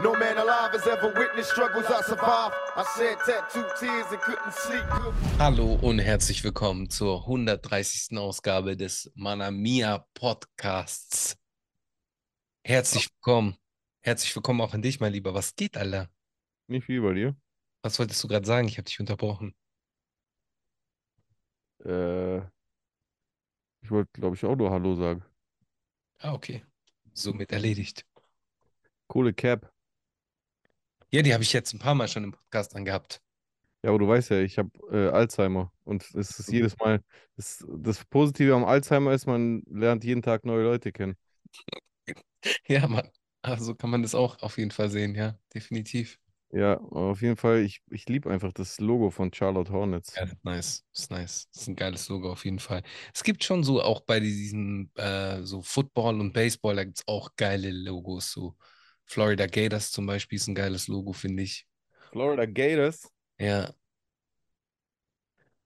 No 0.00 0.12
man 0.12 0.38
alive 0.38 0.70
has 0.74 0.86
ever 0.86 1.12
witnessed 1.12 1.50
struggles 1.50 1.86
I 1.86 2.00
survived. 2.02 2.54
I 2.76 2.84
shed 2.96 3.18
tattooed 3.26 3.66
tears 3.80 4.06
and 4.12 4.20
couldn't 4.20 4.52
sleep. 4.52 4.84
Hallo 5.40 5.74
und 5.82 5.98
herzlich 5.98 6.44
willkommen 6.44 6.88
zur 6.88 7.22
130. 7.22 8.16
Ausgabe 8.16 8.76
des 8.76 9.10
Manamia 9.16 10.06
Podcasts. 10.14 11.36
Herzlich 12.64 13.08
willkommen. 13.10 13.56
Herzlich 14.00 14.36
willkommen 14.36 14.60
auch 14.60 14.72
an 14.72 14.82
dich, 14.82 15.00
mein 15.00 15.12
Lieber. 15.12 15.34
Was 15.34 15.56
geht, 15.56 15.76
Alter? 15.76 16.08
Nicht 16.68 16.84
viel 16.84 17.02
bei 17.02 17.14
dir. 17.14 17.36
Was 17.82 17.98
wolltest 17.98 18.22
du 18.22 18.28
gerade 18.28 18.46
sagen? 18.46 18.68
Ich 18.68 18.78
habe 18.78 18.84
dich 18.84 19.00
unterbrochen. 19.00 19.52
Äh, 21.84 22.38
ich 23.80 23.90
wollte, 23.90 24.12
glaube 24.12 24.36
ich, 24.36 24.44
auch 24.44 24.54
nur 24.54 24.70
Hallo 24.70 24.94
sagen. 24.94 25.24
Ah, 26.18 26.34
okay. 26.34 26.64
Somit 27.14 27.50
erledigt. 27.50 28.06
Coole 29.08 29.34
Cap. 29.34 29.72
Ja, 31.10 31.22
die 31.22 31.32
habe 31.32 31.42
ich 31.42 31.52
jetzt 31.52 31.72
ein 31.72 31.78
paar 31.78 31.94
Mal 31.94 32.08
schon 32.08 32.24
im 32.24 32.32
Podcast 32.32 32.76
angehabt. 32.76 33.22
Ja, 33.82 33.90
aber 33.90 33.98
du 33.98 34.08
weißt 34.08 34.30
ja, 34.30 34.40
ich 34.40 34.58
habe 34.58 34.70
äh, 34.90 35.08
Alzheimer. 35.08 35.72
Und 35.84 36.02
es 36.14 36.38
ist 36.38 36.50
jedes 36.50 36.76
Mal, 36.78 37.00
das, 37.36 37.64
das 37.78 38.04
Positive 38.04 38.54
am 38.54 38.64
Alzheimer 38.64 39.12
ist, 39.12 39.26
man 39.26 39.62
lernt 39.70 40.04
jeden 40.04 40.22
Tag 40.22 40.44
neue 40.44 40.64
Leute 40.64 40.92
kennen. 40.92 41.16
Ja, 42.68 42.86
Mann. 42.86 43.08
Also 43.42 43.74
kann 43.74 43.90
man 43.90 44.02
das 44.02 44.14
auch 44.14 44.38
auf 44.42 44.58
jeden 44.58 44.70
Fall 44.70 44.90
sehen, 44.90 45.14
ja, 45.14 45.38
definitiv. 45.54 46.18
Ja, 46.50 46.78
auf 46.78 47.20
jeden 47.20 47.36
Fall, 47.36 47.60
ich, 47.60 47.82
ich 47.90 48.08
liebe 48.08 48.30
einfach 48.30 48.52
das 48.52 48.80
Logo 48.80 49.10
von 49.10 49.32
Charlotte 49.32 49.70
Hornets. 49.70 50.14
Ja, 50.16 50.26
nice. 50.42 50.84
Ist 50.94 51.10
nice. 51.10 51.48
Das 51.52 51.62
ist 51.62 51.68
ein 51.68 51.76
geiles 51.76 52.08
Logo 52.08 52.32
auf 52.32 52.44
jeden 52.44 52.58
Fall. 52.58 52.82
Es 53.14 53.22
gibt 53.22 53.44
schon 53.44 53.64
so 53.64 53.82
auch 53.82 54.00
bei 54.00 54.18
diesen 54.18 54.90
äh, 54.96 55.42
so 55.42 55.60
Football 55.62 56.20
und 56.20 56.32
Baseball, 56.32 56.76
da 56.76 56.84
gibt 56.84 56.98
es 56.98 57.04
auch 57.06 57.36
geile 57.36 57.70
Logos. 57.70 58.32
So 58.32 58.56
Florida 59.08 59.46
Gators 59.46 59.90
zum 59.90 60.06
Beispiel 60.06 60.36
ist 60.36 60.46
ein 60.46 60.54
geiles 60.54 60.86
Logo, 60.86 61.12
finde 61.12 61.42
ich. 61.42 61.66
Florida 62.12 62.46
Gators. 62.46 63.10
Ja. 63.38 63.74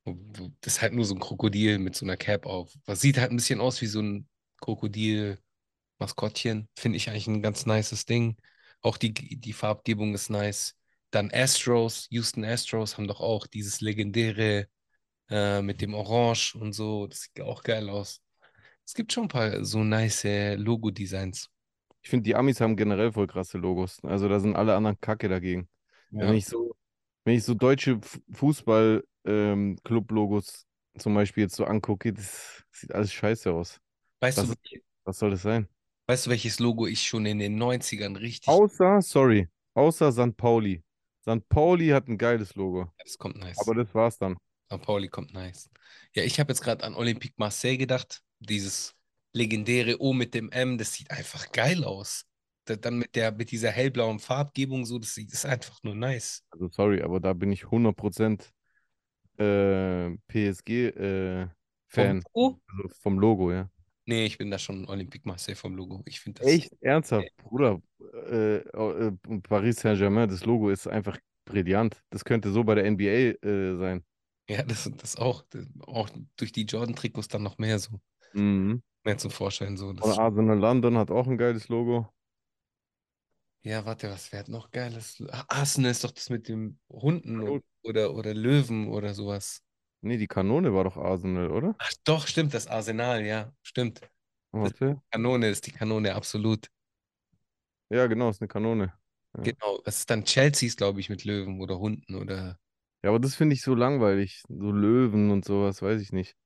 Das 0.05 0.75
ist 0.75 0.83
halt 0.83 0.95
nur 0.95 1.05
so 1.05 1.15
ein 1.15 1.21
Krokodil 1.21 1.79
mit 1.79 1.95
so 1.95 2.05
einer 2.05 2.17
Cap 2.17 2.47
auf. 2.47 2.73
Was 2.87 3.01
sieht 3.01 3.19
halt 3.19 3.31
ein 3.31 3.37
bisschen 3.37 3.61
aus 3.61 3.81
wie 3.83 3.87
so 3.87 4.01
ein 4.01 4.29
Krokodil-Maskottchen. 4.63 6.69
Finde 6.77 6.97
ich 6.97 7.11
eigentlich 7.11 7.27
ein 7.27 7.43
ganz 7.43 7.67
nices 7.67 8.07
Ding. 8.07 8.37
Auch 8.81 8.97
die, 8.97 9.13
die 9.13 9.53
Farbgebung 9.53 10.15
ist 10.15 10.31
nice. 10.31 10.75
Dann 11.11 11.31
Astros, 11.33 12.07
Houston 12.11 12.45
Astros 12.45 12.97
haben 12.97 13.07
doch 13.07 13.21
auch 13.21 13.47
dieses 13.47 13.83
legendäre 13.83 14.69
äh, 15.29 15.61
mit 15.61 15.83
dem 15.83 15.95
Orange 15.95 16.55
und 16.55 16.73
so. 16.73 17.07
Das 17.07 17.23
sieht 17.23 17.41
auch 17.43 17.63
geil 17.63 17.91
aus. 17.91 18.23
Es 18.87 18.95
gibt 18.95 19.13
schon 19.13 19.25
ein 19.25 19.29
paar 19.29 19.65
so 19.65 19.85
nice 19.85 20.25
Logo-Designs. 20.57 21.51
Ich 22.03 22.11
finde, 22.11 22.25
die 22.25 22.35
Amis 22.35 22.61
haben 22.61 22.77
generell 22.77 23.13
voll 23.13 23.27
krasse 23.27 23.57
Logos. 23.59 24.01
Also 24.03 24.29
da 24.29 24.41
sind 24.41 24.57
alle 24.57 24.75
anderen 24.75 25.01
Kacke 25.01 25.29
dagegen. 25.29 25.69
Ja. 26.11 26.27
Wenn 26.27 26.35
ich 26.35 26.47
so, 26.47 26.75
wenn 27.25 27.37
ich 27.37 27.45
so 27.45 27.55
deutsche 27.55 28.01
Fußball-Club-Logos 28.33 30.67
zum 30.99 31.15
Beispiel 31.15 31.45
jetzt 31.45 31.57
so 31.57 31.65
angucke, 31.65 32.13
das 32.13 32.65
sieht 32.71 32.93
alles 32.93 33.13
scheiße 33.13 33.53
aus. 33.53 33.81
Weißt 34.21 34.39
Was, 34.39 34.49
du, 34.49 34.55
was 35.05 35.19
soll 35.19 35.31
das 35.31 35.43
sein? 35.43 35.69
weißt 36.07 36.27
du, 36.27 36.31
welches 36.31 36.59
Logo 36.59 36.87
ich 36.87 37.07
schon 37.07 37.27
in 37.27 37.39
den 37.39 37.57
90ern 37.57 38.19
richtig. 38.19 38.49
Außer, 38.49 39.01
sorry, 39.01 39.49
außer 39.75 40.13
St. 40.13 40.37
Pauli. 40.37 40.83
St. 41.23 41.49
Pauli 41.49 41.89
hat 41.89 42.09
ein 42.09 42.19
geiles 42.19 42.55
Logo. 42.55 42.93
Das 42.99 43.17
kommt 43.17 43.39
nice. 43.39 43.59
Aber 43.61 43.77
das 43.77 43.95
war's 43.95 44.19
dann. 44.19 44.37
St. 44.71 44.83
Pauli 44.83 45.09
kommt 45.09 45.33
nice. 45.33 45.71
Ja, 46.15 46.25
ich 46.25 46.39
habe 46.41 46.53
jetzt 46.53 46.61
gerade 46.61 46.85
an 46.85 46.95
Olympique 46.95 47.35
Marseille 47.37 47.79
gedacht. 47.79 48.23
Dieses 48.41 48.95
legendäre 49.33 50.01
O 50.01 50.13
mit 50.13 50.35
dem 50.35 50.51
M, 50.51 50.79
das 50.79 50.95
sieht 50.95 51.11
einfach 51.11 51.53
geil 51.53 51.85
aus. 51.85 52.25
Da- 52.65 52.77
Dann 52.77 52.99
mit 52.99 53.17
der, 53.17 53.33
mit 53.33 53.51
dieser 53.51 53.71
hellblauen 53.71 54.19
Farbgebung 54.21 54.87
so, 54.87 54.99
das, 54.99 55.15
sieht- 55.15 55.29
das 55.33 55.41
ist 55.41 55.47
einfach 55.47 55.83
nur 55.83 55.95
nice. 55.95 56.45
Also 56.51 56.69
sorry, 56.69 57.03
aber 57.03 57.21
da 57.21 57.33
bin 57.33 57.51
ich 57.53 57.71
100% 57.71 58.53
äh, 59.39 60.11
PSG-Fan. 60.29 61.51
Vom 61.89 62.21
Logo? 62.35 62.61
also 62.69 62.89
vom 63.01 63.19
Logo, 63.19 63.53
ja. 63.53 63.71
Nee, 64.05 64.27
ich 64.27 64.37
bin 64.39 64.51
da 64.51 64.59
schon 64.59 64.87
Olympique 64.89 65.27
Marseille 65.29 65.55
vom 65.57 65.75
Logo. 65.77 66.03
Ich 66.07 66.21
finde 66.21 66.41
das. 66.41 66.49
Echt? 66.49 66.73
Ernsthaft? 66.81 67.29
Bruder, 67.45 67.81
äh, 68.29 68.57
äh, 68.57 69.13
Paris 69.43 69.81
Saint-Germain, 69.81 70.29
das 70.29 70.45
Logo 70.45 70.71
ist 70.71 70.89
einfach 70.89 71.19
brillant. 71.45 72.03
Das 72.11 72.25
könnte 72.25 72.51
so 72.51 72.65
bei 72.65 72.75
der 72.75 72.85
NBA 72.85 73.47
äh, 73.47 73.77
sein. 73.77 74.05
Ja, 74.49 74.63
das, 74.63 74.91
das 74.97 75.17
auch. 75.17 75.43
Das, 75.51 75.67
auch 75.87 76.09
durch 76.37 76.53
die 76.53 76.63
Jordan-Trikots 76.65 77.29
dann 77.29 77.43
noch 77.43 77.59
mehr 77.59 77.79
so. 77.79 78.01
Mhm. 78.35 78.83
Mehr 79.05 79.19
zum 79.19 79.31
Vorstellen 79.31 79.77
so. 79.77 79.89
Und 79.89 80.01
Das, 80.01 80.19
Arsenal 80.19 80.59
London 80.59 80.97
hat 80.99 81.11
auch 81.11 81.27
ein 81.27 81.39
geiles 81.39 81.69
Logo. 81.69 82.09
ja, 83.63 83.85
warte, 83.87 84.11
was 84.11 84.33
wäre 84.33 84.51
noch 84.51 84.71
geiles? 84.71 85.23
Ah, 85.31 85.45
Arsenal 85.49 85.91
ist 85.93 86.05
doch 86.05 86.11
das 86.11 86.31
mit 86.31 86.49
dem 86.49 86.79
Hunden 86.91 87.39
Kanone. 87.39 87.63
oder, 87.83 88.15
oder 88.15 88.35
Löwen 88.35 88.89
oder 88.89 89.15
sowas. 89.15 89.63
Nee, 90.01 90.17
die 90.17 90.29
Kanone 90.29 90.73
war 90.75 90.85
doch 90.85 90.97
Arsenal, 90.97 91.51
oder? 91.51 91.75
Ach 91.79 91.93
doch, 92.05 92.27
stimmt, 92.27 92.55
das 92.55 92.67
Arsenal, 92.67 93.25
ja, 93.25 93.53
stimmt. 93.63 94.01
Warte. 94.53 95.03
Kanone 95.11 95.49
ist 95.51 95.67
die 95.67 95.73
Kanone, 95.73 96.15
absolut. 96.15 96.69
Ja, 97.91 98.07
genau, 98.07 98.31
ist 98.31 98.41
eine 98.41 98.49
Kanone. 98.49 98.93
Ja. 99.37 99.43
Genau. 99.45 99.81
Was 99.85 99.99
ist 99.99 100.11
dann 100.11 100.25
Chelseas, 100.25 100.77
glaube 100.77 101.01
ich, 101.01 101.09
mit 101.09 101.25
Löwen 101.25 101.61
oder 101.61 101.79
Hunden 101.79 102.15
oder. 102.17 102.59
Ja, 103.05 103.11
aber 103.11 103.21
das 103.21 103.35
finde 103.35 103.55
ich 103.55 103.63
so 103.63 103.75
langweilig. 103.75 104.43
So 104.49 104.71
Löwen 104.73 105.31
und 105.31 105.45
sowas, 105.45 105.83
weiß 105.83 106.01
ich 106.01 106.13
nicht. 106.13 106.37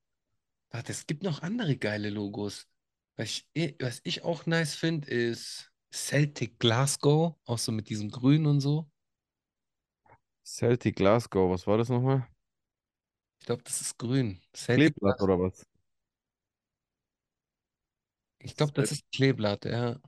Warte, 0.76 0.92
es 0.92 1.06
gibt 1.06 1.22
noch 1.22 1.40
andere 1.40 1.78
geile 1.78 2.10
Logos. 2.10 2.68
Was 3.16 3.30
ich, 3.30 3.48
eh, 3.54 3.74
was 3.80 4.02
ich 4.04 4.24
auch 4.24 4.44
nice 4.44 4.74
finde, 4.74 5.08
ist 5.08 5.72
Celtic 5.90 6.58
Glasgow, 6.58 7.34
auch 7.46 7.56
so 7.56 7.72
mit 7.72 7.88
diesem 7.88 8.10
Grün 8.10 8.44
und 8.44 8.60
so. 8.60 8.86
Celtic 10.44 10.96
Glasgow, 10.96 11.50
was 11.50 11.66
war 11.66 11.78
das 11.78 11.88
nochmal? 11.88 12.28
Ich 13.40 13.46
glaube, 13.46 13.62
das 13.62 13.80
ist 13.80 13.96
grün. 13.96 14.38
Celtic 14.54 14.94
Kleeblatt 14.94 15.22
oder 15.22 15.40
was? 15.40 15.66
Ich 18.40 18.54
glaube, 18.54 18.72
das 18.72 18.92
ist 18.92 19.10
Kleeblatt, 19.10 19.64
ja. 19.64 19.98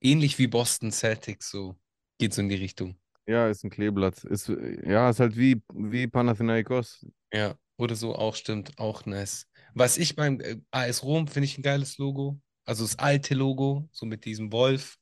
Ähnlich 0.00 0.38
wie 0.38 0.46
Boston 0.46 0.92
Celtics, 0.92 1.50
so. 1.50 1.76
Geht 2.16 2.32
so 2.32 2.40
in 2.40 2.48
die 2.48 2.54
Richtung. 2.54 2.98
Ja, 3.26 3.48
ist 3.50 3.64
ein 3.64 3.70
Kleeblatt. 3.70 4.24
Ist, 4.24 4.48
ja, 4.48 5.10
ist 5.10 5.20
halt 5.20 5.36
wie, 5.36 5.62
wie 5.74 6.06
Panathinaikos. 6.06 7.06
Ja, 7.30 7.54
oder 7.78 7.94
so 7.94 8.14
auch 8.14 8.34
stimmt, 8.34 8.78
auch 8.78 9.06
nice. 9.06 9.48
Was 9.72 9.96
ich 9.96 10.16
beim 10.16 10.40
äh, 10.40 10.56
AS 10.70 11.02
Rom 11.02 11.28
finde 11.28 11.46
ich 11.46 11.56
ein 11.56 11.62
geiles 11.62 11.96
Logo. 11.96 12.38
Also 12.64 12.84
das 12.84 12.98
alte 12.98 13.34
Logo, 13.34 13.88
so 13.92 14.04
mit 14.04 14.26
diesem 14.26 14.52
Wolf. 14.52 14.98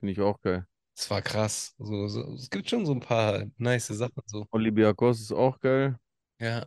Finde 0.00 0.12
ich 0.12 0.20
auch 0.20 0.40
geil. 0.40 0.66
Das 0.96 1.10
war 1.10 1.22
krass. 1.22 1.74
So, 1.78 2.08
so, 2.08 2.34
es 2.34 2.50
gibt 2.50 2.68
schon 2.68 2.86
so 2.86 2.92
ein 2.92 3.00
paar 3.00 3.44
nice 3.58 3.88
Sachen 3.88 4.22
so. 4.26 4.46
Olympiakos 4.50 5.20
ist 5.20 5.32
auch 5.32 5.60
geil. 5.60 5.98
Ja. 6.40 6.66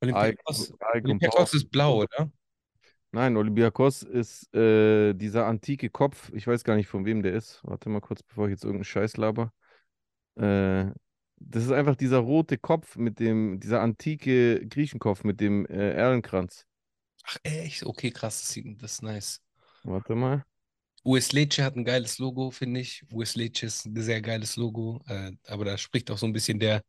Olympiakos, 0.00 0.70
Ike 0.94 1.04
Olympiakos 1.04 1.54
ist 1.54 1.70
blau, 1.70 2.02
oder? 2.02 2.30
Nein, 3.12 3.36
Olympiakos 3.36 4.02
ist 4.02 4.52
äh, 4.54 5.14
dieser 5.14 5.46
antike 5.46 5.90
Kopf. 5.90 6.30
Ich 6.34 6.46
weiß 6.46 6.64
gar 6.64 6.76
nicht, 6.76 6.86
von 6.88 7.04
wem 7.04 7.22
der 7.22 7.32
ist. 7.32 7.60
Warte 7.64 7.88
mal 7.88 8.00
kurz, 8.00 8.22
bevor 8.22 8.46
ich 8.46 8.52
jetzt 8.52 8.64
irgendeinen 8.64 8.84
Scheiß 8.84 9.16
laber. 9.16 9.52
Äh, 10.36 10.90
das 11.38 11.64
ist 11.64 11.72
einfach 11.72 11.96
dieser 11.96 12.18
rote 12.18 12.58
Kopf 12.58 12.96
mit 12.96 13.20
dem, 13.20 13.60
dieser 13.60 13.80
antike 13.80 14.66
Griechenkopf 14.66 15.24
mit 15.24 15.40
dem 15.40 15.66
äh, 15.66 15.92
Erlenkranz. 15.92 16.66
Ach, 17.24 17.36
echt? 17.42 17.84
Okay, 17.84 18.10
krass, 18.10 18.40
das, 18.40 18.50
sieht, 18.50 18.82
das 18.82 18.92
ist 18.92 19.02
nice. 19.02 19.42
Warte 19.82 20.14
mal. 20.14 20.44
US 21.04 21.32
Lecce 21.32 21.62
hat 21.62 21.76
ein 21.76 21.84
geiles 21.84 22.18
Logo, 22.18 22.50
finde 22.50 22.80
ich. 22.80 23.04
US 23.12 23.36
Lecce 23.36 23.66
ist 23.66 23.86
ein 23.86 24.00
sehr 24.00 24.20
geiles 24.20 24.56
Logo, 24.56 25.02
äh, 25.06 25.32
aber 25.46 25.64
da 25.64 25.78
spricht 25.78 26.10
auch 26.10 26.18
so 26.18 26.26
ein 26.26 26.32
bisschen 26.32 26.58
der 26.58 26.82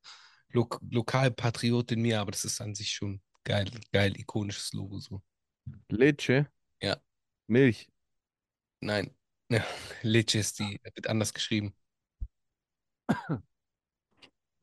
Lo 0.49 0.67
Lokalpatriot 0.89 1.91
in 1.91 2.01
mir, 2.01 2.19
aber 2.19 2.31
das 2.31 2.45
ist 2.45 2.59
an 2.61 2.73
sich 2.73 2.91
schon 2.91 3.21
geil, 3.43 3.69
geil, 3.91 4.17
ikonisches 4.17 4.73
Logo 4.73 4.99
so. 4.99 5.21
Lecce. 5.89 6.47
Ja. 6.81 6.97
Milch. 7.47 7.89
Nein, 8.79 9.15
ja, 9.49 9.63
Lecce 10.01 10.39
ist 10.39 10.59
die, 10.59 10.79
wird 10.83 11.07
anders 11.07 11.33
geschrieben. 11.33 11.75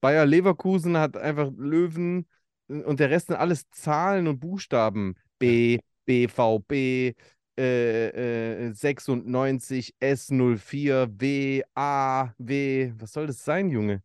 Bayer 0.00 0.26
Leverkusen 0.26 0.96
hat 0.96 1.16
einfach 1.16 1.50
Löwen 1.56 2.26
äh, 2.68 2.82
und 2.82 3.00
der 3.00 3.10
Rest 3.10 3.28
sind 3.28 3.36
alles 3.36 3.68
Zahlen 3.70 4.26
und 4.28 4.40
Buchstaben. 4.40 5.14
B, 5.38 5.78
BVB, 6.06 7.14
äh, 7.58 8.68
äh, 8.68 8.72
96, 8.72 9.94
S04, 10.00 11.08
W, 11.20 11.62
A, 11.74 12.34
W. 12.38 12.92
Was 12.98 13.12
soll 13.12 13.26
das 13.26 13.44
sein, 13.44 13.70
Junge? 13.70 14.02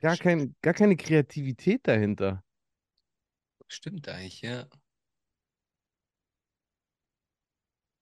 Gar, 0.00 0.16
kein, 0.16 0.54
gar 0.62 0.74
keine 0.74 0.96
Kreativität 0.96 1.86
dahinter. 1.86 2.42
Stimmt 3.66 4.08
eigentlich, 4.08 4.42
ja. 4.42 4.66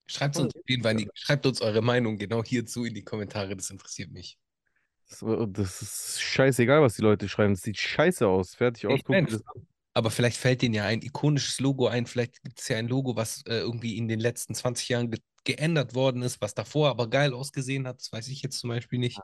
Schreibt 0.06 0.36
uns 0.36 0.54
die, 0.68 1.10
schreibt 1.14 1.46
uns 1.46 1.60
eure 1.60 1.82
Meinung 1.82 2.16
genau 2.16 2.44
hierzu 2.44 2.84
in 2.84 2.94
die 2.94 3.02
Kommentare, 3.02 3.56
das 3.56 3.70
interessiert 3.70 4.12
mich. 4.12 4.38
Das, 5.08 5.82
ist 5.82 6.20
scheißegal, 6.20 6.82
was 6.82 6.94
die 6.96 7.02
Leute 7.02 7.28
schreiben. 7.28 7.54
Das 7.54 7.62
sieht 7.62 7.78
scheiße 7.78 8.26
aus. 8.26 8.54
Fertig 8.54 8.86
aus. 8.86 8.94
Ich 8.94 9.04
guck 9.04 9.14
dir 9.14 9.22
mein, 9.22 9.26
das 9.30 9.46
an. 9.46 9.66
Aber 9.94 10.10
vielleicht 10.10 10.36
fällt 10.36 10.62
denen 10.62 10.74
ja 10.74 10.84
ein 10.84 11.00
ikonisches 11.00 11.60
Logo 11.60 11.86
ein. 11.86 12.06
Vielleicht 12.06 12.42
gibt 12.42 12.60
es 12.60 12.68
ja 12.68 12.76
ein 12.76 12.88
Logo, 12.88 13.16
was 13.16 13.42
äh, 13.46 13.58
irgendwie 13.58 13.96
in 13.96 14.08
den 14.08 14.20
letzten 14.20 14.54
20 14.54 14.88
Jahren 14.88 15.10
ge 15.10 15.20
geändert 15.44 15.94
worden 15.94 16.22
ist, 16.22 16.40
was 16.40 16.54
davor 16.54 16.90
aber 16.90 17.08
geil 17.08 17.32
ausgesehen 17.32 17.86
hat. 17.86 18.00
Das 18.00 18.12
weiß 18.12 18.26
ich 18.28 18.42
jetzt 18.42 18.58
zum 18.58 18.68
Beispiel 18.68 18.98
nicht. 18.98 19.20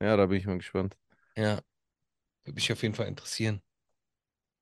Ja, 0.00 0.16
da 0.16 0.26
bin 0.26 0.38
ich 0.38 0.46
mal 0.46 0.56
gespannt. 0.56 0.96
Ja, 1.36 1.60
würde 2.44 2.54
mich 2.54 2.70
auf 2.72 2.82
jeden 2.82 2.94
Fall 2.94 3.08
interessieren. 3.08 3.60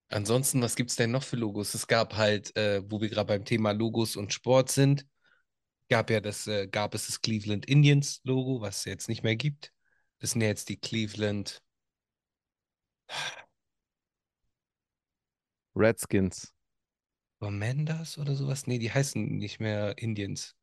Ansonsten, 0.09 0.63
was 0.63 0.77
gibt 0.77 0.91
es 0.91 0.97
denn 0.97 1.11
noch 1.11 1.23
für 1.23 1.37
Logos? 1.37 1.75
Es 1.75 1.87
gab 1.87 2.15
halt, 2.17 2.57
äh, 2.57 2.83
wo 2.91 3.01
wir 3.01 3.09
gerade 3.09 3.27
beim 3.29 3.45
Thema 3.45 3.73
Logos 3.73 4.17
und 4.17 4.33
Sport 4.33 4.71
sind, 4.71 5.07
gab 5.89 6.11
ja 6.11 6.21
das, 6.21 6.47
äh, 6.47 6.69
gab 6.69 6.95
es 6.95 7.07
das 7.07 7.21
Cleveland 7.21 7.67
Indians 7.67 8.21
Logo, 8.25 8.61
was 8.61 8.79
es 8.79 8.85
jetzt 8.85 9.09
nicht 9.09 9.23
mehr 9.23 9.37
gibt. 9.37 9.73
Das 10.19 10.33
sind 10.33 10.41
ja 10.43 10.49
jetzt 10.49 10.69
die 10.69 10.77
Cleveland. 10.79 11.63
Redskins. 15.77 16.53
Commanders 17.41 18.19
oder 18.19 18.35
sowas? 18.35 18.67
Nee, 18.67 18.79
die 18.79 18.93
heißen 18.93 19.37
nicht 19.37 19.61
mehr 19.61 19.99
Indians. 19.99 20.55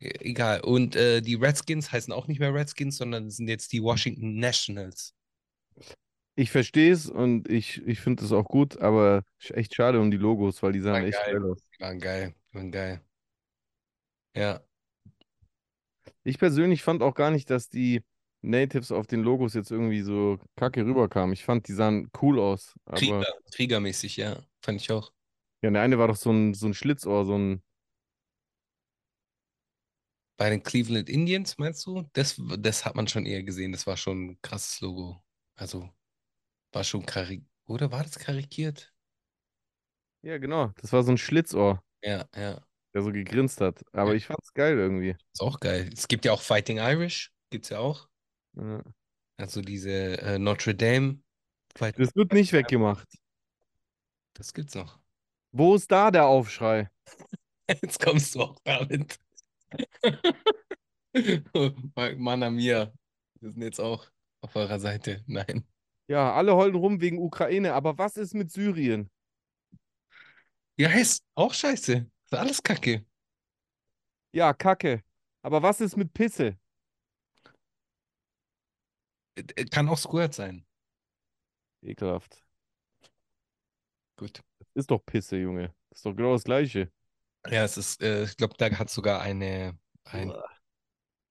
E 0.00 0.10
egal. 0.20 0.60
Und 0.60 0.94
äh, 0.96 1.20
die 1.22 1.34
Redskins 1.34 1.90
heißen 1.90 2.12
auch 2.12 2.26
nicht 2.28 2.38
mehr 2.38 2.54
Redskins, 2.54 2.98
sondern 2.98 3.30
sind 3.30 3.48
jetzt 3.48 3.72
die 3.72 3.82
Washington 3.82 4.38
Nationals. 4.38 5.14
Ich 6.38 6.50
verstehe 6.50 6.92
es 6.92 7.08
und 7.08 7.48
ich, 7.48 7.84
ich 7.86 7.98
finde 8.00 8.22
es 8.22 8.30
auch 8.30 8.44
gut, 8.44 8.78
aber 8.78 9.24
echt 9.48 9.74
schade 9.74 9.98
um 10.00 10.10
die 10.10 10.18
Logos, 10.18 10.62
weil 10.62 10.72
die 10.72 10.80
sahen 10.80 11.04
echt 11.04 11.18
geil. 11.18 11.40
geil 11.40 11.50
aus. 11.50 11.58
Die 11.74 11.82
waren 11.82 11.98
geil. 11.98 12.34
Die 12.50 12.54
waren 12.56 12.70
geil. 12.70 13.00
Ja. 14.36 14.60
Ich 16.24 16.38
persönlich 16.38 16.82
fand 16.82 17.02
auch 17.02 17.14
gar 17.14 17.30
nicht, 17.30 17.48
dass 17.48 17.70
die 17.70 18.02
Natives 18.42 18.92
auf 18.92 19.06
den 19.06 19.22
Logos 19.22 19.54
jetzt 19.54 19.70
irgendwie 19.70 20.02
so 20.02 20.38
kacke 20.56 20.84
rüberkamen. 20.84 21.32
Ich 21.32 21.44
fand, 21.44 21.68
die 21.68 21.72
sahen 21.72 22.10
cool 22.20 22.38
aus. 22.38 22.74
Aber 22.84 22.98
Krieger, 22.98 23.24
kriegermäßig, 23.52 24.16
ja. 24.18 24.42
Fand 24.60 24.80
ich 24.82 24.90
auch. 24.92 25.12
ja, 25.62 25.70
der 25.70 25.80
eine 25.80 25.98
war 25.98 26.08
doch 26.08 26.16
so 26.16 26.30
ein, 26.30 26.52
so 26.52 26.66
ein 26.66 26.74
Schlitzohr, 26.74 27.24
so 27.24 27.38
ein. 27.38 27.62
Bei 30.36 30.50
den 30.50 30.62
Cleveland 30.62 31.08
Indians, 31.08 31.56
meinst 31.56 31.86
du? 31.86 32.10
Das, 32.12 32.38
das 32.58 32.84
hat 32.84 32.94
man 32.94 33.08
schon 33.08 33.24
eher 33.24 33.42
gesehen. 33.42 33.72
Das 33.72 33.86
war 33.86 33.96
schon 33.96 34.26
ein 34.26 34.38
krasses 34.42 34.82
Logo. 34.82 35.22
Also, 35.54 35.88
war 36.72 36.84
schon 36.84 37.04
karik... 37.06 37.44
Oder 37.66 37.90
war 37.90 38.02
das 38.02 38.18
karikiert? 38.18 38.92
Ja, 40.22 40.38
genau. 40.38 40.72
Das 40.80 40.92
war 40.92 41.02
so 41.02 41.10
ein 41.12 41.18
Schlitzohr, 41.18 41.82
Ja, 42.02 42.26
ja. 42.34 42.64
der 42.94 43.02
so 43.02 43.12
gegrinst 43.12 43.60
hat. 43.60 43.84
Aber 43.92 44.10
Ja. 44.10 44.16
ich 44.16 44.26
fand's 44.26 44.52
geil 44.54 44.76
irgendwie. 44.78 45.16
Ist 45.32 45.40
auch 45.42 45.60
geil. 45.60 45.90
Es 45.92 46.08
gibt 46.08 46.24
ja 46.24 46.32
auch 46.32 46.40
Fighting 46.42 46.78
Irish. 46.78 47.32
Gibt's 47.50 47.68
ja 47.70 47.78
auch. 47.78 48.08
Ja. 48.56 48.82
Also 49.38 49.60
diese 49.60 50.20
äh, 50.20 50.38
Notre 50.38 50.74
Dame. 50.74 51.20
Fight 51.76 51.98
Das 51.98 52.14
wird 52.16 52.32
nicht 52.32 52.52
weggemacht. 52.52 53.06
das 54.34 54.54
gibt's 54.54 54.74
noch. 54.74 54.98
Wo 55.52 55.74
ist 55.74 55.90
da 55.92 56.10
der 56.10 56.26
Aufschrei? 56.26 56.90
Jetzt 57.68 58.00
kommst 58.00 58.34
du 58.34 58.42
auch 58.42 58.58
damit. 58.64 59.18
Mann 62.16 62.54
mir. 62.54 62.92
Wir 63.40 63.50
sind 63.52 63.62
jetzt 63.62 63.80
auch 63.80 64.06
auf 64.40 64.54
eurer 64.56 64.78
Seite. 64.78 65.22
Nein. 65.26 65.66
Ja, 66.08 66.32
alle 66.34 66.54
heulen 66.54 66.74
rum 66.76 67.00
wegen 67.00 67.18
Ukraine, 67.18 67.74
aber 67.74 67.98
was 67.98 68.16
ist 68.16 68.34
mit 68.34 68.50
Syrien? 68.52 69.10
Ja, 70.78 70.90
ist 70.90 71.24
auch 71.34 71.52
scheiße. 71.54 72.06
Ist 72.26 72.34
alles 72.34 72.62
Kacke. 72.62 73.04
Ja, 74.32 74.52
Kacke. 74.52 75.02
Aber 75.42 75.62
was 75.62 75.80
ist 75.80 75.96
mit 75.96 76.12
Pisse? 76.12 76.56
Äh, 79.36 79.64
Kann 79.66 79.88
auch 79.88 79.98
Squirt 79.98 80.34
sein. 80.34 80.64
Ekelhaft. 81.82 82.42
Gut. 84.16 84.42
Ist 84.74 84.90
doch 84.90 85.04
Pisse, 85.04 85.36
Junge. 85.36 85.74
ist 85.90 86.04
doch 86.04 86.14
genau 86.14 86.32
das 86.32 86.44
Gleiche. 86.44 86.90
Ja, 87.48 87.64
es 87.64 87.76
ist, 87.76 88.02
äh, 88.02 88.24
ich 88.24 88.36
glaube, 88.36 88.54
da 88.58 88.70
hat 88.70 88.90
sogar 88.90 89.20
eine, 89.20 89.78
ein, 90.04 90.32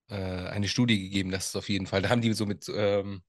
äh, 0.10 0.15
eine 0.15 0.67
Studie 0.67 1.00
gegeben, 1.00 1.32
das 1.32 1.48
ist 1.48 1.55
auf 1.55 1.70
jeden 1.70 1.88
Fall. 1.88 2.01
Da 2.01 2.10
haben 2.10 2.22
die 2.22 2.34
so 2.34 2.46
mit, 2.46 2.70
ähm, 2.74 3.22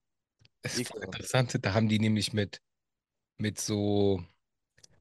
das 0.61 0.77
ist 0.77 0.89
voll 0.89 1.03
interessant, 1.03 1.57
da 1.61 1.73
haben 1.73 1.89
die 1.89 1.99
nämlich 1.99 2.33
mit, 2.33 2.61
mit 3.37 3.59
so, 3.59 4.23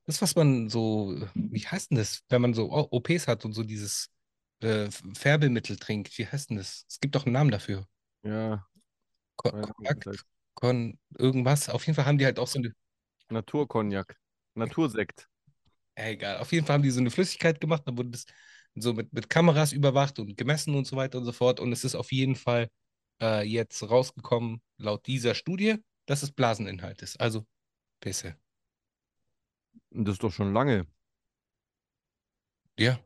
das, 0.04 0.22
was 0.22 0.36
man 0.36 0.68
so, 0.68 1.16
wie 1.34 1.66
heißt 1.66 1.90
denn 1.90 1.98
das, 1.98 2.22
wenn 2.28 2.42
man 2.42 2.54
so 2.54 2.70
OPs 2.70 3.26
hat 3.28 3.44
und 3.44 3.52
so 3.52 3.62
dieses 3.62 4.08
äh, 4.60 4.88
Färbemittel 5.14 5.76
trinkt, 5.76 6.16
wie 6.18 6.26
heißt 6.26 6.50
denn 6.50 6.56
das? 6.58 6.84
Es 6.88 7.00
gibt 7.00 7.14
doch 7.14 7.26
einen 7.26 7.32
Namen 7.32 7.50
dafür. 7.50 7.86
Ja, 8.22 8.66
Ko 9.36 9.52
weiß 9.52 9.66
nicht, 9.78 10.04
Cognac. 10.04 10.25
Con, 10.54 10.98
irgendwas. 11.18 11.68
Auf 11.68 11.84
jeden 11.86 11.94
Fall 11.94 12.06
haben 12.06 12.18
die 12.18 12.25
halt 12.25 12.38
auch 12.38 12.46
so 12.46 12.58
eine, 12.58 12.72
Naturkognak. 13.28 14.16
Natursekt. 14.54 15.28
egal, 15.94 16.38
auf 16.38 16.52
jeden 16.52 16.66
Fall 16.66 16.75
haben 16.75 16.82
die 16.82 16.90
so 16.90 17.00
eine 17.00 17.10
Flüssigkeit 17.10 17.60
gemacht, 17.60 17.82
dann 17.86 17.98
wurde 17.98 18.10
das 18.10 18.25
so 18.75 18.94
mit, 18.94 19.12
mit 19.12 19.28
Kameras 19.28 19.72
überwacht 19.72 20.18
und 20.18 20.36
gemessen 20.36 20.75
und 20.75 20.86
so 20.86 20.96
weiter 20.96 21.18
und 21.18 21.25
so 21.25 21.32
fort. 21.32 21.60
Und 21.60 21.72
es 21.72 21.84
ist 21.84 21.94
auf 21.94 22.12
jeden 22.12 22.36
Fall 22.36 22.68
äh, 23.20 23.44
jetzt 23.46 23.82
rausgekommen, 23.82 24.62
laut 24.78 25.06
dieser 25.06 25.35
Studie, 25.35 25.76
dass 26.06 26.23
es 26.23 26.32
Blaseninhalt 26.32 27.02
ist. 27.02 27.20
Also 27.20 27.46
Pisse. 28.00 28.37
Und 29.90 30.06
das 30.06 30.14
ist 30.14 30.23
doch 30.23 30.32
schon 30.32 30.52
lange. 30.52 30.87
Ja, 32.78 32.99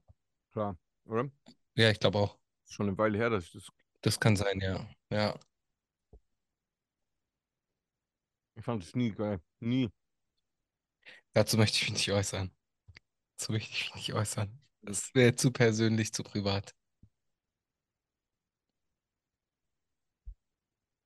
Klar, 0.53 0.77
oder? 1.05 1.31
ja, 1.77 1.91
ich 1.91 2.01
glaube 2.01 2.19
auch. 2.19 2.39
Schon 2.67 2.89
eine 2.89 2.99
Weile 2.99 3.19
her, 3.19 3.31
dass 3.31 3.45
ich 3.45 3.53
das. 3.53 3.69
Das 4.03 4.19
kann 4.19 4.37
sein, 4.37 4.61
ja. 4.61 4.89
Ja. 5.11 5.39
Ich 8.55 8.65
fand 8.65 8.83
es 8.83 8.95
nie 8.95 9.11
geil. 9.11 9.41
Nie. 9.61 9.91
Dazu 11.33 11.57
möchte 11.57 11.77
ich 11.77 11.83
mich 11.83 11.93
nicht 11.93 12.13
äußern. 12.13 12.51
Dazu 13.37 13.53
möchte 13.53 13.71
ich 13.73 13.85
mich 13.87 13.95
nicht 13.95 14.15
äußern. 14.15 14.61
Das 14.83 15.15
wäre 15.15 15.35
zu 15.35 15.51
persönlich, 15.53 16.13
zu 16.13 16.23
privat. 16.23 16.75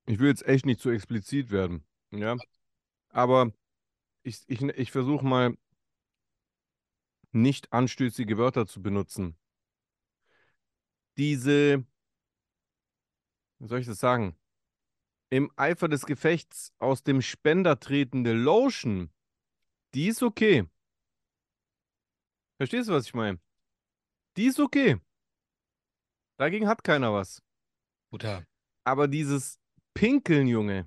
Ich 0.07 0.19
will 0.19 0.29
jetzt 0.29 0.47
echt 0.47 0.67
nicht 0.67 0.81
zu 0.81 0.91
explizit 0.91 1.51
werden. 1.51 1.85
Ja. 2.11 2.37
Aber 3.09 3.53
ich, 4.23 4.43
ich, 4.47 4.63
ich 4.63 4.91
versuche 4.91 5.25
mal 5.25 5.57
nicht 7.33 7.73
anstößige 7.73 8.39
Wörter 8.39 8.67
zu 8.67 8.83
benutzen. 8.83 9.37
Diese, 11.17 11.85
wie 13.59 13.67
soll 13.67 13.81
ich 13.81 13.87
das 13.87 13.99
sagen? 13.99 14.37
Im 15.31 15.51
Eifer 15.57 15.89
des 15.89 16.07
Gefechts 16.07 16.73
aus 16.79 17.03
dem 17.03 17.23
Spender 17.23 17.81
tretende 17.81 18.33
Lotion, 18.33 19.11
die 19.95 20.09
ist 20.09 20.23
okay. 20.23 20.69
Verstehst 22.57 22.89
du, 22.89 22.93
was 22.93 23.07
ich 23.07 23.15
meine? 23.15 23.41
Die 24.37 24.47
ist 24.47 24.61
okay. 24.61 25.01
Dagegen 26.37 26.69
hat 26.69 26.85
keiner 26.85 27.13
was. 27.13 27.43
Bruder. 28.11 28.47
Aber 28.85 29.09
dieses 29.09 29.59
Pinkeln, 29.95 30.49
Junge. 30.49 30.87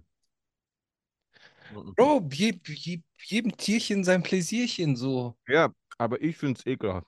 Mhm. 1.74 1.94
Bro, 1.96 2.30
je, 2.32 2.60
je, 2.66 3.02
jedem 3.26 3.56
Tierchen 3.58 4.04
sein 4.04 4.24
Pläsierchen 4.24 4.96
so. 4.96 5.38
Ja, 5.48 5.74
aber 5.98 6.22
ich 6.22 6.38
find's 6.38 6.66
ekelhaft. 6.66 7.08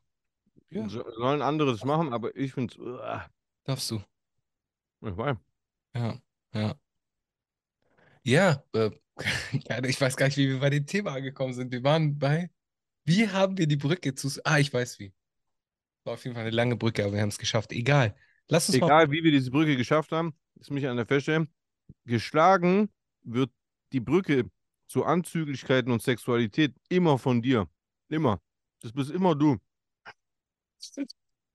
Ja. 0.69 0.87
So, 0.87 1.03
sollen 1.11 1.41
anderes 1.41 1.83
machen, 1.83 2.13
aber 2.13 2.35
ich 2.35 2.53
find's. 2.53 2.77
uah. 2.77 3.29
Darfst 3.63 3.91
du. 3.91 4.01
Ich 5.01 5.17
weiß. 5.17 5.37
Ja, 5.95 6.19
ja. 6.53 6.75
Ja, 8.23 8.63
äh, 8.73 8.91
ich 9.87 9.99
weiß 9.99 10.15
gar 10.15 10.27
nicht, 10.27 10.37
wie 10.37 10.49
wir 10.49 10.59
bei 10.59 10.69
dem 10.69 10.85
Thema 10.85 11.13
angekommen 11.13 11.53
sind. 11.53 11.71
Wir 11.71 11.83
waren 11.83 12.17
bei, 12.17 12.49
wie 13.05 13.27
haben 13.27 13.57
wir 13.57 13.67
die 13.67 13.77
Brücke 13.77 14.13
zu, 14.13 14.29
ah, 14.43 14.59
ich 14.59 14.73
weiß 14.73 14.99
wie. 14.99 15.13
War 16.03 16.13
auf 16.13 16.23
jeden 16.23 16.35
Fall 16.35 16.45
eine 16.45 16.55
lange 16.55 16.75
Brücke, 16.75 17.03
aber 17.03 17.13
wir 17.13 17.21
haben 17.21 17.29
es 17.29 17.37
geschafft. 17.37 17.71
Egal. 17.71 18.15
Lass 18.47 18.69
uns 18.69 18.79
mal, 18.79 18.87
Egal, 18.87 19.11
wie 19.11 19.23
wir 19.23 19.31
diese 19.31 19.51
Brücke 19.51 19.75
geschafft 19.75 20.11
haben, 20.11 20.33
ist 20.59 20.71
mich 20.71 20.87
an 20.87 20.97
der 20.97 21.05
feststellen. 21.05 21.49
Geschlagen 22.05 22.89
wird 23.23 23.51
die 23.93 23.99
Brücke 23.99 24.49
zu 24.87 25.05
Anzüglichkeiten 25.05 25.91
und 25.91 26.01
Sexualität 26.01 26.73
immer 26.89 27.17
von 27.17 27.41
dir. 27.41 27.69
Immer. 28.09 28.41
Das 28.81 28.91
bist 28.93 29.11
immer 29.11 29.35
du. 29.35 29.57
das 30.77 30.91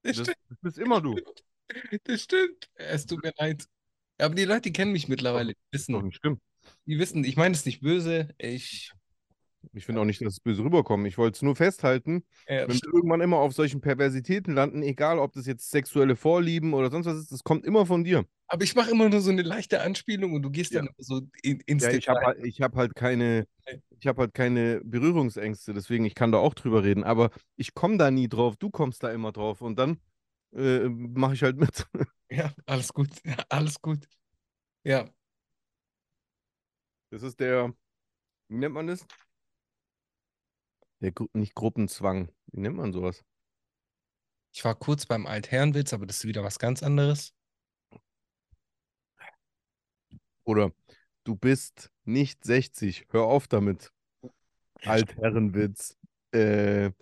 Das, 0.03 0.15
stimmt, 0.15 0.37
das 0.49 0.59
bist 0.61 0.79
immer 0.79 1.01
du. 1.01 1.17
das 2.05 2.23
stimmt. 2.23 2.69
Es 2.75 3.07
tut 3.07 3.23
mir 3.23 3.33
leid. 3.39 3.67
Aber 4.19 4.35
die 4.35 4.45
Leute, 4.45 4.63
die 4.63 4.73
kennen 4.73 4.93
mich 4.93 5.09
mittlerweile, 5.09 5.55
die 5.55 5.61
wissen, 5.73 6.13
schlimm. 6.13 6.41
die 6.87 6.99
wissen, 6.99 7.25
ich 7.25 7.37
meine 7.37 7.55
es 7.55 7.65
nicht 7.65 7.81
böse. 7.81 8.29
Ich, 8.39 8.93
Ich 9.73 9.87
finde 9.87 10.01
auch 10.01 10.05
nicht, 10.05 10.21
dass 10.21 10.35
es 10.35 10.41
böse 10.41 10.63
rüberkommt. 10.63 11.07
Ich 11.07 11.19
wollte 11.19 11.37
es 11.37 11.43
nur 11.43 11.57
festhalten, 11.57 12.25
äh, 12.47 12.67
wenn 12.69 12.77
wir 12.77 12.95
irgendwann 12.95 13.21
immer 13.21 13.39
auf 13.39 13.53
solchen 13.55 13.81
Perversitäten 13.81 14.55
landen, 14.55 14.83
egal 14.83 15.19
ob 15.19 15.33
das 15.33 15.47
jetzt 15.47 15.71
sexuelle 15.71 16.17
Vorlieben 16.17 16.75
oder 16.75 16.91
sonst 16.91 17.07
was 17.07 17.17
ist, 17.17 17.33
das 17.33 17.45
kommt 17.45 17.65
immer 17.65 17.87
von 17.87 18.05
dir. 18.05 18.25
aber 18.49 18.65
ich 18.65 18.75
mache 18.75 18.91
immer 18.91 19.09
nur 19.09 19.21
so 19.21 19.31
eine 19.31 19.43
leichte 19.43 19.81
Anspielung 19.81 20.35
und 20.35 20.43
du 20.43 20.51
gehst 20.51 20.75
dann 20.75 20.87
Ja. 20.87 20.93
so 20.99 21.23
in, 21.43 21.61
ins 21.61 21.85
Ja, 21.85 21.91
ich 21.91 22.09
habe 22.09 22.21
halt, 22.21 22.39
hab 22.61 22.77
halt 22.77 22.95
keine, 22.95 23.47
ich 23.99 24.07
habe 24.07 24.23
halt 24.23 24.35
keine 24.35 24.81
Berührungsängste, 24.85 25.73
deswegen 25.75 26.05
ich 26.05 26.15
kann 26.15 26.33
da 26.33 26.39
auch 26.39 26.55
drüber 26.55 26.85
reden, 26.85 27.05
aber 27.05 27.31
ich 27.57 27.75
komme 27.75 27.97
da 27.97 28.11
nie 28.11 28.29
drauf, 28.29 28.57
du 28.57 28.71
kommst 28.71 29.03
da 29.03 29.11
immer 29.11 29.33
drauf 29.33 29.61
und 29.61 29.79
dann 29.79 29.99
äh, 30.55 30.89
mache 30.89 31.35
ich 31.35 31.43
halt 31.43 31.57
mit. 31.57 31.87
Ja, 32.31 32.53
alles 32.67 32.93
gut. 32.93 33.11
Ja, 33.25 33.37
alles 33.49 33.81
gut. 33.81 34.09
Ja, 34.85 35.09
Das 37.11 37.23
ist 37.23 37.41
der, 37.41 37.73
wie 38.49 38.57
nennt 38.57 38.75
man 38.75 38.87
das? 38.89 39.07
Der 41.05 41.13
nicht 41.35 41.55
Gruppenzwang. 41.55 42.33
Wie 42.47 42.61
nennt 42.61 42.77
man 42.77 42.93
sowas? 42.93 43.23
ich 44.55 44.65
war 44.65 44.77
kurz 44.77 45.05
beim 45.05 45.27
Altherrenwitz, 45.27 45.93
aber 45.93 46.07
das 46.07 46.19
ist 46.19 46.25
wieder 46.27 46.45
was 46.45 46.61
ganz 46.61 46.83
anderes. 46.83 47.35
Oder 50.45 50.73
du 51.25 51.35
bist 51.35 51.91
nicht 52.05 52.45
60, 52.45 53.07
hör 53.11 53.25
auf 53.25 53.49
damit. 53.49 53.93
Altherrenwitz, 54.83 55.97
äh, 56.31 56.93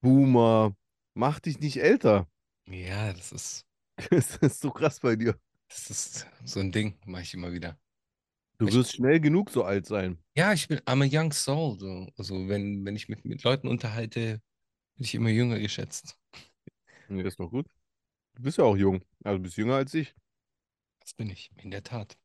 Boomer, 0.00 0.76
mach 1.14 1.38
dich 1.38 1.60
nicht 1.60 1.80
älter. 1.80 2.28
Ja, 2.66 3.12
das 3.12 3.30
ist, 3.30 3.66
Das 4.10 4.36
ist 4.38 4.60
so 4.60 4.72
krass 4.72 4.98
bei 4.98 5.14
dir. 5.14 5.38
das 5.68 5.90
ist 5.90 6.26
so 6.44 6.58
ein 6.58 6.72
Ding, 6.72 6.98
mache 7.06 7.22
ich 7.22 7.34
immer 7.34 7.52
wieder. 7.52 7.78
Du 8.58 8.68
Ich- 8.68 8.74
wirst 8.74 8.94
schnell 8.94 9.20
genug 9.20 9.50
so 9.50 9.64
alt 9.64 9.86
sein. 9.86 10.18
Ja, 10.34 10.52
ich 10.52 10.66
bin, 10.68 10.78
I'm 10.80 11.02
a 11.02 11.08
young 11.22 11.32
soul. 11.32 11.78
So. 11.78 12.08
Also 12.16 12.48
wenn, 12.48 12.84
wenn 12.84 12.96
ich 12.96 13.08
mit, 13.08 13.24
mit 13.24 13.42
Leuten 13.42 13.68
unterhalte, 13.68 14.40
bin 14.96 15.04
ich 15.04 15.14
immer 15.14 15.28
jünger 15.30 15.58
geschätzt. 15.58 16.18
Ja, 17.08 17.22
ist 17.24 17.38
doch 17.38 17.50
gut. 17.50 17.66
Du 18.34 18.42
bist 18.42 18.58
ja 18.58 18.64
auch 18.64 18.76
jung. 18.76 19.02
Also 19.24 19.38
du 19.38 19.42
bist 19.42 19.56
jünger 19.56 19.74
als 19.76 19.92
ich. 19.94 20.14
Das 21.00 21.14
bin 21.14 21.30
ich, 21.30 21.50
in 21.62 21.70
der 21.70 21.82
Tat. 21.82 22.16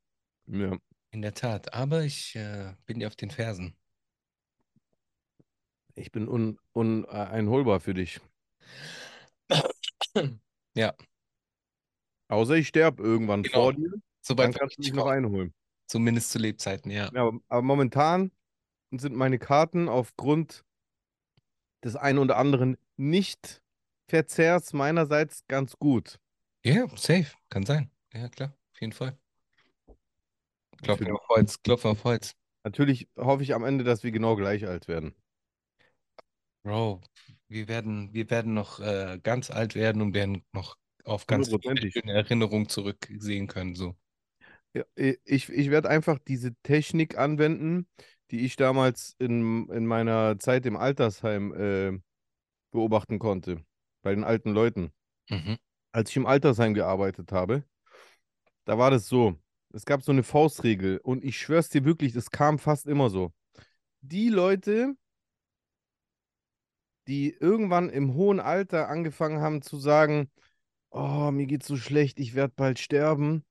Ja. 0.47 0.77
In 1.11 1.21
der 1.21 1.33
Tat. 1.33 1.73
Aber 1.73 2.03
ich 2.03 2.35
äh, 2.35 2.73
bin 2.85 2.99
dir 2.99 3.07
auf 3.07 3.15
den 3.15 3.29
Fersen. 3.31 3.75
Ich 5.95 6.11
bin 6.11 6.27
un, 6.27 6.57
un, 6.73 7.03
äh, 7.05 7.09
einholbar 7.09 7.79
für 7.81 7.93
dich. 7.93 8.19
Ja, 10.73 10.95
Außer 12.29 12.55
ich 12.55 12.69
sterbe 12.69 13.03
irgendwann 13.03 13.43
Genau. 13.43 13.55
vor 13.63 13.73
dir, 13.73 13.89
dann 13.89 14.01
sobald 14.21 14.57
kannst 14.57 14.77
du 14.77 14.81
ich 14.81 14.87
mich 14.87 14.95
noch 14.95 15.07
einholen. 15.07 15.53
Zumindest 15.91 16.31
zu 16.31 16.39
Lebzeiten, 16.39 16.89
ja. 16.89 17.11
Ja, 17.13 17.27
aber, 17.27 17.39
aber 17.49 17.61
momentan 17.63 18.31
sind 18.91 19.13
meine 19.13 19.39
Karten 19.39 19.89
aufgrund 19.89 20.63
des 21.83 21.97
einen 21.97 22.19
oder 22.19 22.37
anderen 22.37 22.77
Nicht-Verzehrs 22.95 24.71
meinerseits 24.71 25.45
ganz 25.49 25.77
gut. 25.77 26.17
Ja, 26.63 26.87
safe. 26.95 27.27
Kann 27.49 27.65
sein. 27.65 27.91
Ja, 28.13 28.29
klar. 28.29 28.55
Auf 28.73 28.79
jeden 28.79 28.93
Fall. 28.93 29.17
Klopfen 30.81 31.11
auf 31.11 31.27
Holz, 31.27 31.61
klopfen 31.61 31.91
auf 31.91 32.05
Holz. 32.05 32.37
Natürlich 32.63 33.09
hoffe 33.17 33.43
ich 33.43 33.53
am 33.53 33.65
Ende, 33.65 33.83
dass 33.83 34.03
wir 34.05 34.13
genau 34.13 34.37
gleich 34.37 34.65
alt 34.65 34.87
werden. 34.87 35.13
Bro, 36.63 37.01
wir 37.49 37.67
werden, 37.67 38.13
wir 38.13 38.29
werden 38.29 38.53
noch 38.53 38.79
äh, 38.79 39.19
ganz 39.21 39.51
alt 39.51 39.75
werden 39.75 40.01
und 40.01 40.13
werden 40.13 40.45
noch 40.53 40.77
auf 41.03 41.27
ganz 41.27 41.49
viele 41.49 42.13
Erinnerungen 42.13 42.69
zurücksehen 42.69 43.47
können. 43.47 43.75
So. 43.75 43.97
Ja, 44.73 44.83
ich, 44.95 45.49
ich 45.49 45.69
werde 45.69 45.89
einfach 45.89 46.17
diese 46.19 46.55
Technik 46.63 47.17
anwenden, 47.17 47.87
die 48.31 48.45
ich 48.45 48.55
damals 48.55 49.15
in, 49.19 49.67
in 49.69 49.85
meiner 49.85 50.39
Zeit 50.39 50.65
im 50.65 50.77
Altersheim 50.77 51.53
äh, 51.53 51.99
beobachten 52.71 53.19
konnte, 53.19 53.63
bei 54.01 54.15
den 54.15 54.23
alten 54.23 54.51
Leuten. 54.51 54.91
Mhm. 55.29 55.57
Als 55.91 56.09
ich 56.09 56.15
im 56.15 56.25
Altersheim 56.25 56.73
gearbeitet 56.73 57.33
habe, 57.33 57.65
da 58.65 58.77
war 58.77 58.91
das 58.91 59.07
so. 59.07 59.37
Es 59.73 59.85
gab 59.85 60.03
so 60.03 60.11
eine 60.11 60.23
Faustregel 60.23 60.99
und 61.03 61.23
ich 61.23 61.37
schwör's 61.37 61.69
dir 61.69 61.83
wirklich, 61.83 62.13
das 62.13 62.29
kam 62.29 62.59
fast 62.59 62.87
immer 62.87 63.09
so. 63.09 63.33
Die 64.01 64.29
Leute, 64.29 64.95
die 67.07 67.31
irgendwann 67.31 67.89
im 67.89 68.13
hohen 68.13 68.39
Alter 68.39 68.87
angefangen 68.87 69.41
haben 69.41 69.61
zu 69.61 69.77
sagen, 69.77 70.31
oh, 70.91 71.31
mir 71.31 71.45
geht's 71.45 71.67
so 71.67 71.75
schlecht, 71.75 72.19
ich 72.19 72.35
werde 72.35 72.53
bald 72.55 72.79
sterben, 72.79 73.45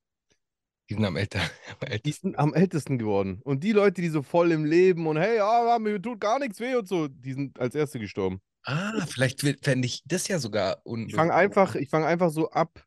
Die 0.91 0.95
sind 0.95 1.05
am 1.05 1.17
älter, 1.17 1.39
am 1.71 1.87
die 1.87 1.93
ältesten. 1.93 2.29
sind 2.31 2.39
am 2.39 2.53
ältesten 2.53 2.99
geworden. 2.99 3.41
Und 3.45 3.63
die 3.63 3.71
Leute, 3.73 4.03
die 4.03 4.09
so 4.09 4.23
voll 4.23 4.51
im 4.51 4.65
Leben 4.65 5.07
und 5.07 5.17
hey, 5.17 5.37
ja, 5.37 5.79
mir 5.79 6.03
tut 6.03 6.21
gar 6.21 6.41
nichts 6.41 6.59
weh 6.59 6.75
und 6.75 6.89
so, 6.89 7.07
die 7.07 7.33
sind 7.33 7.61
als 7.61 7.77
Erste 7.77 8.01
gestorben. 8.01 8.41
Ah, 8.65 9.07
vielleicht 9.07 9.41
fände 9.41 9.87
ich 9.87 10.03
das 10.05 10.27
ja 10.29 10.39
sogar 10.39 10.83
Ich 11.07 11.15
fange 11.15 11.33
einfach, 11.33 11.77
ich 11.77 11.89
fange 11.89 12.07
einfach 12.07 12.31
so 12.31 12.51
ab. 12.51 12.85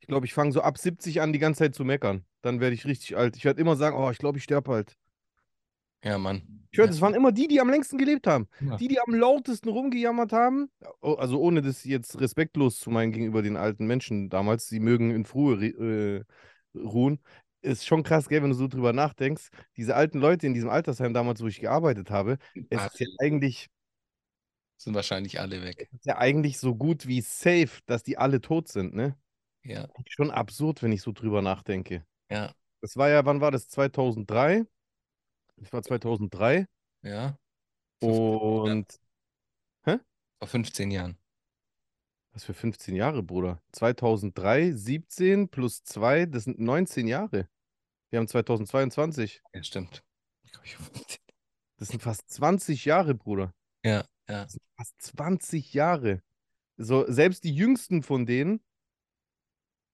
Ich 0.00 0.08
glaube, 0.08 0.26
ich 0.26 0.34
fange 0.34 0.50
so 0.50 0.62
ab 0.62 0.78
70 0.78 1.20
an, 1.20 1.32
die 1.32 1.38
ganze 1.38 1.58
Zeit 1.58 1.74
zu 1.74 1.84
meckern. 1.84 2.24
Dann 2.40 2.58
werde 2.58 2.74
ich 2.74 2.86
richtig 2.86 3.16
alt. 3.16 3.36
Ich 3.36 3.44
werde 3.44 3.60
immer 3.60 3.76
sagen, 3.76 3.96
oh, 3.96 4.10
ich 4.10 4.18
glaube, 4.18 4.38
ich 4.38 4.44
sterbe 4.44 4.72
halt. 4.72 4.96
Ja, 6.02 6.18
Mann. 6.18 6.42
Ich 6.72 6.78
höre, 6.78 6.88
das 6.88 7.00
waren 7.00 7.14
immer 7.14 7.30
die, 7.30 7.46
die 7.46 7.60
am 7.60 7.70
längsten 7.70 7.98
gelebt 7.98 8.26
haben. 8.26 8.48
Ja. 8.60 8.76
Die, 8.78 8.88
die 8.88 8.98
am 8.98 9.14
lautesten 9.14 9.68
rumgejammert 9.68 10.32
haben. 10.32 10.70
Also 11.00 11.38
ohne 11.38 11.62
das 11.62 11.84
jetzt 11.84 12.18
respektlos 12.20 12.78
zu 12.80 12.90
meinen 12.90 13.12
gegenüber 13.12 13.42
den 13.42 13.56
alten 13.56 13.86
Menschen 13.86 14.30
damals, 14.30 14.66
sie 14.66 14.80
mögen 14.80 15.12
in 15.12 15.24
Ruhe 15.26 15.64
äh, 15.64 16.24
ruhen. 16.74 17.20
Ist 17.60 17.86
schon 17.86 18.02
krass, 18.02 18.28
gell, 18.28 18.42
wenn 18.42 18.50
du 18.50 18.56
so 18.56 18.66
drüber 18.66 18.92
nachdenkst. 18.92 19.50
Diese 19.76 19.94
alten 19.94 20.18
Leute 20.18 20.46
in 20.46 20.54
diesem 20.54 20.68
Altersheim 20.68 21.14
damals, 21.14 21.40
wo 21.42 21.46
ich 21.46 21.60
gearbeitet 21.60 22.10
habe, 22.10 22.38
es 22.70 22.84
ist 22.86 23.00
ja 23.00 23.06
eigentlich, 23.20 23.68
sind 24.76 24.94
wahrscheinlich 24.94 25.38
alle 25.38 25.62
weg. 25.62 25.88
es 25.92 25.92
ist 26.00 26.06
ja 26.06 26.18
eigentlich 26.18 26.58
so 26.58 26.74
gut 26.74 27.06
wie 27.06 27.20
safe, 27.20 27.80
dass 27.86 28.02
die 28.02 28.18
alle 28.18 28.40
tot 28.40 28.66
sind, 28.68 28.94
ne? 28.94 29.16
Ja, 29.62 29.88
Schon 30.08 30.32
absurd, 30.32 30.82
wenn 30.82 30.90
ich 30.90 31.02
so 31.02 31.12
drüber 31.12 31.40
nachdenke. 31.40 32.04
ja, 32.30 32.52
Das 32.80 32.96
war 32.96 33.08
ja, 33.08 33.24
wann 33.24 33.40
war 33.40 33.52
das? 33.52 33.68
2003? 33.68 34.64
Das 35.56 35.72
war 35.72 35.82
2003. 35.82 36.66
ja. 37.02 37.36
Und 38.00 38.98
vor 40.40 40.48
15 40.48 40.90
Jahren. 40.90 41.16
Was 42.32 42.44
für 42.44 42.54
15 42.54 42.94
Jahre, 42.94 43.22
Bruder? 43.22 43.62
2003, 43.72 44.72
17 44.72 45.48
plus 45.48 45.84
2, 45.84 46.26
das 46.26 46.44
sind 46.44 46.58
19 46.58 47.06
Jahre. 47.06 47.48
Wir 48.10 48.18
haben 48.18 48.28
2022. 48.28 49.42
Ja, 49.54 49.62
stimmt. 49.62 50.02
Das 51.76 51.88
sind 51.88 52.02
fast 52.02 52.30
20 52.30 52.84
Jahre, 52.84 53.14
Bruder. 53.14 53.54
Ja, 53.84 54.04
ja. 54.28 54.44
Das 54.44 54.52
sind 54.52 54.62
fast 54.76 55.02
20 55.02 55.74
Jahre. 55.74 56.22
So, 56.76 57.04
selbst 57.10 57.44
die 57.44 57.54
jüngsten 57.54 58.02
von 58.02 58.26
denen, 58.26 58.60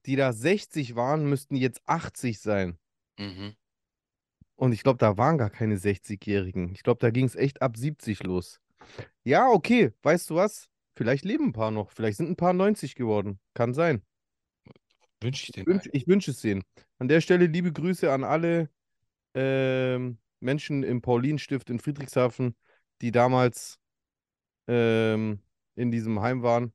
die 0.06 0.16
da 0.16 0.32
60 0.32 0.94
waren, 0.94 1.28
müssten 1.28 1.56
jetzt 1.56 1.82
80 1.86 2.40
sein. 2.40 2.78
Mhm. 3.18 3.54
Und 4.56 4.72
ich 4.72 4.82
glaube, 4.82 4.98
da 4.98 5.16
waren 5.16 5.38
gar 5.38 5.50
keine 5.50 5.76
60-Jährigen. 5.76 6.72
Ich 6.72 6.82
glaube, 6.82 6.98
da 7.00 7.10
ging 7.10 7.24
es 7.24 7.36
echt 7.36 7.62
ab 7.62 7.76
70 7.76 8.22
los. 8.24 8.60
Ja, 9.22 9.48
okay, 9.48 9.92
weißt 10.02 10.30
du 10.30 10.34
was? 10.36 10.67
Vielleicht 10.98 11.24
leben 11.24 11.46
ein 11.46 11.52
paar 11.52 11.70
noch. 11.70 11.92
Vielleicht 11.92 12.16
sind 12.18 12.28
ein 12.28 12.34
paar 12.34 12.52
90 12.52 12.96
geworden. 12.96 13.38
Kann 13.54 13.72
sein. 13.72 14.02
Wünsche 15.20 15.44
ich 15.44 15.52
den. 15.52 15.62
Ich 15.62 15.68
wünsch- 15.68 15.88
Ich 15.92 16.08
wünsche 16.08 16.32
es 16.32 16.40
denen. 16.40 16.64
An 16.98 17.06
der 17.06 17.20
Stelle 17.20 17.46
liebe 17.46 17.72
Grüße 17.72 18.12
an 18.12 18.24
alle 18.24 18.68
ähm, 19.34 20.18
Menschen 20.40 20.82
im 20.82 21.02
Paulinstift 21.02 21.70
in 21.70 21.78
Friedrichshafen, 21.80 22.56
die 23.02 23.12
damals 23.12 23.78
ähm, 24.68 25.40
in 25.76 25.90
diesem 25.92 26.20
Heim 26.20 26.42
waren. 26.42 26.72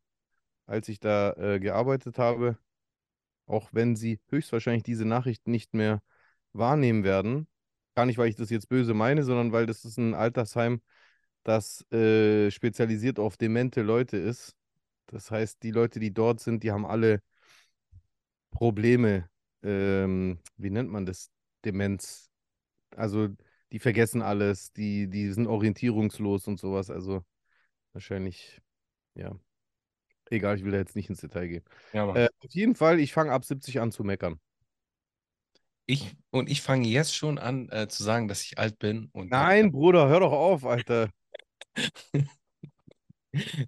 als 0.68 0.89
ich 0.89 1.00
da 1.01 1.34
äh, 1.34 1.60
gearbeitet 1.60 2.18
habe, 2.20 2.58
auch 3.48 3.70
wenn 3.74 3.96
sie 3.96 4.20
höchstwahrscheinlich 4.30 4.84
diese 4.84 5.06
Nachricht 5.06 5.48
nicht 5.48 5.74
mehr 5.74 6.01
wahrnehmen 6.53 7.03
werden. 7.03 7.48
Gar 7.96 8.06
nicht, 8.08 8.18
weil 8.18 8.30
ich 8.30 8.36
das 8.36 8.50
jetzt 8.50 8.70
böse 8.70 8.94
meine, 8.94 9.24
sondern 9.24 9.51
weil 9.51 9.65
das 9.65 9.86
ist 9.86 9.98
ein 9.98 10.13
Altersheim, 10.15 10.82
das 11.44 11.90
äh, 11.92 12.50
spezialisiert 12.52 13.20
auf 13.20 13.38
demente 13.38 13.82
Leute 13.82 14.18
ist. 14.18 14.56
Das 15.08 15.30
heißt, 15.30 15.62
die 15.64 15.72
Leute, 15.72 16.00
die 16.00 16.14
dort 16.14 16.40
sind, 16.40 16.64
die 16.64 16.72
haben 16.72 16.86
alle 16.86 17.22
Probleme. 18.52 19.30
Ähm, 19.62 20.40
wie 20.58 20.70
nennt 20.70 20.90
man 20.90 21.06
das? 21.06 21.30
Demenz. 21.66 22.30
Also 22.96 23.30
die 23.72 23.80
vergessen 23.80 24.22
alles, 24.22 24.72
die, 24.74 25.10
die 25.10 25.32
sind 25.32 25.48
orientierungslos 25.48 26.48
und 26.48 26.60
sowas. 26.60 26.90
Also 26.90 27.24
wahrscheinlich, 27.92 28.62
ja. 29.16 29.38
Egal, 30.30 30.58
ich 30.58 30.64
will 30.64 30.72
da 30.72 30.78
jetzt 30.78 30.96
nicht 30.96 31.10
ins 31.10 31.22
Detail 31.22 31.48
gehen. 31.48 31.64
Ja. 31.92 32.16
Äh, 32.16 32.30
auf 32.40 32.52
jeden 32.52 32.76
Fall, 32.76 33.00
ich 33.00 33.14
fange 33.14 33.32
ab 33.32 33.46
70 33.46 33.80
an 33.82 33.92
zu 33.92 34.04
meckern. 34.04 34.40
Ich, 35.86 36.16
und 36.32 36.50
ich 36.50 36.62
fange 36.62 36.88
jetzt 36.88 37.16
schon 37.16 37.38
an 37.38 37.68
äh, 37.70 37.88
zu 37.88 38.04
sagen, 38.04 38.28
dass 38.28 38.42
ich 38.44 38.58
alt 38.58 38.80
bin. 38.80 39.10
Und 39.12 39.32
Nein, 39.32 39.72
Bruder, 39.72 40.08
hör 40.08 40.22
doch 40.22 40.32
auf, 40.32 40.66
Alter. 40.66 41.10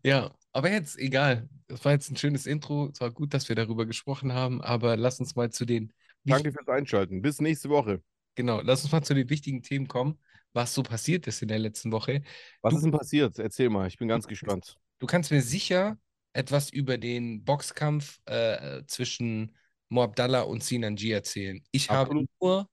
Ja, 0.04 0.32
aber 0.52 0.72
jetzt 0.72 0.98
egal. 0.98 1.50
Das 1.68 1.84
war 1.84 1.92
jetzt 1.94 2.12
ein 2.12 2.18
schönes 2.18 2.46
Intro. 2.46 2.90
Es 2.94 3.02
war 3.02 3.12
gut, 3.12 3.34
dass 3.34 3.50
wir 3.50 3.56
darüber 3.56 3.86
gesprochen 3.86 4.34
haben, 4.34 4.62
aber 4.62 4.96
lass 4.98 5.20
uns 5.20 5.36
mal 5.36 5.52
zu 5.52 5.66
den 5.66 5.92
Danke 6.24 6.52
fürs 6.52 6.68
Einschalten. 6.68 7.22
Bis 7.22 7.40
nächste 7.40 7.70
Woche. 7.70 8.02
Genau, 8.36 8.62
lass 8.62 8.84
uns 8.84 8.92
mal 8.92 9.02
zu 9.04 9.14
den 9.14 9.30
wichtigen 9.30 9.62
Themen 9.62 9.88
kommen, 9.88 10.20
was 10.54 10.74
so 10.74 10.84
passiert 10.84 11.28
ist 11.28 11.42
in 11.42 11.48
der 11.48 11.60
letzten 11.60 11.92
Woche. 11.92 12.22
Was 12.62 12.74
Du- 12.74 12.78
ist 12.78 12.84
denn 12.84 12.92
passiert? 12.92 13.40
Erzähl 13.40 13.70
mal, 13.70 13.88
ich 13.88 13.98
bin 13.98 14.08
ganz 14.08 14.28
gespannt. 14.28 14.78
Du 15.00 15.08
kannst 15.08 15.32
mir 15.32 15.42
sicher 15.42 15.98
etwas 16.34 16.70
über 16.70 16.98
den 16.98 17.44
Boxkampf 17.44 18.20
äh, 18.26 18.84
zwischen 18.88 19.56
Mo 19.90 20.04
Abdallah 20.04 20.42
und 20.42 20.64
Sinan 20.64 20.96
G 20.96 21.12
erzählen. 21.12 21.64
Ich 21.72 21.90
habe 21.90 22.02
Absolut. 22.02 22.30
nur 22.42 22.70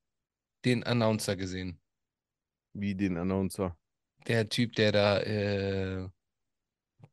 den 0.64 0.84
Announcer 0.84 1.36
gesehen. 1.36 1.80
Wie 2.74 2.94
den 2.94 3.16
Announcer. 3.16 3.76
Der 4.26 4.48
Typ, 4.48 4.74
der 4.76 4.92
da 4.92 5.20
äh, 5.20 6.08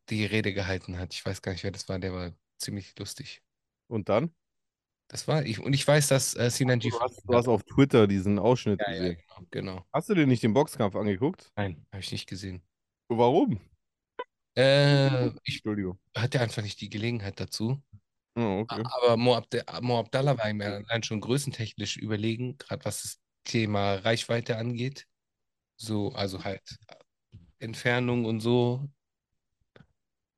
die 0.10 0.26
Rede 0.26 0.54
gehalten 0.54 0.98
hat. 0.98 1.14
Ich 1.14 1.26
weiß 1.26 1.42
gar 1.42 1.52
nicht, 1.52 1.64
wer 1.64 1.72
das 1.72 1.88
war. 1.90 2.00
Der 2.00 2.14
war 2.14 2.32
ziemlich 2.58 2.98
lustig. 2.98 3.42
Und 3.88 4.10
dann? 4.10 4.34
Das 5.08 5.28
war 5.28 5.44
ich. 5.44 5.60
Und 5.60 5.74
ich 5.74 5.88
weiß, 5.88 6.08
dass 6.08 6.36
äh, 6.36 6.50
Sinan 6.52 6.80
G 6.80 6.90
Du 6.90 7.00
hast, 7.00 7.24
du 7.28 7.34
hast 7.34 7.48
auf 7.48 7.64
Twitter 7.64 8.06
diesen 8.08 8.38
Ausschnitt 8.38 8.80
Ja, 8.82 8.92
ja, 8.92 9.00
gesehen. 9.00 9.18
genau, 9.28 9.48
genau. 9.50 9.86
Hast 9.92 10.10
du 10.10 10.14
dir 10.14 10.28
nicht 10.28 10.44
den 10.44 10.54
Boxkampf 10.54 10.96
angeguckt? 10.96 11.52
Nein, 11.56 11.86
habe 11.92 12.02
ich 12.02 12.12
nicht 12.12 12.28
gesehen. 12.28 12.62
Warum? 13.08 13.60
Äh, 14.56 15.28
ich 15.44 15.56
Entschuldigung. 15.56 16.00
hatte 16.16 16.40
einfach 16.42 16.62
nicht 16.62 16.80
die 16.82 16.90
Gelegenheit 16.90 17.40
dazu. 17.40 17.82
Oh, 18.36 18.60
okay. 18.62 18.84
Aber 18.84 19.18
Mo, 19.18 19.36
Abde 19.36 19.66
Mo 19.82 20.00
Abdallah 20.00 20.38
war 20.38 20.50
ihm 20.50 20.62
ja 20.62 20.76
allein 20.78 21.04
schon 21.04 21.22
größentechnisch 21.22 21.98
überlegen, 21.98 22.58
gerade 22.58 22.86
was 22.86 23.02
das 23.02 23.20
Thema 23.46 23.96
Reichweite 23.96 24.58
angeht. 24.58 25.08
So, 25.76 26.10
also 26.14 26.44
halt 26.44 26.78
Entfernung 27.60 28.26
und 28.26 28.40
so, 28.42 28.90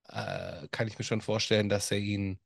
äh, 0.10 0.68
kann 0.72 0.88
ich 0.88 0.98
mir 0.98 1.04
schon 1.06 1.22
vorstellen, 1.22 1.70
dass 1.70 1.92
er 1.92 2.00
ihn 2.00 2.40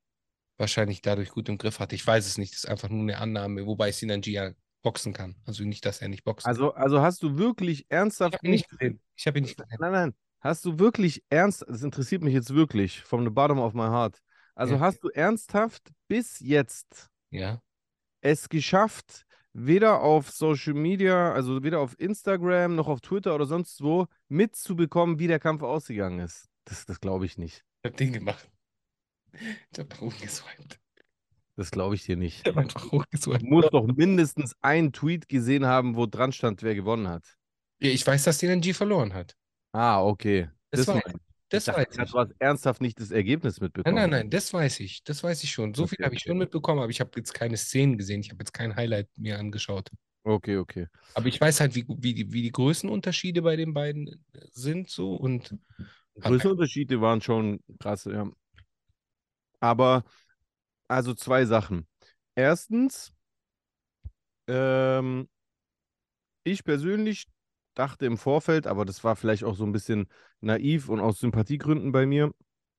wahrscheinlich 0.57 1.01
dadurch 1.01 1.29
gut 1.29 1.49
im 1.49 1.57
Griff 1.57 1.79
hat. 1.79 1.93
Ich 1.93 2.05
weiß 2.05 2.25
es 2.25 2.37
nicht, 2.37 2.53
das 2.53 2.59
ist 2.63 2.69
einfach 2.69 2.89
nur 2.89 3.01
eine 3.01 3.17
Annahme, 3.17 3.65
wobei 3.65 3.91
Sinanji 3.91 4.33
ja 4.33 4.51
boxen 4.81 5.13
kann. 5.13 5.35
Also 5.45 5.63
nicht, 5.63 5.85
dass 5.85 6.01
er 6.01 6.09
nicht 6.09 6.23
boxen 6.23 6.47
Also, 6.49 6.73
also 6.73 7.01
hast 7.01 7.23
du 7.23 7.37
wirklich 7.37 7.87
kann. 7.89 7.89
Ich 7.89 7.97
ernsthaft 7.97 8.43
ihn 8.43 8.51
nicht 8.51 8.69
gesehen. 8.69 9.01
Ich 9.15 9.27
habe 9.27 9.39
ihn 9.39 9.43
nicht 9.43 9.57
gesehen. 9.57 9.77
Nein, 9.79 9.91
nein. 9.91 10.13
Hast 10.41 10.63
du 10.63 10.77
wirklich 10.77 11.23
ernst, 11.29 11.65
das 11.67 11.81
interessiert 11.81 12.23
mich 12.23 12.33
jetzt 12.33 12.53
wirklich, 12.53 13.01
from 13.01 13.23
the 13.23 13.31
bottom 13.31 13.59
of 13.59 13.73
my 13.73 13.87
heart. 13.87 14.21
Also 14.53 14.75
Ja. 14.75 14.79
hast 14.79 15.03
du 15.03 15.09
ernsthaft 15.09 15.91
bis 16.07 16.39
jetzt 16.39 17.09
Ja. 17.31 17.61
es 18.21 18.47
geschafft, 18.49 19.24
weder 19.57 20.01
auf 20.01 20.29
Social 20.31 20.73
Media, 20.73 21.31
also 21.33 21.63
weder 21.63 21.79
auf 21.79 21.97
Instagram 21.99 22.75
noch 22.75 22.87
auf 22.87 22.99
Twitter 23.01 23.33
oder 23.33 23.45
sonst 23.45 23.81
wo, 23.81 24.07
mitzubekommen, 24.27 25.17
wie 25.17 25.27
der 25.27 25.39
Kampf 25.39 25.63
ausgegangen 25.63 26.19
ist? 26.19 26.49
Das, 26.65 26.85
das 26.85 26.99
glaube 26.99 27.25
ich 27.25 27.37
nicht. 27.37 27.63
Ich 27.83 27.89
habe 27.89 27.95
den 27.95 28.13
gemacht. 28.13 28.49
Ich 29.31 29.79
habe 29.79 29.99
hochgeswiped. 29.99 30.79
Das 31.55 31.71
glaube 31.71 31.95
ich 31.95 32.03
dir 32.03 32.17
nicht. 32.17 32.41
Ich 32.41 32.47
habe 32.47 32.61
einfach 32.61 32.91
hochgeswiped. 32.91 33.43
Du 33.43 33.47
musst 33.47 33.73
doch 33.73 33.87
mindestens 33.87 34.55
einen 34.61 34.91
Tweet 34.91 35.29
gesehen 35.29 35.65
haben, 35.65 35.95
wo 35.95 36.05
dran 36.05 36.33
stand, 36.33 36.63
wer 36.63 36.75
gewonnen 36.75 37.07
hat. 37.07 37.37
Ich 37.79 38.05
weiß, 38.05 38.23
dass 38.23 38.39
Sinanji 38.39 38.73
verloren 38.73 39.13
hat. 39.13 39.35
Ah, 39.71 40.03
okay. 40.03 40.49
Das, 40.71 40.85
Das 40.85 40.95
mein- 40.95 41.19
das 41.55 41.65
dachte 41.65 41.87
weiß 41.89 41.97
ich. 41.99 42.11
du 42.11 42.19
hast 42.19 42.33
ernsthaft 42.39 42.81
nicht 42.81 42.99
das 42.99 43.11
Ergebnis 43.11 43.59
Nein, 43.83 43.93
mitbekommen. 43.93 43.95
nein, 43.95 44.09
nein, 44.09 44.29
das 44.29 44.53
weiß 44.53 44.79
ich. 44.79 45.03
Das 45.03 45.23
weiß 45.23 45.43
ich 45.43 45.51
schon. 45.51 45.73
So 45.75 45.83
Okay, 45.83 45.95
viel 45.97 46.05
habe 46.05 46.15
ich 46.15 46.21
schon 46.21 46.37
mitbekommen, 46.37 46.79
aber 46.81 46.89
ich 46.89 46.99
habe 46.99 47.11
jetzt 47.17 47.33
keine 47.33 47.57
Szenen 47.57 47.97
gesehen. 47.97 48.21
Ich 48.21 48.31
habe 48.31 48.39
jetzt 48.41 48.53
kein 48.53 48.75
Highlight 48.75 49.09
mir 49.17 49.37
angeschaut. 49.39 49.89
Okay, 50.23 50.57
okay. 50.57 50.87
Aber 51.13 51.27
ich 51.27 51.39
weiß 51.39 51.59
halt, 51.59 51.75
wie, 51.75 51.85
wie, 51.87 52.13
die, 52.13 52.33
wie 52.33 52.41
die 52.41 52.51
Größenunterschiede 52.51 53.41
bei 53.43 53.55
den 53.55 53.73
beiden 53.73 54.25
sind 54.51 54.89
so 54.89 55.15
und 55.15 55.55
Größenunterschiede 56.19 56.99
waren 57.01 57.21
schon 57.21 57.59
krass, 57.79 58.05
ja. 58.05 58.29
Aber, 59.59 60.03
also 60.87 61.13
zwei 61.13 61.45
Sachen. 61.45 61.87
Erstens, 62.35 63.13
ähm, 64.47 65.27
ich 66.43 66.63
persönlich 66.63 67.25
dachte 67.75 68.05
im 68.05 68.17
Vorfeld, 68.17 68.67
aber 68.67 68.85
das 68.85 69.03
war 69.03 69.15
vielleicht 69.15 69.43
auch 69.43 69.55
so 69.55 69.65
ein 69.65 69.71
bisschen 69.71 70.07
naiv 70.41 70.89
und 70.89 70.99
aus 70.99 71.19
Sympathiegründen 71.19 71.91
bei 71.91 72.05
mir 72.05 72.33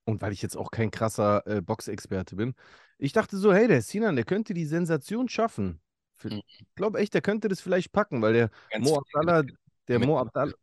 und 0.05 0.23
weil 0.23 0.33
ich 0.33 0.43
jetzt 0.43 0.57
auch 0.57 0.71
kein 0.71 0.91
krasser 0.91 1.47
äh, 1.47 1.61
Boxexperte 1.61 2.37
bin, 2.37 2.55
ich 2.99 3.13
dachte 3.13 3.37
so, 3.37 3.53
hey, 3.53 3.69
der 3.69 3.83
Sinan, 3.83 4.17
der 4.17 4.25
könnte 4.25 4.55
die 4.55 4.65
Sensation 4.65 5.29
schaffen. 5.29 5.81
Mhm. 6.23 6.43
Ich 6.47 6.65
glaube 6.75 6.99
echt, 6.99 7.15
der 7.15 7.23
könnte 7.23 7.49
das 7.49 7.61
vielleicht 7.61 7.93
packen, 7.93 8.23
weil 8.23 8.33
der 8.33 8.51
ganz 8.71 8.89
Mo 8.89 8.99
Abdallah, 8.99 9.45
der 9.89 9.99
Mo 9.99 10.19
Abdallah, 10.19 10.55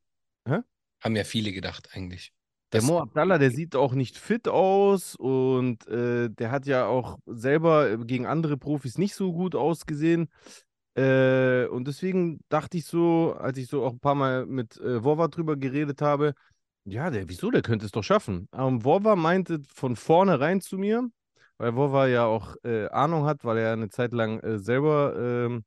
haben 1.03 1.15
ja 1.15 1.23
viele 1.23 1.51
gedacht 1.51 1.89
eigentlich. 1.93 2.33
Der 2.71 2.81
Mo 2.81 2.99
Abdallah, 2.99 3.37
der 3.37 3.51
sieht 3.51 3.75
auch 3.75 3.93
nicht 3.93 4.17
fit 4.17 4.47
aus 4.47 5.15
und 5.15 5.85
äh, 5.87 6.29
der 6.29 6.49
hat 6.49 6.65
ja 6.65 6.87
auch 6.87 7.19
selber 7.27 7.91
äh, 7.91 7.97
gegen 7.99 8.25
andere 8.25 8.57
Profis 8.57 8.97
nicht 8.97 9.13
so 9.13 9.31
gut 9.31 9.53
ausgesehen. 9.53 10.29
Äh, 10.95 11.65
und 11.67 11.87
deswegen 11.87 12.39
dachte 12.49 12.77
ich 12.77 12.85
so, 12.85 13.35
als 13.39 13.57
ich 13.57 13.67
so 13.67 13.83
auch 13.83 13.93
ein 13.93 13.99
paar 13.99 14.15
Mal 14.15 14.45
mit 14.45 14.77
äh, 14.77 15.03
Wova 15.03 15.27
drüber 15.27 15.55
geredet 15.57 16.01
habe, 16.01 16.33
ja, 16.85 17.09
der, 17.09 17.29
wieso, 17.29 17.49
der 17.49 17.61
könnte 17.61 17.85
es 17.85 17.91
doch 17.91 18.03
schaffen. 18.03 18.49
Ähm, 18.53 18.83
Wova 18.83 19.15
meinte 19.15 19.61
von 19.73 19.95
vornherein 19.95 20.59
zu 20.59 20.77
mir, 20.77 21.09
weil 21.57 21.75
Wova 21.75 22.07
ja 22.07 22.25
auch 22.25 22.55
äh, 22.63 22.87
Ahnung 22.89 23.25
hat, 23.25 23.45
weil 23.45 23.57
er 23.57 23.73
eine 23.73 23.89
Zeit 23.89 24.11
lang 24.11 24.39
äh, 24.41 24.59
selber 24.59 25.15
ähm, 25.17 25.63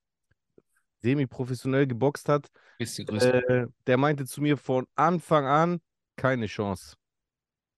semi-professionell 1.02 1.86
geboxt 1.86 2.28
hat, 2.28 2.48
Bisschen 2.78 3.06
größer. 3.06 3.34
äh, 3.48 3.66
der 3.86 3.96
meinte 3.96 4.26
zu 4.26 4.42
mir 4.42 4.56
von 4.56 4.86
Anfang 4.94 5.46
an, 5.46 5.80
keine 6.16 6.46
Chance. 6.46 6.96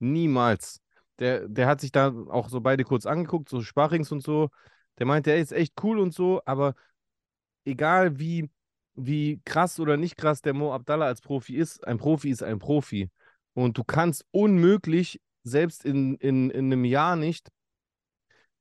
Niemals. 0.01 0.81
Der, 1.19 1.49
der 1.49 1.67
hat 1.67 1.81
sich 1.81 1.93
da 1.93 2.13
auch 2.29 2.49
so 2.49 2.61
beide 2.61 2.85
kurz 2.85 3.07
angeguckt, 3.07 3.49
so 3.49 3.61
Sparrings 3.61 4.13
und 4.13 4.23
so. 4.23 4.49
Der 4.99 5.07
meinte, 5.07 5.31
er 5.31 5.39
ist 5.39 5.53
echt 5.53 5.75
cool 5.83 5.99
und 5.99 6.13
so, 6.15 6.41
aber 6.45 6.75
egal 7.69 8.19
wie, 8.19 8.51
wie 8.95 9.41
krass 9.45 9.79
oder 9.79 9.97
nicht 9.97 10.17
krass 10.17 10.43
der 10.43 10.55
Mo 10.55 10.73
Abdallah 10.73 11.07
als 11.07 11.21
Profi 11.21 11.57
ist, 11.57 11.87
ein 11.87 11.99
Profi 11.99 12.31
ist 12.31 12.43
ein 12.43 12.59
Profi. 12.59 13.11
Und 13.55 13.79
du 13.79 13.85
kannst 13.85 14.25
unmöglich, 14.31 15.21
selbst 15.43 15.85
in, 15.85 16.17
in, 16.17 16.51
in 16.51 16.67
einem 16.67 16.85
Jahr 16.85 17.17
nicht, 17.17 17.51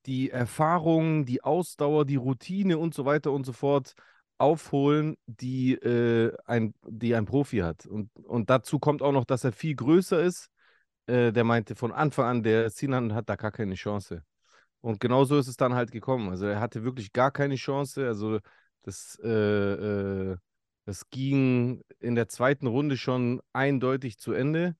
die 0.06 0.30
Erfahrung, 0.30 1.24
die 1.24 1.42
Ausdauer, 1.42 2.04
die 2.04 2.16
Routine 2.16 2.78
und 2.78 2.94
so 2.94 3.04
weiter 3.04 3.32
und 3.32 3.44
so 3.44 3.52
fort 3.52 3.94
aufholen, 4.38 5.16
die, 5.26 5.74
äh, 5.74 6.32
ein, 6.46 6.74
die 6.86 7.14
ein 7.14 7.26
Profi 7.26 7.58
hat. 7.58 7.86
Und, 7.86 8.10
und 8.24 8.48
dazu 8.50 8.78
kommt 8.78 9.02
auch 9.02 9.12
noch, 9.12 9.24
dass 9.24 9.44
er 9.44 9.52
viel 9.52 9.74
größer 9.74 10.22
ist. 10.22 10.48
Äh, 11.06 11.32
der 11.32 11.44
meinte 11.44 11.74
von 11.74 11.92
Anfang 11.92 12.26
an, 12.26 12.42
der 12.42 12.70
Sinan 12.70 13.14
hat 13.14 13.28
da 13.28 13.36
gar 13.36 13.50
keine 13.50 13.74
Chance. 13.74 14.22
Und 14.80 15.00
genau 15.00 15.24
so 15.24 15.36
ist 15.38 15.48
es 15.48 15.56
dann 15.56 15.74
halt 15.74 15.90
gekommen. 15.90 16.30
Also 16.30 16.46
er 16.46 16.60
hatte 16.60 16.84
wirklich 16.84 17.12
gar 17.12 17.30
keine 17.32 17.56
Chance. 17.56 18.06
Also 18.06 18.38
das, 18.88 19.18
äh, 19.22 19.28
äh, 19.28 20.36
das 20.86 21.10
ging 21.10 21.82
in 22.00 22.14
der 22.14 22.28
zweiten 22.28 22.66
Runde 22.66 22.96
schon 22.96 23.42
eindeutig 23.52 24.18
zu 24.18 24.32
Ende. 24.32 24.76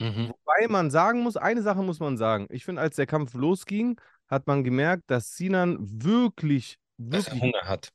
Mhm. 0.00 0.30
Wobei 0.30 0.68
man 0.68 0.90
sagen 0.90 1.22
muss, 1.22 1.36
eine 1.36 1.60
Sache 1.60 1.82
muss 1.82 2.00
man 2.00 2.16
sagen. 2.16 2.46
Ich 2.48 2.64
finde, 2.64 2.80
als 2.80 2.96
der 2.96 3.06
Kampf 3.06 3.34
losging, 3.34 4.00
hat 4.26 4.46
man 4.46 4.64
gemerkt, 4.64 5.04
dass 5.08 5.36
Sinan 5.36 5.76
wirklich, 5.80 6.78
Dass 6.96 7.26
er 7.26 7.34
wirklich 7.34 7.42
Hunger 7.42 7.68
hat. 7.68 7.90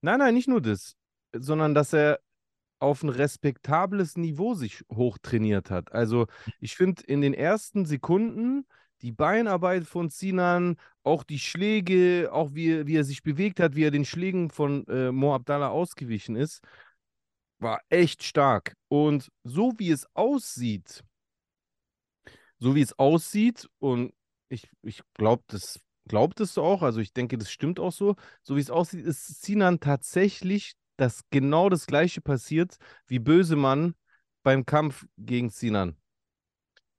Nein, 0.00 0.18
nein, 0.18 0.34
nicht 0.34 0.48
nur 0.48 0.60
das, 0.60 0.96
sondern 1.32 1.72
dass 1.74 1.92
er 1.92 2.18
auf 2.80 3.04
ein 3.04 3.10
respektables 3.10 4.16
Niveau 4.16 4.54
sich 4.54 4.82
hochtrainiert 4.92 5.70
hat. 5.70 5.92
Also 5.92 6.26
ich 6.58 6.74
finde 6.74 7.04
in 7.04 7.20
den 7.20 7.34
ersten 7.34 7.84
Sekunden 7.84 8.66
die 9.02 9.12
Beinarbeit 9.12 9.84
von 9.86 10.08
Sinan, 10.10 10.76
auch 11.02 11.24
die 11.24 11.38
Schläge, 11.38 12.30
auch 12.32 12.54
wie, 12.54 12.86
wie 12.86 12.96
er 12.96 13.04
sich 13.04 13.22
bewegt 13.22 13.60
hat, 13.60 13.74
wie 13.76 13.84
er 13.84 13.90
den 13.90 14.04
Schlägen 14.04 14.50
von 14.50 14.86
äh, 14.88 15.12
Mo 15.12 15.34
Abdallah 15.34 15.68
ausgewichen 15.68 16.36
ist, 16.36 16.60
war 17.58 17.80
echt 17.88 18.22
stark. 18.24 18.74
Und 18.88 19.30
so 19.44 19.72
wie 19.78 19.90
es 19.90 20.06
aussieht, 20.14 21.04
so 22.58 22.74
wie 22.74 22.82
es 22.82 22.98
aussieht, 22.98 23.68
und 23.78 24.12
Ich, 24.48 24.68
ich 24.82 25.02
glaube, 25.14 25.44
das 25.48 25.80
glaubt 26.08 26.40
es 26.40 26.58
auch. 26.58 26.82
Also 26.82 27.00
ich 27.00 27.12
denke, 27.12 27.38
das 27.38 27.50
stimmt 27.52 27.78
auch 27.80 27.92
so. 27.92 28.16
So 28.42 28.56
wie 28.56 28.60
es 28.60 28.70
aussieht, 28.70 29.06
ist 29.06 29.42
Sinan 29.42 29.78
tatsächlich, 29.80 30.74
dass 30.96 31.22
genau 31.30 31.68
das 31.68 31.86
Gleiche 31.86 32.20
passiert 32.20 32.76
wie 33.06 33.20
Bösemann 33.20 33.94
beim 34.42 34.66
Kampf 34.66 35.06
gegen 35.18 35.50
Sinan. 35.50 35.96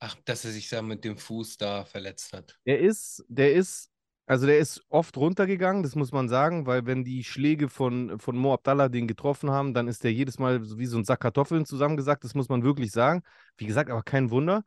Ach, 0.04 0.16
dass 0.26 0.46
er 0.46 0.52
sich 0.52 0.68
da 0.68 0.82
mit 0.82 1.04
dem 1.06 1.16
Fuß 1.16 1.58
da 1.58 1.86
verletzt 1.86 2.34
hat. 2.34 2.58
Er 2.66 2.80
ist, 2.80 3.24
der 3.28 3.54
ist, 3.54 3.92
also 4.26 4.48
der 4.48 4.58
ist 4.58 4.84
oft 4.90 5.16
runtergegangen, 5.16 5.84
das 5.84 5.94
muss 5.94 6.12
man 6.12 6.28
sagen, 6.28 6.66
weil 6.66 6.88
wenn 6.88 7.04
die 7.04 7.24
Schläge 7.24 7.70
von, 7.70 8.18
von 8.18 8.36
Mo 8.36 8.52
Abdallah 8.52 8.90
den 8.90 9.08
getroffen 9.08 9.52
haben, 9.52 9.76
dann 9.76 9.88
ist 9.88 10.04
der 10.04 10.12
jedes 10.12 10.40
Mal 10.40 10.64
so 10.64 10.80
wie 10.80 10.88
so 10.88 10.98
ein 10.98 11.06
Sack 11.06 11.20
Kartoffeln 11.20 11.66
zusammengesackt, 11.66 12.24
das 12.24 12.34
muss 12.34 12.50
man 12.50 12.64
wirklich 12.64 12.92
sagen. 12.92 13.22
Wie 13.58 13.68
gesagt, 13.68 13.92
aber 13.92 14.02
kein 14.02 14.32
Wunder. 14.32 14.64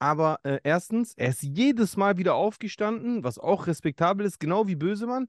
Aber 0.00 0.40
äh, 0.42 0.58
erstens, 0.64 1.14
er 1.14 1.28
ist 1.28 1.42
jedes 1.42 1.96
Mal 1.96 2.18
wieder 2.18 2.34
aufgestanden, 2.34 3.22
was 3.22 3.38
auch 3.38 3.68
respektabel 3.68 4.26
ist, 4.26 4.40
genau 4.40 4.66
wie 4.66 4.74
Bösemann. 4.74 5.28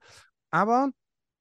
Aber 0.50 0.90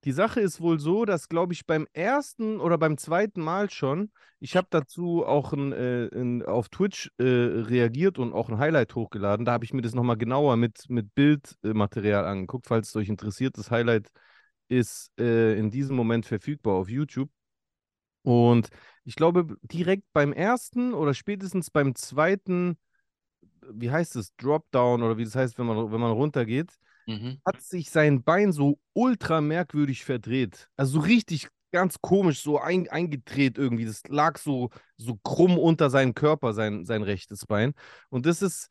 die 0.04 0.12
Sache 0.12 0.40
ist 0.40 0.60
wohl 0.60 0.78
so, 0.78 1.06
dass, 1.06 1.28
glaube 1.28 1.54
ich, 1.54 1.66
beim 1.66 1.86
ersten 1.94 2.60
oder 2.60 2.76
beim 2.76 2.98
zweiten 2.98 3.40
Mal 3.40 3.70
schon, 3.70 4.12
ich 4.38 4.54
habe 4.56 4.66
dazu 4.70 5.24
auch 5.24 5.52
ein, 5.54 5.72
äh, 5.72 6.08
ein, 6.14 6.42
auf 6.42 6.68
Twitch 6.68 7.10
äh, 7.18 7.24
reagiert 7.24 8.18
und 8.18 8.34
auch 8.34 8.50
ein 8.50 8.58
Highlight 8.58 8.94
hochgeladen. 8.94 9.46
Da 9.46 9.52
habe 9.52 9.64
ich 9.64 9.72
mir 9.72 9.80
das 9.80 9.94
nochmal 9.94 10.18
genauer 10.18 10.56
mit, 10.56 10.90
mit 10.90 11.14
Bildmaterial 11.14 12.26
angeguckt. 12.26 12.66
Falls 12.66 12.88
es 12.88 12.96
euch 12.96 13.08
interessiert, 13.08 13.56
das 13.56 13.70
Highlight 13.70 14.10
ist 14.68 15.10
äh, 15.18 15.58
in 15.58 15.70
diesem 15.70 15.96
Moment 15.96 16.26
verfügbar 16.26 16.74
auf 16.74 16.90
YouTube. 16.90 17.30
Und 18.22 18.68
ich 19.04 19.16
glaube, 19.16 19.56
direkt 19.62 20.04
beim 20.12 20.32
ersten 20.32 20.92
oder 20.92 21.14
spätestens 21.14 21.70
beim 21.70 21.94
zweiten, 21.94 22.78
wie 23.70 23.90
heißt 23.90 24.16
es, 24.16 24.34
Dropdown 24.36 25.02
oder 25.02 25.16
wie 25.16 25.24
das 25.24 25.34
heißt, 25.34 25.58
wenn 25.58 25.66
man, 25.66 25.90
wenn 25.92 26.00
man 26.00 26.12
runtergeht, 26.12 26.78
Mhm. 27.06 27.40
hat 27.44 27.60
sich 27.60 27.90
sein 27.90 28.22
Bein 28.22 28.52
so 28.52 28.78
ultra 28.92 29.40
merkwürdig 29.40 30.04
verdreht. 30.04 30.68
Also 30.76 31.00
so 31.00 31.00
richtig 31.00 31.48
ganz 31.72 32.00
komisch, 32.00 32.40
so 32.40 32.58
ein, 32.60 32.88
eingedreht 32.88 33.58
irgendwie. 33.58 33.84
Das 33.84 34.02
lag 34.08 34.38
so, 34.38 34.70
so 34.96 35.18
krumm 35.24 35.58
unter 35.58 35.90
seinem 35.90 36.14
Körper, 36.14 36.54
sein, 36.54 36.84
sein 36.84 37.02
rechtes 37.02 37.46
Bein. 37.46 37.74
Und 38.10 38.26
das 38.26 38.42
ist 38.42 38.68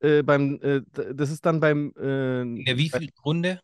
äh, 0.00 0.22
beim, 0.22 0.60
äh, 0.62 0.82
das 1.14 1.30
ist 1.30 1.46
dann 1.46 1.60
beim, 1.60 1.92
äh, 1.96 2.42
In 2.42 2.64
der 2.64 2.76
wievielten 2.76 3.20
Runde? 3.24 3.60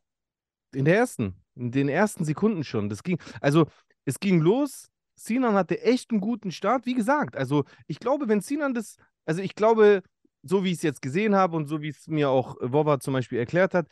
in 0.73 0.85
der 0.85 0.97
ersten, 0.97 1.35
in 1.55 1.70
den 1.70 1.88
ersten 1.88 2.25
Sekunden 2.25 2.64
schon. 2.64 2.88
Das 2.88 3.03
ging, 3.03 3.18
also 3.40 3.66
es 4.05 4.18
ging 4.18 4.40
los. 4.40 4.88
Sinan 5.16 5.55
hatte 5.55 5.81
echt 5.83 6.11
einen 6.11 6.20
guten 6.20 6.51
Start. 6.51 6.87
Wie 6.87 6.94
gesagt, 6.94 7.37
also 7.37 7.64
ich 7.87 8.01
glaube, 8.01 8.29
wenn 8.29 8.40
Sinan 8.40 8.75
das, 8.75 8.97
also 9.25 9.40
ich 9.40 9.55
glaube, 9.55 10.03
so 10.44 10.64
wie 10.64 10.68
ich 10.70 10.76
es 10.76 10.83
jetzt 10.83 11.02
gesehen 11.02 11.35
habe 11.35 11.57
und 11.57 11.66
so 11.66 11.83
wie 11.83 11.88
es 11.88 12.07
mir 12.07 12.30
auch 12.30 12.57
Wova 12.61 13.00
zum 13.00 13.14
Beispiel 13.14 13.38
erklärt 13.38 13.74
hat, 13.74 13.88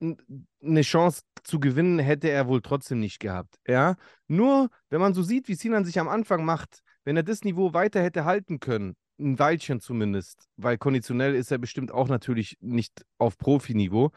eine 0.00 0.82
Chance 0.82 1.22
zu 1.44 1.60
gewinnen 1.60 1.98
hätte 1.98 2.28
er 2.28 2.48
wohl 2.48 2.60
trotzdem 2.60 2.98
nicht 3.00 3.20
gehabt. 3.20 3.58
Ja, 3.66 3.96
nur 4.26 4.68
wenn 4.90 5.00
man 5.00 5.14
so 5.14 5.22
sieht, 5.22 5.48
wie 5.48 5.54
Sinan 5.54 5.84
sich 5.84 6.00
am 6.00 6.08
Anfang 6.08 6.44
macht, 6.44 6.80
wenn 7.04 7.16
er 7.16 7.22
das 7.22 7.42
Niveau 7.42 7.72
weiter 7.72 8.02
hätte 8.02 8.24
halten 8.24 8.58
können, 8.58 8.96
ein 9.20 9.38
Weilchen 9.38 9.80
zumindest, 9.80 10.48
weil 10.56 10.78
konditionell 10.78 11.34
ist 11.34 11.52
er 11.52 11.58
bestimmt 11.58 11.92
auch 11.92 12.08
natürlich 12.08 12.56
nicht 12.60 13.04
auf 13.18 13.38
Profiniveau. 13.38 14.10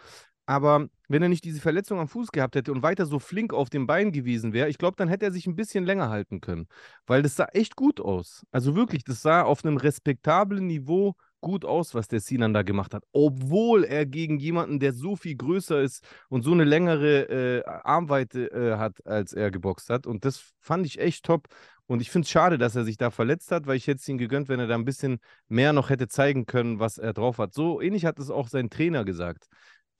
Aber 0.48 0.88
wenn 1.08 1.24
er 1.24 1.30
nicht 1.30 1.44
diese 1.44 1.60
Verletzung 1.60 2.00
am 2.00 2.08
Fuß 2.08 2.32
gehabt 2.32 2.56
hätte 2.56 2.72
und 2.72 2.84
weiter 2.84 3.06
so 3.06 3.20
flink 3.20 3.54
auf 3.54 3.70
dem 3.70 3.88
Bein 3.88 4.12
gewesen 4.12 4.54
wäre, 4.54 4.70
ich 4.70 4.78
glaube, 4.78 4.96
dann 4.96 5.10
hätte 5.10 5.26
er 5.26 5.32
sich 5.32 5.48
ein 5.48 5.56
bisschen 5.56 5.86
länger 5.86 6.10
halten 6.10 6.40
können. 6.40 6.68
Weil 7.08 7.24
das 7.24 7.36
sah 7.36 7.46
echt 7.46 7.76
gut 7.76 8.00
aus. 8.00 8.46
Also 8.52 8.76
wirklich, 8.76 9.04
das 9.04 9.22
sah 9.22 9.42
auf 9.42 9.66
einem 9.66 9.78
respektablen 9.78 10.68
Niveau 10.68 11.16
gut 11.46 11.64
aus, 11.64 11.94
was 11.94 12.08
der 12.08 12.22
Sinan 12.22 12.56
da 12.56 12.64
gemacht 12.64 12.96
hat. 12.96 13.04
Obwohl 13.12 13.84
er 13.84 14.08
gegen 14.08 14.40
jemanden, 14.40 14.80
der 14.80 14.94
so 14.94 15.16
viel 15.16 15.36
größer 15.36 15.80
ist 15.80 16.04
und 16.28 16.42
so 16.42 16.52
eine 16.54 16.64
längere 16.64 17.60
äh, 17.60 17.64
Armweite 17.84 18.52
äh, 18.52 18.78
hat, 18.78 19.06
als 19.06 19.32
er 19.32 19.52
geboxt 19.52 19.92
hat. 19.92 20.08
Und 20.08 20.26
das 20.26 20.54
fand 20.60 20.88
ich 20.88 21.00
echt 21.00 21.24
top. 21.24 21.48
Und 21.86 22.02
ich 22.02 22.10
finde 22.10 22.26
es 22.26 22.32
schade, 22.32 22.58
dass 22.58 22.76
er 22.76 22.84
sich 22.84 22.98
da 22.98 23.12
verletzt 23.12 23.52
hat, 23.52 23.68
weil 23.68 23.78
ich 23.78 23.86
hätte 23.86 24.00
es 24.00 24.08
ihm 24.10 24.18
gegönnt, 24.18 24.50
wenn 24.50 24.60
er 24.60 24.66
da 24.66 24.74
ein 24.74 24.86
bisschen 24.86 25.20
mehr 25.48 25.72
noch 25.72 25.92
hätte 25.92 26.08
zeigen 26.08 26.48
können, 26.48 26.80
was 26.80 26.98
er 26.98 27.14
drauf 27.14 27.38
hat. 27.38 27.54
So 27.54 27.80
ähnlich 27.80 28.06
hat 28.06 28.18
es 28.18 28.32
auch 28.32 28.48
sein 28.48 28.72
Trainer 28.72 29.06
gesagt 29.06 29.48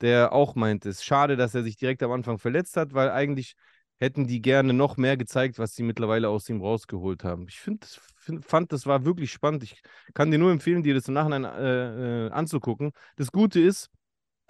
der 0.00 0.32
auch 0.32 0.54
meint, 0.54 0.84
es 0.84 0.96
ist 0.96 1.04
schade, 1.04 1.36
dass 1.36 1.54
er 1.54 1.62
sich 1.62 1.76
direkt 1.76 2.02
am 2.02 2.12
Anfang 2.12 2.38
verletzt 2.38 2.76
hat, 2.76 2.92
weil 2.92 3.10
eigentlich 3.10 3.54
hätten 3.98 4.26
die 4.26 4.42
gerne 4.42 4.72
noch 4.72 4.96
mehr 4.96 5.16
gezeigt, 5.16 5.58
was 5.58 5.74
sie 5.74 5.82
mittlerweile 5.82 6.28
aus 6.28 6.48
ihm 6.48 6.60
rausgeholt 6.60 7.24
haben. 7.24 7.46
Ich 7.48 7.58
find, 7.60 7.84
find, 8.16 8.44
fand, 8.44 8.72
das 8.72 8.86
war 8.86 9.04
wirklich 9.04 9.32
spannend. 9.32 9.62
Ich 9.62 9.80
kann 10.14 10.30
dir 10.30 10.38
nur 10.38 10.52
empfehlen, 10.52 10.82
dir 10.82 10.94
das 10.94 11.08
im 11.08 11.14
Nachhinein 11.14 11.44
äh, 11.44 12.26
äh, 12.26 12.30
anzugucken. 12.30 12.92
Das 13.16 13.32
Gute 13.32 13.60
ist, 13.60 13.90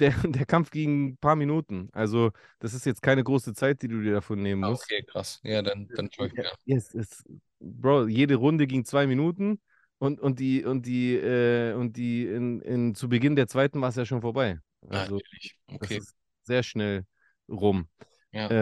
der, 0.00 0.10
der 0.24 0.46
Kampf 0.46 0.70
ging 0.70 1.08
ein 1.10 1.16
paar 1.18 1.36
Minuten. 1.36 1.88
Also, 1.92 2.32
das 2.60 2.74
ist 2.74 2.86
jetzt 2.86 3.02
keine 3.02 3.24
große 3.24 3.54
Zeit, 3.54 3.82
die 3.82 3.88
du 3.88 4.02
dir 4.02 4.14
davon 4.14 4.42
nehmen 4.42 4.62
Ah, 4.62 4.68
musst. 4.68 4.84
okay, 4.84 5.02
krass. 5.04 5.40
Ja, 5.44 5.62
dann, 5.62 5.88
dann 5.94 6.10
schau 6.12 6.24
ich 6.26 6.32
mir. 6.34 6.50
Yes, 6.64 6.94
es, 6.94 7.22
Bro, 7.60 8.08
jede 8.08 8.34
Runde 8.36 8.66
ging 8.66 8.84
zwei 8.84 9.06
Minuten 9.06 9.60
und, 9.98 10.20
und 10.20 10.38
die, 10.40 10.64
und 10.64 10.84
die, 10.86 11.14
äh, 11.16 11.74
und 11.74 11.96
die 11.96 12.26
in, 12.26 12.60
in, 12.60 12.94
zu 12.94 13.08
Beginn 13.08 13.36
der 13.36 13.46
zweiten 13.48 13.80
war 13.80 13.88
es 13.90 13.96
ja 13.96 14.04
schon 14.04 14.20
vorbei. 14.20 14.58
Ah, 14.90 15.06
Also, 15.06 15.16
natürlich. 15.16 15.56
das 15.78 15.90
Okay. 15.90 15.96
ist 15.96 16.14
sehr 16.44 16.62
schnell 16.62 17.06
rum. 17.48 17.88
Ja. 18.32 18.52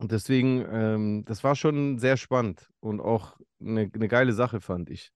Und 0.00 0.12
deswegen, 0.12 0.64
ähm, 0.72 1.24
das 1.26 1.44
war 1.44 1.54
schon 1.54 1.98
sehr 1.98 2.16
spannend 2.16 2.70
und 2.80 3.00
auch 3.02 3.36
eine, 3.60 3.90
eine 3.92 4.08
geile 4.08 4.32
Sache, 4.32 4.62
fand 4.62 4.88
ich. 4.88 5.12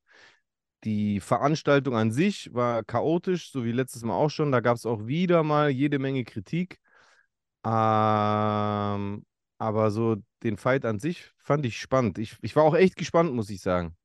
Die 0.85 1.21
Veranstaltung 1.21 1.97
an 1.97 2.13
sich 2.13 2.53
war 2.53 2.85
chaotisch, 2.85 3.51
so 3.51 3.65
wie 3.65 3.73
letztes 3.73 4.03
Mal 4.03 4.13
auch 4.15 4.29
schon. 4.29 4.53
Da 4.53 4.61
gab 4.61 4.77
es 4.77 4.85
auch 4.85 5.07
wieder 5.07 5.43
mal 5.43 5.71
jede 5.71 5.99
Menge 5.99 6.25
Kritik. 6.25 6.81
Ähm, 7.65 9.25
aber 9.57 9.91
so 9.91 10.17
den 10.43 10.59
Fight 10.59 10.85
an 10.85 10.99
sich 10.99 11.31
fand 11.39 11.65
ich 11.65 11.79
spannend. 11.79 12.19
Ich, 12.19 12.37
ich 12.43 12.55
war 12.55 12.65
auch 12.65 12.75
echt 12.75 12.97
gespannt, 12.97 13.33
muss 13.33 13.49
ich 13.49 13.63
sagen. 13.63 13.97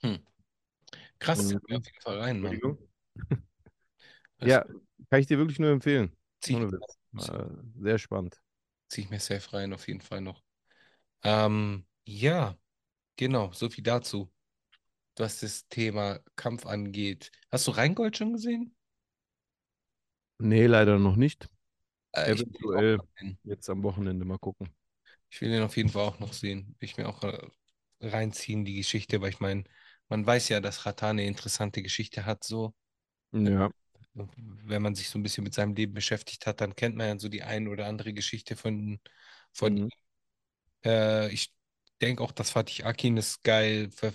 Hm. 0.00 0.20
Krass, 1.18 1.52
Mhm. 1.52 1.56
auf 1.56 1.68
jeden 1.68 1.84
Fall 2.00 2.18
rein, 2.18 2.40
Mann. 2.40 2.58
Ja, 4.40 4.64
kann 5.10 5.20
ich 5.20 5.26
dir 5.26 5.36
wirklich 5.36 5.58
nur 5.58 5.70
empfehlen. 5.70 6.16
sehr 7.78 7.98
spannend. 7.98 8.40
Zieh 8.88 9.02
ich 9.02 9.10
mir 9.10 9.20
safe 9.20 9.52
rein, 9.52 9.72
auf 9.72 9.88
jeden 9.88 10.00
Fall 10.00 10.20
noch. 10.20 10.42
Ähm, 11.24 11.86
ja, 12.06 12.58
genau, 13.16 13.52
so 13.52 13.70
viel 13.70 13.84
dazu, 13.84 14.32
was 15.16 15.40
das 15.40 15.68
Thema 15.68 16.20
Kampf 16.36 16.66
angeht. 16.66 17.32
Hast 17.50 17.66
du 17.68 17.72
Rheingold 17.72 18.16
schon 18.18 18.34
gesehen? 18.34 18.76
Nee, 20.38 20.66
leider 20.66 20.98
noch 20.98 21.14
nicht. 21.16 21.48
Äh, 22.12 22.34
Eventuell 22.34 23.00
jetzt 23.44 23.70
am 23.70 23.82
Wochenende 23.84 24.24
mal 24.26 24.38
gucken. 24.38 24.70
ich 25.30 25.40
will 25.40 25.50
den 25.50 25.62
auf 25.62 25.76
jeden 25.76 25.88
Fall 25.90 26.06
auch 26.06 26.18
noch 26.20 26.32
sehen. 26.32 26.76
Will 26.78 26.88
ich 26.88 26.96
mir 26.96 27.08
auch 27.08 27.22
äh, 27.24 27.38
reinziehen, 28.00 28.64
die 28.64 28.74
Geschichte, 28.76 29.20
weil 29.20 29.30
ich 29.30 29.40
meine, 29.40 29.64
man 30.08 30.26
weiß 30.26 30.48
ja, 30.50 30.60
dass 30.60 30.86
Ratan 30.86 31.10
eine 31.18 31.26
interessante 31.26 31.82
Geschichte 31.82 32.24
hat, 32.26 32.44
so. 32.44 32.74
Ja. 33.32 33.70
Wenn 34.36 34.82
man 34.82 34.94
sich 34.94 35.08
so 35.10 35.18
ein 35.18 35.22
bisschen 35.22 35.44
mit 35.44 35.54
seinem 35.54 35.74
Leben 35.74 35.94
beschäftigt 35.94 36.46
hat, 36.46 36.60
dann 36.60 36.76
kennt 36.76 36.96
man 36.96 37.08
ja 37.08 37.18
so 37.18 37.28
die 37.28 37.42
ein 37.42 37.68
oder 37.68 37.86
andere 37.86 38.12
Geschichte 38.14 38.56
von, 38.56 39.00
von 39.52 39.76
Mhm. 39.76 39.78
ihm. 39.78 39.90
Äh, 40.84 41.30
ich 41.32 41.54
denke 42.02 42.22
auch, 42.24 42.32
dass 42.32 42.50
Fatih 42.50 42.84
Akin 42.84 43.18
es 43.18 43.42
geil 43.42 43.90
ver 43.92 44.12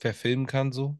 verfilmen 0.00 0.46
kann, 0.46 0.72
so. 0.72 0.98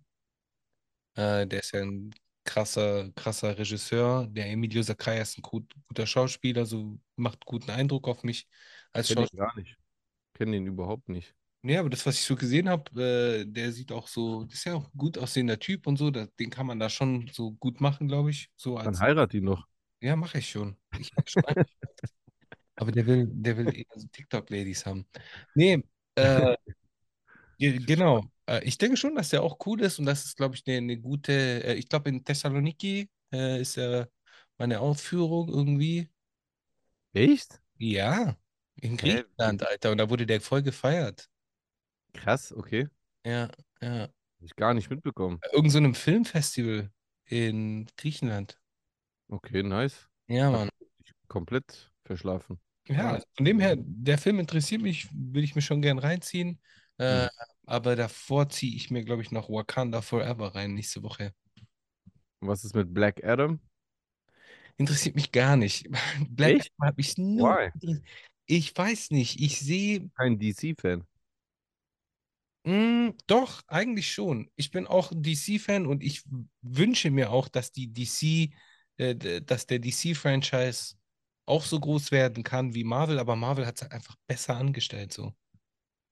Äh, 1.14 1.47
der 1.47 1.61
ist 1.61 1.73
ja 1.73 1.83
ein 1.83 2.14
krasser, 2.45 3.11
krasser 3.14 3.57
Regisseur. 3.59 4.27
Der 4.29 4.47
Emilio 4.51 4.83
Zaccaria 4.83 5.23
ist 5.23 5.38
ein 5.38 5.42
gut, 5.42 5.75
guter 5.88 6.07
Schauspieler, 6.07 6.66
so 6.66 6.99
macht 7.16 7.45
guten 7.47 7.71
Eindruck 7.71 8.09
auf 8.09 8.23
mich 8.23 8.49
als 8.92 9.09
Kenne 9.09 9.11
Schauspieler. 9.11 9.31
ihn 9.33 9.38
gar 9.38 9.57
nicht. 9.57 9.77
Kenne 10.35 10.57
ihn 10.59 10.69
überhaupt 10.69 11.11
nicht. 11.11 11.36
Nee, 11.66 11.79
aber 11.79 11.90
das, 11.90 12.07
was 12.07 12.14
ich 12.20 12.24
so 12.24 12.37
gesehen 12.37 12.68
habe, 12.68 13.02
äh, 13.42 13.44
der 13.44 13.72
sieht 13.72 13.90
auch 13.90 14.07
so, 14.07 14.44
das 14.44 14.55
ist 14.55 14.64
ja 14.66 14.74
auch 14.74 14.85
ein 14.87 14.96
gut 14.96 15.18
aussehender 15.18 15.59
Typ 15.59 15.87
und 15.88 15.96
so, 15.96 16.11
da, 16.12 16.26
den 16.38 16.48
kann 16.50 16.66
man 16.66 16.79
da 16.79 16.88
schon 16.88 17.29
so 17.33 17.52
gut 17.55 17.81
machen, 17.81 18.07
glaube 18.07 18.31
ich. 18.31 18.50
So 18.57 18.76
Dann 18.81 18.98
als, 18.98 19.00
heirat 19.00 19.35
ihn 19.35 19.44
doch. 19.44 19.66
ja, 20.00 20.16
mache 20.16 20.38
ich 20.38 20.50
schon. 20.50 20.76
Ich 20.96 21.12
schon. 21.26 21.44
Aber 22.76 22.92
der 22.92 23.07
will, 23.07 23.26
der 23.33 23.57
will 23.57 23.74
eher 23.74 23.85
so 23.96 24.07
TikTok-Ladies 24.09 24.85
haben. 24.87 25.07
Nee, 25.55 25.83
äh, 26.16 26.57
ge- 27.59 27.79
genau. 27.85 28.24
Äh, 28.46 28.64
ich 28.64 28.79
denke 28.79 28.96
schon, 28.96 29.14
dass 29.14 29.31
der 29.31 29.42
auch 29.42 29.59
cool 29.66 29.81
ist 29.83 29.98
und 29.98 30.07
das 30.07 30.24
ist, 30.24 30.37
glaube 30.37 30.55
ich, 30.57 30.64
eine, 30.66 30.79
eine 30.79 30.98
gute, 30.98 31.33
äh, 31.64 31.74
ich 31.74 31.88
glaube, 31.88 32.11
in 32.11 32.24
Thessaloniki 32.24 33.09
äh, 33.33 33.61
ist 33.61 33.76
er 33.79 34.09
meine 34.59 34.81
Aufführung 34.81 35.48
irgendwie. 35.48 36.09
Echt? 37.14 37.61
Ja, 37.79 38.37
in? 38.76 38.96
Griechenland, 38.98 39.62
Alter. 39.66 39.92
Und 39.92 39.98
da 39.98 40.11
wurde 40.11 40.26
der 40.26 40.40
voll 40.40 40.62
gefeiert. 40.62 41.29
Krass, 42.16 42.52
okay. 42.52 42.88
Ja, 43.24 43.48
ja. 43.81 44.02
Hab 44.02 44.11
ich 44.40 44.57
gar 44.57 44.74
nicht 44.74 44.90
mitbekommen. 44.90 45.38
Bei 45.40 45.48
irgend 45.52 45.72
so 45.72 45.79
einem 45.79 45.94
Filmfestival 45.94 46.90
in 47.24 47.87
Griechenland. 47.96 48.59
Okay, 49.29 49.62
nice. 49.62 50.09
Ja, 50.29 50.50
Mann. 50.50 50.68
Ich 51.05 51.12
komplett 51.29 51.92
verschlafen. 52.05 52.61
Ja, 52.88 53.12
also 53.12 53.26
von 53.37 53.44
dem 53.44 53.59
her, 53.59 53.74
der 53.76 54.18
Film 54.18 54.38
interessiert 54.38 54.81
mich, 54.83 55.09
will 55.12 55.42
ich 55.42 55.55
mir 55.55 55.62
schon 55.62 55.83
gern 55.83 55.98
reinziehen. 55.98 56.61
Äh, 56.98 57.24
Mhm. 57.24 57.29
aber 57.66 57.96
davor 57.96 58.48
ziehe 58.48 58.74
ich 58.74 58.90
mir, 58.90 59.05
glaube 59.05 59.22
ich, 59.22 59.31
noch 59.31 59.50
Wakanda 59.50 60.00
Forever 60.02 60.55
rein 60.55 60.74
nächste 60.74 61.02
Woche. 61.02 61.35
Was 62.40 62.64
ist 62.64 62.74
mit 62.74 62.94
Black 62.94 63.24
Adam? 63.24 63.61
Interessiert 64.76 65.16
mich 65.16 65.33
gar 65.33 65.57
nicht. 65.57 65.88
Black 66.31 66.57
Echt? 66.57 66.72
Adam 66.79 66.88
habe 66.90 67.00
ich 67.00 67.18
nur. 67.18 67.72
Ich 68.46 68.76
weiß 68.76 69.11
nicht. 69.11 69.40
Ich 69.40 69.59
sehe. 69.59 70.09
Kein 70.16 70.38
DC-Fan. 70.38 71.05
Mm, 72.66 73.11
doch, 73.29 73.62
eigentlich 73.68 74.12
schon. 74.12 74.50
Ich 74.57 74.70
bin 74.72 74.87
auch 74.88 75.12
ein 75.12 75.22
DC-Fan 75.22 75.87
und 75.87 76.02
ich 76.02 76.24
wünsche 76.62 77.11
mir 77.11 77.31
auch, 77.31 77.48
dass 77.48 77.70
die 77.70 77.92
DC, 77.92 78.52
äh, 78.96 79.40
dass 79.42 79.66
der 79.66 79.79
DC-Franchise 79.79 80.96
auch 81.46 81.64
so 81.64 81.79
groß 81.79 82.11
werden 82.11 82.42
kann 82.42 82.74
wie 82.74 82.83
Marvel, 82.83 83.20
aber 83.20 83.37
Marvel 83.37 83.66
hat 83.66 83.76
es 83.76 83.83
halt 83.83 83.92
einfach 83.92 84.16
besser 84.26 84.57
angestellt 84.57 85.12
so. 85.12 85.33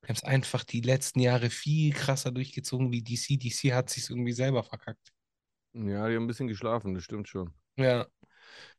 Die 0.04 0.08
haben 0.08 0.16
es 0.16 0.24
einfach 0.24 0.64
die 0.64 0.80
letzten 0.80 1.20
Jahre 1.20 1.50
viel 1.50 1.92
krasser 1.92 2.30
durchgezogen 2.30 2.92
wie 2.92 3.02
DC. 3.02 3.38
DC 3.38 3.74
hat 3.74 3.90
sich 3.90 4.08
irgendwie 4.10 4.32
selber 4.32 4.62
verkackt. 4.62 5.12
Ja, 5.72 6.08
die 6.08 6.14
haben 6.16 6.24
ein 6.24 6.26
bisschen 6.28 6.48
geschlafen, 6.48 6.94
das 6.94 7.04
stimmt 7.04 7.28
schon. 7.28 7.52
Ja, 7.76 8.06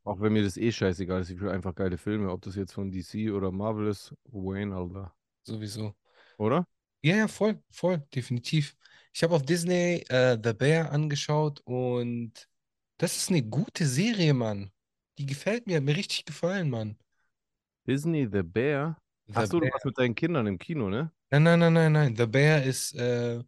Auch 0.05 0.21
wenn 0.21 0.33
mir 0.33 0.43
das 0.43 0.55
eh 0.57 0.71
scheißegal 0.71 1.21
ist, 1.21 1.29
ich 1.29 1.39
will 1.41 1.49
einfach 1.49 1.75
geile 1.75 1.97
Filme, 1.97 2.31
ob 2.31 2.41
das 2.41 2.55
jetzt 2.55 2.73
von 2.73 2.91
DC 2.91 3.31
oder 3.31 3.51
Marvel 3.51 3.87
ist. 3.87 4.13
Wayne, 4.25 4.75
Alter. 4.75 5.13
sowieso. 5.43 5.95
Oder? 6.37 6.67
Ja, 7.05 7.17
ja, 7.17 7.27
voll, 7.27 7.61
voll, 7.69 7.99
definitiv. 8.15 8.75
Ich 9.13 9.21
habe 9.21 9.35
auf 9.35 9.43
Disney 9.43 10.03
äh, 10.09 10.39
The 10.43 10.53
Bear 10.53 10.91
angeschaut 10.91 11.61
und 11.63 12.31
das 12.97 13.15
ist 13.15 13.29
eine 13.29 13.43
gute 13.43 13.85
Serie, 13.85 14.33
Mann. 14.33 14.71
Die 15.19 15.27
gefällt 15.27 15.67
mir, 15.67 15.77
hat 15.77 15.83
mir 15.83 15.95
richtig 15.95 16.25
gefallen, 16.25 16.67
Mann. 16.71 16.97
Disney 17.85 18.27
The 18.27 18.41
Bear. 18.41 18.99
The 19.27 19.33
Ach 19.35 19.45
so, 19.45 19.59
du 19.59 19.59
Bear. 19.59 19.73
warst 19.73 19.85
mit 19.85 19.95
deinen 19.99 20.15
Kindern 20.15 20.47
im 20.47 20.57
Kino, 20.57 20.89
ne? 20.89 21.11
Nein, 21.29 21.43
nein, 21.43 21.59
nein, 21.59 21.73
nein, 21.73 21.91
nein. 21.91 22.15
The 22.15 22.25
Bear 22.25 22.63
ist 22.63 22.95
äh, 22.95 23.43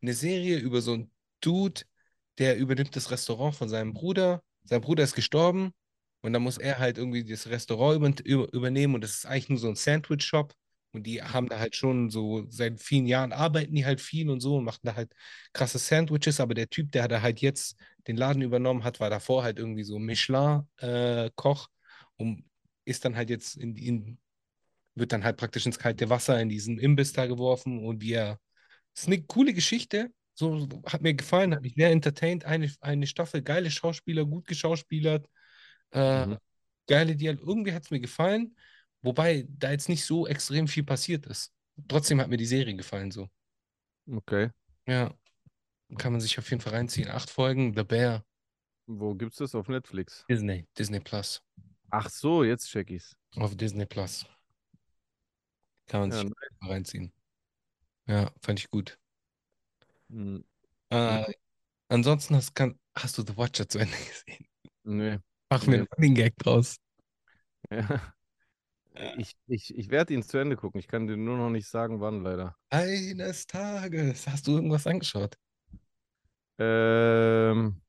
eine 0.00 0.14
Serie 0.14 0.58
über 0.58 0.80
so 0.80 0.92
einen 0.92 1.10
Dude, 1.40 1.80
der 2.38 2.56
übernimmt 2.56 2.94
das 2.94 3.10
Restaurant 3.10 3.56
von 3.56 3.68
seinem 3.68 3.94
Bruder. 3.94 4.44
Sein 4.62 4.80
Bruder 4.80 5.02
ist 5.02 5.16
gestorben 5.16 5.72
und 6.20 6.32
dann 6.34 6.42
muss 6.42 6.56
er 6.56 6.78
halt 6.78 6.98
irgendwie 6.98 7.24
das 7.24 7.48
Restaurant 7.48 7.96
über, 7.96 8.24
über, 8.24 8.52
übernehmen 8.52 8.94
und 8.94 9.00
das 9.02 9.16
ist 9.16 9.26
eigentlich 9.26 9.48
nur 9.48 9.58
so 9.58 9.68
ein 9.70 9.74
Sandwich-Shop. 9.74 10.54
Und 10.92 11.04
die 11.06 11.22
haben 11.22 11.48
da 11.48 11.58
halt 11.58 11.74
schon 11.76 12.10
so, 12.10 12.44
seit 12.50 12.80
vielen 12.80 13.06
Jahren 13.06 13.32
arbeiten 13.32 13.74
die 13.74 13.86
halt 13.86 14.00
viel 14.00 14.28
und 14.30 14.40
so 14.40 14.56
und 14.56 14.64
machen 14.64 14.80
da 14.82 14.94
halt 14.94 15.12
krasse 15.52 15.78
Sandwiches, 15.78 16.40
aber 16.40 16.54
der 16.54 16.68
Typ, 16.68 16.92
der 16.92 17.08
da 17.08 17.22
halt 17.22 17.40
jetzt 17.40 17.76
den 18.06 18.16
Laden 18.16 18.42
übernommen 18.42 18.84
hat, 18.84 19.00
war 19.00 19.10
davor 19.10 19.42
halt 19.42 19.58
irgendwie 19.58 19.84
so 19.84 19.98
Michelin-Koch 19.98 21.68
und 22.16 22.44
ist 22.84 23.04
dann 23.04 23.16
halt 23.16 23.30
jetzt 23.30 23.56
in, 23.56 23.76
in, 23.76 24.18
wird 24.94 25.12
dann 25.12 25.24
halt 25.24 25.36
praktisch 25.38 25.66
ins 25.66 25.78
kalte 25.78 26.10
Wasser 26.10 26.40
in 26.40 26.48
diesen 26.48 26.78
Imbiss 26.78 27.12
da 27.12 27.26
geworfen 27.26 27.84
und. 27.84 28.02
Das 28.94 29.02
ist 29.04 29.08
eine 29.08 29.22
coole 29.22 29.54
Geschichte. 29.54 30.12
So 30.34 30.68
hat 30.86 31.02
mir 31.02 31.14
gefallen, 31.14 31.54
hat 31.54 31.62
mich 31.62 31.74
sehr 31.74 31.90
entertained. 31.90 32.44
Eine, 32.44 32.70
eine 32.80 33.06
Staffel, 33.06 33.42
geile 33.42 33.70
Schauspieler, 33.70 34.24
gut 34.24 34.46
geschauspielert, 34.46 35.26
äh, 35.92 36.26
Mhm. 36.26 36.38
geile 36.86 37.16
Dialog. 37.16 37.46
Irgendwie 37.46 37.72
hat 37.72 37.84
es 37.84 37.90
mir 37.90 38.00
gefallen, 38.00 38.56
wobei 39.02 39.46
da 39.48 39.70
jetzt 39.70 39.88
nicht 39.88 40.04
so 40.04 40.26
extrem 40.26 40.68
viel 40.68 40.84
passiert 40.84 41.26
ist. 41.26 41.52
Trotzdem 41.88 42.20
hat 42.20 42.28
mir 42.28 42.36
die 42.36 42.46
Serie 42.46 42.74
gefallen, 42.76 43.10
so. 43.10 43.28
Okay. 44.10 44.50
Ja, 44.86 45.14
kann 45.98 46.12
man 46.12 46.20
sich 46.20 46.38
auf 46.38 46.48
jeden 46.50 46.62
Fall 46.62 46.74
reinziehen. 46.74 47.08
Acht 47.10 47.30
Folgen, 47.30 47.74
The 47.76 47.84
Bear, 47.84 48.24
Wo 48.86 49.14
gibt's 49.14 49.38
das? 49.38 49.54
Auf 49.54 49.68
Netflix. 49.68 50.24
Disney, 50.28 50.66
Disney 50.78 51.00
Plus. 51.00 51.42
Ach 51.90 52.08
so, 52.08 52.42
jetzt 52.44 52.68
check 52.68 52.90
ich's. 52.90 53.16
Auf 53.36 53.56
Disney 53.56 53.86
Plus. 53.86 54.26
Kann 55.86 56.00
man 56.00 56.10
Ja, 56.10 56.18
sich 56.22 56.30
mal 56.60 56.70
reinziehen. 56.70 57.12
Ja, 58.06 58.30
fand 58.42 58.58
ich 58.60 58.70
gut. 58.70 58.98
n- 60.10 60.44
Äh, 60.90 61.32
ansonsten 61.88 62.36
hast, 62.36 62.54
kann, 62.54 62.78
hast 62.96 63.18
du 63.18 63.22
The 63.22 63.36
Watcher 63.36 63.68
zu 63.68 63.78
Ende 63.78 63.96
gesehen. 64.08 64.46
nee. 64.84 65.18
Mach 65.50 65.66
mir 65.66 65.78
Nee. 65.80 65.86
einen 65.98 66.14
Gag 66.14 66.36
draus. 66.38 66.76
Ja. 67.70 68.14
Ich, 69.16 69.36
ich, 69.46 69.74
ich 69.76 69.90
werde 69.90 70.12
ihn 70.12 70.22
zu 70.22 70.38
Ende 70.38 70.56
gucken. 70.56 70.78
Ich 70.78 70.88
kann 70.88 71.06
dir 71.06 71.16
nur 71.16 71.36
noch 71.36 71.50
nicht 71.50 71.66
sagen, 71.66 72.00
wann 72.00 72.22
leider. 72.22 72.56
Eines 72.70 73.46
Tages. 73.46 74.26
Hast 74.26 74.46
du 74.46 74.52
irgendwas 74.52 74.86
angeschaut? 74.86 75.36
Ähm, 76.58 77.80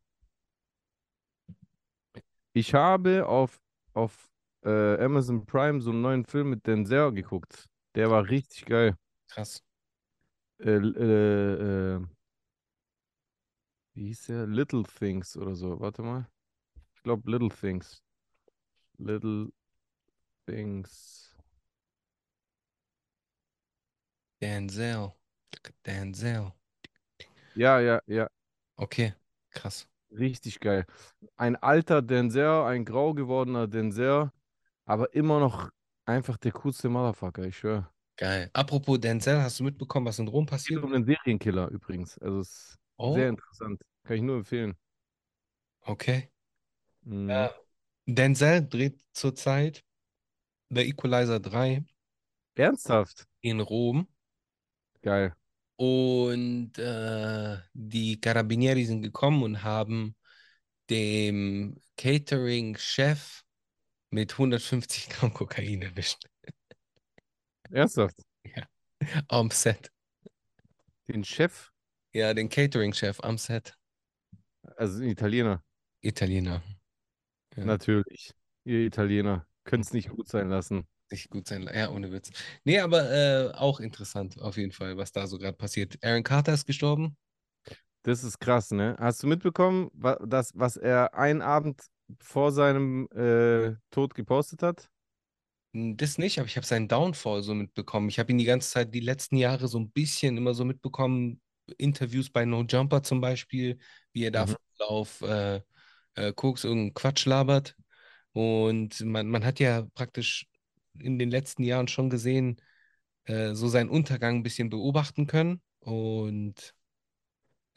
ich 2.53 2.73
habe 2.73 3.27
auf, 3.27 3.61
auf 3.93 4.31
äh, 4.63 5.03
Amazon 5.03 5.45
Prime 5.45 5.81
so 5.81 5.91
einen 5.91 6.01
neuen 6.01 6.25
Film 6.25 6.51
mit 6.51 6.65
Denzel 6.65 7.11
geguckt. 7.11 7.67
Der 7.95 8.09
war 8.09 8.27
richtig 8.29 8.65
geil. 8.65 8.95
Krass. 9.27 9.61
Äh, 10.59 10.71
äh, 10.71 11.95
äh, 11.95 12.05
wie 13.93 14.07
hieß 14.07 14.27
der? 14.27 14.47
Little 14.47 14.83
Things 14.83 15.35
oder 15.35 15.55
so. 15.55 15.79
Warte 15.79 16.01
mal. 16.01 16.27
Ich 16.95 17.03
glaube 17.03 17.29
Little 17.29 17.49
Things. 17.49 18.01
Little 18.97 19.51
Things. 20.47 21.29
Denzel. 24.41 25.11
Denzel. 25.85 26.53
Ja, 27.53 27.79
ja, 27.81 27.99
ja. 28.07 28.27
Okay, 28.77 29.13
krass. 29.51 29.87
Richtig 30.11 30.59
geil. 30.59 30.85
Ein 31.37 31.55
alter 31.55 32.01
Denzel, 32.01 32.63
ein 32.65 32.85
grau 32.85 33.13
gewordener 33.13 33.67
Denzel, 33.67 34.31
aber 34.85 35.13
immer 35.15 35.39
noch 35.39 35.69
einfach 36.05 36.37
der 36.37 36.51
coolste 36.53 36.89
Motherfucker, 36.89 37.43
ich 37.45 37.57
schwöre. 37.57 37.89
Geil. 38.17 38.49
Apropos 38.53 38.99
Denzel, 38.99 39.41
hast 39.43 39.59
du 39.59 39.63
mitbekommen, 39.63 40.05
was 40.07 40.17
in 40.19 40.27
Rom 40.27 40.45
Geht 40.65 40.77
passiert? 40.77 40.83
um 40.83 40.93
einen 40.93 41.05
Serienkiller 41.05 41.69
übrigens. 41.69 42.17
Also 42.19 42.39
es 42.41 42.49
ist 42.49 42.79
Oh, 42.97 43.13
sehr 43.13 43.29
interessant. 43.29 43.81
Kann 44.03 44.15
ich 44.17 44.21
nur 44.23 44.37
empfehlen. 44.37 44.75
okay. 45.87 46.29
Mhm. 47.03 47.29
Äh, 47.29 47.49
Denzel 48.07 48.67
dreht 48.69 49.01
zurzeit 49.13 49.83
The 50.73 50.81
Equalizer 50.81 51.39
3 51.39 51.83
Ernsthaft? 52.55 53.27
in 53.41 53.59
Rom 53.59 54.07
Geil. 55.01 55.35
und 55.75 56.77
äh, 56.77 57.57
die 57.73 58.19
Carabinieri 58.21 58.85
sind 58.85 59.01
gekommen 59.01 59.43
und 59.43 59.63
haben 59.63 60.15
dem 60.89 61.79
Catering-Chef 61.97 63.41
mit 64.11 64.31
150 64.33 65.09
Gramm 65.09 65.33
Kokain 65.33 65.81
erwischt. 65.81 66.25
Ernsthaft? 67.71 68.21
Am 69.27 69.49
Set. 69.51 69.91
Den 71.07 71.23
Chef, 71.25 71.71
Ja, 72.13 72.33
den 72.33 72.47
Catering-Chef 72.49 73.19
am 73.21 73.37
Set. 73.37 73.75
also 74.77 75.01
ein 75.03 75.09
Italiener. 75.09 75.63
Italiener. 76.01 76.63
Ja. 77.57 77.65
Natürlich. 77.65 78.33
Ihr 78.63 78.79
Italiener. 78.85 79.45
Könnt 79.65 79.85
es 79.85 79.91
nicht 79.93 80.09
gut 80.09 80.27
sein 80.29 80.47
lassen. 80.49 80.87
Nicht 81.11 81.29
gut 81.29 81.47
sein. 81.47 81.69
Ja, 81.73 81.89
ohne 81.91 82.11
Witz. 82.11 82.31
Nee, 82.63 82.79
aber 82.79 83.11
äh, 83.11 83.51
auch 83.55 83.79
interessant 83.79 84.39
auf 84.41 84.57
jeden 84.57 84.71
Fall, 84.71 84.97
was 84.97 85.11
da 85.11 85.27
so 85.27 85.37
gerade 85.37 85.57
passiert. 85.57 85.97
Aaron 86.03 86.23
Carter 86.23 86.53
ist 86.53 86.65
gestorben. 86.65 87.17
Das 88.03 88.23
ist 88.23 88.39
krass, 88.39 88.71
ne? 88.71 88.95
Hast 88.99 89.23
du 89.23 89.27
mitbekommen, 89.27 89.89
wa- 89.93 90.19
das, 90.25 90.51
was 90.55 90.75
er 90.77 91.13
einen 91.15 91.41
Abend 91.41 91.81
vor 92.19 92.51
seinem 92.51 93.07
äh, 93.15 93.75
Tod 93.91 94.13
gepostet 94.15 94.61
hat? 94.63 94.89
Hm, 95.73 95.97
Das 95.97 96.17
nicht, 96.17 96.39
aber 96.39 96.47
ich 96.47 96.55
habe 96.57 96.65
seinen 96.67 96.87
Downfall 96.87 97.43
so 97.43 97.53
mitbekommen. 97.53 98.09
Ich 98.09 98.19
habe 98.19 98.31
ihn 98.31 98.37
die 98.37 98.43
ganze 98.45 98.69
Zeit, 98.69 98.93
die 98.93 98.99
letzten 98.99 99.37
Jahre 99.37 99.67
so 99.67 99.79
ein 99.79 99.91
bisschen 99.91 100.37
immer 100.37 100.53
so 100.53 100.65
mitbekommen. 100.65 101.41
Interviews 101.77 102.29
bei 102.29 102.45
No 102.45 102.63
Jumper 102.63 103.03
zum 103.03 103.21
Beispiel, 103.21 103.79
wie 104.11 104.25
er 104.25 104.31
da 104.31 104.45
Mhm. 104.45 104.55
auf 104.79 105.21
äh, 105.21 105.61
äh, 106.15 106.33
Koks 106.33 106.63
irgendeinen 106.65 106.93
Quatsch 106.93 107.25
labert. 107.25 107.75
Und 108.33 109.01
man, 109.01 109.27
man 109.29 109.45
hat 109.45 109.59
ja 109.59 109.83
praktisch 109.95 110.47
in 110.99 111.19
den 111.19 111.31
letzten 111.31 111.63
Jahren 111.63 111.87
schon 111.87 112.09
gesehen, 112.09 112.61
äh, 113.25 113.53
so 113.55 113.67
seinen 113.69 113.89
Untergang 113.89 114.37
ein 114.37 114.43
bisschen 114.43 114.69
beobachten 114.69 115.27
können. 115.27 115.61
Und 115.81 116.75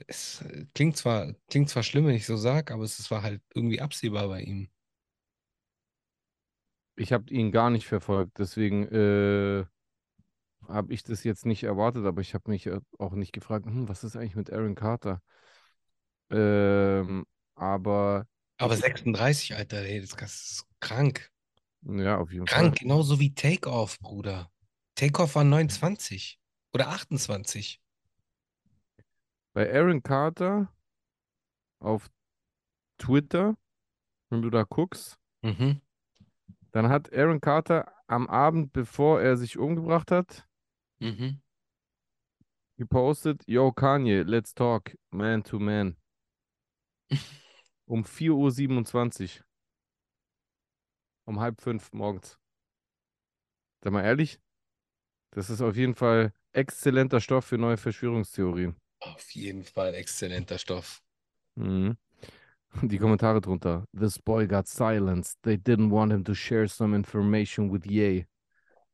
es 0.07 0.43
äh, 0.43 0.67
klingt 0.75 0.97
zwar, 0.97 1.35
klingt 1.49 1.69
zwar 1.71 1.83
schlimm, 1.83 2.07
wenn 2.07 2.15
ich 2.15 2.27
so 2.27 2.37
sage, 2.37 2.73
aber 2.75 2.85
es 2.85 3.11
war 3.11 3.23
halt 3.23 3.43
irgendwie 3.55 3.81
absehbar 3.81 4.29
bei 4.29 4.43
ihm. 4.43 4.69
Ich 6.97 7.13
habe 7.13 7.31
ihn 7.31 7.53
gar 7.53 7.71
nicht 7.71 7.87
verfolgt, 7.87 8.39
deswegen 8.39 8.85
äh, 8.89 9.65
habe 10.69 10.93
ich 10.93 11.05
das 11.05 11.25
jetzt 11.25 11.47
nicht 11.47 11.63
erwartet, 11.65 12.05
aber 12.05 12.21
ich 12.21 12.35
habe 12.35 12.51
mich 12.51 12.67
äh, 12.67 12.81
auch 12.99 13.13
nicht 13.15 13.33
gefragt, 13.33 13.67
hm, 13.67 13.89
was 13.89 14.05
ist 14.05 14.17
eigentlich 14.17 14.37
mit 14.37 14.53
Aaron 14.53 14.75
Carter? 14.75 15.21
Ähm, 16.31 17.25
aber 17.55 18.27
Aber 18.59 18.75
Ich- 18.75 18.81
36, 18.81 19.55
Alter, 19.55 19.79
ey, 19.83 20.01
das 20.01 20.13
ist 20.13 20.67
krank. 20.81 21.31
ja, 21.83 22.19
auf 22.19 22.33
jeden 22.33 22.47
Krank, 22.47 22.69
Fall. 22.77 22.79
genauso 22.79 23.21
wie 23.21 23.35
Takeoff, 23.35 23.99
Bruder. 24.01 24.51
Takeoff 24.95 25.35
war 25.35 25.45
29 25.45 26.41
oder 26.73 26.89
28. 26.89 27.81
Bei 29.53 29.73
Aaron 29.73 30.03
Carter 30.03 30.73
auf 31.81 32.11
Twitter, 32.99 33.57
wenn 34.31 34.43
du 34.43 34.51
da 34.51 34.63
guckst, 34.65 35.19
Mhm. 35.43 35.81
dann 36.73 36.89
hat 36.89 37.13
Aaron 37.13 37.41
Carter 37.41 37.93
am 38.07 38.27
Abend, 38.29 38.73
bevor 38.73 39.21
er 39.21 39.37
sich 39.37 39.59
umgebracht 39.59 40.11
hat, 40.11 40.49
Mhm. 40.99 41.41
gepostet, 42.77 43.43
Yo 43.47 43.73
Kanye, 43.73 44.23
let's 44.23 44.55
talk, 44.55 44.97
man 45.11 45.43
to 45.45 45.59
man. 45.59 45.97
um 47.87 48.05
4.27 48.05 49.39
Uhr. 49.39 49.45
Um 51.25 51.41
halb 51.41 51.61
fünf 51.61 51.93
morgens. 51.93 52.39
Sag 53.83 53.93
mal 53.93 54.05
ehrlich, 54.05 54.41
das 55.33 55.51
ist 55.51 55.61
auf 55.61 55.77
jeden 55.77 55.95
Fall 55.95 56.33
exzellenter 56.53 57.21
Stoff 57.21 57.47
für 57.47 57.59
neue 57.59 57.77
Verschwörungstheorien. 57.77 58.77
Auf 59.01 59.31
jeden 59.33 59.65
Fall 59.65 59.95
exzellenter 59.95 60.59
Stoff. 60.59 61.03
Mhm. 61.57 61.97
Die 62.83 62.99
Kommentare 62.99 63.41
drunter. 63.41 63.87
This 63.93 64.19
boy 64.19 64.47
got 64.47 64.67
silenced. 64.67 65.39
They 65.43 65.57
didn't 65.57 65.91
want 65.91 66.13
him 66.13 66.25
to 66.25 66.35
share 66.35 66.69
some 66.69 66.95
information 66.95 67.71
with 67.73 67.87
Ye. 67.87 68.27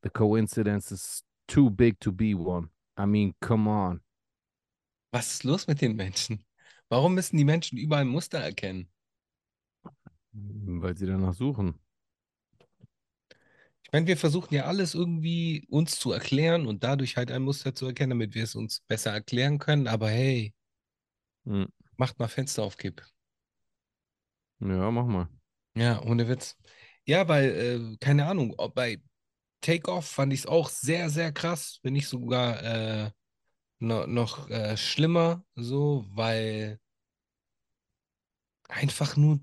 The 0.01 0.09
coincidence 0.09 0.91
is 0.91 1.23
too 1.47 1.69
big 1.69 1.99
to 2.01 2.11
be 2.11 2.33
one. 2.33 2.69
I 2.97 3.05
mean, 3.05 3.33
come 3.41 3.69
on. 3.69 4.01
Was 5.11 5.33
ist 5.33 5.43
los 5.43 5.67
mit 5.67 5.81
den 5.81 5.95
Menschen? 5.95 6.43
Warum 6.93 7.15
müssen 7.15 7.35
die 7.37 7.43
Menschen 7.43 7.77
überall 7.79 8.05
Muster 8.05 8.37
erkennen? 8.39 8.87
Weil 10.33 10.95
sie 10.97 11.07
danach 11.07 11.33
suchen. 11.33 11.79
Ich 13.83 13.91
meine, 13.91 14.07
wir 14.07 14.17
versuchen 14.17 14.53
ja 14.55 14.65
alles 14.65 14.95
irgendwie 14.95 15.65
uns 15.69 15.99
zu 15.99 16.11
erklären 16.11 16.65
und 16.67 16.83
dadurch 16.83 17.17
halt 17.17 17.31
ein 17.31 17.43
Muster 17.43 17.75
zu 17.75 17.85
erkennen, 17.87 18.11
damit 18.11 18.33
wir 18.35 18.43
es 18.43 18.55
uns 18.55 18.81
besser 18.87 19.11
erklären 19.11 19.59
können. 19.59 19.87
Aber 19.87 20.09
hey, 20.09 20.53
Hm. 21.45 21.63
macht 21.97 22.19
mal 22.19 22.27
Fenster 22.27 22.61
auf 22.63 22.77
Kipp. 22.77 23.01
Ja, 24.59 24.89
mach 24.91 25.05
mal. 25.07 25.27
Ja, 25.75 26.01
ohne 26.03 26.27
Witz. 26.27 26.55
Ja, 27.05 27.27
weil, 27.27 27.93
äh, 27.93 27.97
keine 27.99 28.25
Ahnung, 28.27 28.55
bei 28.75 29.01
Takeoff 29.61 30.07
fand 30.09 30.33
ich 30.33 30.41
es 30.41 30.45
auch 30.47 30.69
sehr, 30.69 31.09
sehr 31.09 31.31
krass, 31.33 31.79
wenn 31.83 31.93
nicht 31.93 32.07
sogar 32.09 32.63
äh, 32.63 33.11
no, 33.79 34.07
noch 34.07 34.49
äh, 34.49 34.77
schlimmer, 34.77 35.45
so, 35.55 36.05
weil 36.11 36.79
einfach 38.73 39.17
nur 39.17 39.39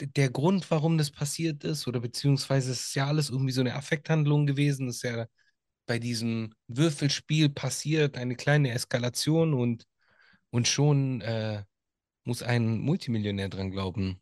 der 0.00 0.30
Grund, 0.30 0.70
warum 0.70 0.96
das 0.98 1.10
passiert 1.10 1.64
ist, 1.64 1.88
oder 1.88 2.00
beziehungsweise 2.00 2.72
es 2.72 2.88
ist 2.88 2.94
ja 2.94 3.06
alles 3.06 3.30
irgendwie 3.30 3.52
so 3.52 3.60
eine 3.60 3.74
Affekthandlung 3.74 4.46
gewesen, 4.46 4.88
ist 4.88 5.02
ja 5.02 5.26
bei 5.86 5.98
diesem 5.98 6.54
Würfelspiel 6.68 7.48
passiert, 7.48 8.16
eine 8.16 8.36
kleine 8.36 8.70
Eskalation 8.72 9.54
und, 9.54 9.86
und 10.50 10.68
schon 10.68 11.20
äh, 11.22 11.64
muss 12.24 12.42
ein 12.42 12.78
Multimillionär 12.78 13.48
dran 13.48 13.70
glauben. 13.70 14.20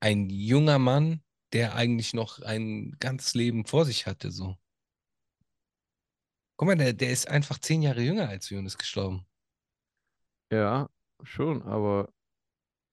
Ein 0.00 0.28
junger 0.30 0.78
Mann, 0.78 1.22
der 1.52 1.74
eigentlich 1.76 2.12
noch 2.12 2.40
ein 2.40 2.96
ganzes 2.98 3.34
Leben 3.34 3.64
vor 3.64 3.84
sich 3.84 4.06
hatte, 4.06 4.30
so. 4.32 4.56
Guck 6.56 6.66
mal, 6.66 6.76
der, 6.76 6.92
der 6.92 7.10
ist 7.10 7.28
einfach 7.28 7.58
zehn 7.58 7.82
Jahre 7.82 8.02
jünger 8.02 8.28
als 8.28 8.50
wir 8.50 8.58
und 8.58 8.66
ist 8.66 8.78
gestorben. 8.78 9.26
Ja, 10.50 10.88
schon, 11.22 11.62
aber 11.62 12.12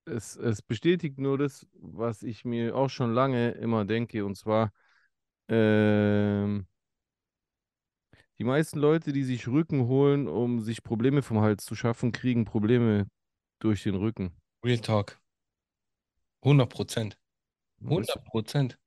es, 0.09 0.35
es 0.35 0.61
bestätigt 0.61 1.19
nur 1.19 1.37
das, 1.37 1.67
was 1.73 2.23
ich 2.23 2.45
mir 2.45 2.75
auch 2.75 2.89
schon 2.89 3.13
lange 3.13 3.51
immer 3.51 3.85
denke, 3.85 4.25
und 4.25 4.35
zwar, 4.35 4.71
ähm, 5.49 6.67
die 8.39 8.43
meisten 8.43 8.79
Leute, 8.79 9.11
die 9.13 9.23
sich 9.23 9.47
Rücken 9.47 9.87
holen, 9.87 10.27
um 10.27 10.61
sich 10.61 10.83
Probleme 10.83 11.21
vom 11.21 11.41
Hals 11.41 11.65
zu 11.65 11.75
schaffen, 11.75 12.11
kriegen 12.11 12.45
Probleme 12.45 13.07
durch 13.59 13.83
den 13.83 13.95
Rücken. 13.95 14.31
Real 14.63 14.79
Talk. 14.79 15.19
100 16.43 16.69
Prozent. 16.69 17.17
Und 17.81 17.89
des- 17.99 18.07
100 18.07 18.25
Prozent. 18.25 18.79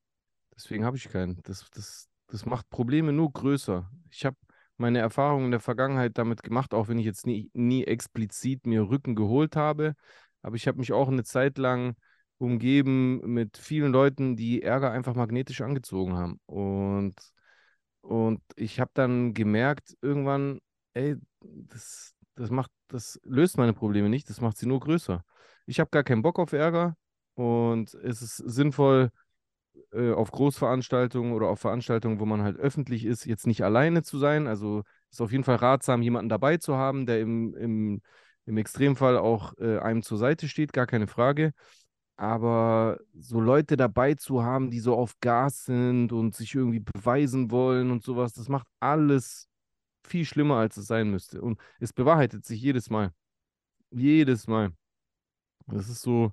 Deswegen 0.55 0.85
habe 0.85 0.97
ich 0.97 1.09
keinen. 1.09 1.41
Das, 1.45 1.69
das, 1.73 2.09
das 2.29 2.47
macht 2.47 2.69
Probleme 2.71 3.13
nur 3.13 3.33
größer. 3.33 3.91
Ich 4.11 4.25
habe 4.25 4.37
meine 4.77 4.99
Erfahrungen 4.99 5.47
in 5.47 5.51
der 5.51 5.61
Vergangenheit 5.61 6.19
damit 6.19 6.43
gemacht, 6.43 6.75
auch 6.75 6.89
wenn 6.89 6.99
ich 6.99 7.05
jetzt 7.07 7.27
nie, 7.27 7.51
nie 7.55 7.85
explizit 7.85 8.67
mir 8.67 8.89
Rücken 8.89 9.15
geholt 9.15 9.57
habe. 9.57 9.95
Aber 10.43 10.57
ich 10.57 10.67
habe 10.69 10.79
mich 10.79 10.93
auch 10.93 11.09
eine 11.09 11.25
Zeit 11.25 11.59
lang 11.59 11.95
umgeben 12.39 13.21
mit 13.33 13.57
vielen 13.57 13.93
Leuten, 13.93 14.37
die 14.37 14.63
Ärger 14.63 14.91
einfach 14.91 15.15
magnetisch 15.15 15.61
angezogen 15.61 16.17
haben. 16.17 16.41
Und, 16.47 17.15
und 18.01 18.43
ich 18.57 18.81
habe 18.81 18.91
dann 18.95 19.35
gemerkt, 19.35 19.95
irgendwann, 20.03 20.59
ey, 20.95 21.17
das, 21.41 22.15
das 22.35 22.51
macht, 22.51 22.71
das 22.89 23.21
löst 23.25 23.59
meine 23.59 23.73
Probleme 23.73 24.09
nicht, 24.09 24.29
das 24.29 24.41
macht 24.41 24.59
sie 24.59 24.67
nur 24.67 24.81
größer. 24.81 25.25
Ich 25.67 25.79
habe 25.81 25.91
gar 25.91 26.03
keinen 26.03 26.23
Bock 26.23 26.39
auf 26.39 26.53
Ärger 26.53 26.97
und 27.35 27.95
es 27.95 28.23
ist 28.23 28.37
sinnvoll, 28.37 29.11
äh, 29.93 30.13
auf 30.13 30.31
Großveranstaltungen 30.31 31.33
oder 31.33 31.49
auf 31.49 31.61
Veranstaltungen, 31.61 32.21
wo 32.21 32.27
man 32.27 32.43
halt 32.43 32.57
öffentlich 32.57 33.05
ist, 33.05 33.25
jetzt 33.25 33.47
nicht 33.47 33.63
alleine 33.65 34.03
zu 34.03 34.19
sein. 34.19 34.47
Also 34.47 34.83
ist 35.11 35.21
auf 35.21 35.33
jeden 35.33 35.45
Fall 35.45 35.57
ratsam, 35.57 36.03
jemanden 36.03 36.29
dabei 36.29 36.57
zu 36.57 36.77
haben, 36.77 37.07
der 37.07 37.21
im, 37.21 37.55
im, 37.55 38.03
im 38.47 38.57
Extremfall 38.57 39.17
auch 39.19 39.55
äh, 39.59 39.79
einem 39.79 40.03
zur 40.03 40.19
Seite 40.19 40.49
steht, 40.49 40.73
gar 40.73 40.87
keine 40.87 41.07
Frage. 41.07 41.53
Aber 42.17 42.99
so 43.15 43.41
Leute 43.41 43.77
dabei 43.77 44.15
zu 44.15 44.43
haben, 44.43 44.71
die 44.71 44.81
so 44.81 44.95
auf 44.97 45.19
Gas 45.21 45.65
sind 45.65 46.13
und 46.13 46.35
sich 46.35 46.55
irgendwie 46.55 46.81
beweisen 46.81 47.51
wollen 47.51 47.91
und 47.91 48.05
sowas, 48.05 48.33
das 48.35 48.49
macht 48.49 48.67
alles 48.81 49.49
viel 50.05 50.25
schlimmer, 50.25 50.57
als 50.57 50.77
es 50.77 50.87
sein 50.87 51.11
müsste. 51.11 51.41
Und 51.41 51.61
es 51.81 51.93
bewahrheitet 51.93 52.45
sich 52.45 52.61
jedes 52.61 52.91
Mal. 52.91 53.13
Jedes 53.91 54.47
Mal. 54.47 54.73
Das 55.67 55.89
ist 55.89 56.03
so, 56.03 56.33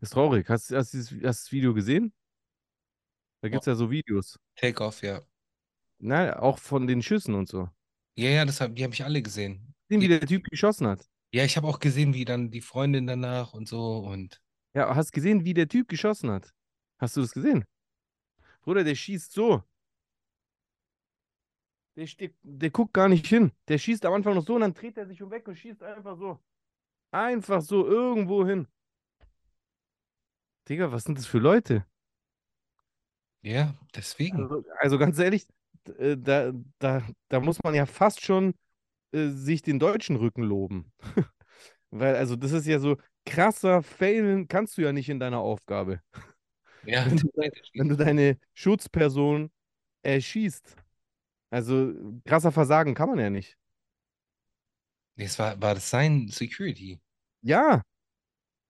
ist 0.00 0.12
traurig. 0.12 0.48
Hast, 0.48 0.70
hast, 0.70 0.94
du 0.94 0.98
hast 0.98 1.12
du 1.12 1.20
das 1.20 1.52
Video 1.52 1.74
gesehen? 1.74 2.12
Da 3.40 3.48
gibt 3.48 3.62
es 3.62 3.66
ja 3.66 3.74
so 3.74 3.90
Videos. 3.90 4.38
Takeoff, 4.56 5.02
ja. 5.02 5.22
Na, 5.98 6.38
auch 6.38 6.58
von 6.58 6.86
den 6.86 7.02
Schüssen 7.02 7.34
und 7.34 7.48
so. 7.48 7.68
Ja, 8.16 8.30
ja, 8.30 8.44
das 8.44 8.60
hab, 8.60 8.74
die 8.74 8.84
habe 8.84 8.94
ich 8.94 9.04
alle 9.04 9.22
gesehen. 9.22 9.74
Sehen, 9.88 10.00
wie 10.00 10.08
der 10.08 10.20
Typ 10.20 10.44
geschossen 10.44 10.86
hat. 10.86 11.06
Ja, 11.32 11.44
ich 11.44 11.56
habe 11.56 11.66
auch 11.66 11.78
gesehen, 11.78 12.14
wie 12.14 12.24
dann 12.24 12.50
die 12.50 12.60
Freundin 12.60 13.06
danach 13.06 13.52
und 13.52 13.68
so 13.68 13.98
und 13.98 14.40
Ja, 14.74 14.94
hast 14.94 15.12
gesehen, 15.12 15.44
wie 15.44 15.54
der 15.54 15.68
Typ 15.68 15.88
geschossen 15.88 16.30
hat? 16.30 16.52
Hast 16.98 17.16
du 17.16 17.20
das 17.20 17.32
gesehen? 17.32 17.64
Bruder, 18.62 18.84
der 18.84 18.94
schießt 18.94 19.32
so. 19.32 19.62
Der, 21.96 22.06
steht, 22.06 22.34
der 22.42 22.70
guckt 22.70 22.92
gar 22.92 23.08
nicht 23.08 23.26
hin. 23.26 23.52
Der 23.68 23.78
schießt 23.78 24.04
am 24.04 24.12
Anfang 24.12 24.34
noch 24.34 24.46
so 24.46 24.54
und 24.54 24.60
dann 24.60 24.74
dreht 24.74 24.96
er 24.98 25.06
sich 25.06 25.22
um 25.22 25.30
weg 25.30 25.48
und 25.48 25.56
schießt 25.56 25.82
einfach 25.82 26.18
so. 26.18 26.38
Einfach 27.10 27.62
so 27.62 27.86
irgendwo 27.86 28.46
hin. 28.46 28.68
Digga, 30.68 30.92
was 30.92 31.04
sind 31.04 31.18
das 31.18 31.26
für 31.26 31.38
Leute? 31.38 31.86
ja, 33.42 33.74
deswegen. 33.94 34.42
Also, 34.42 34.64
also 34.78 34.98
ganz 34.98 35.18
ehrlich, 35.18 35.46
äh, 35.98 36.16
da, 36.18 36.52
da, 36.78 37.02
da 37.28 37.40
muss 37.40 37.62
man 37.62 37.74
ja 37.74 37.86
fast 37.86 38.20
schon 38.24 38.54
äh, 39.12 39.28
sich 39.28 39.62
den 39.62 39.78
deutschen 39.78 40.16
Rücken 40.16 40.42
loben. 40.42 40.92
Weil, 41.90 42.16
also, 42.16 42.36
das 42.36 42.52
ist 42.52 42.66
ja 42.66 42.78
so 42.78 42.96
krasser 43.24 43.82
Failen 43.82 44.48
kannst 44.48 44.76
du 44.76 44.82
ja 44.82 44.92
nicht 44.92 45.08
in 45.08 45.20
deiner 45.20 45.38
Aufgabe. 45.38 46.00
Ja, 46.84 47.04
Wenn 47.06 47.16
du, 47.16 47.28
wenn 47.74 47.88
du 47.88 47.96
deine 47.96 48.38
Schutzperson 48.54 49.50
erschießt. 50.02 50.76
Also, 51.50 51.92
krasser 52.24 52.52
Versagen 52.52 52.94
kann 52.94 53.08
man 53.08 53.18
ja 53.18 53.30
nicht. 53.30 53.56
Nee, 55.16 55.24
es 55.24 55.38
war, 55.38 55.60
war 55.60 55.74
das 55.74 55.88
sein 55.90 56.28
Security. 56.28 57.00
Ja. 57.42 57.82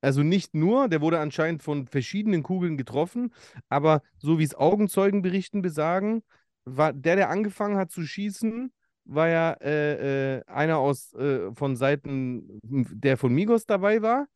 Also 0.01 0.23
nicht 0.23 0.55
nur, 0.55 0.89
der 0.89 1.01
wurde 1.01 1.19
anscheinend 1.19 1.63
von 1.63 1.87
verschiedenen 1.89 2.43
Kugeln 2.43 2.77
getroffen, 2.77 3.35
aber 3.69 4.03
so 4.19 4.39
wie 4.39 4.45
es 4.45 4.55
Augenzeugenberichten 4.55 5.63
besagen, 5.63 6.23
war 6.65 6.93
der, 6.93 7.17
der 7.17 7.31
angefangen 7.31 7.77
hat 7.77 7.91
zu 7.91 8.05
schießen, 8.07 8.73
war 9.07 9.29
ja 9.29 9.53
äh, 9.61 10.39
äh, 10.39 10.45
einer 10.47 10.79
aus 10.79 11.13
äh, 11.15 11.53
von 11.55 11.77
Seiten, 11.77 12.61
der 12.63 13.17
von 13.17 13.33
Migos 13.33 13.65
dabei 13.67 14.03
war, 14.03 14.27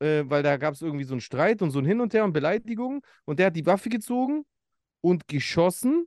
äh, 0.00 0.24
weil 0.26 0.42
da 0.42 0.56
gab 0.56 0.74
es 0.74 0.82
irgendwie 0.82 1.04
so 1.04 1.14
einen 1.14 1.20
Streit 1.20 1.62
und 1.62 1.70
so 1.70 1.78
ein 1.78 1.84
Hin 1.84 2.00
und 2.00 2.14
Her 2.14 2.24
und 2.24 2.32
Beleidigungen 2.32 3.00
und 3.24 3.38
der 3.38 3.46
hat 3.46 3.56
die 3.56 3.66
Waffe 3.66 3.88
gezogen 3.88 4.44
und 5.00 5.28
geschossen 5.28 6.06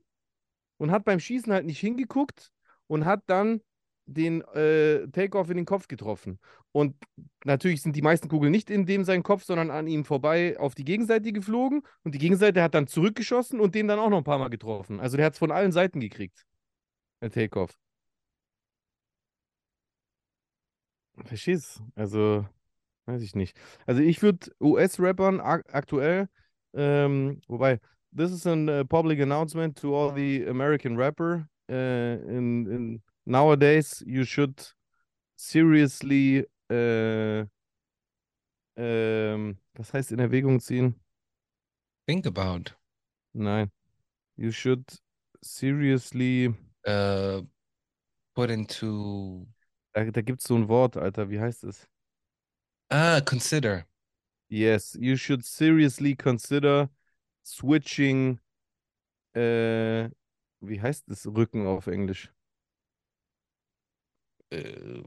und 0.78 0.92
hat 0.92 1.06
beim 1.06 1.20
Schießen 1.20 1.52
halt 1.52 1.66
nicht 1.66 1.80
hingeguckt 1.80 2.52
und 2.88 3.06
hat 3.06 3.24
dann 3.28 3.62
den 4.06 4.42
äh, 4.54 5.08
Takeoff 5.08 5.50
in 5.50 5.58
den 5.58 5.66
Kopf 5.66 5.88
getroffen. 5.88 6.40
Und 6.72 6.96
natürlich 7.44 7.82
sind 7.82 7.96
die 7.96 8.02
meisten 8.02 8.28
Kugeln 8.28 8.52
nicht 8.52 8.70
in 8.70 8.86
dem 8.86 9.04
seinen 9.04 9.24
Kopf, 9.24 9.44
sondern 9.44 9.72
an 9.72 9.88
ihm 9.88 10.06
vorbei 10.06 10.58
auf 10.60 10.76
die 10.76 10.84
Gegenseite 10.84 11.32
geflogen. 11.32 11.84
Und 12.04 12.16
die 12.16 12.20
Gegenseite 12.20 12.62
hat 12.62 12.74
dann 12.76 12.88
zurückgeschossen 12.88 13.60
und 13.60 13.76
den 13.76 13.88
dann 13.88 14.00
auch 14.00 14.10
noch 14.10 14.18
ein 14.18 14.24
paar 14.24 14.40
Mal 14.40 14.50
getroffen. 14.50 15.00
Also 15.00 15.18
der 15.18 15.28
hat 15.28 15.34
es 15.34 15.40
von 15.40 15.52
allen 15.52 15.72
Seiten 15.72 16.00
gekriegt. 16.00 16.46
Der 17.22 17.32
Takeoff. 17.32 17.78
Verstehst? 21.26 21.82
Also, 21.96 22.46
weiß 23.06 23.22
ich 23.22 23.36
nicht. 23.36 23.58
Also 23.86 24.02
ich 24.02 24.22
würde 24.22 24.52
US-Rappern 24.62 25.40
ak 25.40 25.74
aktuell, 25.74 26.28
ähm, 26.74 27.42
wobei, 27.48 27.80
this 28.16 28.32
is 28.32 28.46
a 28.46 28.54
uh, 28.54 28.84
public 28.84 29.20
announcement 29.20 29.78
to 29.78 29.96
all 29.96 30.14
the 30.14 30.46
American 30.48 30.96
rapper. 30.96 31.48
Uh, 31.70 32.18
in, 32.28 32.66
in 32.68 33.02
nowadays, 33.26 34.04
you 34.06 34.24
should 34.26 34.74
seriously, 35.36 36.46
äh, 36.70 37.46
ähm, 38.78 39.58
was 39.76 39.94
heißt 39.94 40.12
in 40.12 40.20
Erwägung 40.20 40.60
ziehen? 40.60 40.96
Think 42.08 42.26
about. 42.26 42.74
Nein. 43.34 43.72
You 44.36 44.52
should 44.52 44.84
seriously, 45.42 46.54
Uh, 46.86 47.42
put 48.36 48.50
into. 48.50 49.46
Da, 49.94 50.06
da 50.12 50.22
gibt 50.22 50.42
es 50.42 50.48
so 50.48 50.56
ein 50.56 50.68
Wort, 50.68 50.98
Alter, 50.98 51.30
wie 51.30 51.40
heißt 51.40 51.64
es? 51.64 51.88
Ah, 52.90 53.22
consider. 53.22 53.86
Yes, 54.50 54.96
you 55.00 55.16
should 55.16 55.46
seriously 55.46 56.16
consider 56.16 56.90
switching. 57.44 58.40
Äh, 59.34 60.10
wie 60.60 60.82
heißt 60.82 61.06
das 61.08 61.26
Rücken 61.26 61.66
auf 61.66 61.88
Englisch? 61.88 62.32
Äh, 64.50 65.04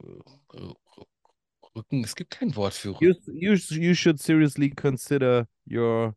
Rücken, 1.76 2.05
es 2.05 2.14
gibt 2.14 2.30
kein 2.30 2.55
Wort 2.57 2.74
für 2.74 2.91
You, 3.01 3.11
Rücken. 3.11 3.35
you, 3.35 3.55
you 3.70 3.95
should 3.95 4.18
seriously 4.20 4.70
consider 4.70 5.47
your 5.66 6.14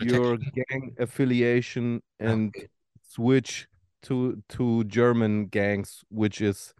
your 0.00 0.38
gang 0.38 0.94
affiliation 0.98 2.02
Ah, 2.20 2.32
and 2.32 2.48
okay. 2.48 2.68
switch 3.02 3.68
to 4.02 4.42
to 4.48 4.84
German 4.84 5.46
gangs, 5.48 6.04
which 6.10 6.40
is 6.40 6.74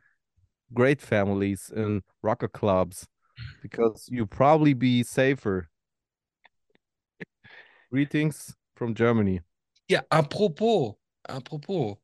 great 0.73 1.01
families 1.01 1.71
and 1.75 2.03
rocker 2.23 2.49
clubs, 2.49 3.07
because 3.63 4.09
you 4.11 4.27
probably 4.27 4.75
be 4.75 5.03
safer. 5.03 5.69
Greetings 7.91 8.55
from 8.75 8.95
Germany. 8.95 9.41
Ja, 9.89 10.03
apropos, 10.11 10.97
apropos, 11.29 11.99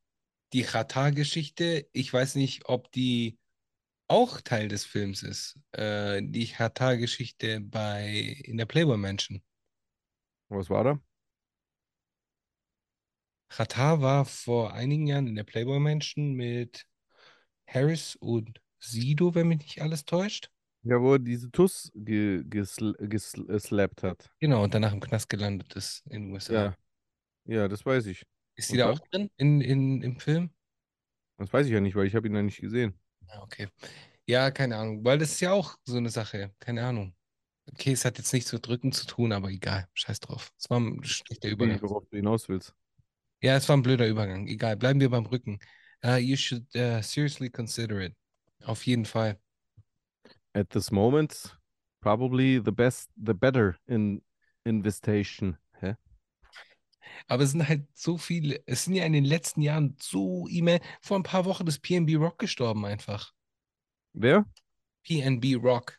die 0.53 0.63
Chata-Geschichte, 0.63 1.89
ich 1.93 2.13
weiß 2.13 2.37
nicht, 2.37 2.69
ob 2.69 2.91
die 2.93 3.39
auch 4.09 4.41
Teil 4.41 4.69
des 4.69 4.85
Films 4.85 5.23
ist. 5.23 5.59
Äh, 5.73 6.21
die 6.23 6.47
Chata-Geschichte 6.47 7.61
bei 7.61 8.37
in 8.45 8.59
der 8.59 8.67
Playboy 8.67 8.99
Mansion. 8.99 9.43
Was 10.49 10.69
war 10.69 10.85
da? 10.85 11.01
Chata 13.49 14.01
war 14.01 14.25
vor 14.25 14.73
einigen 14.75 15.07
Jahren 15.07 15.27
in 15.27 15.35
der 15.35 15.45
Playboy 15.45 15.79
Mansion 15.79 16.33
mit 16.33 16.87
Harris 17.67 18.17
und 18.17 18.61
Sido, 18.79 19.35
wenn 19.35 19.49
mich 19.49 19.59
nicht 19.59 19.83
alles 19.83 20.05
täuscht. 20.05 20.51
Ja, 20.85 21.01
wo 21.01 21.13
er 21.15 21.19
diese 21.21 21.51
Tuss 21.51 21.93
ge 21.95 22.43
gesl 22.45 22.95
gesl 22.99 23.45
geslappt 23.47 24.03
hat. 24.03 24.31
Genau, 24.41 24.65
und 24.65 24.75
danach 24.75 24.93
im 24.93 25.01
Knast 25.01 25.29
gelandet 25.29 25.75
ist 25.75 26.05
in 26.07 26.25
den 26.25 26.33
USA. 26.33 26.55
Ja, 26.55 26.77
ja, 27.47 27.69
das 27.69 27.85
weiß 27.87 28.07
ich. 28.07 28.27
Ist 28.57 28.69
die 28.71 28.75
Und 28.75 28.79
da 28.81 28.91
auch 28.91 28.99
drin 28.99 29.31
in, 29.37 29.61
in, 29.61 30.03
im 30.03 30.19
Film? 30.19 30.51
Das 31.37 31.53
weiß 31.53 31.67
ich 31.67 31.73
ja 31.73 31.81
nicht, 31.81 31.95
weil 31.95 32.07
ich 32.07 32.15
habe 32.15 32.27
ihn 32.29 32.35
ja 32.35 32.43
nicht 32.43 32.61
gesehen. 32.61 32.99
Ja, 33.29 33.43
okay. 33.43 33.69
Ja, 34.27 34.51
keine 34.51 34.77
Ahnung, 34.77 35.05
weil 35.05 35.19
das 35.19 35.33
ist 35.33 35.41
ja 35.41 35.53
auch 35.53 35.77
so 35.85 35.97
eine 35.97 36.11
Sache. 36.11 36.55
Keine 36.61 36.85
Ahnung. 36.87 37.15
Okay, 37.73 37.93
es 37.93 38.05
hat 38.05 38.19
jetzt 38.19 38.33
nichts 38.33 38.53
mit 38.53 38.67
Drücken 38.67 38.93
zu 38.93 39.07
tun, 39.07 39.33
aber 39.33 39.51
egal. 39.51 39.89
Scheiß 39.95 40.21
drauf. 40.21 40.53
Es 40.59 40.71
war 40.71 40.81
ein 40.81 41.05
schlechter 41.05 41.49
Ich 41.49 41.59
weiß 41.59 41.69
nicht, 41.69 41.81
Übergang. 41.81 41.83
worauf 41.83 42.05
du 42.09 42.17
hinaus 42.17 42.49
willst. 42.49 42.75
Ja, 43.43 43.57
es 43.57 43.69
war 43.69 43.77
ein 43.77 43.83
blöder 43.83 44.07
Übergang. 44.09 44.47
Egal, 44.47 44.77
bleiben 44.77 45.01
wir 45.01 45.11
beim 45.11 45.27
Rücken. 45.27 45.59
Uh, 46.05 46.17
you 46.17 46.37
should 46.37 46.67
uh, 46.75 47.01
seriously 47.01 47.49
consider 47.49 48.01
it. 48.01 48.15
Auf 48.67 48.87
jeden 48.87 49.05
Fall. 49.05 49.37
At 50.55 50.71
this 50.71 50.91
moment, 50.91 51.57
probably 52.01 52.59
the 52.59 52.73
best, 52.73 53.09
the 53.17 53.35
better 53.35 53.77
in 53.87 54.21
investation. 54.65 55.57
Hä? 55.81 55.97
Aber 57.29 57.45
es 57.45 57.53
sind 57.53 57.69
halt 57.69 57.87
so 57.95 58.19
viele, 58.19 58.61
es 58.67 58.85
sind 58.85 58.95
ja 58.95 59.05
in 59.05 59.13
den 59.13 59.25
letzten 59.25 59.63
Jahren 59.63 59.97
so 60.01 60.47
E-Mail. 60.49 60.81
Vor 61.01 61.19
ein 61.19 61.23
paar 61.23 61.45
Wochen 61.45 61.67
ist 61.67 61.81
PNB 61.81 62.17
Rock 62.17 62.39
gestorben 62.39 62.85
einfach. 62.85 63.33
Wer? 64.13 64.45
PNB 65.05 65.57
Rock. 65.63 65.99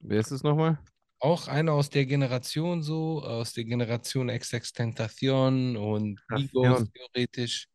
Wer 0.00 0.20
ist 0.20 0.30
es 0.30 0.42
nochmal? 0.42 0.78
Auch 1.18 1.48
einer 1.48 1.72
aus 1.72 1.90
der 1.90 2.06
Generation 2.06 2.82
so, 2.82 3.22
aus 3.22 3.52
der 3.52 3.64
Generation 3.64 4.28
XX-Tentacion 4.28 5.76
und 5.76 6.20
Tentacion. 6.28 6.90
theoretisch. 6.92 7.68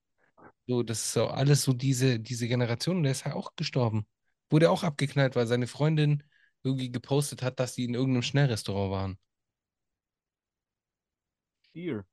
So, 0.69 0.83
das 0.83 0.99
ist 0.99 1.13
so 1.13 1.25
alles 1.25 1.63
so 1.63 1.73
diese, 1.73 2.19
diese 2.19 2.47
Generation. 2.47 2.97
Und 2.97 3.03
der 3.03 3.13
ist 3.13 3.25
halt 3.25 3.35
auch 3.35 3.55
gestorben. 3.55 4.05
Wurde 4.51 4.69
auch 4.69 4.83
abgeknallt, 4.83 5.35
weil 5.35 5.47
seine 5.47 5.65
Freundin 5.65 6.21
irgendwie 6.61 6.91
gepostet 6.91 7.41
hat, 7.41 7.59
dass 7.59 7.73
sie 7.73 7.85
in 7.85 7.95
irgendeinem 7.95 8.21
Schnellrestaurant 8.21 8.91
waren. 8.91 9.17
Steer. 11.71 12.05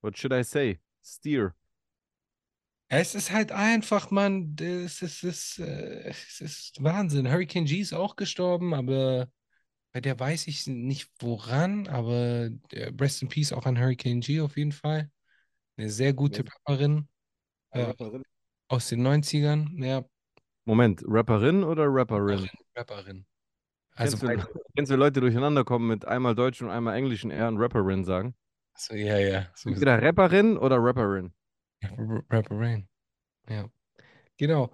What 0.00 0.16
should 0.16 0.32
I 0.32 0.42
say? 0.44 0.78
Steer. 1.04 1.54
Es 2.88 3.14
ist 3.14 3.32
halt 3.32 3.52
einfach, 3.52 4.10
Mann, 4.10 4.56
es 4.58 5.02
ist, 5.02 5.22
es 5.22 5.58
ist, 5.58 5.58
äh, 5.58 6.08
es 6.08 6.40
ist 6.40 6.82
Wahnsinn. 6.82 7.30
Hurricane 7.30 7.66
G 7.66 7.80
ist 7.80 7.92
auch 7.92 8.16
gestorben, 8.16 8.72
aber 8.72 9.28
bei 9.92 10.00
der 10.00 10.18
weiß 10.18 10.46
ich 10.46 10.66
nicht 10.66 11.10
woran, 11.18 11.86
aber 11.86 12.48
der 12.72 12.98
Rest 12.98 13.20
in 13.20 13.28
Peace 13.28 13.52
auch 13.52 13.66
an 13.66 13.78
Hurricane 13.78 14.20
G 14.20 14.40
auf 14.40 14.56
jeden 14.56 14.72
Fall. 14.72 15.10
Eine 15.76 15.90
sehr 15.90 16.14
gute 16.14 16.44
Rapperin 16.46 17.08
äh, 17.70 17.92
aus 18.68 18.88
den 18.88 19.06
90ern. 19.06 19.82
Ja, 19.84 20.04
Moment, 20.68 21.02
Rapperin 21.06 21.64
oder 21.64 21.86
Rapperin? 21.86 22.40
Rapperin. 22.40 22.50
Rapperin. 22.76 23.26
Also, 23.94 24.18
kennst, 24.18 24.22
du, 24.22 24.26
beide. 24.26 24.60
kennst 24.76 24.92
du 24.92 24.96
Leute 24.96 25.20
durcheinander 25.20 25.64
kommen 25.64 25.88
mit 25.88 26.04
einmal 26.04 26.34
Deutsch 26.34 26.60
und 26.60 26.68
einmal 26.68 26.94
Englischen 26.94 27.30
eher 27.30 27.48
und 27.48 27.56
Rapperin 27.56 28.04
sagen? 28.04 28.34
so, 28.76 28.94
ja, 28.94 29.16
ja. 29.18 29.46
So, 29.54 29.70
Entweder 29.70 30.02
Rapperin 30.02 30.58
oder 30.58 30.76
Rapperin. 30.76 31.32
Rapperin. 32.30 32.86
Ja, 33.48 33.68
genau. 34.36 34.70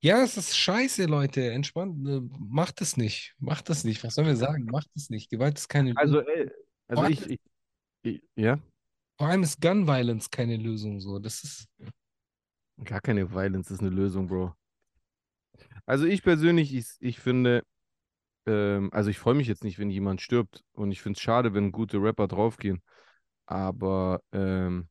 Ja, 0.00 0.22
es 0.22 0.36
ist 0.36 0.56
scheiße, 0.56 1.06
Leute. 1.06 1.52
Entspannt. 1.52 2.06
äh, 2.08 2.20
Macht 2.38 2.80
es 2.80 2.96
nicht. 2.96 3.34
Macht 3.38 3.70
es 3.70 3.84
nicht. 3.84 4.02
Was 4.02 4.16
sollen 4.16 4.26
wir 4.26 4.36
sagen? 4.36 4.64
Macht 4.64 4.90
es 4.96 5.08
nicht. 5.08 5.30
Gewalt 5.30 5.56
ist 5.56 5.68
keine 5.68 5.92
Lösung. 5.92 6.02
Also, 6.02 6.20
ey, 6.20 6.50
also 6.88 7.04
ich, 7.04 7.30
ich, 7.30 7.40
ich, 8.02 8.22
ja, 8.34 8.58
Vor 9.16 9.28
allem 9.28 9.44
ist 9.44 9.60
Gun 9.60 9.86
Violence 9.86 10.30
keine 10.30 10.56
Lösung. 10.56 11.00
So, 11.00 11.18
das 11.18 11.44
ist. 11.44 11.68
Gar 12.84 13.00
keine 13.00 13.32
Violence 13.32 13.70
ist 13.70 13.80
eine 13.80 13.90
Lösung, 13.90 14.28
Bro. 14.28 14.54
Also 15.86 16.06
ich 16.06 16.22
persönlich, 16.22 16.74
ich, 16.74 16.88
ich 17.00 17.18
finde, 17.18 17.64
ähm, 18.46 18.90
also 18.92 19.10
ich 19.10 19.18
freue 19.18 19.34
mich 19.34 19.48
jetzt 19.48 19.64
nicht, 19.64 19.78
wenn 19.78 19.90
jemand 19.90 20.20
stirbt 20.20 20.64
und 20.72 20.92
ich 20.92 21.02
finde 21.02 21.16
es 21.16 21.22
schade, 21.22 21.54
wenn 21.54 21.72
gute 21.72 21.98
Rapper 22.02 22.28
draufgehen. 22.28 22.82
Aber 23.46 24.22
ähm, 24.32 24.88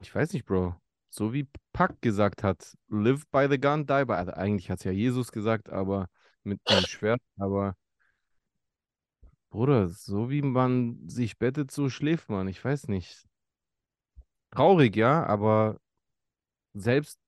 ich 0.00 0.14
weiß 0.14 0.32
nicht, 0.32 0.44
Bro. 0.46 0.74
So 1.08 1.32
wie 1.32 1.48
Pac 1.72 2.00
gesagt 2.02 2.42
hat, 2.42 2.76
live 2.88 3.26
by 3.30 3.46
the 3.50 3.58
gun, 3.60 3.86
die 3.86 4.04
by. 4.04 4.14
Also 4.14 4.32
eigentlich 4.32 4.70
hat 4.70 4.78
es 4.80 4.84
ja 4.84 4.92
Jesus 4.92 5.32
gesagt, 5.32 5.70
aber 5.70 6.08
mit 6.44 6.60
einem 6.66 6.84
Schwert. 6.86 7.20
Aber 7.38 7.76
Bruder, 9.50 9.88
so 9.88 10.30
wie 10.30 10.42
man 10.42 11.08
sich 11.08 11.38
bettet, 11.38 11.70
so 11.70 11.88
schläft 11.88 12.28
man. 12.28 12.48
Ich 12.48 12.62
weiß 12.64 12.88
nicht. 12.88 13.26
Traurig, 14.50 14.96
ja, 14.96 15.24
aber 15.24 15.78
selbst, 16.76 17.18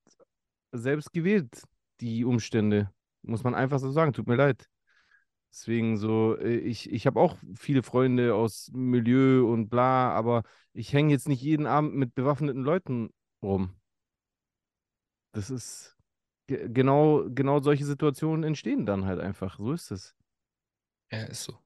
selbst 0.71 1.13
gewählt 1.13 1.63
die 2.01 2.25
Umstände. 2.25 2.91
Muss 3.23 3.43
man 3.43 3.55
einfach 3.55 3.79
so 3.79 3.91
sagen. 3.91 4.13
Tut 4.13 4.27
mir 4.27 4.35
leid. 4.35 4.69
Deswegen 5.51 5.97
so, 5.97 6.37
äh, 6.37 6.57
ich, 6.57 6.91
ich 6.91 7.07
habe 7.07 7.19
auch 7.19 7.37
viele 7.55 7.83
Freunde 7.83 8.35
aus 8.35 8.69
Milieu 8.73 9.45
und 9.51 9.69
bla, 9.69 10.11
aber 10.13 10.43
ich 10.73 10.93
hänge 10.93 11.11
jetzt 11.11 11.27
nicht 11.27 11.41
jeden 11.41 11.67
Abend 11.67 11.95
mit 11.95 12.15
bewaffneten 12.15 12.63
Leuten 12.63 13.09
rum. 13.41 13.75
Das 15.31 15.49
ist 15.49 15.95
ge- 16.47 16.69
genau, 16.69 17.25
genau 17.29 17.59
solche 17.61 17.85
Situationen 17.85 18.43
entstehen 18.43 18.85
dann 18.85 19.05
halt 19.05 19.19
einfach. 19.19 19.57
So 19.59 19.73
ist 19.73 19.91
es. 19.91 20.15
Ja, 21.11 21.23
ist 21.25 21.43
so. 21.43 21.59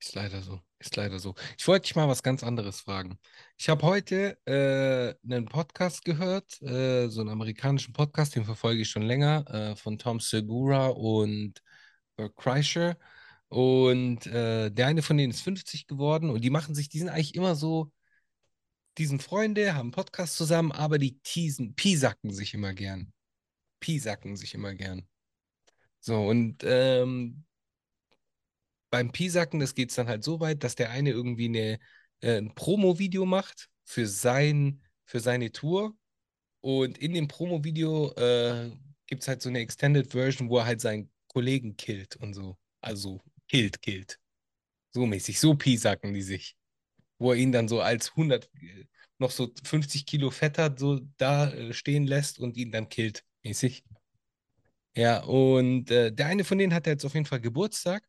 Ist 0.00 0.14
leider 0.14 0.42
so. 0.42 0.60
Ist 0.78 0.96
leider 0.96 1.18
so. 1.18 1.34
Ich 1.56 1.66
wollte 1.66 1.84
dich 1.84 1.96
mal 1.96 2.08
was 2.08 2.22
ganz 2.22 2.42
anderes 2.44 2.80
fragen. 2.80 3.18
Ich 3.56 3.70
habe 3.70 3.82
heute 3.82 4.36
äh, 4.46 5.14
einen 5.32 5.46
Podcast 5.46 6.04
gehört, 6.04 6.60
äh, 6.60 7.08
so 7.08 7.22
einen 7.22 7.30
amerikanischen 7.30 7.94
Podcast, 7.94 8.36
den 8.36 8.44
verfolge 8.44 8.82
ich 8.82 8.90
schon 8.90 9.02
länger, 9.02 9.44
äh, 9.48 9.76
von 9.76 9.98
Tom 9.98 10.20
Segura 10.20 10.88
und 10.88 11.62
Bert 12.16 12.36
Kreischer. 12.36 12.98
Und 13.48 14.26
äh, 14.26 14.70
der 14.70 14.88
eine 14.88 15.02
von 15.02 15.16
denen 15.16 15.30
ist 15.30 15.40
50 15.42 15.86
geworden 15.86 16.30
und 16.30 16.42
die 16.42 16.50
machen 16.50 16.74
sich, 16.74 16.88
die 16.88 16.98
sind 16.98 17.08
eigentlich 17.08 17.34
immer 17.36 17.54
so, 17.54 17.92
die 18.98 19.06
sind 19.06 19.22
Freunde, 19.22 19.74
haben 19.74 19.92
Podcast 19.92 20.36
zusammen, 20.36 20.72
aber 20.72 20.98
die 20.98 21.18
teasen, 21.20 21.74
piesacken 21.74 22.32
sich 22.32 22.54
immer 22.54 22.74
gern. 22.74 23.12
Piesacken 23.80 24.36
sich 24.36 24.54
immer 24.54 24.74
gern. 24.74 25.06
So, 26.00 26.22
und 26.26 26.62
ähm, 26.64 27.44
beim 28.90 29.12
Piesacken, 29.12 29.60
das 29.60 29.74
geht 29.74 29.90
es 29.90 29.96
dann 29.96 30.08
halt 30.08 30.24
so 30.24 30.40
weit, 30.40 30.64
dass 30.64 30.74
der 30.74 30.90
eine 30.90 31.10
irgendwie 31.10 31.46
eine, 31.46 31.78
äh, 32.20 32.38
ein 32.38 32.54
Promo-Video 32.54 33.26
macht 33.26 33.68
für, 33.84 34.06
sein, 34.06 34.82
für 35.04 35.20
seine 35.20 35.52
Tour. 35.52 35.96
Und 36.60 36.98
in 36.98 37.14
dem 37.14 37.28
Promo-Video 37.28 38.12
äh, 38.14 38.70
gibt 39.06 39.22
es 39.22 39.28
halt 39.28 39.42
so 39.42 39.48
eine 39.48 39.60
Extended 39.60 40.10
Version, 40.12 40.48
wo 40.48 40.58
er 40.58 40.66
halt 40.66 40.80
seinen 40.80 41.10
Kollegen 41.28 41.76
killt 41.76 42.16
und 42.16 42.34
so. 42.34 42.58
Also 42.80 43.20
killt, 43.48 43.82
killt. 43.82 44.18
So 44.92 45.06
mäßig. 45.06 45.38
So 45.38 45.54
piesacken 45.54 46.14
die 46.14 46.22
sich. 46.22 46.56
Wo 47.18 47.32
er 47.32 47.38
ihn 47.38 47.52
dann 47.52 47.68
so 47.68 47.80
als 47.80 48.10
100, 48.10 48.50
äh, 48.54 48.86
noch 49.18 49.30
so 49.30 49.52
50 49.64 50.06
Kilo 50.06 50.30
fetter 50.30 50.74
so 50.76 51.00
da 51.16 51.50
äh, 51.50 51.72
stehen 51.72 52.06
lässt 52.06 52.38
und 52.38 52.56
ihn 52.56 52.72
dann 52.72 52.88
killt. 52.88 53.24
Mäßig. 53.42 53.84
Ja, 54.96 55.22
und 55.24 55.90
äh, 55.90 56.10
der 56.10 56.26
eine 56.26 56.44
von 56.44 56.58
denen 56.58 56.72
hat 56.72 56.86
jetzt 56.86 57.04
auf 57.04 57.14
jeden 57.14 57.26
Fall 57.26 57.40
Geburtstag. 57.40 58.02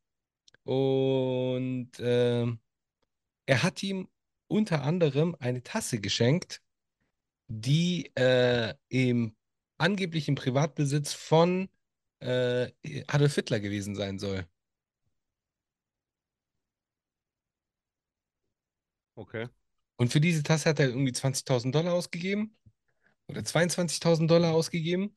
Und 0.67 1.91
ähm, 1.99 2.59
er 3.45 3.63
hat 3.63 3.81
ihm 3.83 4.09
unter 4.47 4.83
anderem 4.83 5.35
eine 5.39 5.63
Tasse 5.63 6.01
geschenkt, 6.01 6.61
die 7.47 8.11
äh, 8.15 8.73
im 8.89 9.35
angeblich 9.77 10.27
im 10.27 10.35
Privatbesitz 10.35 11.13
von 11.13 11.69
äh, 12.19 12.71
Adolf 13.07 13.35
Hitler 13.35 13.61
gewesen 13.61 13.95
sein 13.95 14.19
soll. 14.19 14.45
Okay. 19.15 19.47
Und 19.95 20.11
für 20.11 20.19
diese 20.19 20.43
Tasse 20.43 20.69
hat 20.69 20.79
er 20.79 20.89
irgendwie 20.89 21.13
20.000 21.13 21.71
Dollar 21.71 21.93
ausgegeben 21.93 22.57
oder 23.27 23.41
22.000 23.41 24.27
Dollar 24.27 24.53
ausgegeben. 24.53 25.15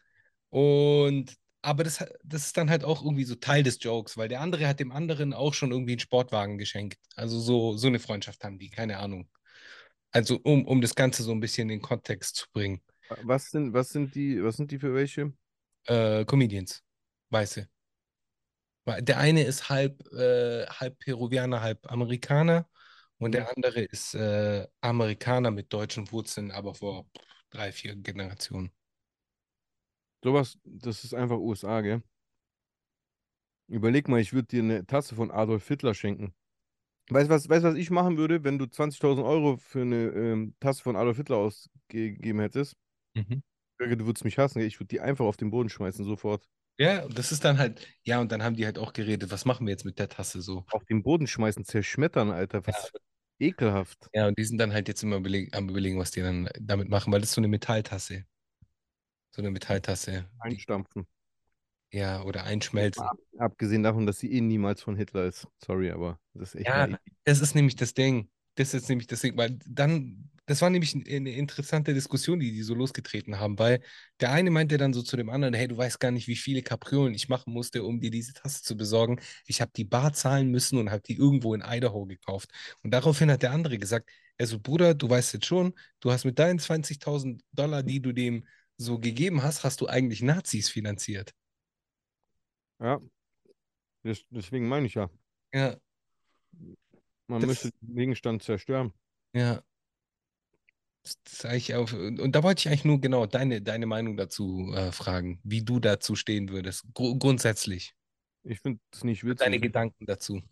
Und 0.51 1.40
aber 1.63 1.85
das, 1.85 2.05
das 2.25 2.47
ist 2.47 2.57
dann 2.57 2.71
halt 2.71 2.85
auch 2.85 3.05
irgendwie 3.05 3.25
so 3.25 3.35
Teil 3.35 3.63
des 3.63 3.83
Jokes, 3.83 4.17
weil 4.17 4.29
der 4.29 4.41
andere 4.41 4.67
hat 4.67 4.81
dem 4.81 4.93
anderen 4.93 5.33
auch 5.35 5.55
schon 5.55 5.73
irgendwie 5.73 5.93
einen 5.93 6.01
Sportwagen 6.01 6.59
geschenkt. 6.59 6.99
Also 7.17 7.39
so, 7.41 7.77
so 7.77 7.87
eine 7.89 7.99
Freundschaft 7.99 8.45
haben 8.45 8.59
die, 8.59 8.71
keine 8.71 8.99
Ahnung. 8.99 9.29
Also 10.13 10.41
um, 10.45 10.67
um 10.67 10.81
das 10.81 10.95
Ganze 10.95 11.23
so 11.25 11.33
ein 11.33 11.41
bisschen 11.41 11.71
in 11.71 11.79
den 11.79 11.83
Kontext 11.83 12.37
zu 12.37 12.47
bringen. 12.53 12.83
Was 13.23 13.51
sind, 13.51 13.73
was 13.75 13.91
sind 13.91 14.15
die, 14.15 14.43
was 14.43 14.57
sind 14.57 14.71
die 14.71 14.79
für 14.79 14.95
welche? 14.95 15.33
Äh, 15.87 16.25
Comedians, 16.25 16.83
Weiße. 17.31 17.69
Der 19.01 19.19
eine 19.19 19.45
ist 19.45 19.69
halb, 19.69 20.01
äh, 20.13 20.67
halb 20.67 20.99
Peruvianer, 20.99 21.61
halb 21.63 21.91
Amerikaner 21.91 22.69
und 23.19 23.33
Mhm. 23.33 23.45
der 23.45 23.49
andere 23.57 23.83
ist 23.83 24.15
äh, 24.15 24.67
Amerikaner 24.81 25.51
mit 25.51 25.73
deutschen 25.73 26.11
Wurzeln, 26.11 26.51
aber 26.51 26.75
vor 26.75 27.07
drei, 27.51 27.73
vier 27.73 27.95
Generationen. 27.97 28.73
Sowas, 30.23 30.59
das 30.65 31.05
ist 31.05 31.15
einfach 31.15 31.39
USA, 31.39 31.81
gell? 31.81 32.03
Überleg 33.69 34.09
mal, 34.09 34.21
ich 34.21 34.33
würde 34.33 34.49
dir 34.49 34.63
eine 34.63 34.87
Tasse 34.87 35.15
von 35.15 35.31
Adolf 35.31 35.67
Hitler 35.69 35.95
schenken. 35.95 36.35
Weißt 37.09 37.29
du, 37.29 37.35
was, 37.35 37.49
weißt, 37.49 37.65
was 37.65 37.75
ich 37.75 37.91
machen 37.91 38.17
würde, 38.17 38.45
wenn 38.45 38.59
du 38.59 38.67
20.000 38.67 39.27
Euro 39.27 39.57
für 39.57 39.83
eine 39.83 40.09
ähm, 40.11 40.55
Tasse 40.61 40.83
von 40.83 40.97
Adolf 40.97 41.17
Hitler 41.17 41.37
ausgegeben 41.37 42.41
hättest? 42.41 42.75
Mhm. 43.15 43.43
Du 43.79 44.07
würdest 44.07 44.25
mich 44.25 44.39
hassen, 44.39 44.61
ich 44.61 44.79
würde 44.79 44.89
die 44.89 45.01
einfach 45.01 45.25
auf 45.25 45.37
den 45.37 45.51
Boden 45.51 45.71
schmeißen, 45.71 46.05
sofort. 46.05 46.47
Ja, 46.79 47.05
und 47.05 47.19
das 47.19 47.33
ist 47.33 47.45
dann 47.45 47.59
halt, 47.59 47.87
ja, 48.05 48.21
und 48.21 48.31
dann 48.31 48.43
haben 48.43 48.57
die 48.57 48.65
halt 48.65 48.79
auch 48.79 48.93
geredet, 48.93 49.31
was 49.31 49.45
machen 49.45 49.67
wir 49.67 49.71
jetzt 49.71 49.85
mit 49.85 49.99
der 49.99 50.09
Tasse 50.09 50.43
so? 50.43 50.65
Auf 50.71 50.85
den 50.85 51.03
Boden 51.03 51.27
schmeißen, 51.27 51.65
zerschmettern, 51.65 52.31
Alter. 52.31 52.67
Was 52.67 52.91
ekelhaft. 53.39 54.09
Ja, 54.15 54.29
und 54.29 54.39
die 54.39 54.45
sind 54.45 54.59
dann 54.59 54.73
halt 54.73 54.89
jetzt 54.89 55.03
immer 55.03 55.17
am 55.17 55.23
überlegen, 55.69 55.99
was 55.99 56.11
die 56.11 56.21
dann 56.21 56.49
damit 56.61 56.89
machen, 56.89 57.13
weil 57.13 57.21
das 57.21 57.31
ist 57.31 57.35
so 57.35 57.41
eine 57.41 57.49
Metalltasse. 57.49 58.25
So 59.31 59.43
eine 59.43 59.51
Metalltasse. 59.51 60.27
Einstampfen. 60.39 61.07
ja, 61.93 62.23
oder 62.23 62.45
einschmelzen. 62.45 63.05
Ab, 63.05 63.19
abgesehen 63.39 63.83
davon, 63.83 64.07
dass 64.07 64.19
sie 64.19 64.33
eh 64.33 64.41
niemals 64.41 64.83
von 64.83 64.97
Hitler 64.97 65.25
ist. 65.25 65.47
Sorry, 65.65 65.91
aber 65.91 66.19
das 66.35 66.55
ist 66.55 66.61
echt 66.61 66.69
Ja, 66.69 66.89
das 67.25 67.41
ist 67.41 67.55
nämlich 67.55 67.77
das 67.77 67.95
Ding. 67.95 68.29
Das 68.57 68.75
ist 68.75 68.89
nämlich 68.89 69.07
das 69.07 69.21
Ding, 69.21 69.37
weil 69.37 69.59
dann, 69.67 70.29
das 70.47 70.61
war 70.61 70.71
nämlich 70.71 70.95
eine 70.95 71.31
interessante 71.31 71.95
Diskussion, 71.95 72.41
die 72.41 72.51
die 72.53 72.63
so 72.63 72.75
losgetreten 72.75 73.39
haben, 73.39 73.59
weil 73.59 73.81
der 74.21 74.33
eine 74.33 74.51
meinte 74.51 74.77
dann 74.77 74.93
so 74.93 75.03
zu 75.03 75.17
dem 75.17 75.31
anderen, 75.31 75.55
hey, 75.55 75.69
du 75.69 75.77
weißt 75.77 76.01
gar 76.01 76.11
nicht, 76.11 76.27
wie 76.27 76.37
viele 76.37 76.63
Kapriolen 76.63 77.15
ich 77.15 77.29
machen 77.29 77.53
musste, 77.53 77.85
um 77.85 78.01
dir 78.01 78.11
diese 78.11 78.35
Tasse 78.35 78.63
zu 78.63 78.77
besorgen. 78.77 79.21
Ich 79.47 79.61
habe 79.61 79.71
die 79.75 79.85
bar 79.85 80.13
zahlen 80.13 80.51
müssen 80.51 80.79
und 80.79 80.91
habe 80.91 81.03
die 81.03 81.17
irgendwo 81.17 81.55
in 81.55 81.63
Idaho 81.65 82.05
gekauft. 82.07 82.51
Und 82.83 82.91
daraufhin 82.93 83.31
hat 83.31 83.43
der 83.43 83.53
andere 83.53 83.79
gesagt, 83.79 84.11
also 84.37 84.59
Bruder, 84.59 84.95
du 84.95 85.09
weißt 85.09 85.35
jetzt 85.35 85.47
schon, 85.47 85.75
du 86.01 86.11
hast 86.11 86.25
mit 86.25 86.39
deinen 86.39 86.59
20.000 86.59 87.43
Dollar, 87.53 87.83
die 87.83 88.01
du 88.03 88.13
dem 88.13 88.45
so 88.81 88.99
gegeben 88.99 89.43
hast, 89.43 89.63
hast 89.63 89.81
du 89.83 89.87
eigentlich 89.89 90.23
Nazis 90.23 90.71
finanziert. 90.71 91.35
Ja. 92.81 93.01
Des- 94.05 94.25
Deswegen 94.31 94.69
meine 94.69 94.87
ich 94.87 94.95
ja, 94.95 95.11
Ja, 95.53 95.77
man 97.27 97.41
Das- 97.41 97.49
möchte 97.49 97.71
den 97.83 97.95
Gegenstand 97.97 98.43
zerstören. 98.43 98.93
ja. 99.35 99.63
Auf, 101.75 101.95
und 101.95 102.33
da 102.33 102.43
wollte 102.43 102.61
ich 102.61 102.69
eigentlich 102.69 102.85
nur 102.85 103.01
genau 103.01 103.25
deine, 103.25 103.63
deine 103.63 103.87
Meinung 103.87 104.19
dazu 104.19 104.71
äh, 104.75 104.93
fragen, 104.93 105.41
wie 105.45 105.63
du 105.63 105.81
dazu 105.81 106.15
stehen 106.15 106.51
würdest, 106.51 106.85
gru- 106.93 107.19
grundsätzlich. 107.19 107.95
Ich 108.43 108.61
finde 108.61 108.81
es 108.93 109.03
nicht 109.03 109.25
witzig. 109.25 109.39
Deine 109.39 109.57
Ich 109.57 109.63
Gedanken 109.63 110.05
dazu. 110.05 110.43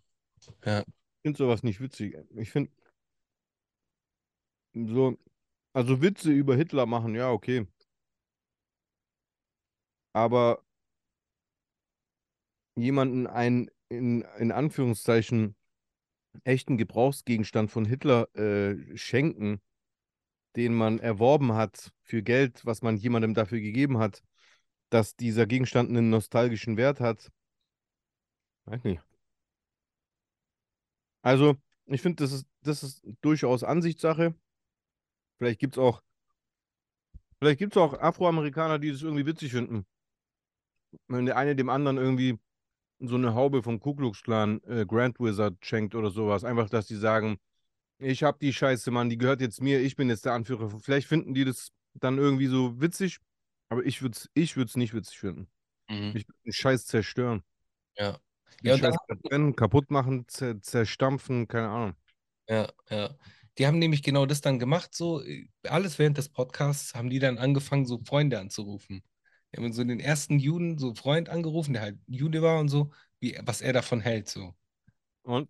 Ja, 0.64 0.84
finde 1.22 1.36
sowas 1.36 1.62
nicht 1.62 1.80
witzig. 1.80 2.16
Ich 2.36 2.50
finde 2.50 2.72
so, 4.74 5.18
also 5.74 6.00
Witze 6.00 6.32
über 6.32 6.56
Hitler 6.56 6.86
machen, 6.86 7.14
ja, 7.14 7.30
okay. 7.30 7.66
Aber 10.12 10.62
jemanden 12.74 13.26
einen 13.26 13.70
in, 13.88 14.22
in 14.38 14.52
Anführungszeichen 14.52 15.56
echten 16.44 16.76
Gebrauchsgegenstand 16.76 17.70
von 17.70 17.84
Hitler 17.84 18.34
äh, 18.36 18.96
schenken, 18.96 19.60
den 20.56 20.74
man 20.74 20.98
erworben 20.98 21.54
hat 21.54 21.92
für 22.02 22.22
Geld, 22.22 22.64
was 22.64 22.82
man 22.82 22.96
jemandem 22.96 23.34
dafür 23.34 23.60
gegeben 23.60 23.98
hat, 23.98 24.22
dass 24.90 25.16
dieser 25.16 25.46
Gegenstand 25.46 25.90
einen 25.90 26.10
nostalgischen 26.10 26.76
Wert 26.76 27.00
hat. 27.00 27.30
Weiß 28.64 28.84
nicht. 28.84 29.02
Also, 31.22 31.56
ich 31.86 32.00
finde, 32.00 32.22
das 32.24 32.32
ist, 32.32 32.46
das 32.62 32.82
ist 32.82 33.02
durchaus 33.20 33.64
Ansichtssache. 33.64 34.34
Vielleicht 35.38 35.60
gibt 35.60 35.76
es 35.76 35.78
auch, 35.78 36.02
auch 37.76 37.94
Afroamerikaner, 37.94 38.78
die 38.78 38.90
das 38.90 39.02
irgendwie 39.02 39.26
witzig 39.26 39.52
finden. 39.52 39.86
Wenn 41.08 41.26
der 41.26 41.36
eine 41.36 41.56
dem 41.56 41.68
anderen 41.68 41.98
irgendwie 41.98 42.38
so 43.00 43.16
eine 43.16 43.34
Haube 43.34 43.62
vom 43.62 43.80
Ku 43.80 43.94
Klux 43.94 44.22
Klan 44.22 44.60
äh, 44.64 44.86
Grand 44.86 45.20
Wizard 45.20 45.64
schenkt 45.64 45.94
oder 45.94 46.10
sowas. 46.10 46.44
Einfach, 46.44 46.68
dass 46.70 46.86
die 46.86 46.96
sagen, 46.96 47.38
ich 47.98 48.22
hab 48.24 48.40
die 48.40 48.52
Scheiße, 48.52 48.90
Mann, 48.90 49.10
die 49.10 49.18
gehört 49.18 49.40
jetzt 49.40 49.60
mir, 49.62 49.80
ich 49.80 49.96
bin 49.96 50.08
jetzt 50.10 50.24
der 50.26 50.34
Anführer. 50.34 50.70
Vielleicht 50.80 51.08
finden 51.08 51.34
die 51.34 51.44
das 51.44 51.70
dann 51.94 52.18
irgendwie 52.18 52.48
so 52.48 52.80
witzig, 52.80 53.18
aber 53.70 53.84
ich 53.86 54.02
würde 54.02 54.14
es 54.16 54.30
ich 54.34 54.56
würd's 54.56 54.76
nicht 54.76 54.94
witzig 54.94 55.18
finden. 55.20 55.48
mhm. 55.88 56.14
Ich 56.14 56.28
würde 56.28 56.38
den 56.46 56.52
Scheiß 56.54 56.86
zerstören. 56.86 57.44
ja. 57.96 58.18
Den 58.64 58.72
Ja, 58.72 58.76
Scheiß 58.76 58.96
verbrennen, 59.06 59.56
kaputt 59.56 59.90
machen, 59.90 60.26
zer 60.28 60.60
zerstampfen, 60.62 61.48
keine 61.48 61.68
Ahnung. 61.70 61.96
ja, 62.48 62.68
ja. 62.90 63.16
Die 63.58 63.66
haben 63.66 63.78
nämlich 63.78 64.02
genau 64.02 64.24
das 64.26 64.40
dann 64.40 64.58
gemacht, 64.58 64.94
so 64.94 65.22
äh, 65.22 65.48
alles 65.64 65.98
während 65.98 66.16
des 66.18 66.28
Podcasts 66.28 66.94
haben 66.94 67.10
die 67.10 67.18
dann 67.18 67.38
angefangen, 67.38 67.86
so 67.86 67.98
Freunde 68.04 68.38
anzurufen. 68.38 69.02
Die 69.52 69.58
haben 69.58 69.72
so 69.72 69.84
den 69.84 70.00
ersten 70.00 70.38
Juden, 70.38 70.78
so 70.78 70.94
Freund 70.94 71.28
angerufen, 71.28 71.72
der 71.72 71.82
halt 71.82 71.98
Jude 72.06 72.42
war 72.42 72.60
und 72.60 72.68
so, 72.68 72.92
wie, 73.20 73.38
was 73.42 73.60
er 73.60 73.72
davon 73.72 74.00
hält, 74.00 74.28
so. 74.28 74.54
Und 75.22 75.48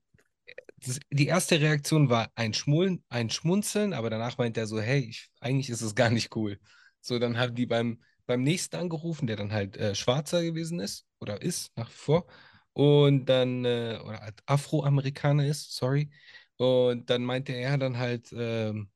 das, 0.79 1.01
die 1.11 1.27
erste 1.27 1.61
Reaktion 1.61 2.11
war 2.11 2.31
ein 2.35 2.55
Schmullen, 2.55 3.05
ein 3.09 3.31
Schmunzeln, 3.31 3.93
aber 3.93 4.11
danach 4.11 4.39
meint 4.39 4.57
er 4.57 4.67
so, 4.67 4.81
hey, 4.81 5.01
ich, 5.01 5.31
eigentlich 5.41 5.71
ist 5.71 5.83
es 5.83 5.95
gar 5.95 6.11
nicht 6.11 6.35
cool. 6.37 6.59
So, 7.01 7.19
dann 7.19 7.39
haben 7.39 7.55
die 7.55 7.67
beim, 7.67 8.03
beim 8.27 8.43
nächsten 8.43 8.77
angerufen, 8.77 9.27
der 9.27 9.37
dann 9.37 9.53
halt 9.53 9.77
äh, 9.77 9.95
Schwarzer 9.95 10.43
gewesen 10.43 10.81
ist 10.81 11.07
oder 11.21 11.43
ist 11.43 11.77
nach 11.77 11.89
wie 11.91 11.95
vor. 11.95 12.27
Und 12.73 13.27
dann, 13.27 13.65
äh, 13.65 13.99
oder 14.05 14.21
halt 14.21 14.41
Afroamerikaner 14.47 15.47
ist, 15.47 15.75
sorry. 15.75 16.11
Und 16.57 17.11
dann 17.11 17.25
meinte 17.25 17.53
er 17.53 17.79
dann 17.79 17.99
halt, 17.99 18.33
ähm, 18.33 18.91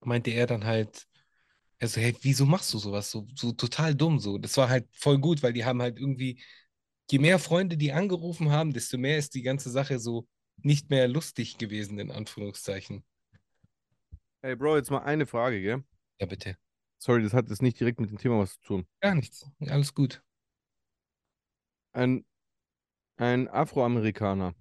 meinte 0.00 0.30
er 0.30 0.46
dann 0.46 0.64
halt, 0.64 1.07
also, 1.80 2.00
hey, 2.00 2.14
wieso 2.22 2.44
machst 2.44 2.72
du 2.74 2.78
sowas? 2.78 3.10
So, 3.10 3.26
so 3.34 3.52
total 3.52 3.94
dumm 3.94 4.18
so. 4.18 4.38
Das 4.38 4.56
war 4.56 4.68
halt 4.68 4.88
voll 4.92 5.18
gut, 5.18 5.42
weil 5.42 5.52
die 5.52 5.64
haben 5.64 5.80
halt 5.80 5.98
irgendwie, 5.98 6.42
je 7.10 7.18
mehr 7.18 7.38
Freunde 7.38 7.76
die 7.76 7.92
angerufen 7.92 8.50
haben, 8.50 8.72
desto 8.72 8.98
mehr 8.98 9.18
ist 9.18 9.34
die 9.34 9.42
ganze 9.42 9.70
Sache 9.70 9.98
so 9.98 10.26
nicht 10.62 10.90
mehr 10.90 11.06
lustig 11.06 11.58
gewesen, 11.58 11.98
in 11.98 12.10
Anführungszeichen. 12.10 13.04
Ey, 14.42 14.56
Bro, 14.56 14.76
jetzt 14.76 14.90
mal 14.90 14.98
eine 14.98 15.26
Frage, 15.26 15.60
gell? 15.60 15.84
Ja, 16.20 16.26
bitte. 16.26 16.56
Sorry, 16.98 17.22
das 17.22 17.32
hat 17.32 17.48
jetzt 17.48 17.62
nicht 17.62 17.78
direkt 17.78 18.00
mit 18.00 18.10
dem 18.10 18.18
Thema 18.18 18.38
was 18.40 18.54
zu 18.54 18.60
tun. 18.62 18.86
Gar 19.00 19.14
nichts. 19.14 19.48
Alles 19.60 19.94
gut. 19.94 20.22
Ein, 21.92 22.24
ein 23.16 23.48
Afroamerikaner 23.48 24.54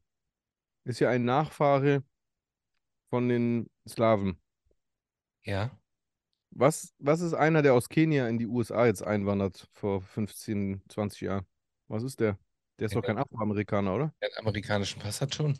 ist 0.84 1.00
ja 1.00 1.10
ein 1.10 1.26
Nachfahre 1.26 2.04
von 3.10 3.28
den 3.28 3.70
Slawen. 3.88 4.40
Ja. 5.44 5.72
Was, 6.60 6.92
was 6.98 7.22
ist 7.22 7.36
einer, 7.36 7.62
der 7.62 7.76
aus 7.76 7.88
Kenia 7.88 8.28
in 8.28 8.40
die 8.40 8.48
USA 8.48 8.88
jetzt 8.88 9.04
einwandert 9.04 9.70
vor 9.74 10.02
15, 10.02 10.82
20 10.90 11.22
Jahren? 11.22 11.46
Was 11.88 12.02
ist 12.02 12.20
der? 12.20 12.40
Der 12.80 12.88
ist 12.88 12.96
doch 12.96 13.04
kein 13.04 13.20
Afroamerikaner, 13.20 13.94
oder? 13.94 14.14
Der 14.24 14.30
einen 14.30 14.40
amerikanischen 14.40 15.00
Pass 15.00 15.22
hat 15.22 15.36
schon. 15.36 15.60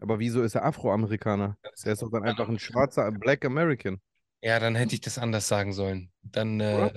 Aber 0.00 0.20
wieso 0.20 0.42
ist 0.42 0.54
er 0.54 0.64
Afroamerikaner? 0.64 1.58
Der 1.84 1.92
ist 1.92 2.02
doch 2.02 2.12
dann 2.12 2.22
einfach 2.22 2.48
ein 2.48 2.60
schwarzer 2.60 3.10
Black 3.10 3.44
American. 3.44 4.00
Ja, 4.40 4.60
dann 4.60 4.76
hätte 4.76 4.94
ich 4.94 5.00
das 5.00 5.18
anders 5.18 5.48
sagen 5.48 5.72
sollen. 5.72 6.12
Dann, 6.22 6.60
äh, 6.60 6.92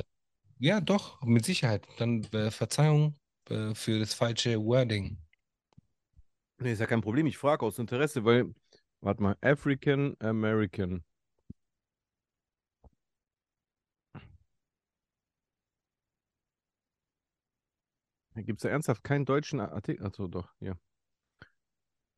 ja, 0.60 0.80
doch, 0.80 1.24
mit 1.24 1.44
Sicherheit. 1.44 1.88
Dann 1.98 2.24
äh, 2.34 2.52
Verzeihung 2.52 3.16
äh, 3.50 3.74
für 3.74 3.98
das 3.98 4.14
falsche 4.14 4.64
Wording. 4.64 5.18
Nee, 6.60 6.74
ist 6.74 6.80
ja 6.80 6.86
kein 6.86 7.02
Problem. 7.02 7.26
Ich 7.26 7.40
frage 7.40 7.66
aus 7.66 7.80
Interesse, 7.80 8.24
weil, 8.26 8.54
warte 9.00 9.24
mal, 9.24 9.36
African 9.42 10.16
American. 10.20 11.04
Gibt 18.36 18.60
es 18.60 18.64
da 18.64 18.70
ernsthaft 18.70 19.04
keinen 19.04 19.26
deutschen 19.26 19.60
Artikel? 19.60 20.06
Achso, 20.06 20.28
doch, 20.28 20.54
hier. 20.60 20.78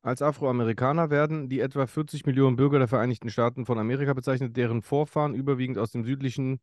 Als 0.02 0.22
Afroamerikaner 0.22 1.10
werden 1.10 1.48
die 1.48 1.60
etwa 1.60 1.86
40 1.86 2.26
Millionen 2.26 2.56
Bürger 2.56 2.78
der 2.78 2.88
Vereinigten 2.88 3.30
Staaten 3.30 3.64
von 3.64 3.78
Amerika 3.78 4.12
bezeichnet, 4.12 4.56
deren 4.56 4.82
Vorfahren 4.82 5.34
überwiegend 5.34 5.78
aus 5.78 5.90
dem 5.90 6.04
südlichen, 6.04 6.60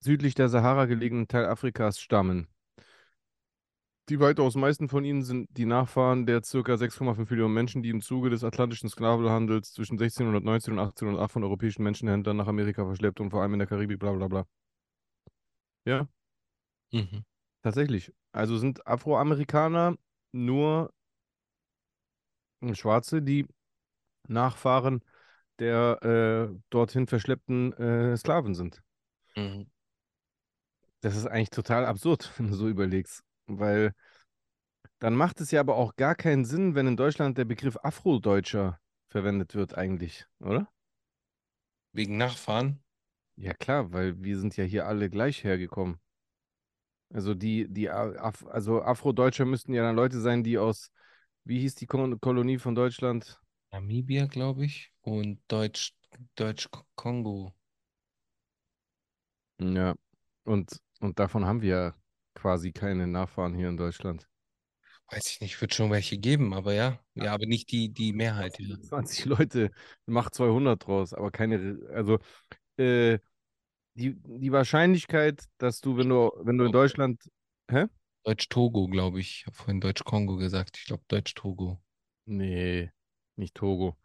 südlich 0.00 0.34
der 0.34 0.48
Sahara 0.48 0.86
gelegenen 0.86 1.28
Teil 1.28 1.46
Afrikas 1.46 2.00
stammen. 2.00 2.46
Die 4.08 4.20
weitaus 4.20 4.54
meisten 4.54 4.88
von 4.88 5.04
ihnen 5.04 5.22
sind 5.22 5.54
die 5.58 5.66
Nachfahren 5.66 6.24
der 6.24 6.40
ca. 6.40 6.76
6,5 6.76 7.28
Millionen 7.28 7.52
Menschen, 7.52 7.82
die 7.82 7.90
im 7.90 8.00
Zuge 8.00 8.30
des 8.30 8.44
atlantischen 8.44 8.88
Sklavenhandels 8.88 9.72
zwischen 9.74 9.98
1619 9.98 10.72
und 10.72 10.78
1808 10.78 11.32
von 11.32 11.44
europäischen 11.44 11.82
Menschenhändlern 11.82 12.36
nach 12.36 12.46
Amerika 12.46 12.86
verschleppt 12.86 13.20
und 13.20 13.30
vor 13.30 13.42
allem 13.42 13.52
in 13.52 13.58
der 13.58 13.68
Karibik, 13.68 13.98
bla 13.98 14.12
bla 14.12 14.28
bla. 14.28 14.46
Ja, 15.84 16.08
Mhm. 16.92 17.24
Tatsächlich. 17.62 18.12
Also 18.32 18.58
sind 18.58 18.86
Afroamerikaner 18.86 19.96
nur 20.32 20.92
Schwarze, 22.72 23.22
die 23.22 23.46
Nachfahren 24.26 25.02
der 25.58 26.50
äh, 26.50 26.56
dorthin 26.70 27.06
verschleppten 27.06 27.72
äh, 27.74 28.16
Sklaven 28.16 28.54
sind. 28.54 28.82
Mhm. 29.36 29.70
Das 31.00 31.16
ist 31.16 31.26
eigentlich 31.26 31.50
total 31.50 31.84
absurd, 31.86 32.32
wenn 32.38 32.48
du 32.48 32.54
so 32.54 32.68
überlegst. 32.68 33.22
Weil 33.46 33.92
dann 34.98 35.14
macht 35.14 35.40
es 35.40 35.50
ja 35.50 35.60
aber 35.60 35.76
auch 35.76 35.96
gar 35.96 36.14
keinen 36.14 36.44
Sinn, 36.44 36.74
wenn 36.74 36.86
in 36.86 36.96
Deutschland 36.96 37.38
der 37.38 37.44
Begriff 37.44 37.76
Afrodeutscher 37.82 38.80
verwendet 39.08 39.54
wird, 39.54 39.76
eigentlich, 39.76 40.26
oder? 40.40 40.68
Wegen 41.92 42.16
Nachfahren? 42.16 42.82
Ja, 43.36 43.54
klar, 43.54 43.92
weil 43.92 44.22
wir 44.22 44.38
sind 44.38 44.56
ja 44.56 44.64
hier 44.64 44.86
alle 44.86 45.08
gleich 45.08 45.44
hergekommen. 45.44 45.98
Also 47.10 47.34
die, 47.34 47.66
die 47.68 47.88
Af 47.90 48.44
also 48.46 48.82
Afrodeutscher 48.82 49.44
müssten 49.44 49.72
ja 49.72 49.82
dann 49.82 49.96
Leute 49.96 50.20
sein, 50.20 50.44
die 50.44 50.58
aus, 50.58 50.90
wie 51.44 51.60
hieß 51.60 51.74
die 51.76 51.86
Kon 51.86 52.20
Kolonie 52.20 52.58
von 52.58 52.74
Deutschland? 52.74 53.40
Namibia, 53.72 54.26
glaube 54.26 54.64
ich. 54.64 54.92
Und 55.02 55.40
Deutsch, 55.48 55.94
Deutsch-Kongo. 56.36 57.52
Ja. 59.60 59.94
Und, 60.44 60.80
und 61.00 61.18
davon 61.18 61.44
haben 61.44 61.62
wir 61.62 61.68
ja 61.68 61.94
quasi 62.34 62.72
keine 62.72 63.06
Nachfahren 63.06 63.54
hier 63.54 63.68
in 63.68 63.76
Deutschland. 63.76 64.28
Weiß 65.10 65.26
ich 65.30 65.40
nicht, 65.40 65.60
wird 65.60 65.74
schon 65.74 65.90
welche 65.90 66.18
geben, 66.18 66.52
aber 66.52 66.74
ja. 66.74 67.00
Ja, 67.14 67.32
aber 67.32 67.46
nicht 67.46 67.72
die, 67.72 67.88
die 67.88 68.12
Mehrheit. 68.12 68.58
Ja. 68.58 68.76
20 68.80 69.24
Leute, 69.24 69.70
macht 70.06 70.34
200 70.34 70.86
draus, 70.86 71.14
aber 71.14 71.30
keine, 71.30 71.78
also 71.92 72.18
äh, 72.76 73.18
die, 73.98 74.14
die 74.24 74.52
Wahrscheinlichkeit, 74.52 75.44
dass 75.58 75.80
du, 75.80 75.96
wenn 75.96 76.08
du, 76.08 76.30
wenn 76.42 76.56
du 76.56 76.64
in 76.64 76.72
Deutschland, 76.72 77.20
hä? 77.70 77.86
Deutsch-Togo, 78.24 78.86
glaube 78.86 79.20
ich. 79.20 79.40
Ich 79.40 79.46
habe 79.46 79.56
vorhin 79.56 79.80
Deutsch-Kongo 79.80 80.36
gesagt. 80.36 80.78
Ich 80.78 80.86
glaube 80.86 81.02
Deutsch-Togo. 81.08 81.80
Nee, 82.26 82.90
nicht 83.36 83.54
Togo. 83.54 83.96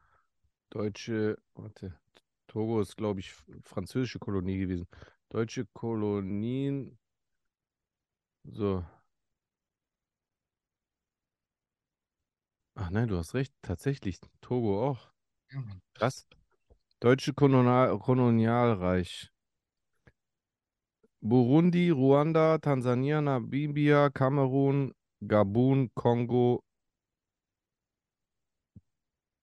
Deutsche, 0.70 1.38
warte, 1.54 2.00
Togo 2.48 2.82
ist, 2.82 2.98
glaube 2.98 3.20
ich, 3.20 3.34
französische 3.64 4.18
Kolonie 4.18 4.58
gewesen. 4.58 4.88
Deutsche 5.30 5.68
Kolonien, 5.74 6.98
so. 8.44 8.84
Ach 12.76 12.89
nein, 12.89 13.08
du 13.08 13.18
hast 13.18 13.36
recht, 13.36 13.54
tatsächlich, 13.62 14.20
Togo 14.41 14.89
auch. 14.89 15.12
Krass. 15.94 16.28
Deutsche 17.00 17.34
Kolonial 17.34 18.00
Kolonialreich. 18.00 19.32
Burundi, 21.24 21.89
Ruanda, 21.89 22.59
Tansania, 22.59 23.19
Namibia, 23.21 24.11
Kamerun, 24.11 24.91
Gabun, 25.26 25.89
Kongo, 25.95 26.61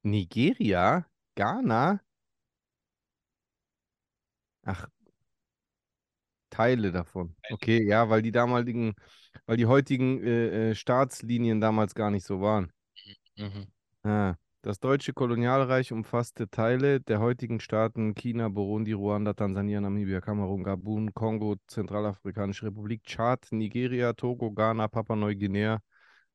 Nigeria, 0.05 1.07
Ghana. 1.35 2.01
Ach, 4.65 4.89
Teile 6.51 6.91
davon. 6.93 7.35
Okay, 7.51 7.85
ja, 7.85 8.09
weil 8.11 8.23
die 8.23 8.33
damaligen, 8.33 8.95
weil 9.47 9.57
die 9.57 9.67
heutigen 9.67 10.23
äh, 10.23 10.71
äh, 10.71 10.75
Staatslinien 10.75 11.61
damals 11.61 11.95
gar 11.95 12.11
nicht 12.11 12.27
so 12.27 12.41
waren. 12.41 12.73
Mhm. 13.37 13.69
Ah, 14.05 14.35
das 14.63 14.79
deutsche 14.79 15.13
Kolonialreich 15.13 15.93
umfasste 15.93 16.49
Teile 16.51 17.01
der 17.01 17.21
heutigen 17.21 17.61
Staaten 17.61 18.15
China, 18.15 18.49
Burundi, 18.49 18.93
Ruanda, 18.93 19.33
Tansania, 19.33 19.81
Namibia, 19.81 20.21
Kamerun, 20.21 20.65
Gabun, 20.65 21.15
Kongo, 21.15 21.57
Zentralafrikanische 21.67 22.67
Republik, 22.67 23.03
Tschad, 23.05 23.47
Nigeria, 23.53 24.13
Togo, 24.13 24.51
Ghana, 24.53 24.89
Papua-Neuguinea, 24.89 25.81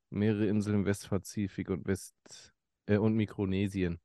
mehrere 0.10 0.48
Inseln 0.48 0.78
im 0.78 0.86
Westpazifik 0.86 1.70
und 1.70 1.86
West 1.88 2.16
äh, 2.88 2.98
und 2.98 3.16
Mikronesien. 3.16 4.00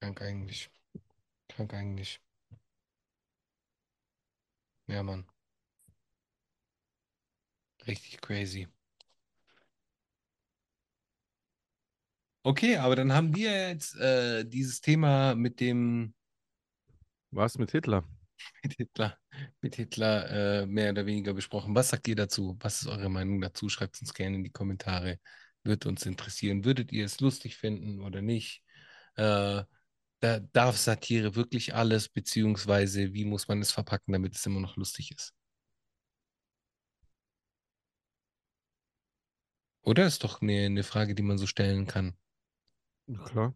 Krank 0.00 0.22
eigentlich. 0.22 0.70
Krank 1.48 1.74
eigentlich. 1.74 2.20
Ja, 4.86 5.02
Mann. 5.02 5.24
Richtig 7.86 8.20
crazy. 8.20 8.68
Okay, 12.42 12.76
aber 12.78 12.96
dann 12.96 13.12
haben 13.12 13.34
wir 13.36 13.68
jetzt 13.68 13.96
äh, 13.96 14.44
dieses 14.44 14.80
Thema 14.80 15.34
mit 15.34 15.60
dem 15.60 16.14
Was 17.30 17.58
mit 17.58 17.70
Hitler? 17.70 18.04
mit 18.62 18.74
Hitler, 18.74 19.18
mit 19.60 19.76
Hitler 19.76 20.62
äh, 20.62 20.66
mehr 20.66 20.90
oder 20.92 21.04
weniger 21.06 21.34
besprochen. 21.34 21.74
Was 21.74 21.90
sagt 21.90 22.08
ihr 22.08 22.16
dazu? 22.16 22.56
Was 22.60 22.82
ist 22.82 22.88
eure 22.88 23.10
Meinung 23.10 23.40
dazu? 23.40 23.68
Schreibt 23.68 23.96
es 23.96 24.00
uns 24.02 24.14
gerne 24.14 24.36
in 24.36 24.44
die 24.44 24.50
Kommentare. 24.50 25.18
Würde 25.64 25.88
uns 25.88 26.06
interessieren. 26.06 26.64
Würdet 26.64 26.92
ihr 26.92 27.04
es 27.04 27.20
lustig 27.20 27.56
finden 27.56 28.00
oder 28.00 28.22
nicht? 28.22 28.62
Äh, 29.16 29.64
da 30.20 30.40
darf 30.52 30.76
Satire 30.78 31.34
wirklich 31.36 31.74
alles, 31.74 32.08
beziehungsweise 32.08 33.12
wie 33.14 33.24
muss 33.26 33.48
man 33.48 33.60
es 33.60 33.72
verpacken, 33.72 34.12
damit 34.12 34.34
es 34.36 34.46
immer 34.46 34.60
noch 34.60 34.76
lustig 34.76 35.12
ist? 35.12 35.34
Oder 39.82 40.06
ist 40.06 40.24
doch 40.24 40.40
eine, 40.40 40.64
eine 40.66 40.82
Frage, 40.82 41.14
die 41.14 41.22
man 41.22 41.36
so 41.38 41.46
stellen 41.46 41.86
kann. 41.86 42.16
Klar, 43.24 43.54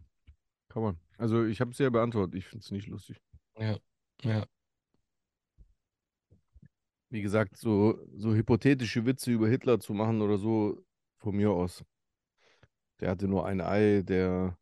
kann 0.69 0.83
man. 0.83 0.99
Also 1.17 1.45
ich 1.45 1.61
habe 1.61 1.71
es 1.71 1.77
ja 1.77 1.89
beantwortet. 1.89 2.35
Ich 2.35 2.45
finde 2.45 2.63
es 2.63 2.71
nicht 2.71 2.87
lustig. 2.87 3.21
Ja, 3.57 3.77
ja. 4.21 4.45
Wie 7.09 7.21
gesagt, 7.21 7.57
so, 7.57 7.97
so 8.15 8.33
hypothetische 8.33 9.05
Witze 9.05 9.31
über 9.31 9.47
Hitler 9.47 9.79
zu 9.79 9.93
machen 9.93 10.21
oder 10.21 10.37
so, 10.37 10.83
von 11.19 11.35
mir 11.35 11.51
aus. 11.51 11.83
Der 12.99 13.09
hatte 13.09 13.27
nur 13.27 13.45
ein 13.45 13.61
Ei, 13.61 14.01
der, 14.01 14.57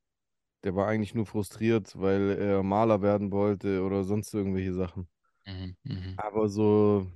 der 0.64 0.76
war 0.76 0.88
eigentlich 0.88 1.16
nur 1.16 1.26
frustriert, 1.26 2.00
weil 2.00 2.38
er 2.38 2.64
Maler 2.64 3.02
werden 3.02 3.32
wollte 3.32 3.82
oder 3.84 4.04
sonst 4.04 4.34
irgendwelche 4.34 4.74
Sachen. 4.74 5.08
Mhm, 5.46 5.76
mhm. 5.84 6.14
Aber 6.18 6.48
so. 6.48 7.12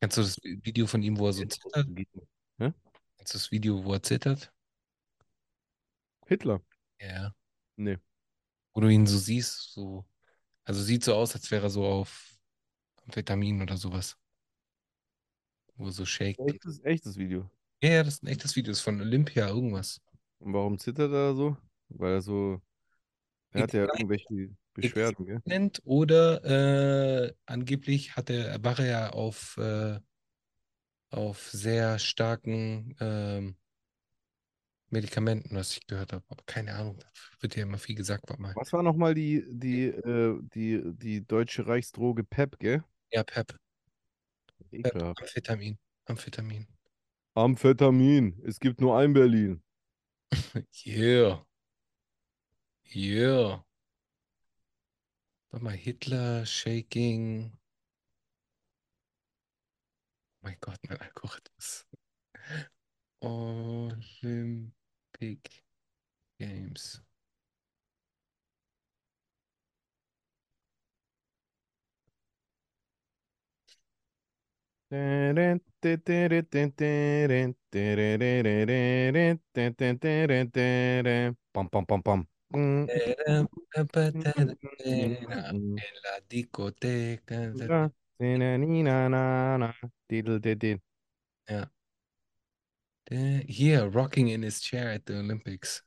Kennst 0.00 0.16
du 0.16 0.22
das 0.22 0.36
Video 0.42 0.86
von 0.86 1.02
ihm, 1.02 1.18
wo 1.18 1.26
er 1.26 1.32
so 1.32 1.44
zittert? 1.44 1.86
Hä? 2.58 2.72
Kennst 3.16 3.34
du 3.34 3.38
das 3.38 3.50
Video, 3.50 3.84
wo 3.84 3.92
er 3.92 4.02
zittert? 4.02 4.52
Hitler? 6.30 6.62
Ja. 7.00 7.34
Nee. 7.74 7.98
Wo 8.72 8.80
du 8.80 8.88
ihn 8.88 9.04
so 9.04 9.18
siehst, 9.18 9.72
so. 9.72 10.04
Also 10.62 10.80
sieht 10.80 11.02
so 11.02 11.14
aus, 11.14 11.34
als 11.34 11.50
wäre 11.50 11.66
er 11.66 11.70
so 11.70 11.84
auf 11.84 12.38
Amphetamin 13.04 13.60
oder 13.62 13.76
sowas. 13.76 14.16
Wo 15.74 15.86
er 15.86 15.92
so 15.92 16.04
shake. 16.04 16.38
Echtes, 16.38 16.84
echtes 16.84 17.16
Video. 17.16 17.50
Ja, 17.82 17.90
ja, 17.90 18.02
das 18.04 18.14
ist 18.14 18.22
ein 18.22 18.28
echtes 18.28 18.54
Video, 18.54 18.70
das 18.70 18.78
ist 18.78 18.84
von 18.84 19.00
Olympia, 19.00 19.48
irgendwas. 19.48 20.00
Und 20.38 20.52
warum 20.52 20.78
zittert 20.78 21.10
er 21.12 21.34
so? 21.34 21.56
Weil 21.88 22.12
er 22.12 22.22
so. 22.22 22.62
Er 23.50 23.64
hat 23.64 23.72
ja 23.72 23.82
irgendwelche 23.82 24.54
Beschwerden, 24.74 25.26
gell? 25.26 25.70
Oder 25.82 27.24
äh, 27.24 27.34
angeblich 27.46 28.14
hat 28.14 28.30
er, 28.30 28.62
war 28.62 28.78
er 28.78 28.86
ja 28.86 29.10
auf, 29.10 29.56
äh, 29.56 29.98
auf 31.10 31.50
sehr 31.50 31.98
starken 31.98 32.94
ähm, 33.00 33.56
Medikamenten, 34.90 35.54
was 35.54 35.72
ich 35.72 35.86
gehört 35.86 36.12
habe. 36.12 36.24
Aber 36.28 36.42
keine 36.46 36.74
Ahnung, 36.74 36.98
da 36.98 37.06
wird 37.40 37.56
ja 37.56 37.62
immer 37.62 37.78
viel 37.78 37.94
gesagt. 37.94 38.28
Warte 38.28 38.42
mal. 38.42 38.54
Was 38.56 38.72
war 38.72 38.82
nochmal 38.82 39.14
die, 39.14 39.44
die, 39.48 39.86
äh, 39.86 40.38
die, 40.54 40.82
die 40.84 41.26
deutsche 41.26 41.66
Reichsdroge 41.66 42.24
PEP, 42.24 42.58
gell? 42.58 42.84
Ja, 43.12 43.22
Pep. 43.22 43.56
Pep. 44.70 45.02
Amphetamin. 45.02 45.78
Amphetamin. 46.06 46.66
Amphetamin. 47.34 48.40
Es 48.44 48.58
gibt 48.58 48.80
nur 48.80 48.98
ein 48.98 49.12
Berlin. 49.12 49.62
Yeah. 50.84 51.44
Yeah. 52.94 53.64
Warte 55.50 55.64
mal, 55.64 55.74
Hitler, 55.74 56.46
Shaking. 56.46 57.52
Oh 60.42 60.46
mein 60.46 60.56
Gott, 60.60 60.78
mein 60.88 61.00
Algorithmus. 61.00 61.86
Olympic 65.20 65.62
Games. 66.40 67.00
Pam, 81.52 81.68
pam, 81.68 81.86
pam, 81.86 82.02
pam. 82.02 82.26
En 85.80 85.94
la 86.04 86.20
discoteca. 86.28 87.40
ja, 91.48 91.70
Ja. 93.10 93.16
Der, 93.16 93.38
hier, 93.46 93.82
rocking 93.84 94.28
in 94.28 94.42
his 94.42 94.60
chair 94.60 94.92
at 94.92 95.02
the 95.06 95.14
Olympics. 95.14 95.84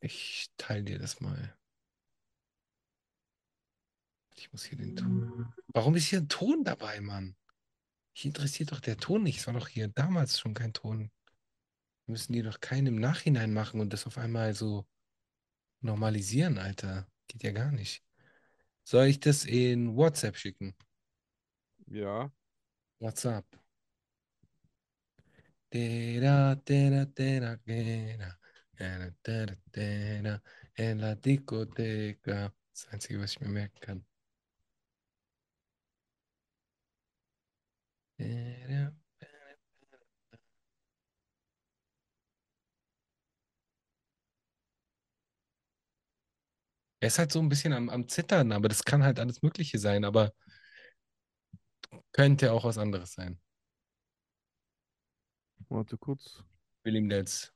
Ich 0.00 0.50
teile 0.58 0.84
dir 0.84 0.98
das 0.98 1.20
mal. 1.20 1.56
Ich 4.36 4.52
muss 4.52 4.64
hier 4.64 4.76
den 4.76 4.94
Ton. 4.96 5.52
Warum 5.68 5.94
ist 5.94 6.06
hier 6.08 6.20
ein 6.20 6.28
Ton 6.28 6.62
dabei, 6.62 7.00
Mann? 7.00 7.36
Mich 8.14 8.26
interessiert 8.26 8.72
doch 8.72 8.80
der 8.80 8.98
Ton 8.98 9.22
nicht. 9.22 9.38
Es 9.38 9.46
war 9.46 9.54
doch 9.54 9.68
hier 9.68 9.88
damals 9.88 10.38
schon 10.38 10.54
kein 10.54 10.74
Ton. 10.74 11.10
Müssen 12.06 12.34
die 12.34 12.42
doch 12.42 12.60
keinen 12.60 12.88
im 12.88 13.00
Nachhinein 13.00 13.54
machen 13.54 13.80
und 13.80 13.92
das 13.94 14.06
auf 14.06 14.18
einmal 14.18 14.54
so 14.54 14.86
normalisieren, 15.80 16.58
Alter. 16.58 17.08
Geht 17.28 17.42
ja 17.42 17.52
gar 17.52 17.72
nicht. 17.72 18.04
Soll 18.84 19.06
ich 19.06 19.20
das 19.20 19.44
in 19.46 19.96
WhatsApp 19.96 20.36
schicken? 20.36 20.74
Ja. 21.86 22.30
WhatsApp. 23.00 23.46
Dera, 25.72 26.54
dera, 26.54 27.04
dera, 27.06 27.56
dera, 27.66 28.38
dera, 28.78 29.10
dera, 29.22 29.56
dera, 29.72 30.42
En 30.76 31.00
la 31.00 31.14
discoteca. 31.14 32.52
Das 32.72 32.88
Einzige, 32.88 33.20
was 33.20 33.32
ich 33.32 33.40
mir 33.40 33.48
merken 33.48 33.80
kann. 33.80 34.06
Dera. 38.18 39.03
Er 47.04 47.08
ist 47.08 47.18
halt 47.18 47.30
so 47.32 47.38
ein 47.38 47.50
bisschen 47.50 47.74
am, 47.74 47.90
am 47.90 48.08
Zittern, 48.08 48.50
aber 48.50 48.66
das 48.66 48.82
kann 48.82 49.02
halt 49.04 49.20
alles 49.20 49.42
Mögliche 49.42 49.78
sein, 49.78 50.06
aber 50.06 50.32
könnte 52.12 52.50
auch 52.50 52.64
was 52.64 52.78
anderes 52.78 53.12
sein. 53.12 53.38
Warte 55.68 55.98
kurz. 55.98 56.42
William 56.82 57.10
Dells. 57.10 57.52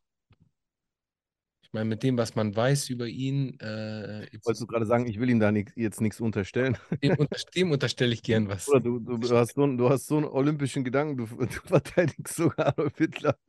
Ich 1.63 1.73
meine, 1.73 1.87
mit 1.87 2.03
dem, 2.03 2.19
was 2.19 2.35
man 2.35 2.55
weiß 2.55 2.91
über 2.91 3.07
ihn, 3.07 3.59
äh, 3.61 4.25
jetzt- 4.31 4.45
Wolltest 4.45 4.61
du 4.61 4.67
gerade 4.67 4.85
sagen, 4.85 5.07
ich 5.07 5.19
will 5.19 5.31
ihm 5.31 5.41
da 5.41 5.51
nix, 5.51 5.73
jetzt 5.77 6.03
nichts 6.03 6.21
unterstellen? 6.21 6.77
dem, 7.03 7.17
unter, 7.17 7.39
dem 7.55 7.71
unterstelle 7.73 8.13
ich 8.13 8.23
gern 8.23 8.49
was. 8.51 8.69
Oder 8.69 8.81
du, 8.81 8.99
du, 8.99 9.17
du, 9.17 9.35
hast 9.35 9.55
so, 9.55 9.63
einen- 9.63 9.79
du 9.79 9.89
hast 9.89 10.09
so 10.09 10.19
einen 10.19 10.27
olympischen 10.27 10.85
Gedanken, 10.85 11.17
du, 11.17 11.25
du 11.25 11.47
verteidigst 11.47 12.35
sogar 12.35 12.67
Adolf 12.67 12.99
Hitler. 12.99 13.35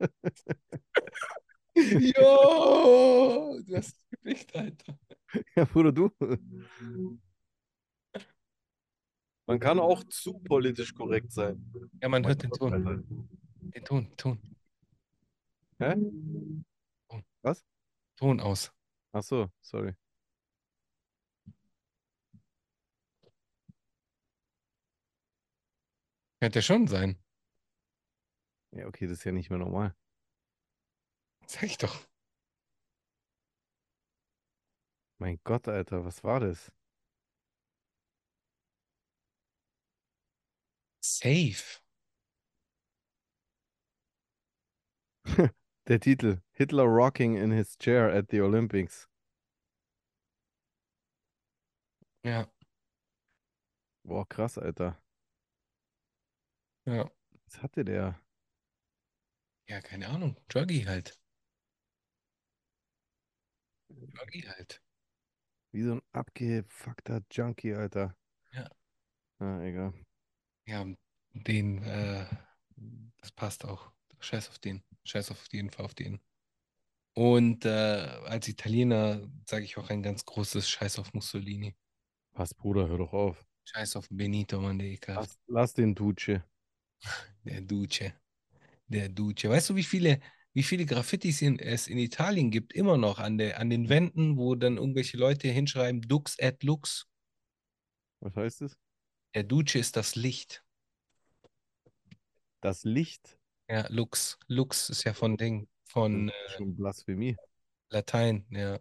Jo, 1.76 3.60
du 3.66 3.76
hast 3.76 3.96
Gewicht, 4.10 4.54
Alter. 4.56 4.98
Ja, 5.56 5.64
Bruder, 5.64 5.92
du. 5.92 6.10
Man 9.46 9.58
kann 9.58 9.78
auch 9.78 10.04
zu 10.04 10.38
politisch 10.38 10.94
korrekt 10.94 11.32
sein. 11.32 11.72
Ja, 12.00 12.08
man 12.08 12.26
hört 12.26 12.42
den 12.42 12.50
Ton. 12.50 12.72
Alter. 12.72 13.02
Den 13.60 13.84
Ton, 13.84 14.16
Ton, 14.16 14.38
Hä? 15.78 15.94
Was? 17.42 17.64
Ton 18.16 18.40
aus. 18.40 18.72
Ach 19.12 19.22
so, 19.22 19.50
sorry. 19.60 19.94
Könnte 26.40 26.62
schon 26.62 26.86
sein. 26.86 27.18
Ja, 28.72 28.86
okay, 28.86 29.06
das 29.06 29.18
ist 29.18 29.24
ja 29.24 29.32
nicht 29.32 29.50
mehr 29.50 29.58
normal. 29.58 29.94
Sag 31.46 31.64
ich 31.64 31.78
doch. 31.78 32.09
Mein 35.20 35.38
Gott, 35.44 35.68
Alter, 35.68 36.04
was 36.04 36.24
war 36.24 36.40
das? 36.40 36.72
Safe. 41.02 41.80
Der 45.88 45.98
Titel: 46.00 46.42
Hitler 46.52 46.84
rocking 46.86 47.34
in 47.34 47.52
his 47.52 47.74
chair 47.78 48.10
at 48.10 48.28
the 48.30 48.40
Olympics. 48.42 49.08
Ja, 52.22 52.50
Boah, 54.04 54.26
krass, 54.28 54.58
Alter. 54.58 55.00
ja. 56.86 57.10
Was 57.46 57.62
hatte 57.62 57.84
der? 57.84 58.18
Ja, 59.68 59.80
keine 59.80 60.08
Ahnung. 60.08 60.36
Druggy 60.48 60.82
halt. 60.84 61.18
Druggy 64.14 64.42
halt. 64.48 64.80
Wie 65.72 65.82
so 65.82 65.92
ein 65.92 66.02
abgefuckter 66.12 67.22
Junkie, 67.30 67.74
Alter. 67.74 68.16
Ja. 68.52 68.68
Ah, 69.38 69.62
egal. 69.62 69.94
Ja, 70.66 70.84
den, 71.32 71.82
äh, 71.82 72.26
das 73.18 73.32
passt 73.32 73.64
auch. 73.64 73.92
Scheiß 74.18 74.48
auf 74.48 74.58
den. 74.58 74.82
Scheiß 75.04 75.30
auf 75.30 75.46
jeden 75.52 75.70
Fall 75.70 75.84
auf 75.84 75.94
den. 75.94 76.20
Und 77.14 77.64
äh, 77.64 77.68
als 77.68 78.48
Italiener 78.48 79.28
sage 79.48 79.64
ich 79.64 79.76
auch 79.78 79.90
ein 79.90 80.02
ganz 80.02 80.24
großes 80.24 80.68
Scheiß 80.68 80.98
auf 80.98 81.12
Mussolini. 81.14 81.76
Was, 82.32 82.54
Bruder, 82.54 82.88
hör 82.88 82.98
doch 82.98 83.12
auf. 83.12 83.44
Scheiß 83.64 83.96
auf 83.96 84.08
Benito, 84.10 84.60
Mann, 84.60 84.78
der 84.78 84.88
ekelhaft. 84.88 85.30
Lass, 85.30 85.38
lass 85.46 85.74
den 85.74 85.94
Duce. 85.94 86.40
Der 87.44 87.62
Duce. 87.62 88.12
Der 88.86 89.08
Duce. 89.08 89.44
Weißt 89.44 89.70
du, 89.70 89.76
wie 89.76 89.82
viele, 89.82 90.20
wie 90.52 90.62
viele 90.62 90.86
Graffitis 90.86 91.42
es 91.42 91.86
in 91.86 91.98
Italien 91.98 92.50
gibt? 92.50 92.72
Immer 92.72 92.96
noch 92.96 93.18
an, 93.18 93.38
der, 93.38 93.60
an 93.60 93.70
den 93.70 93.88
Wänden, 93.88 94.36
wo 94.36 94.54
dann 94.54 94.76
irgendwelche 94.76 95.16
Leute 95.16 95.48
hinschreiben, 95.48 96.02
Dux 96.02 96.36
et 96.38 96.62
Lux. 96.62 97.06
Was 98.20 98.36
heißt 98.36 98.62
es? 98.62 98.78
Der 99.34 99.44
Duce 99.44 99.76
ist 99.76 99.96
das 99.96 100.16
Licht. 100.16 100.64
Das 102.60 102.84
Licht. 102.84 103.38
Ja, 103.68 103.86
Lux. 103.88 104.38
Lux 104.48 104.90
ist 104.90 105.04
ja 105.04 105.14
von 105.14 105.36
Ding, 105.36 105.68
von 105.84 106.26
Das 106.26 106.36
äh, 106.36 106.56
schon 106.56 106.76
Blasphemie. 106.76 107.36
Latein, 107.90 108.44
ja. 108.50 108.80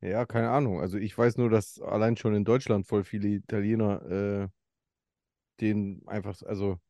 Ja, 0.00 0.26
keine 0.26 0.50
Ahnung. 0.50 0.80
Also 0.80 0.98
ich 0.98 1.16
weiß 1.16 1.36
nur, 1.36 1.48
dass 1.48 1.80
allein 1.80 2.16
schon 2.16 2.34
in 2.34 2.44
Deutschland 2.44 2.88
voll 2.88 3.04
viele 3.04 3.28
Italiener 3.28 4.02
äh, 4.02 4.48
den 5.60 6.02
einfach, 6.08 6.42
also 6.42 6.80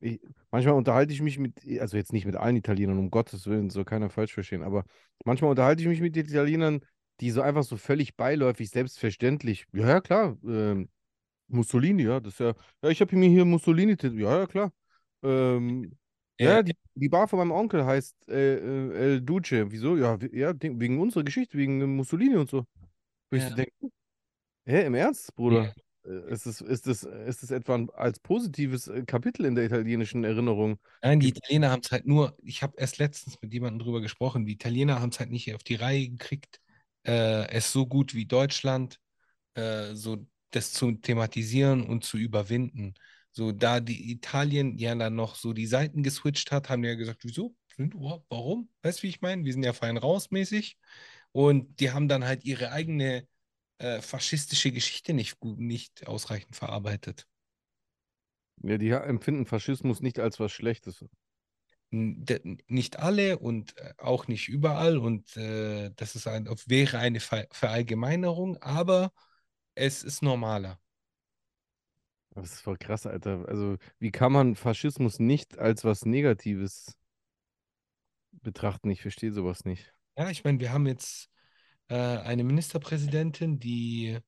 ich, 0.00 0.20
manchmal 0.50 0.74
unterhalte 0.74 1.12
ich 1.12 1.22
mich 1.22 1.38
mit, 1.38 1.54
also 1.80 1.96
jetzt 1.96 2.12
nicht 2.12 2.24
mit 2.26 2.36
allen 2.36 2.56
Italienern, 2.56 2.98
um 2.98 3.10
Gottes 3.10 3.46
Willen, 3.46 3.70
soll 3.70 3.84
keiner 3.84 4.10
falsch 4.10 4.34
verstehen, 4.34 4.62
aber 4.62 4.84
manchmal 5.24 5.50
unterhalte 5.50 5.82
ich 5.82 5.88
mich 5.88 6.00
mit 6.00 6.16
Italienern, 6.16 6.80
die 7.20 7.30
so 7.30 7.42
einfach 7.42 7.64
so 7.64 7.76
völlig 7.76 8.16
beiläufig, 8.16 8.70
selbstverständlich, 8.70 9.66
ja, 9.72 9.88
ja, 9.88 10.00
klar, 10.00 10.36
ähm, 10.44 10.88
Mussolini, 11.48 12.04
ja, 12.04 12.20
das 12.20 12.34
ist 12.34 12.40
ja, 12.40 12.54
ja, 12.82 12.90
ich 12.90 13.00
habe 13.00 13.16
mir 13.16 13.28
hier 13.28 13.44
Mussolini, 13.44 13.96
ja, 14.02 14.40
ja, 14.40 14.46
klar. 14.46 14.72
Ähm, 15.22 15.96
ja, 16.38 16.56
Ja. 16.58 16.62
die, 16.62 16.74
die 16.94 17.08
Bar 17.08 17.26
von 17.26 17.38
meinem 17.40 17.50
Onkel 17.50 17.84
heißt 17.84 18.28
äh, 18.28 18.54
äh, 18.56 18.92
El 18.94 19.20
Duce. 19.22 19.66
Wieso? 19.70 19.96
Ja, 19.96 20.16
ja, 20.32 20.54
wegen 20.60 21.00
unserer 21.00 21.24
Geschichte, 21.24 21.58
wegen 21.58 21.96
Mussolini 21.96 22.36
und 22.36 22.48
so. 22.48 22.64
Wo 23.30 23.36
ich 23.36 23.42
so 23.42 23.50
Ja. 23.50 23.56
denke, 23.56 23.72
hä, 24.66 24.86
im 24.86 24.94
Ernst, 24.94 25.34
Bruder? 25.34 25.72
Äh, 26.08 26.32
Ist 26.32 26.46
es, 26.46 26.60
ist 26.60 26.86
es, 26.86 27.02
ist 27.04 27.42
es 27.42 27.50
etwa 27.50 27.84
als 27.94 28.18
positives 28.20 28.88
äh, 28.88 29.04
Kapitel 29.04 29.44
in 29.44 29.54
der 29.54 29.64
italienischen 29.64 30.24
Erinnerung? 30.24 30.78
Nein, 31.02 31.20
die 31.20 31.28
Italiener 31.28 31.70
haben 31.70 31.82
es 31.84 31.92
halt 31.92 32.06
nur, 32.06 32.36
ich 32.42 32.62
habe 32.62 32.74
erst 32.78 32.98
letztens 32.98 33.40
mit 33.42 33.52
jemandem 33.52 33.80
drüber 33.80 34.00
gesprochen, 34.00 34.46
die 34.46 34.52
Italiener 34.52 35.00
haben 35.00 35.10
es 35.10 35.20
halt 35.20 35.30
nicht 35.30 35.54
auf 35.54 35.62
die 35.62 35.76
Reihe 35.76 36.08
gekriegt, 36.08 36.60
äh, 37.06 37.48
es 37.50 37.72
so 37.72 37.86
gut 37.86 38.14
wie 38.14 38.26
Deutschland, 38.26 38.98
äh, 39.54 39.94
so 39.94 40.26
das 40.50 40.72
zu 40.72 40.92
thematisieren 40.92 41.84
und 41.86 42.04
zu 42.04 42.16
überwinden. 42.18 42.94
So, 43.32 43.52
da 43.52 43.80
die 43.80 44.10
Italien 44.10 44.78
ja 44.78 44.94
dann 44.94 45.14
noch 45.14 45.36
so 45.36 45.52
die 45.52 45.66
Seiten 45.66 46.02
geswitcht 46.02 46.50
hat, 46.50 46.70
haben 46.70 46.82
die 46.82 46.88
ja 46.88 46.94
gesagt, 46.94 47.20
wieso? 47.24 47.54
Warum? 48.28 48.68
Weißt 48.82 48.98
du, 48.98 49.02
wie 49.04 49.08
ich 49.08 49.20
meine? 49.20 49.44
Wir 49.44 49.52
sind 49.52 49.62
ja 49.62 49.72
fein 49.72 49.96
rausmäßig. 49.96 50.76
Und 51.32 51.78
die 51.80 51.90
haben 51.92 52.08
dann 52.08 52.24
halt 52.24 52.44
ihre 52.44 52.72
eigene 52.72 53.26
äh, 53.78 54.00
faschistische 54.02 54.72
Geschichte 54.72 55.14
nicht 55.14 55.42
nicht 55.44 56.06
ausreichend 56.06 56.56
verarbeitet. 56.56 57.26
Ja, 58.62 58.78
die 58.78 58.90
empfinden 58.90 59.46
Faschismus 59.46 60.00
nicht 60.00 60.20
als 60.20 60.38
was 60.38 60.52
Schlechtes. 60.52 61.04
N- 61.90 62.24
Nicht 62.68 62.98
alle 62.98 63.38
und 63.38 63.76
äh, 63.78 63.94
auch 63.98 64.28
nicht 64.28 64.48
überall 64.48 64.98
und 64.98 65.36
äh, 65.36 65.90
das 65.96 66.16
ist 66.16 66.26
ein, 66.26 66.46
wäre 66.66 66.98
eine 66.98 67.20
Ver 67.20 67.46
Verallgemeinerung, 67.50 68.58
aber 68.58 69.12
es 69.74 70.02
ist 70.04 70.22
normaler. 70.22 70.80
Das 72.30 72.52
ist 72.52 72.60
voll 72.60 72.78
krass, 72.78 73.06
Alter. 73.06 73.46
Also, 73.48 73.76
wie 73.98 74.10
kann 74.10 74.32
man 74.32 74.54
Faschismus 74.54 75.18
nicht 75.18 75.58
als 75.58 75.84
was 75.84 76.04
Negatives 76.06 76.96
betrachten? 78.42 78.90
Ich 78.90 79.02
verstehe 79.02 79.32
sowas 79.32 79.64
nicht. 79.66 79.94
Ja, 80.16 80.30
ich 80.30 80.44
meine, 80.44 80.58
wir 80.60 80.72
haben 80.72 80.86
jetzt 80.86 81.30
äh, 81.88 81.94
eine 81.94 82.44
Ministerpräsidentin, 82.44 83.58
die 83.58 84.18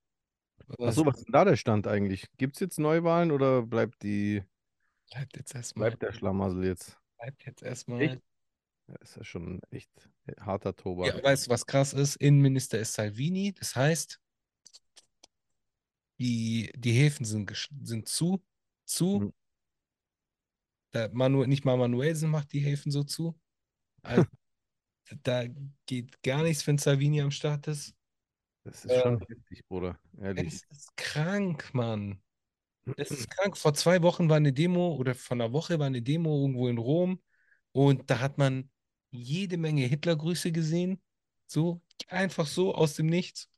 äh, 0.78 0.86
Achso, 0.86 1.04
was 1.04 1.18
ist 1.18 1.26
denn 1.26 1.32
da 1.32 1.44
der 1.44 1.56
Stand 1.56 1.86
eigentlich? 1.86 2.26
Gibt 2.36 2.56
es 2.56 2.60
jetzt 2.60 2.78
Neuwahlen 2.78 3.32
oder 3.32 3.62
bleibt 3.62 4.02
die, 4.02 4.42
bleibt 5.10 5.36
jetzt 5.36 5.54
erstmal, 5.54 5.90
bleibt 5.90 6.02
der 6.02 6.12
Schlamassel 6.12 6.64
jetzt? 6.64 7.00
bleibt 7.20 7.44
jetzt 7.44 7.62
erstmal. 7.62 8.00
Echt? 8.00 8.20
Das 8.86 9.10
ist 9.10 9.16
ja 9.16 9.24
schon 9.24 9.60
echt 9.70 9.90
harter 10.40 10.74
Tobak. 10.74 11.06
Ja, 11.06 11.22
weißt 11.22 11.46
du, 11.46 11.50
was 11.50 11.64
krass 11.64 11.92
ist? 11.92 12.16
Innenminister 12.16 12.78
ist 12.78 12.94
Salvini. 12.94 13.52
Das 13.52 13.76
heißt, 13.76 14.20
die, 16.18 16.72
die 16.76 16.92
Häfen 16.92 17.24
sind, 17.24 17.52
sind 17.82 18.08
zu. 18.08 18.42
Zu. 18.84 19.20
Mhm. 19.20 19.32
Da 20.90 21.08
Manu, 21.12 21.46
nicht 21.46 21.64
mal 21.64 21.76
Manuelsen 21.76 22.30
macht 22.30 22.52
die 22.52 22.60
Häfen 22.60 22.90
so 22.90 23.04
zu. 23.04 23.38
Also, 24.02 24.24
da 25.22 25.44
geht 25.86 26.22
gar 26.22 26.42
nichts, 26.42 26.66
wenn 26.66 26.78
Salvini 26.78 27.20
am 27.20 27.30
Start 27.30 27.66
ist. 27.68 27.94
Das 28.64 28.84
ist 28.84 29.00
schon 29.00 29.20
Äh, 29.20 29.26
heftig, 29.26 29.66
Bruder. 29.68 29.98
Ehrlich. 30.20 30.48
Es 30.48 30.62
ist 30.70 30.96
krank, 30.96 31.72
Mann. 31.72 32.22
Es 32.96 33.10
ist 33.10 33.30
krank. 33.30 33.56
Vor 33.56 33.74
zwei 33.74 34.02
Wochen 34.02 34.28
war 34.28 34.36
eine 34.36 34.52
Demo 34.52 34.94
oder 34.94 35.14
vor 35.14 35.36
einer 35.36 35.52
Woche 35.52 35.78
war 35.78 35.86
eine 35.86 36.02
Demo 36.02 36.40
irgendwo 36.40 36.68
in 36.68 36.78
Rom 36.78 37.22
und 37.72 38.10
da 38.10 38.20
hat 38.20 38.38
man 38.38 38.70
jede 39.10 39.56
Menge 39.56 39.86
Hitlergrüße 39.86 40.52
gesehen. 40.52 41.02
So, 41.46 41.82
einfach 42.08 42.46
so 42.46 42.74
aus 42.74 42.94
dem 42.94 43.06
Nichts. 43.06 43.48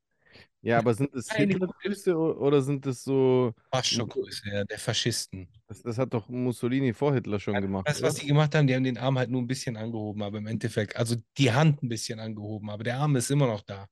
Ja, 0.65 0.79
aber 0.79 0.95
sind 0.95 1.13
es 1.15 1.31
Hitlergrüße 1.33 2.17
oder 2.17 2.63
sind 2.63 2.87
es 2.87 3.03
so. 3.03 3.53
Faschogrüße, 3.71 4.49
ja, 4.49 4.65
der 4.65 4.79
Faschisten. 4.79 5.49
Das, 5.67 5.83
das 5.83 5.99
hat 5.99 6.15
doch 6.15 6.29
Mussolini 6.29 6.93
vor 6.93 7.13
Hitler 7.15 7.41
schon 7.41 7.61
gemacht. 7.61 7.89
Weißt 7.89 8.01
du, 8.01 8.05
was 8.05 8.15
oder? 8.15 8.21
die 8.23 8.27
gemacht 8.29 8.55
haben? 8.55 8.67
Die 8.67 8.75
haben 8.75 8.85
den 8.85 8.99
Arm 8.99 9.19
halt 9.19 9.31
nur 9.31 9.43
ein 9.43 9.47
bisschen 9.49 9.77
angehoben, 9.77 10.23
aber 10.23 10.39
im 10.39 10.47
Endeffekt, 10.47 10.97
also 10.97 11.17
die 11.37 11.53
Hand 11.53 11.83
ein 11.83 11.89
bisschen 11.89 12.21
angehoben, 12.21 12.71
aber 12.71 12.85
der 12.85 12.99
Arm 12.99 13.17
ist 13.17 13.31
immer 13.31 13.49
noch 13.49 13.63
da. 13.63 13.89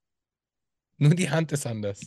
Nur 0.99 1.15
die 1.15 1.31
Hand 1.31 1.51
ist 1.53 1.67
anders. 1.67 2.01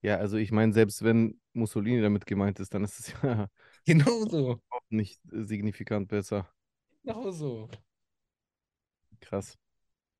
Ja, 0.00 0.16
also 0.16 0.36
ich 0.36 0.50
meine, 0.50 0.72
selbst 0.72 1.04
wenn 1.04 1.40
Mussolini 1.52 2.00
damit 2.02 2.26
gemeint 2.26 2.58
ist, 2.58 2.74
dann 2.74 2.82
ist 2.82 2.98
es 2.98 3.12
ja 3.22 3.48
Genau 3.84 4.26
so. 4.28 4.60
auch 4.70 4.80
nicht 4.88 5.20
äh, 5.32 5.44
signifikant 5.44 6.08
besser. 6.08 6.48
Genau 7.04 7.30
so. 7.30 7.68
Krass. 9.20 9.56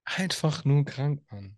Einfach 0.04 0.64
nur 0.64 0.84
krank, 0.84 1.22
Mann. 1.30 1.56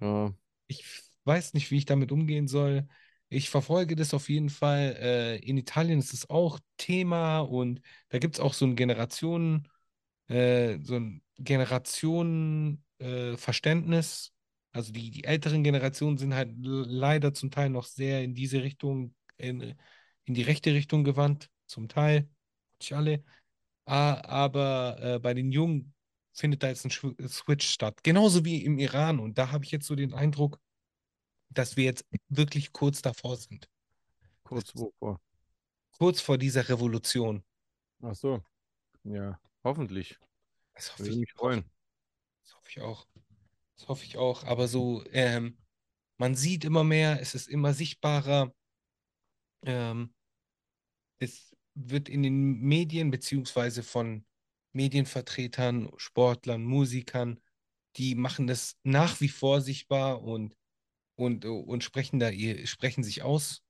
Ja, 0.00 0.32
Ich 0.80 1.02
weiß 1.24 1.54
nicht, 1.54 1.70
wie 1.70 1.78
ich 1.78 1.84
damit 1.86 2.12
umgehen 2.12 2.48
soll. 2.48 2.86
Ich 3.28 3.50
verfolge 3.50 3.96
das 3.96 4.14
auf 4.14 4.28
jeden 4.28 4.50
Fall. 4.50 4.96
Äh, 5.00 5.36
in 5.38 5.56
Italien 5.56 5.98
ist 5.98 6.12
es 6.12 6.28
auch 6.30 6.58
Thema 6.76 7.40
und 7.40 7.80
da 8.10 8.18
gibt 8.18 8.34
es 8.34 8.40
auch 8.40 8.54
so 8.54 8.66
ein 8.66 8.76
Generationen, 8.76 9.68
äh, 10.28 10.78
so 10.82 10.96
ein 10.96 11.22
Generationenverständnis. 11.38 14.28
Äh, 14.28 14.32
also 14.78 14.92
die, 14.92 15.10
die 15.10 15.24
älteren 15.24 15.62
Generationen 15.64 16.18
sind 16.18 16.34
halt 16.34 16.50
leider 16.56 17.34
zum 17.34 17.50
Teil 17.50 17.70
noch 17.70 17.84
sehr 17.84 18.22
in 18.24 18.34
diese 18.34 18.62
Richtung, 18.62 19.14
in, 19.36 19.74
in 20.24 20.34
die 20.34 20.42
rechte 20.42 20.72
Richtung 20.74 21.04
gewandt, 21.04 21.50
zum 21.66 21.88
Teil, 21.88 22.28
nicht 22.80 22.92
alle. 22.94 23.24
Ah, 23.84 24.20
aber 24.28 24.98
äh, 25.00 25.18
bei 25.18 25.34
den 25.34 25.52
Jungen 25.52 25.94
findet 26.32 26.62
da 26.62 26.68
jetzt 26.68 26.84
ein 26.86 26.90
Switch 27.28 27.68
statt. 27.68 28.02
Genauso 28.02 28.44
wie 28.44 28.64
im 28.64 28.78
Iran. 28.78 29.18
Und 29.20 29.38
da 29.38 29.52
habe 29.52 29.64
ich 29.64 29.70
jetzt 29.70 29.86
so 29.86 29.94
den 29.94 30.14
Eindruck, 30.14 30.58
dass 31.54 31.76
wir 31.76 31.84
jetzt 31.84 32.04
wirklich 32.28 32.72
kurz 32.72 33.02
davor 33.02 33.36
sind. 33.36 33.68
kurz 34.42 34.74
wovor. 34.74 35.20
Kurz 35.98 36.20
vor 36.20 36.38
dieser 36.38 36.68
Revolution. 36.68 37.44
Ach 38.02 38.14
so. 38.14 38.42
Ja, 39.04 39.40
hoffentlich. 39.64 40.18
Das 40.74 40.92
hoffe 40.92 41.00
Würde 41.00 41.12
ich, 41.12 41.20
mich 41.20 41.32
freuen. 41.32 41.64
das 42.42 42.56
hoffe 42.56 42.68
ich 42.70 42.80
auch. 42.80 43.06
Das 43.76 43.88
hoffe 43.88 44.04
ich 44.04 44.16
auch. 44.16 44.44
Aber 44.44 44.68
so, 44.68 45.04
ähm, 45.10 45.58
man 46.18 46.34
sieht 46.34 46.64
immer 46.64 46.84
mehr, 46.84 47.20
es 47.20 47.34
ist 47.34 47.48
immer 47.48 47.74
sichtbarer. 47.74 48.54
Ähm, 49.64 50.14
es 51.18 51.54
wird 51.74 52.08
in 52.08 52.22
den 52.22 52.60
Medien 52.60 53.10
beziehungsweise 53.10 53.82
von 53.82 54.26
Medienvertretern, 54.72 55.90
Sportlern, 55.96 56.64
Musikern, 56.64 57.40
die 57.96 58.14
machen 58.14 58.46
das 58.46 58.78
nach 58.82 59.20
wie 59.20 59.28
vor 59.28 59.60
sichtbar 59.60 60.22
und, 60.22 60.56
und, 61.16 61.44
und 61.44 61.84
sprechen 61.84 62.18
da 62.18 62.32
sprechen 62.64 63.04
sich 63.04 63.22
aus 63.22 63.62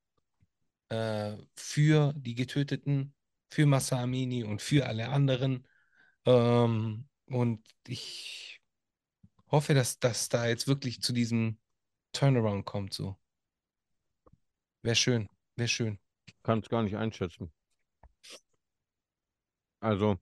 äh, 0.89 1.37
für 1.57 2.13
die 2.17 2.35
Getöteten, 2.35 3.15
für 3.51 3.67
Massa 3.67 4.03
Amini 4.03 4.45
und 4.45 4.63
für 4.63 4.87
alle 4.87 5.09
anderen. 5.09 5.67
Ähm, 6.27 7.09
und 7.27 7.67
ich 7.87 8.61
hoffe, 9.51 9.75
dass 9.75 9.99
das 9.99 10.29
da 10.29 10.47
jetzt 10.47 10.67
wirklich 10.67 11.03
zu 11.03 11.13
diesem 11.13 11.59
Turnaround 12.13 12.65
kommt. 12.65 12.93
So. 12.93 13.19
Wäre 14.83 14.97
schön, 14.97 15.29
wäre 15.57 15.69
schön. 15.69 15.99
Kann 16.43 16.61
es 16.61 16.69
gar 16.69 16.83
nicht 16.83 16.97
einschätzen. 16.97 17.53
Also, 19.81 20.19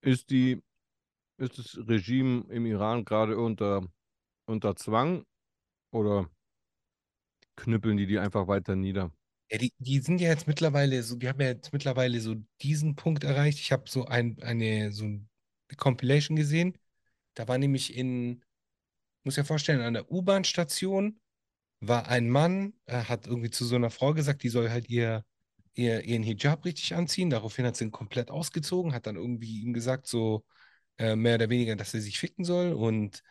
ist 0.00 0.30
die, 0.30 0.62
ist 1.36 1.58
das 1.58 1.76
Regime 1.88 2.44
im 2.48 2.66
Iran 2.66 3.04
gerade 3.04 3.36
unter, 3.38 3.86
unter 4.50 4.76
Zwang 4.76 5.24
oder 5.92 6.28
knüppeln 7.56 7.96
die 7.96 8.06
die 8.06 8.18
einfach 8.18 8.48
weiter 8.48 8.76
nieder? 8.76 9.12
Ja, 9.50 9.58
die, 9.58 9.72
die 9.78 9.98
sind 10.00 10.20
ja 10.20 10.28
jetzt 10.28 10.46
mittlerweile 10.46 11.02
so, 11.02 11.16
die 11.16 11.28
haben 11.28 11.40
ja 11.40 11.48
jetzt 11.48 11.72
mittlerweile 11.72 12.20
so 12.20 12.36
diesen 12.62 12.94
Punkt 12.94 13.24
erreicht. 13.24 13.58
Ich 13.58 13.72
habe 13.72 13.84
so 13.88 14.04
ein, 14.06 14.40
eine, 14.42 14.92
so 14.92 15.04
eine 15.04 15.26
Compilation 15.76 16.36
gesehen. 16.36 16.78
Da 17.34 17.48
war 17.48 17.58
nämlich 17.58 17.96
in, 17.96 18.44
muss 19.24 19.36
ja 19.36 19.44
vorstellen, 19.44 19.80
an 19.80 19.94
der 19.94 20.10
U-Bahn-Station 20.10 21.20
war 21.80 22.08
ein 22.08 22.30
Mann, 22.30 22.74
äh, 22.86 23.04
hat 23.04 23.26
irgendwie 23.26 23.50
zu 23.50 23.64
so 23.64 23.76
einer 23.76 23.90
Frau 23.90 24.14
gesagt, 24.14 24.42
die 24.42 24.48
soll 24.50 24.70
halt 24.70 24.88
ihr, 24.88 25.24
ihr, 25.74 26.04
ihren 26.04 26.22
Hijab 26.22 26.64
richtig 26.64 26.94
anziehen. 26.94 27.30
Daraufhin 27.30 27.66
hat 27.66 27.76
sie 27.76 27.84
ihn 27.84 27.90
komplett 27.92 28.30
ausgezogen, 28.30 28.94
hat 28.94 29.06
dann 29.06 29.16
irgendwie 29.16 29.62
ihm 29.62 29.72
gesagt, 29.72 30.06
so 30.06 30.44
äh, 30.98 31.16
mehr 31.16 31.36
oder 31.36 31.50
weniger, 31.50 31.76
dass 31.76 31.94
er 31.94 32.00
sich 32.02 32.18
ficken 32.18 32.44
soll 32.44 32.72
und 32.72 33.22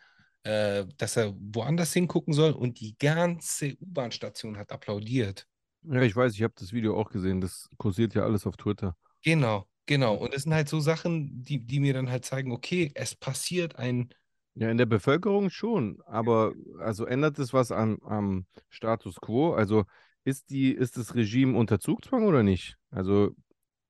äh, 0.44 0.86
dass 0.98 1.16
er 1.16 1.34
woanders 1.38 1.92
hingucken 1.92 2.34
soll. 2.34 2.52
Und 2.52 2.80
die 2.80 2.96
ganze 2.98 3.76
U-Bahn-Station 3.80 4.58
hat 4.58 4.72
applaudiert. 4.72 5.46
Ja, 5.82 6.02
ich 6.02 6.14
weiß, 6.16 6.34
ich 6.34 6.42
habe 6.42 6.54
das 6.58 6.72
Video 6.72 6.98
auch 6.98 7.10
gesehen. 7.10 7.40
Das 7.40 7.68
kursiert 7.78 8.14
ja 8.14 8.22
alles 8.24 8.46
auf 8.46 8.56
Twitter. 8.56 8.96
Genau, 9.22 9.68
genau. 9.86 10.14
Und 10.16 10.34
das 10.34 10.42
sind 10.44 10.54
halt 10.54 10.68
so 10.68 10.80
Sachen, 10.80 11.42
die, 11.42 11.64
die 11.66 11.80
mir 11.80 11.94
dann 11.94 12.10
halt 12.10 12.24
zeigen, 12.24 12.52
okay, 12.52 12.90
es 12.94 13.14
passiert 13.14 13.76
ein, 13.76 14.12
Ja, 14.54 14.70
in 14.70 14.78
der 14.78 14.86
Bevölkerung 14.86 15.48
schon, 15.50 16.02
aber 16.06 16.52
also 16.80 17.06
ändert 17.06 17.38
es 17.38 17.52
was 17.52 17.70
am, 17.72 17.98
am 18.02 18.46
Status 18.68 19.16
quo? 19.20 19.54
Also 19.54 19.84
ist 20.24 20.50
die, 20.50 20.72
ist 20.72 20.96
das 20.96 21.14
Regime 21.14 21.56
unter 21.56 21.80
Zugzwang 21.80 22.26
oder 22.26 22.42
nicht? 22.42 22.76
Also, 22.90 23.34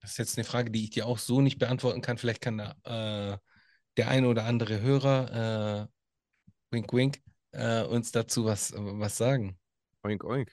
das 0.01 0.12
ist 0.12 0.18
jetzt 0.18 0.38
eine 0.38 0.44
Frage, 0.44 0.70
die 0.70 0.84
ich 0.84 0.90
dir 0.90 1.07
auch 1.07 1.18
so 1.18 1.40
nicht 1.40 1.59
beantworten 1.59 2.01
kann. 2.01 2.18
Vielleicht 2.18 2.40
kann 2.40 2.59
da 2.59 3.34
äh, 3.34 3.38
der 3.96 4.09
eine 4.09 4.28
oder 4.28 4.44
andere 4.44 4.80
Hörer, 4.80 5.84
äh, 5.88 5.88
wink, 6.70 6.92
wink, 6.92 7.22
äh, 7.52 7.84
uns 7.84 8.12
dazu 8.12 8.44
was, 8.44 8.72
was 8.76 9.16
sagen. 9.16 9.58
oink, 10.04 10.24
oink. 10.24 10.50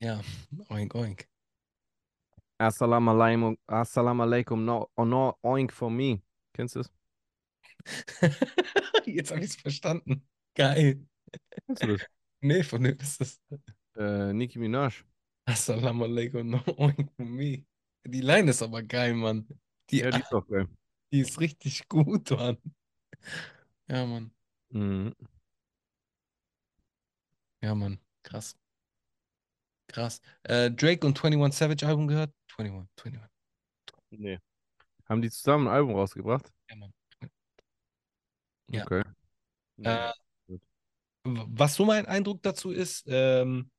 Ja, 0.00 0.20
oink, 0.68 0.94
oink. 0.94 1.28
Assalamu 2.58 3.10
alaikum, 3.10 3.56
assalamu 3.66 4.22
alaikum, 4.22 4.64
no, 4.64 4.88
oh, 4.96 5.04
no, 5.04 5.34
oink 5.42 5.72
for 5.72 5.90
me. 5.90 6.22
Kennst 6.52 6.76
du 6.76 6.80
das? 6.80 6.92
Jetzt 9.06 9.30
habe 9.30 9.40
ich 9.40 9.50
es 9.50 9.56
verstanden. 9.56 10.26
Geil. 10.54 11.06
Kennst 11.66 11.82
du 11.82 11.86
das? 11.96 12.06
Nee, 12.40 12.62
von 12.62 12.84
wem 12.84 12.98
ist 12.98 13.20
das? 13.22 13.40
Äh, 13.96 14.34
Nicki 14.34 14.58
Minaj. 14.58 15.02
Assalamu 15.46 16.04
alaikum, 16.04 16.46
no 16.50 16.60
oink 16.76 17.10
for 17.16 17.24
me. 17.24 17.64
Die 18.06 18.20
Line 18.20 18.50
ist 18.50 18.60
aber 18.62 18.82
geil, 18.82 19.14
Mann. 19.14 19.48
Die, 19.88 20.00
Ja, 20.00 20.10
die 20.10 20.20
ist 20.20 20.30
doch 20.30 20.46
geil. 20.46 20.68
die 21.10 21.20
ist 21.20 21.40
richtig 21.40 21.88
gut, 21.88 22.30
Mann. 22.32 22.58
Ja, 23.88 24.04
Mann. 24.04 24.30
Mhm. 24.68 25.14
Ja, 27.64 27.74
Mann. 27.74 27.98
Krass. 28.22 28.58
Krass. 29.86 30.20
Äh, 30.42 30.70
Drake 30.70 31.06
und 31.06 31.16
21 31.24 31.58
Savage 31.58 31.86
Album 31.86 32.08
gehört? 32.08 32.30
21, 32.58 33.06
21. 33.06 33.30
Nee. 34.10 34.38
Haben 35.08 35.22
die 35.22 35.30
zusammen 35.30 35.66
ein 35.68 35.72
Album 35.72 35.94
rausgebracht? 35.94 36.52
Ja, 36.68 36.76
Mann. 36.76 36.92
Ja. 38.68 38.82
Okay. 38.84 39.02
Äh, 39.82 40.12
was 41.22 41.76
so 41.76 41.86
mein 41.86 42.04
Eindruck 42.04 42.42
dazu 42.42 42.70
ist, 42.70 43.04
ähm, 43.06 43.70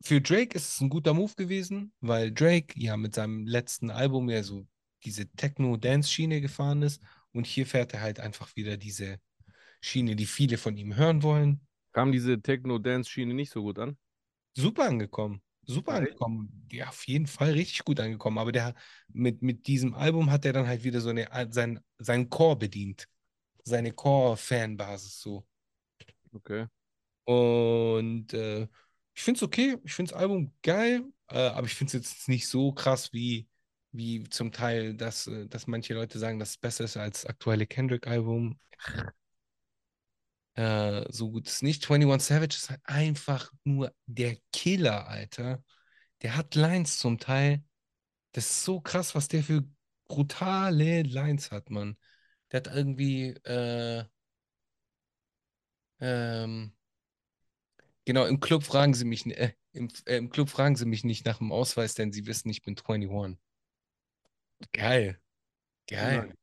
für 0.00 0.20
Drake 0.20 0.54
ist 0.56 0.74
es 0.74 0.80
ein 0.80 0.88
guter 0.88 1.14
Move 1.14 1.34
gewesen, 1.34 1.92
weil 1.98 2.30
Drake 2.30 2.80
ja 2.80 2.96
mit 2.96 3.16
seinem 3.16 3.44
letzten 3.44 3.90
Album 3.90 4.30
ja 4.30 4.44
so 4.44 4.68
diese 5.02 5.28
Techno-Dance-Schiene 5.32 6.40
gefahren 6.40 6.82
ist 6.82 7.02
und 7.32 7.44
hier 7.44 7.66
fährt 7.66 7.92
er 7.92 8.02
halt 8.02 8.20
einfach 8.20 8.54
wieder 8.54 8.76
diese 8.76 9.18
Schiene, 9.80 10.14
die 10.14 10.26
viele 10.26 10.58
von 10.58 10.76
ihm 10.76 10.94
hören 10.94 11.24
wollen. 11.24 11.66
Kam 11.92 12.12
diese 12.12 12.40
Techno-Dance-Schiene 12.40 13.34
nicht 13.34 13.52
so 13.52 13.62
gut 13.62 13.78
an? 13.78 13.96
Super 14.54 14.84
angekommen. 14.84 15.42
Super 15.64 15.94
angekommen. 15.94 16.66
Ja, 16.72 16.88
auf 16.88 17.06
jeden 17.06 17.26
Fall 17.26 17.52
richtig 17.52 17.84
gut 17.84 18.00
angekommen. 18.00 18.38
Aber 18.38 18.52
der 18.52 18.74
mit, 19.08 19.42
mit 19.42 19.66
diesem 19.66 19.94
Album 19.94 20.30
hat 20.30 20.44
er 20.44 20.52
dann 20.52 20.66
halt 20.66 20.84
wieder 20.84 21.00
so 21.00 21.10
eine, 21.10 21.28
sein, 21.50 21.80
seinen 21.98 22.28
Core 22.28 22.56
bedient. 22.56 23.08
Seine 23.64 23.92
Core-Fanbasis 23.92 25.20
so. 25.20 25.46
Okay. 26.32 26.66
Und 27.24 28.32
äh, 28.34 28.62
ich 29.14 29.22
finde 29.22 29.38
es 29.38 29.42
okay. 29.42 29.78
Ich 29.84 29.92
finde 29.92 30.12
das 30.12 30.20
Album 30.20 30.52
geil. 30.62 31.04
Äh, 31.28 31.38
aber 31.38 31.66
ich 31.66 31.74
finde 31.74 31.88
es 31.88 31.92
jetzt 31.92 32.28
nicht 32.28 32.48
so 32.48 32.72
krass 32.72 33.12
wie 33.12 33.48
wie 33.92 34.24
zum 34.24 34.52
Teil, 34.52 34.94
dass, 34.94 35.26
äh, 35.26 35.46
dass 35.46 35.66
manche 35.66 35.94
Leute 35.94 36.18
sagen, 36.18 36.38
dass 36.38 36.50
es 36.50 36.56
besser 36.58 36.84
ist 36.84 36.96
als 36.96 37.22
das 37.22 37.30
aktuelle 37.30 37.66
Kendrick-Album. 37.66 38.58
Äh, 40.54 41.04
so 41.10 41.30
gut 41.30 41.48
ist 41.48 41.62
nicht. 41.62 41.90
21 41.90 42.28
Savage 42.28 42.56
ist 42.56 42.70
halt 42.70 42.80
einfach 42.84 43.52
nur 43.64 43.94
der 44.06 44.36
Killer, 44.52 45.08
Alter. 45.08 45.62
Der 46.22 46.36
hat 46.36 46.54
Lines 46.54 46.98
zum 46.98 47.18
Teil. 47.18 47.64
Das 48.32 48.46
ist 48.50 48.64
so 48.64 48.80
krass, 48.80 49.14
was 49.14 49.28
der 49.28 49.42
für 49.42 49.64
brutale 50.08 51.02
Lines 51.02 51.50
hat, 51.50 51.70
Mann. 51.70 51.96
Der 52.52 52.58
hat 52.60 52.68
irgendwie, 52.74 53.30
äh, 53.44 54.04
ähm, 56.00 56.72
genau, 58.04 58.26
im 58.26 58.40
Club 58.40 58.62
fragen 58.64 58.94
sie 58.94 59.04
mich, 59.04 59.26
äh, 59.26 59.52
im, 59.72 59.88
äh, 60.06 60.16
im 60.16 60.30
Club 60.30 60.48
fragen 60.48 60.76
sie 60.76 60.86
mich 60.86 61.04
nicht 61.04 61.24
nach 61.26 61.38
dem 61.38 61.52
Ausweis, 61.52 61.94
denn 61.94 62.12
sie 62.12 62.26
wissen, 62.26 62.50
ich 62.50 62.62
bin 62.62 62.76
21. 62.76 63.38
Geil. 64.72 65.18
Geil. 65.86 66.34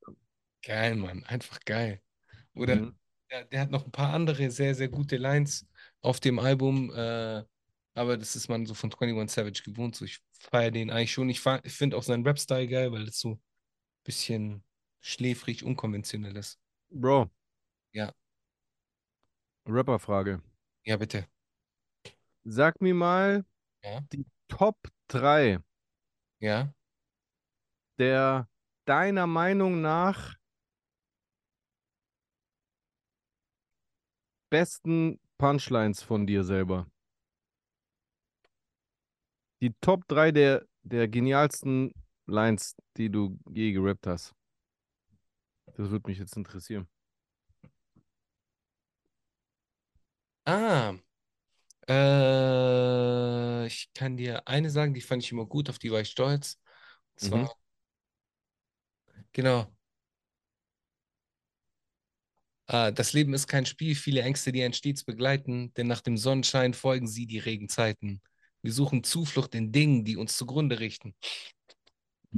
Geil, 0.64 0.96
Mann. 0.96 1.24
Einfach 1.26 1.60
geil. 1.66 2.02
Oder 2.56 2.76
Mhm. 2.76 2.96
Der, 3.32 3.46
der 3.46 3.62
hat 3.62 3.72
noch 3.72 3.86
ein 3.86 3.92
paar 3.92 4.14
andere 4.14 4.52
sehr, 4.52 4.76
sehr 4.76 4.90
gute 4.90 5.18
Lines 5.18 5.68
auf 6.02 6.20
dem 6.20 6.40
Album. 6.40 6.92
Äh, 6.94 7.44
aber 7.96 8.18
das 8.18 8.36
ist 8.36 8.50
man 8.50 8.66
so 8.66 8.74
von 8.74 8.92
21 8.94 9.34
Savage 9.36 9.64
gewohnt. 9.64 9.96
So, 9.96 10.06
ich 10.06 10.20
feiere 10.32 10.72
den 10.72 10.90
eigentlich 10.92 11.12
schon. 11.12 11.30
Ich, 11.30 11.46
ich 11.64 11.74
finde 11.74 11.98
auch 11.98 12.04
seinen 12.04 12.26
Rap-Style 12.26 12.68
geil, 12.68 12.92
weil 12.92 13.06
das 13.06 13.20
so 13.20 13.34
ein 13.34 13.42
bisschen 14.04 14.64
schläfrig, 15.02 15.64
unkonventionell 15.64 16.36
ist. 16.38 16.60
Bro, 16.92 17.30
Ja, 17.94 18.14
Rapperfrage. 19.66 20.42
ja, 20.86 20.98
bitte. 20.98 21.28
Sag 22.44 22.82
mir 22.82 22.94
mal 22.94 23.46
Ja, 23.84 24.02
die 24.12 24.26
Top 24.50 24.78
3 25.10 25.60
ja. 26.40 26.74
der 28.00 28.48
deiner 28.86 29.28
Meinung 29.28 29.82
nach 29.82 30.36
besten 34.50 35.20
Punchlines 35.38 36.04
von 36.04 36.28
dir 36.28 36.44
selber. 36.44 36.88
Die 39.62 39.74
Top 39.82 40.08
3 40.08 40.32
der, 40.32 40.66
der 40.84 41.08
genialsten 41.08 41.94
Lines, 42.28 42.76
die 42.98 43.10
du 43.10 43.38
je 43.52 43.72
gerappt 43.72 44.08
hast. 44.08 44.34
Das 45.78 45.90
würde 45.90 46.08
mich 46.08 46.20
jetzt 46.20 46.38
interessieren. 46.38 46.88
Ah, 50.46 50.96
äh, 51.90 53.68
ich 53.68 53.92
kann 53.94 54.18
dir 54.18 54.48
eine 54.48 54.70
sagen, 54.72 54.94
die 54.96 55.02
fand 55.02 55.24
ich 55.24 55.32
immer 55.32 55.46
gut, 55.48 55.70
auf 55.70 55.80
die 55.80 55.92
war 55.92 56.02
ich 56.02 56.10
stolz. 56.12 56.60
Und 57.16 57.22
zwar, 57.22 57.40
Mhm. 57.40 57.50
genau. 59.34 59.72
Ah, 62.72 62.92
das 62.92 63.14
Leben 63.14 63.34
ist 63.34 63.48
kein 63.48 63.66
Spiel, 63.66 63.96
viele 63.96 64.22
Ängste, 64.22 64.52
die 64.52 64.64
einen 64.64 64.76
stets 64.76 65.04
begleiten, 65.04 65.74
denn 65.74 65.88
nach 65.88 66.02
dem 66.02 66.18
Sonnenschein 66.18 66.76
folgen 66.76 67.08
sie 67.08 67.26
die 67.26 67.40
Regenzeiten. 67.40 68.22
Wir 68.62 68.72
suchen 68.72 69.04
Zuflucht 69.04 69.56
in 69.56 69.72
Dingen, 69.72 70.06
die 70.06 70.18
uns 70.18 70.38
zugrunde 70.38 70.80
richten. 70.80 71.16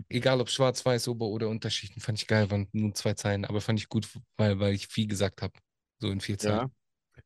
Egal 0.08 0.40
ob 0.40 0.50
schwarz-weiß, 0.50 1.10
Ober- 1.10 1.28
oder 1.28 1.50
Unterschichten, 1.50 2.00
fand 2.00 2.18
ich 2.18 2.28
geil, 2.28 2.50
waren 2.50 2.70
nur 2.72 2.94
zwei 2.94 3.14
Zeilen, 3.14 3.44
aber 3.44 3.60
fand 3.60 3.78
ich 3.78 3.90
gut, 3.90 4.08
weil, 4.38 4.58
weil 4.58 4.74
ich 4.74 4.88
viel 4.88 5.06
gesagt 5.06 5.42
habe, 5.42 5.54
so 6.00 6.10
in 6.10 6.22
vier 6.22 6.38
Zeilen. 6.38 6.72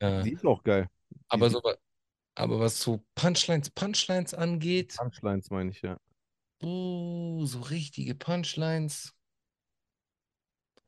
Ja, 0.02 0.20
Äh, 0.22 0.24
die 0.24 0.32
ist 0.32 0.44
auch 0.44 0.64
geil. 0.64 0.88
Die 1.12 1.18
aber, 1.30 1.52
so, 1.52 1.62
aber 2.34 2.60
was 2.60 2.80
so 2.80 3.06
Punchlines, 3.14 3.70
Punchlines 3.70 4.34
angeht, 4.34 4.96
Punchlines, 4.98 5.52
meine 5.52 5.70
ich, 5.70 5.84
ja. 5.84 6.00
uh, 6.64 7.46
so 7.46 7.60
richtige 7.60 8.16
Punchlines. 8.16 9.15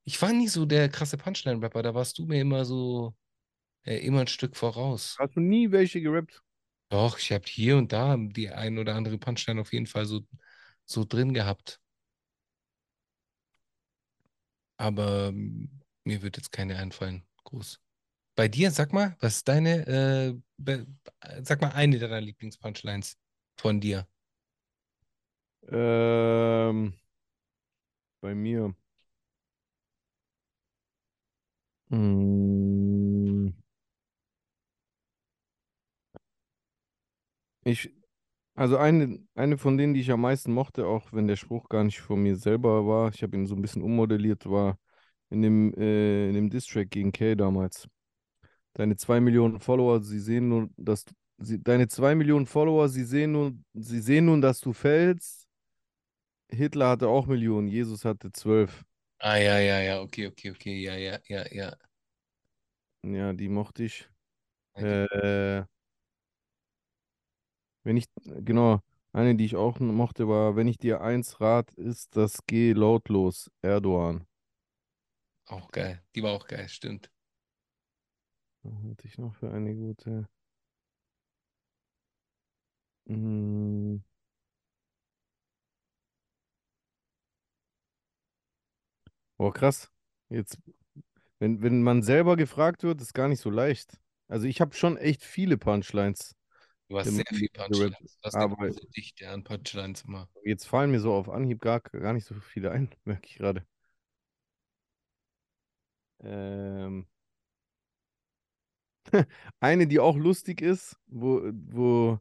Ich 0.08 0.22
war 0.22 0.32
nie 0.32 0.48
so 0.48 0.66
der 0.66 0.88
krasse 0.88 1.18
Punchline-Rapper, 1.18 1.84
da 1.84 1.94
warst 1.94 2.18
du 2.18 2.26
mir 2.26 2.40
immer 2.40 2.64
so, 2.64 3.14
äh, 3.84 3.98
immer 3.98 4.22
ein 4.22 4.28
Stück 4.28 4.56
voraus. 4.56 5.18
Hast 5.20 5.36
du 5.36 5.42
nie 5.42 5.70
welche 5.70 6.00
gerappt? 6.00 6.42
Doch, 6.88 7.20
ich 7.20 7.34
habe 7.34 7.44
hier 7.46 7.76
und 7.76 7.92
da 7.92 8.16
die 8.18 8.50
ein 8.50 8.78
oder 8.78 8.96
andere 8.96 9.18
Punchline 9.18 9.60
auf 9.60 9.74
jeden 9.74 9.86
Fall 9.86 10.06
so, 10.06 10.22
so 10.86 11.04
drin 11.04 11.34
gehabt. 11.34 11.82
Aber 14.78 15.28
ähm, 15.28 15.82
mir 16.06 16.22
wird 16.22 16.38
jetzt 16.38 16.54
keine 16.54 16.78
einfallen. 16.78 17.24
Groß. 17.44 17.82
Bei 18.36 18.48
dir, 18.48 18.72
sag 18.72 18.94
mal, 18.94 19.18
was 19.20 19.38
ist 19.38 19.50
deine, 19.50 19.88
äh, 19.88 20.42
be, 20.58 20.88
sag 21.42 21.60
mal 21.60 21.72
eine 21.72 22.00
deiner 22.00 22.22
Lieblings-Punchlines 22.22 23.18
von 23.58 23.82
dir. 23.82 24.08
Ähm, 25.70 26.94
bei 28.22 28.36
mir. 28.36 28.76
Mm, 31.90 33.50
Ich, 37.64 37.92
also 38.56 38.78
eine, 38.78 39.20
eine 39.36 39.58
von 39.58 39.78
denen, 39.78 39.94
die 39.94 40.02
ich 40.02 40.12
am 40.12 40.22
meisten 40.22 40.54
mochte, 40.54 40.88
auch 40.88 41.12
wenn 41.14 41.28
der 41.28 41.36
Spruch 41.36 41.70
gar 41.70 41.84
nicht 41.84 42.00
von 42.02 42.22
mir 42.24 42.36
selber 42.38 42.88
war, 42.88 43.12
ich 43.14 43.24
habe 43.24 43.36
ihn 43.38 43.46
so 43.48 43.56
ein 43.56 43.62
bisschen 43.62 43.82
ummodelliert, 43.84 44.50
war 44.50 44.78
in 45.30 45.42
dem, 45.42 45.74
äh, 45.76 46.30
in 46.30 46.36
dem 46.36 46.50
Diss-Track 46.50 46.90
gegen 46.92 47.12
Kay 47.12 47.36
damals. 47.36 47.88
Deine 48.74 48.96
zwei 48.98 49.20
Millionen 49.22 49.60
Follower, 49.60 50.02
sie 50.02 50.20
sehen 50.20 50.50
nur, 50.50 50.70
dass 50.78 51.06
sie, 51.40 51.62
deine 51.64 51.88
zwei 51.90 52.16
Millionen 52.16 52.48
Follower, 52.48 52.90
sie 52.90 53.06
sehen 53.06 53.34
nur, 53.34 53.54
sie 53.74 54.00
sehen 54.02 54.26
nun, 54.26 54.42
dass 54.42 54.62
du 54.62 54.74
fällst. 54.74 55.48
Hitler 56.50 56.90
hatte 56.90 57.08
auch 57.08 57.26
Millionen, 57.26 57.68
Jesus 57.70 58.04
hatte 58.06 58.32
zwölf. 58.34 58.84
Ah, 59.20 59.38
ja, 59.38 59.60
ja, 59.60 59.80
ja, 59.82 60.02
okay, 60.02 60.28
okay, 60.28 60.52
okay, 60.52 60.82
ja, 60.84 60.96
ja, 60.96 61.20
ja, 61.30 61.44
ja. 61.52 61.78
Ja, 63.04 63.34
die 63.34 63.50
mochte 63.50 63.84
ich. 63.84 64.08
Die- 64.78 65.02
Äh, 65.24 65.64
wenn 67.84 67.98
ich, 67.98 68.06
genau, 68.24 68.80
eine, 69.14 69.36
die 69.36 69.46
ich 69.46 69.56
auch 69.56 69.80
mochte, 69.80 70.28
war, 70.28 70.56
wenn 70.56 70.68
ich 70.68 70.78
dir 70.78 71.02
eins 71.02 71.42
rat, 71.42 71.74
ist 71.76 72.16
das 72.16 72.40
Geh 72.46 72.74
lautlos, 72.74 73.50
Erdogan. 73.62 74.28
Auch 75.48 75.72
geil. 75.72 76.02
Die 76.16 76.24
war 76.24 76.32
auch 76.32 76.48
geil, 76.48 76.70
stimmt. 76.70 77.12
Was 78.62 78.84
hatte 78.92 79.08
ich 79.08 79.18
noch 79.18 79.34
für 79.34 79.50
eine 79.52 79.74
gute? 79.74 80.28
Mm. 83.10 83.98
Oh, 89.38 89.52
krass. 89.52 89.92
Jetzt, 90.30 90.58
wenn, 91.40 91.62
wenn 91.62 91.84
man 91.84 92.04
selber 92.04 92.36
gefragt 92.36 92.84
wird, 92.84 93.02
ist 93.02 93.14
gar 93.14 93.28
nicht 93.28 93.40
so 93.40 93.50
leicht. 93.50 94.00
Also 94.28 94.48
ich 94.48 94.62
habe 94.62 94.76
schon 94.76 94.98
echt 94.98 95.24
viele 95.24 95.58
Punchlines 95.58 96.38
Du 96.90 96.98
hast 96.98 97.12
sehr 97.12 97.26
viel 97.26 97.50
gerappt, 97.50 97.72
Punchlines. 97.72 98.20
Eine 98.24 98.44
aber 98.44 98.56
große 98.56 98.88
Dichte 98.96 99.30
an 99.30 99.44
Punchlines 99.44 100.04
immer. 100.04 100.30
jetzt 100.44 100.66
fallen 100.66 100.92
mir 100.92 101.02
so 101.02 101.14
auf 101.14 101.30
Anhieb 101.30 101.62
gar, 101.62 101.82
gar 101.82 102.14
nicht 102.14 102.26
so 102.26 102.36
viele 102.36 102.72
ein, 102.72 102.90
merke 103.04 103.28
ich 103.28 103.36
gerade. 103.36 103.66
Ähm, 106.20 107.08
eine, 109.60 109.88
die 109.88 110.00
auch 110.00 110.16
lustig 110.16 110.62
ist, 110.62 110.98
wo, 111.08 111.42
wo 111.52 112.20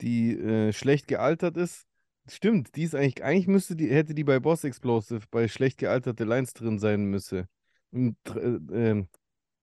die 0.00 0.36
äh, 0.36 0.72
schlecht 0.72 1.06
gealtert 1.06 1.56
ist. 1.56 1.86
Stimmt, 2.28 2.76
die 2.76 2.84
ist 2.84 2.94
eigentlich, 2.94 3.22
eigentlich 3.24 3.48
müsste 3.48 3.74
die, 3.76 3.88
hätte 3.90 4.14
die 4.14 4.22
bei 4.24 4.38
Boss 4.38 4.62
Explosive 4.64 5.26
bei 5.30 5.48
schlecht 5.48 5.78
gealterte 5.78 6.24
Lines 6.24 6.54
drin 6.54 6.78
sein 6.78 7.04
müsse. 7.06 7.48
Und, 7.90 8.16
dr- 8.24 8.38
äh, 8.72 8.90
ähm, 8.90 9.08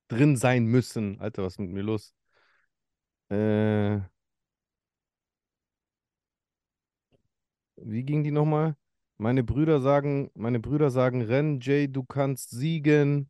drin 0.10 0.38
sein 0.38 0.66
müssen. 0.66 1.20
Alter, 1.22 1.44
was 1.44 1.56
ist 1.56 1.60
mit 1.60 1.72
mir 1.72 1.84
los? 1.84 2.14
Äh, 3.30 4.00
wie 7.78 8.04
ging 8.04 8.24
die 8.24 8.32
nochmal? 8.32 8.76
Meine 9.18 9.44
Brüder 9.44 9.82
sagen, 9.82 10.32
meine 10.34 10.60
Brüder 10.60 10.90
sagen, 10.92 11.22
renn, 11.22 11.60
Jay, 11.62 11.88
du 11.88 12.04
kannst 12.04 12.52
siegen. 12.52 13.30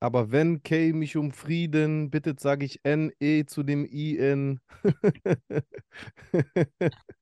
Aber 0.00 0.30
wenn 0.32 0.62
Kay 0.62 0.92
mich 0.92 1.16
um 1.16 1.32
Frieden 1.32 2.10
bittet, 2.10 2.40
sage 2.40 2.64
ich 2.66 2.80
N-E 2.84 3.44
zu 3.46 3.62
dem 3.64 3.84
I-N. 3.86 4.60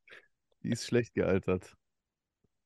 Die 0.66 0.72
ist 0.72 0.84
schlecht 0.84 1.14
gealtert. 1.14 1.76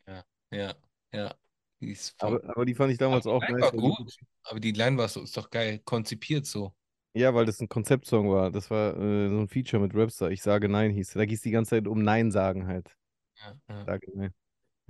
Ja, 0.07 0.25
ja, 0.51 0.75
ja. 1.13 1.35
Die 1.81 1.93
ist 1.93 2.15
Aber, 2.23 2.41
vom, 2.41 2.51
aber 2.51 2.65
die 2.65 2.75
fand 2.75 2.93
ich 2.93 2.99
aber 2.99 3.07
damals 3.09 3.25
die 3.25 3.31
auch 3.31 3.43
Line 3.43 3.61
nice. 3.61 3.73
war 3.73 3.73
gut. 3.73 4.17
Aber 4.45 4.61
die 4.61 4.73
Line 4.73 4.97
war 4.97 5.09
so, 5.09 5.23
ist 5.23 5.37
doch 5.37 5.51
geil 5.51 5.81
konzipiert 5.85 6.47
so. 6.47 6.73
Ja, 7.13 7.35
weil 7.35 7.45
das 7.45 7.61
ein 7.61 7.69
Konzeptsong 7.69 8.31
war. 8.31 8.51
Das 8.51 8.71
war 8.71 8.97
äh, 8.97 9.29
so 9.29 9.39
ein 9.39 9.49
Feature 9.49 9.83
mit 9.83 9.95
Rapstar. 9.95 10.31
Ich 10.31 10.41
sage 10.41 10.71
Nein 10.71 10.93
hieß. 10.93 11.13
Da 11.13 11.27
ging 11.27 11.35
es 11.35 11.43
die 11.43 11.51
ganze 11.51 11.71
Zeit 11.71 11.87
um 11.87 12.03
Nein 12.03 12.31
sagen 12.31 12.67
halt. 12.67 12.97
Ja, 13.37 13.55
ja. 13.69 13.85
Sage 13.85 14.07
Nein. 14.15 14.35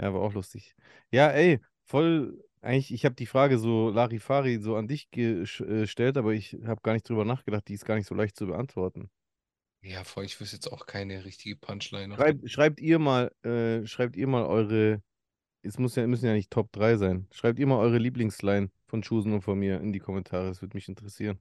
Ja, 0.00 0.14
war 0.14 0.20
auch 0.20 0.34
lustig. 0.34 0.76
Ja, 1.11 1.30
ey, 1.30 1.61
voll. 1.86 2.44
Eigentlich, 2.62 2.92
ich 2.92 3.04
habe 3.06 3.16
die 3.16 3.26
Frage 3.26 3.58
so 3.58 3.90
Larifari 3.90 4.61
so 4.61 4.76
an 4.76 4.86
dich 4.86 5.08
äh, 5.16 5.44
gestellt, 5.44 6.16
aber 6.16 6.32
ich 6.32 6.56
habe 6.64 6.80
gar 6.82 6.92
nicht 6.92 7.08
drüber 7.08 7.24
nachgedacht. 7.24 7.66
Die 7.66 7.74
ist 7.74 7.86
gar 7.86 7.96
nicht 7.96 8.06
so 8.06 8.14
leicht 8.14 8.36
zu 8.36 8.46
beantworten. 8.46 9.11
Ja, 9.83 10.05
voll, 10.05 10.24
ich 10.24 10.39
wüsste 10.41 10.57
jetzt 10.57 10.70
auch 10.70 10.87
keine 10.87 11.24
richtige 11.24 11.57
Punchline. 11.57 12.14
Schreibt, 12.14 12.51
schreibt 12.51 12.81
ihr 12.81 12.99
mal, 12.99 13.33
äh, 13.43 13.87
schreibt 13.87 14.16
ihr 14.16 14.26
mal 14.26 14.45
eure 14.45 15.03
es 15.62 15.78
muss 15.78 15.95
ja, 15.97 16.07
müssen 16.07 16.26
ja 16.26 16.33
nicht 16.33 16.51
Top 16.51 16.72
3 16.72 16.97
sein. 16.97 17.26
Schreibt 17.33 17.59
ihr 17.59 17.66
mal 17.66 17.78
eure 17.78 17.99
Lieblingsline 17.99 18.70
von 18.87 19.03
Chusen 19.03 19.33
und 19.33 19.43
von 19.43 19.59
mir 19.59 19.81
in 19.81 19.93
die 19.93 19.99
Kommentare. 19.99 20.49
Das 20.49 20.62
würde 20.62 20.76
mich 20.76 20.89
interessieren. 20.89 21.39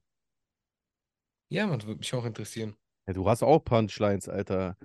Ja, 1.48 1.66
man, 1.66 1.82
würde 1.82 1.98
mich 1.98 2.14
auch 2.14 2.24
interessieren. 2.24 2.76
Ja, 3.06 3.14
du 3.14 3.28
hast 3.28 3.42
auch 3.42 3.64
Punchlines, 3.64 4.28
Alter. 4.28 4.76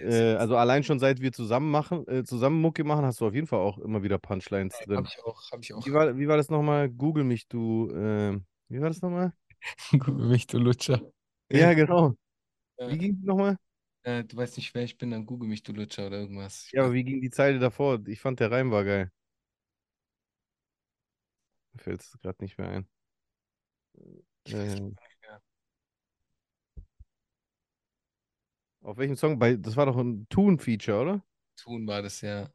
Äh, 0.00 0.34
also 0.34 0.56
allein 0.56 0.84
schon 0.84 0.98
seit 0.98 1.20
wir 1.20 1.32
zusammen 1.32 1.70
machen, 1.70 2.06
äh, 2.06 2.22
zusammen 2.22 2.60
Mucke 2.60 2.84
machen, 2.84 3.04
hast 3.04 3.20
du 3.20 3.26
auf 3.26 3.34
jeden 3.34 3.46
Fall 3.46 3.60
auch 3.60 3.78
immer 3.78 4.02
wieder 4.02 4.18
Punchlines 4.18 4.78
drin. 4.84 4.98
Habe 4.98 5.08
ich 5.08 5.24
auch, 5.24 5.50
habe 5.50 5.62
ich 5.62 5.72
auch. 5.72 5.84
Wie 5.86 5.92
war, 5.92 6.16
wie 6.16 6.28
war 6.28 6.36
das 6.36 6.50
nochmal? 6.50 6.90
Google 6.90 7.24
mich, 7.24 7.48
du. 7.48 7.90
Äh, 7.90 8.38
wie 8.68 8.80
war 8.80 8.88
das 8.88 9.00
nochmal? 9.00 9.32
Google 9.92 10.26
mich, 10.26 10.46
du 10.46 10.58
Lutscher. 10.58 11.00
Ja, 11.50 11.72
genau. 11.72 12.14
Ja. 12.86 12.88
Wie 12.90 12.98
ging 12.98 13.14
es 13.18 13.24
nochmal? 13.24 13.56
Äh, 14.04 14.24
du 14.24 14.36
weißt 14.36 14.56
nicht, 14.56 14.74
wer 14.74 14.82
ich 14.84 14.98
bin, 14.98 15.10
dann 15.10 15.26
google 15.26 15.48
mich, 15.48 15.62
du 15.62 15.72
Lutscher 15.72 16.06
oder 16.06 16.18
irgendwas. 16.18 16.66
Ich 16.66 16.72
Ja, 16.72 16.82
aber 16.84 16.92
weiß- 16.92 16.94
wie 16.94 17.04
ging 17.04 17.20
die 17.22 17.30
Zeile 17.30 17.58
davor? 17.58 18.00
Ich 18.06 18.20
fand 18.20 18.40
der 18.40 18.50
Reim 18.50 18.70
war 18.70 18.84
geil. 18.84 19.10
Mir 21.74 21.80
fällt 21.82 22.00
es 22.00 22.18
gerade 22.22 22.42
nicht 22.42 22.56
mehr 22.58 22.68
ein. 22.68 22.88
ich 24.44 24.56
weiß 24.56 24.74
Äh, 24.78 24.80
mehr. 25.22 25.42
auf 28.82 28.96
welchem 28.98 29.16
Song? 29.16 29.38
Bei, 29.38 29.56
das 29.56 29.76
war 29.76 29.86
doch 29.86 29.96
ein 29.96 30.26
Toon-Feature, 30.28 31.00
oder? 31.00 31.24
Tun 31.56 31.86
war 31.86 32.02
das 32.02 32.20
ja. 32.20 32.50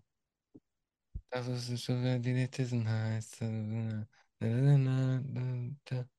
Das 1.30 1.48
ist 1.48 1.84
schon, 1.84 2.04
wer 2.04 2.20
die 2.20 2.34
Netizen 2.34 2.88
heißt. 2.88 3.42
Na, 3.42 4.08
na, 4.40 5.20
na, 5.20 5.70
na. 5.92 6.10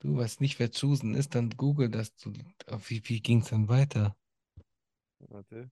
Du 0.00 0.16
weißt 0.16 0.40
nicht, 0.40 0.58
wer 0.58 0.72
Chusen 0.72 1.14
ist, 1.14 1.36
dann 1.36 1.50
google 1.50 1.88
das. 1.88 2.12
Du, 2.16 2.32
wie 2.88 3.00
wie 3.08 3.20
ging 3.20 3.42
es 3.42 3.50
dann 3.50 3.68
weiter? 3.68 4.16
Warte. 5.20 5.70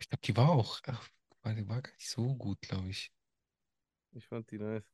Ich 0.00 0.08
glaube, 0.08 0.22
die 0.24 0.36
war 0.36 0.50
auch. 0.50 0.80
Ach, 0.86 1.08
war- 1.42 1.54
die 1.54 1.68
war 1.68 1.82
gar 1.82 1.92
nicht 1.94 2.08
so 2.08 2.34
gut, 2.36 2.60
glaube 2.62 2.90
ich. 2.90 3.12
Ich 4.12 4.26
fand 4.26 4.50
die 4.50 4.58
nice. 4.58 4.90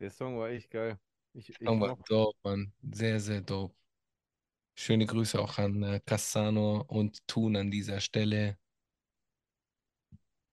Der 0.00 0.10
Song 0.10 0.36
war 0.38 0.48
echt 0.50 0.70
geil. 0.70 0.98
Ich, 1.32 1.54
ich 1.60 1.60
Aber 1.64 1.76
mochte 1.80 2.04
dope, 2.08 2.38
Mann. 2.44 2.72
Sehr, 2.92 3.18
sehr 3.20 3.40
dope. 3.40 3.74
Schöne 4.80 5.04
Grüße 5.04 5.38
auch 5.38 5.58
an 5.58 5.82
äh, 5.82 6.00
Cassano 6.06 6.82
und 6.88 7.28
Tun 7.28 7.54
an 7.54 7.70
dieser 7.70 8.00
Stelle. 8.00 8.56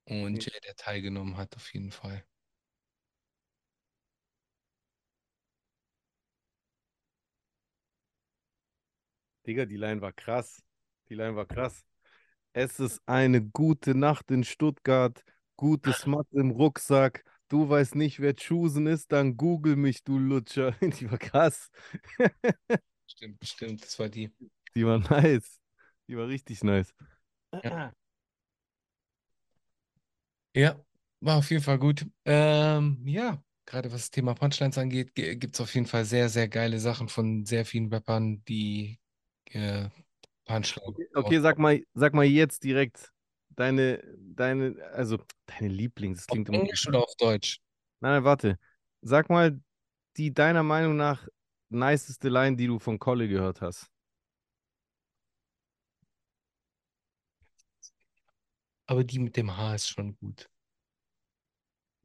Und 0.04 0.44
Ja. 0.44 0.52
Jay, 0.52 0.60
der 0.66 0.76
teilgenommen 0.76 1.38
hat, 1.38 1.56
auf 1.56 1.74
jeden 1.74 1.92
Fall. 1.92 2.26
Digga, 9.46 9.64
die 9.64 9.78
Line 9.78 10.02
war 10.02 10.12
krass. 10.12 10.62
Die 11.08 11.16
Line 11.16 11.38
war 11.38 11.46
krass. 11.46 11.86
Es 12.52 12.82
ist 12.82 13.02
eine 13.06 13.42
gute 13.42 13.96
Nacht 13.96 14.30
in 14.30 14.44
Stuttgart, 14.44 15.24
gutes 15.56 16.06
Mathe 16.06 16.38
im 16.38 16.52
Rucksack. 16.52 17.24
Du 17.48 17.70
weißt 17.70 17.96
nicht, 17.96 18.20
wer 18.20 18.36
Chusen 18.36 18.88
ist, 18.88 19.14
dann 19.14 19.38
google 19.38 19.78
mich, 19.78 20.04
du 20.04 20.20
Lutscher. 20.20 20.72
Die 20.82 21.10
war 21.10 21.18
krass. 21.18 21.70
Stimmt, 23.08 23.46
stimmt, 23.48 23.84
das 23.84 23.98
war 24.00 24.10
die. 24.10 24.32
Die 24.76 24.86
war 24.86 25.00
nice. 25.12 25.60
Die 26.08 26.18
war 26.18 26.28
richtig 26.28 26.64
nice. 26.64 26.94
Ja. 27.64 27.92
Ja, 30.56 30.84
war 31.20 31.38
auf 31.38 31.50
jeden 31.52 31.64
Fall 31.64 31.78
gut. 31.78 32.06
Ähm, 32.26 33.02
ja, 33.06 33.44
gerade 33.66 33.92
was 33.92 34.02
das 34.04 34.12
Thema 34.12 34.34
Punchlines 34.34 34.78
angeht, 34.78 35.14
gibt 35.16 35.56
es 35.56 35.62
auf 35.62 35.74
jeden 35.76 35.86
Fall 35.86 36.06
sehr, 36.06 36.30
sehr 36.30 36.48
geile 36.48 36.80
Sachen 36.80 37.10
von 37.10 37.46
sehr 37.46 37.66
vielen 37.66 37.94
Rappern, 37.94 38.44
die 38.46 39.00
äh, 39.52 39.90
Punchline. 40.46 40.96
Okay, 41.14 41.40
sag 41.40 41.58
mal, 41.60 41.82
sag 41.94 42.14
mal 42.14 42.26
jetzt 42.26 42.64
direkt 42.64 43.12
deine, 43.50 44.04
deine, 44.18 44.76
also 44.94 45.20
deine 45.46 45.68
Lieblings. 45.68 46.20
Das 46.20 46.28
Auf 46.28 46.34
klingt 46.34 46.50
immer. 46.50 46.60
Englisch 46.60 46.88
oder 46.88 47.04
auf 47.04 47.16
Deutsch? 47.18 47.60
Nein, 48.00 48.12
nein, 48.14 48.24
warte. 48.24 48.60
Sag 49.02 49.30
mal 49.30 49.60
die 50.18 50.34
deiner 50.34 50.64
Meinung 50.64 50.98
nach 50.98 51.28
niceste 51.70 52.30
Line, 52.30 52.56
die 52.58 52.68
du 52.68 52.80
von 52.80 53.00
Kolle 53.00 53.28
gehört 53.28 53.62
hast. 53.62 53.90
Aber 58.86 59.06
die 59.06 59.20
mit 59.20 59.38
dem 59.38 59.56
Haar 59.56 59.76
ist 59.76 59.88
schon 59.88 60.18
gut. 60.18 60.50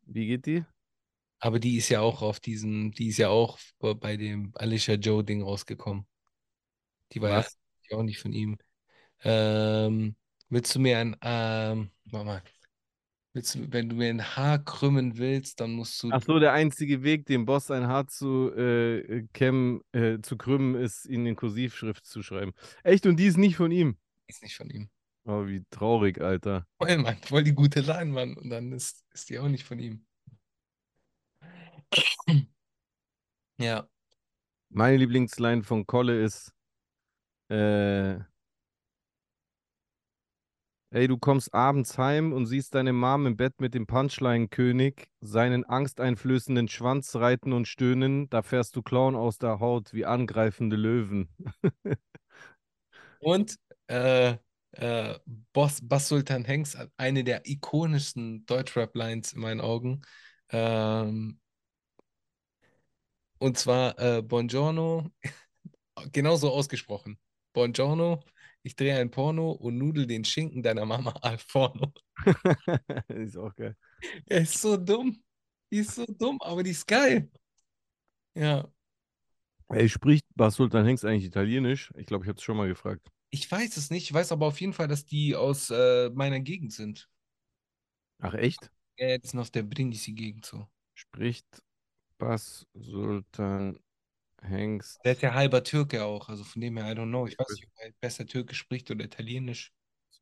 Wie 0.06 0.26
geht 0.28 0.46
die? 0.46 0.64
Aber 1.40 1.58
die 1.58 1.76
ist 1.76 1.88
ja 1.88 2.00
auch 2.00 2.22
auf 2.22 2.40
diesem, 2.40 2.92
die 2.92 3.08
ist 3.08 3.18
ja 3.18 3.28
auch 3.28 3.58
bei 4.00 4.16
dem 4.16 4.52
Alicia 4.54 4.94
Joe 4.94 5.24
Ding 5.24 5.42
rausgekommen. 5.42 6.06
Die 7.12 7.20
war 7.20 7.30
Was? 7.38 7.58
ja 7.90 7.96
auch 7.98 8.02
nicht 8.02 8.18
von 8.20 8.32
ihm. 8.32 8.58
Ähm, 9.24 10.16
willst 10.48 10.74
du 10.74 10.80
mir 10.80 10.98
ein, 10.98 11.16
ähm, 11.22 11.90
warte 12.06 12.26
mal, 12.26 12.42
willst 13.33 13.55
du, 13.55 13.72
wenn 13.72 13.89
du 13.89 13.97
mir 13.97 14.11
ein 14.11 14.37
Haar 14.37 14.59
krümmen 14.59 15.16
willst, 15.18 15.61
dann 15.61 15.72
musst 15.72 16.03
du, 16.03 16.11
Ach 16.12 16.22
so, 16.22 16.39
der 16.39 16.53
einzige 16.53 17.03
Weg, 17.03 17.26
dem 17.26 17.45
Boss 17.45 17.70
ein 17.70 17.87
Haar 17.87 18.07
zu 18.07 18.53
äh, 18.55 19.26
kämmen, 19.33 19.80
äh, 19.93 20.18
zu 20.20 20.37
krümmen, 20.37 20.74
ist, 20.74 21.07
ihn 21.07 21.26
in 21.26 21.37
Kursivschrift 21.37 22.05
zu 22.05 22.22
schreiben. 22.22 22.53
Echt? 22.83 23.07
Und 23.07 23.16
die 23.16 23.26
ist 23.26 23.39
nicht 23.39 23.57
von 23.57 23.70
ihm. 23.70 23.97
ist 24.26 24.43
nicht 24.43 24.57
von 24.57 24.68
ihm. 24.70 24.89
Oh, 25.24 25.47
wie 25.47 25.64
traurig, 25.70 26.20
Alter. 26.20 26.66
Voll, 26.78 26.99
Mann, 26.99 27.16
voll 27.18 27.45
die 27.45 27.55
gute 27.55 27.80
Line, 27.80 28.12
Mann. 28.12 28.37
Und 28.37 28.51
dann 28.51 28.72
ist, 28.72 29.05
ist 29.12 29.30
die 29.30 29.39
auch 29.39 29.49
nicht 29.49 29.64
von 29.64 29.78
ihm. 29.78 30.05
Ja, 33.59 33.89
Meine 34.70 34.97
Lieblingsline 34.97 35.62
von 35.62 35.87
Kolle 35.87 36.20
ist, 36.22 36.53
äh, 37.51 38.18
ey, 40.93 41.09
du 41.09 41.16
kommst 41.16 41.55
abends 41.55 41.97
heim 41.97 42.32
und 42.32 42.47
siehst 42.47 42.74
deine 42.74 42.93
Mom 42.93 43.26
im 43.26 43.36
Bett 43.36 43.61
mit 43.61 43.74
dem 43.74 43.86
Punchline-König, 43.86 45.09
seinen 45.20 45.64
angsteinflößenden 45.64 46.68
Schwanz 46.68 47.16
reiten 47.16 47.53
und 47.55 47.66
stöhnen, 47.66 48.28
da 48.28 48.43
fährst 48.43 48.76
du 48.76 48.82
Clown 48.82 49.16
aus 49.16 49.38
der 49.38 49.59
Haut 49.59 49.95
wie 49.95 50.05
angreifende 50.05 50.76
Löwen. 50.76 51.28
und 53.20 53.57
äh, 53.86 54.36
äh, 54.72 55.18
Boss, 55.53 55.80
Bass 55.82 56.09
Sultan 56.09 56.45
Hengst 56.45 56.76
hat 56.76 56.90
eine 56.99 57.24
der 57.24 57.47
ikonischsten 57.47 58.45
Deutschrap-Lines 58.45 59.33
in 59.33 59.41
meinen 59.41 59.61
Augen. 59.62 60.03
Ähm, 60.50 61.41
und 63.38 63.57
zwar 63.57 63.99
äh, 63.99 64.22
Buongiorno, 64.22 65.11
genauso 66.12 66.50
ausgesprochen. 66.50 67.18
Buongiorno, 67.54 68.22
ich 68.63 68.76
drehe 68.76 68.97
ein 68.99 69.11
Porno 69.11 69.53
und 69.53 69.79
nudel 69.79 70.07
den 70.07 70.25
Schinken 70.25 70.63
deiner 70.63 70.87
Mama 70.87 71.11
al 71.22 71.39
forno. 71.39 71.93
ist 73.09 73.37
auch 73.37 73.55
geil. 73.55 73.76
Er 74.26 74.43
ist 74.43 74.59
so 74.59 74.76
dumm. 74.76 75.22
Die 75.71 75.79
ist 75.79 75.95
so 75.95 76.05
dumm, 76.07 76.41
aber 76.43 76.63
die 76.63 76.71
ist 76.71 76.87
geil. 76.87 77.30
Ja, 78.34 78.71
Ey, 79.72 79.89
spricht 79.89 80.26
Bas 80.34 80.57
Sultan 80.57 80.84
Hengst 80.84 81.05
eigentlich 81.05 81.25
Italienisch? 81.25 81.93
Ich 81.97 82.05
glaube, 82.05 82.25
ich 82.25 82.29
habe 82.29 82.37
es 82.37 82.43
schon 82.43 82.57
mal 82.59 82.68
gefragt. 82.68 83.09
ich 83.30 83.51
weiß 83.51 83.79
es 83.79 83.91
nicht. 83.91 84.05
Ich 84.05 84.13
weiß 84.13 84.30
aber 84.33 84.47
auf 84.47 84.61
jeden 84.61 84.75
Fall, 84.75 84.87
dass 84.87 85.07
die 85.07 85.34
aus 85.34 85.71
äh, 85.71 86.11
meiner 86.11 86.41
Gegend 86.41 86.72
sind. 86.72 87.09
Ach, 88.18 88.34
echt? 88.34 88.71
Ja, 88.99 89.09
ja, 89.09 89.18
die 89.18 89.26
sind 89.26 89.41
aus 89.41 89.51
der 89.51 89.63
Brindisi-Gegend 89.63 90.45
so. 90.45 90.68
Spricht 90.95 91.63
Bas 92.18 92.67
Sultan 92.75 93.79
Hengst. 94.42 95.00
Der 95.04 95.12
ist 95.12 95.22
ja 95.22 95.34
halber 95.34 95.62
Türke 95.62 96.04
auch, 96.04 96.28
also 96.28 96.44
von 96.44 96.60
dem 96.60 96.76
her, 96.76 96.90
I 96.90 96.94
don't 96.94 97.08
know. 97.08 97.26
Ich 97.26 97.38
weiß 97.38 97.48
nicht, 97.50 97.66
ob 97.66 97.72
er 97.76 97.92
besser 98.00 98.26
Türkisch 98.26 98.58
spricht 98.58 98.90
oder 98.90 99.04
Italienisch. 99.04 99.72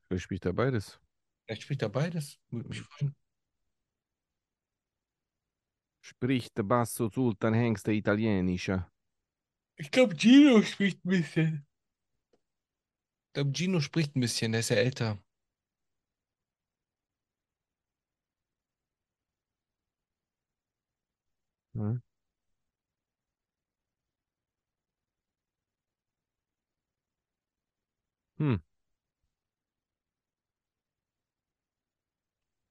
Vielleicht 0.07 0.25
spricht 0.25 0.45
er 0.45 0.53
beides. 0.53 1.01
Vielleicht 1.47 1.63
spricht 1.63 1.83
er 1.83 1.89
beides. 1.89 2.39
Würde 2.51 2.69
mich 2.69 2.81
freuen. 2.83 3.15
Spricht 6.03 6.57
der 6.57 6.63
Basso 6.65 7.09
Sultan 7.09 7.55
Hengst 7.55 7.87
der 7.87 7.95
Italienische? 7.95 8.87
Ich 9.77 9.91
glaube, 9.91 10.15
Gino 10.17 10.63
spricht 10.63 11.05
ein 11.05 11.09
bisschen. 11.09 11.67
Ich 13.29 13.33
glaube, 13.35 13.53
Gino 13.55 13.81
spricht 13.81 14.17
ein 14.17 14.21
bisschen, 14.21 14.53
der 14.53 14.61
ist 14.61 14.71
ja 14.71 14.77
älter. 14.77 15.19
Ja. 21.75 22.10
Hm. 28.41 28.61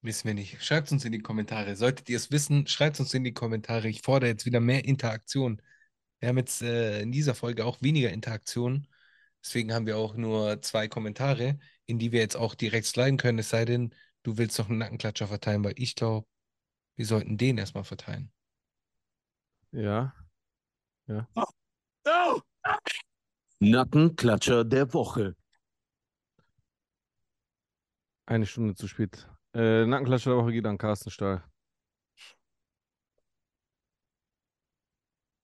Wissen 0.02 0.28
wir 0.28 0.34
nicht. 0.34 0.64
Schreibt 0.64 0.88
es 0.88 0.94
uns 0.94 1.06
in 1.06 1.12
die 1.12 1.20
Kommentare. 1.20 1.76
Solltet 1.76 2.10
ihr 2.10 2.18
es 2.18 2.32
wissen, 2.32 2.68
schreibt 2.68 2.96
es 2.96 3.02
uns 3.02 3.14
in 3.14 3.24
die 3.24 3.34
Kommentare. 3.34 3.90
Ich 3.90 4.02
fordere 4.02 4.30
jetzt 4.30 4.46
wieder 4.46 4.62
mehr 4.62 4.86
Interaktion. 4.86 5.62
Wir 6.20 6.30
haben 6.30 6.38
jetzt 6.38 6.62
äh, 6.62 7.02
in 7.02 7.12
dieser 7.12 7.36
Folge 7.36 7.66
auch 7.66 7.82
weniger 7.82 8.10
Interaktion. 8.12 8.88
Deswegen 9.44 9.74
haben 9.74 9.86
wir 9.86 9.98
auch 9.98 10.16
nur 10.16 10.62
zwei 10.62 10.88
Kommentare, 10.88 11.60
in 11.86 12.00
die 12.00 12.12
wir 12.12 12.20
jetzt 12.22 12.36
auch 12.36 12.56
direkt 12.56 12.88
sliden 12.88 13.18
können. 13.18 13.40
Es 13.40 13.50
sei 13.50 13.66
denn, 13.66 13.94
du 14.24 14.38
willst 14.38 14.58
noch 14.58 14.70
einen 14.70 14.80
Nackenklatscher 14.80 15.28
verteilen, 15.28 15.64
weil 15.64 15.76
ich 15.78 15.96
glaube, 15.96 16.28
wir 16.96 17.06
sollten 17.06 17.38
den 17.38 17.58
erstmal 17.58 17.84
verteilen. 17.84 18.32
Ja. 19.72 20.14
Ja. 21.08 21.28
Nackenklatscher 23.60 24.64
der 24.64 24.94
Woche. 24.94 25.36
Eine 28.30 28.46
Stunde 28.46 28.76
zu 28.76 28.88
spät. 28.88 29.28
Äh, 29.56 29.88
Nackenklatscher 29.88 30.30
der 30.30 30.38
Woche 30.40 30.52
geht 30.52 30.68
an 30.68 30.78
Carsten 30.78 31.10
Stahl. 31.10 31.44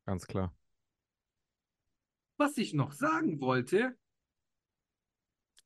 Ganz 0.05 0.27
klar. 0.27 0.55
Was 2.37 2.55
ich 2.59 2.75
noch 2.75 2.91
sagen 2.91 3.41
wollte, 3.41 3.97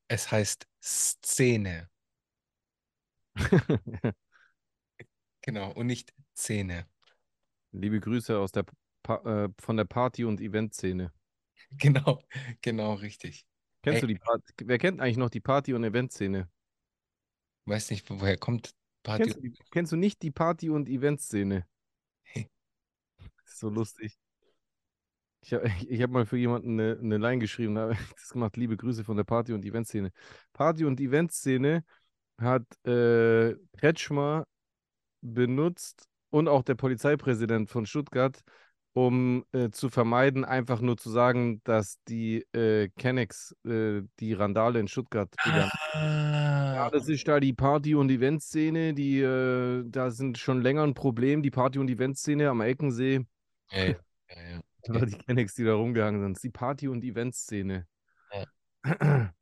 Es 0.07 0.31
heißt 0.31 0.65
Szene. 0.81 1.89
Genau. 5.41 5.71
Und 5.73 5.87
nicht 5.87 6.13
Zähne. 6.35 6.85
Liebe 7.71 7.99
Grüße 7.99 8.37
aus 8.37 8.51
der 8.51 8.65
pa 9.03 9.45
äh, 9.45 9.49
von 9.59 9.77
der 9.77 9.85
Party- 9.85 10.25
und 10.25 10.39
Eventszene. 10.39 11.11
Genau. 11.71 12.21
Genau, 12.61 12.93
richtig. 12.93 13.45
Kennst 13.81 13.97
Ey. 13.97 14.01
du 14.01 14.07
die 14.07 14.19
Part 14.19 14.43
Wer 14.61 14.77
kennt 14.77 15.01
eigentlich 15.01 15.17
noch 15.17 15.29
die 15.29 15.39
Party- 15.39 15.73
und 15.73 15.83
Eventszene? 15.83 16.49
Weiß 17.69 17.91
nicht, 17.91 18.09
woher 18.09 18.35
kommt 18.35 18.71
Party. 19.03 19.23
Kennst 19.23 19.37
du, 19.37 19.41
die, 19.41 19.53
kennst 19.71 19.91
du 19.91 19.95
nicht 19.95 20.21
die 20.23 20.31
Party- 20.31 20.71
und 20.71 20.89
Eventszene? 20.89 21.65
Hey. 22.23 22.49
So 23.45 23.69
lustig. 23.69 24.17
Ich 25.41 25.53
habe 25.53 25.69
hab 26.03 26.09
mal 26.09 26.25
für 26.25 26.37
jemanden 26.37 26.79
eine, 26.79 26.97
eine 26.99 27.17
Line 27.17 27.39
geschrieben, 27.39 27.75
da 27.75 27.81
habe 27.81 27.93
ich 27.93 28.13
das 28.13 28.29
gemacht. 28.29 28.57
Liebe 28.57 28.75
Grüße 28.75 29.03
von 29.03 29.17
der 29.17 29.23
Party- 29.23 29.53
und 29.53 29.63
Eventszene. 29.65 30.11
Party- 30.51 30.85
und 30.85 30.99
Eventszene 30.99 31.83
hat 32.39 32.63
äh, 32.87 33.55
Kretschmer 33.77 34.45
benutzt 35.21 36.07
und 36.31 36.47
auch 36.47 36.63
der 36.63 36.75
Polizeipräsident 36.75 37.69
von 37.69 37.85
Stuttgart, 37.85 38.41
um 39.05 39.45
äh, 39.51 39.69
zu 39.69 39.89
vermeiden, 39.89 40.45
einfach 40.45 40.81
nur 40.81 40.97
zu 40.97 41.09
sagen, 41.09 41.61
dass 41.63 41.97
die 42.07 42.45
äh, 42.53 42.89
Kennex 42.97 43.55
äh, 43.65 44.01
die 44.19 44.34
Randale 44.34 44.80
in 44.80 44.88
Stuttgart 44.88 45.30
begangen. 45.43 45.71
Ja, 45.93 46.85
Ah, 46.85 46.89
das 46.89 47.09
ist 47.09 47.27
da 47.27 47.39
die 47.39 47.53
Party- 47.53 47.95
und 47.95 48.09
Eventszene, 48.09 48.93
die, 48.93 49.19
äh, 49.19 49.84
da 49.85 50.11
sind 50.11 50.38
schon 50.38 50.61
länger 50.61 50.84
ein 50.84 50.93
Problem, 50.93 51.43
die 51.43 51.51
Party- 51.51 51.80
und 51.80 51.89
Eventszene 51.89 52.49
am 52.49 52.61
Eckensee. 52.61 53.26
ja, 53.71 53.84
ja, 53.84 53.95
ja, 54.30 54.49
ja. 54.51 54.61
Die 55.05 55.17
Kennex, 55.17 55.55
die 55.55 55.65
da 55.65 55.73
rumgehangen 55.73 56.21
sind. 56.21 56.31
Das 56.31 56.38
ist 56.39 56.43
die 56.45 56.49
Party- 56.57 56.88
und 56.88 57.03
Eventszene. 57.03 57.85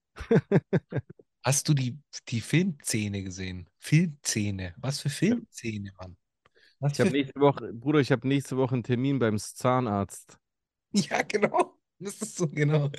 Hast 1.44 1.70
du 1.70 1.74
die, 1.74 1.98
die 2.30 2.42
Filmszene 2.42 3.24
gesehen? 3.24 3.70
Filmszene. 3.78 4.74
Was 4.78 5.00
für 5.00 5.10
Filmszene, 5.10 5.92
Mann? 6.00 6.18
Was 6.80 6.94
Ich 6.94 7.00
habe 7.00 7.12
nächste 7.12 7.40
Woche, 7.40 7.74
Bruder, 7.74 8.00
ich 8.00 8.12
habe 8.12 8.28
nächste 8.28 8.58
Woche 8.58 8.76
einen 8.76 8.84
Termin 8.84 9.20
beim 9.20 9.38
Zahnarzt. 9.38 10.38
Ja, 10.94 11.22
genau. 11.22 11.78
Das 12.00 12.22
ist 12.22 12.38
so 12.38 12.48
genau. 12.48 12.90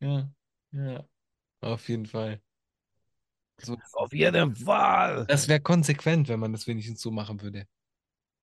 Ja, 0.00 0.30
ja. 0.72 1.04
Auf 1.60 1.88
jeden 1.88 2.06
Fall. 2.06 2.40
So, 3.58 3.76
Auf 3.94 4.12
jeden 4.12 4.54
Fall. 4.54 5.24
das 5.26 5.48
wäre 5.48 5.60
konsequent, 5.60 6.28
wenn 6.28 6.40
man 6.40 6.52
das 6.52 6.66
wenigstens 6.66 7.00
so 7.00 7.10
machen 7.10 7.40
würde. 7.42 7.66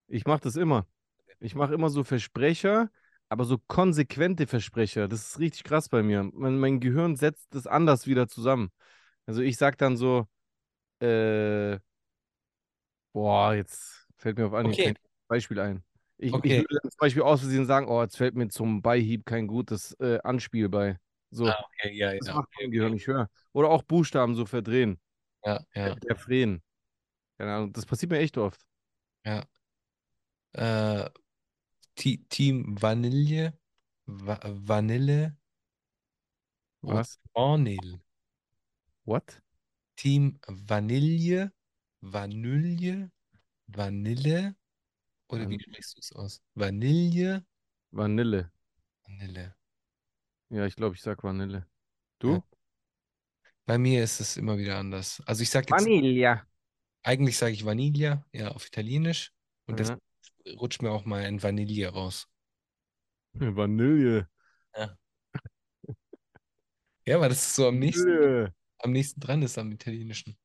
Ich 0.08 0.26
mache 0.26 0.42
das 0.42 0.56
immer. 0.56 0.88
Ich 1.40 1.56
mache 1.56 1.74
immer 1.74 1.90
so 1.90 2.04
Versprecher, 2.04 2.90
aber 3.30 3.46
so 3.46 3.58
konsequente 3.68 4.48
Versprecher. 4.48 5.08
Das 5.08 5.22
ist 5.30 5.40
richtig 5.40 5.64
krass 5.64 5.90
bei 5.90 6.04
mir. 6.04 6.30
Mein, 6.34 6.58
mein 6.58 6.80
Gehirn 6.80 7.16
setzt 7.16 7.54
das 7.54 7.68
anders 7.68 8.08
wieder 8.08 8.28
zusammen. 8.28 8.72
Also 9.26 9.42
ich 9.42 9.58
sag 9.58 9.78
dann 9.78 9.98
so, 9.98 10.28
äh, 11.02 11.80
boah, 13.14 13.54
jetzt 13.56 14.03
fällt 14.24 14.38
mir 14.40 14.48
auf 14.48 14.54
Anhieb 14.54 14.80
Okay. 14.80 14.86
kein 14.86 14.96
Beispiel 15.30 15.60
ein. 15.62 15.84
Ich, 16.18 16.34
ich 16.36 16.40
Okay. 16.40 16.58
würde 16.58 16.80
dann 16.84 16.92
zum 16.92 16.98
Beispiel 17.00 17.24
aus 17.24 17.42
Versehen 17.42 17.66
sagen, 17.68 17.88
oh, 17.90 18.02
jetzt 18.04 18.18
fällt 18.18 18.36
mir 18.36 18.50
zum 18.50 18.82
Beihieb 18.82 19.26
kein 19.26 19.48
gutes 19.48 19.94
äh, 20.00 20.20
Anspiel 20.24 20.70
bei. 20.70 21.00
So, 21.32 21.48
Ah, 21.50 21.64
okay, 21.66 21.94
ja, 21.94 22.14
das 22.20 22.28
ja. 22.28 22.34
macht 22.34 22.50
mein 22.60 22.72
Gehirn, 22.72 22.94
ich 22.94 23.08
höre. 23.08 23.30
Oder 23.54 23.70
auch 23.70 23.84
Buchstaben 23.84 24.36
so 24.36 24.46
verdrehen. 24.46 25.00
Ja, 25.46 25.60
ja, 25.76 25.96
Der 26.08 26.16
Freen. 26.18 26.62
Keine 27.40 27.54
Ahnung, 27.56 27.74
das 27.74 27.86
passiert 27.86 28.12
mir 28.12 28.20
echt 28.20 28.38
oft. 28.38 28.62
ja. 29.26 29.44
Äh, 30.54 31.10
Team 32.30 32.76
Vanille. 32.82 33.54
Va 34.08 34.40
Vanille. 34.44 35.38
Was? 36.84 37.18
Vanille. 37.36 38.00
What? 39.06 39.40
Team 39.98 40.40
Vanille. 40.48 41.52
Vanille. 42.02 43.10
Vanille. 43.68 44.56
Oder 45.30 45.50
wie 45.50 45.56
Van- 45.56 45.62
sprichst 45.62 45.96
du 45.96 46.00
es 46.00 46.12
aus? 46.14 46.42
Vanille. 46.54 47.46
Vanille. 47.92 48.52
Vanille. 49.06 49.56
Ja, 50.50 50.66
ich 50.66 50.76
glaube, 50.76 50.96
ich 50.96 51.02
sag 51.02 51.24
Vanille. 51.24 51.68
Du? 52.20 52.34
Ja. 52.34 52.44
Bei 53.66 53.78
mir 53.78 54.04
ist 54.04 54.20
es 54.20 54.38
immer 54.38 54.58
wieder 54.58 54.78
anders. 54.78 55.22
Also 55.26 55.42
ich 55.42 55.50
sage 55.50 55.68
jetzt, 55.70 56.46
eigentlich 57.04 57.38
sage 57.38 57.54
ich 57.54 57.66
Vanilla, 57.66 58.26
ja, 58.32 58.50
auf 58.50 58.68
Italienisch. 58.68 59.32
Und 59.68 59.80
das 59.80 59.90
Ja. 59.90 59.98
rutscht 60.58 60.82
mir 60.82 60.92
auch 60.92 61.06
mal 61.06 61.24
in 61.26 61.42
Vanille 61.42 61.88
raus. 61.90 62.28
Vanille. 63.34 64.30
Ja, 67.06 67.20
weil 67.20 67.30
das 67.30 67.40
ist 67.46 67.56
so 67.56 67.68
am 67.68 67.80
nächsten, 67.80 68.06
Vanille. 68.08 68.56
am 68.80 68.92
nächsten 68.92 69.20
dran 69.20 69.42
ist 69.42 69.58
am 69.58 69.72
Italienischen. 69.72 70.38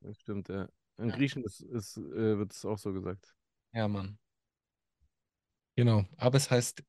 Das 0.00 0.18
stimmt, 0.20 0.48
ja. 0.48 0.68
In 0.98 1.08
Ja. 1.08 1.16
Griechen 1.16 1.44
ist, 1.44 1.60
ist, 1.60 1.96
äh, 1.96 2.38
wird 2.38 2.52
es 2.52 2.64
auch 2.64 2.78
so 2.78 2.92
gesagt. 2.92 3.34
Ja, 3.72 3.88
Mann. 3.88 4.18
Genau. 5.76 6.04
Aber 6.16 6.36
es 6.36 6.50
heißt 6.50 6.82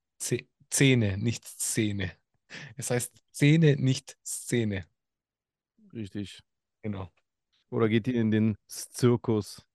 Zähne, 0.69 1.17
nicht 1.17 1.45
Szene. 1.45 2.11
Es 2.75 2.89
heißt 2.91 3.13
Szene, 3.33 3.75
nicht 3.77 4.17
Szene. 4.25 4.85
Richtig. 5.93 6.41
Genau. 6.81 7.11
Oder 7.69 7.87
geht 7.89 8.07
ihr 8.07 8.19
in 8.19 8.31
den 8.31 8.57
Zirkus? 8.67 9.65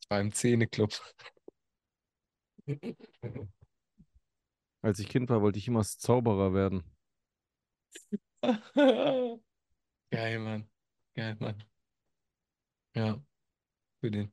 Ich 0.00 0.10
war 0.10 0.20
im 0.20 0.32
Zähneclub. 0.32 0.92
Als 4.82 4.98
ich 4.98 5.08
Kind 5.08 5.30
war, 5.30 5.42
wollte 5.42 5.58
ich 5.58 5.68
immer 5.68 5.82
Zauberer 5.84 6.52
werden. 6.54 6.84
Geil, 10.10 10.38
Mann. 10.38 10.68
Geil, 11.14 11.36
Mann. 11.40 11.62
Ja. 12.96 13.22
Für 14.00 14.10
den. 14.10 14.32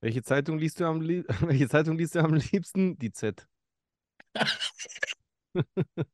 Welche 0.00 0.22
Zeitung 0.22 0.58
liest 0.58 0.80
du 0.80 0.86
am, 0.86 1.02
lieb 1.02 1.26
Welche 1.42 1.68
Zeitung 1.68 1.98
liest 1.98 2.14
du 2.14 2.20
am 2.20 2.34
liebsten? 2.34 2.98
Die 2.98 3.12
Z. 3.12 3.46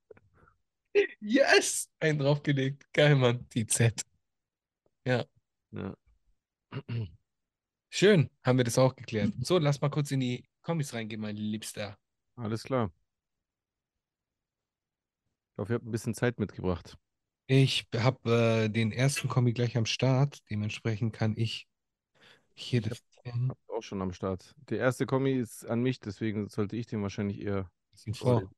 Yes! 1.21 1.91
Einen 2.01 2.19
draufgelegt. 2.19 2.91
Geil, 2.95 3.17
Mann. 3.17 3.47
Die 3.51 3.67
Z. 3.67 4.03
Ja. 5.05 5.27
Schön, 7.91 8.31
haben 8.43 8.57
wir 8.57 8.65
das 8.65 8.79
auch 8.79 8.97
geklärt. 8.97 9.35
So, 9.41 9.59
lass 9.59 9.81
mal 9.81 9.91
kurz 9.91 10.11
in 10.11 10.21
die 10.21 10.49
Kommis 10.63 10.95
reingehen, 10.95 11.21
mein 11.21 11.37
Liebster. 11.37 11.99
Alles 12.37 12.63
klar. 12.63 12.91
Ich 15.53 15.59
hoffe, 15.59 15.75
ihr 15.75 15.77
habt 15.77 15.87
ein 15.87 15.91
bisschen 15.91 16.15
Zeit 16.15 16.39
mitgebracht. 16.39 16.97
Ich 17.47 17.87
habe 17.95 18.65
äh, 18.65 18.69
den 18.69 18.91
ersten 18.91 19.29
Kommi 19.29 19.53
gleich 19.53 19.77
am 19.77 19.87
Start. 19.87 20.41
Dementsprechend 20.51 21.13
kann 21.13 21.35
ich 21.37 21.69
hier 22.57 22.81
das 22.81 23.03
Auch 23.69 23.83
schon 23.83 24.03
am 24.03 24.13
Start. 24.13 24.55
Der 24.71 24.79
erste 24.79 25.07
Kommi 25.07 25.33
ist 25.33 25.65
an 25.67 25.83
mich, 25.83 26.01
deswegen 26.01 26.49
sollte 26.49 26.77
ich 26.77 26.87
den 26.87 27.03
wahrscheinlich 27.03 27.41
eher 27.41 27.71
bisschen 27.93 28.15
vor. 28.15 28.51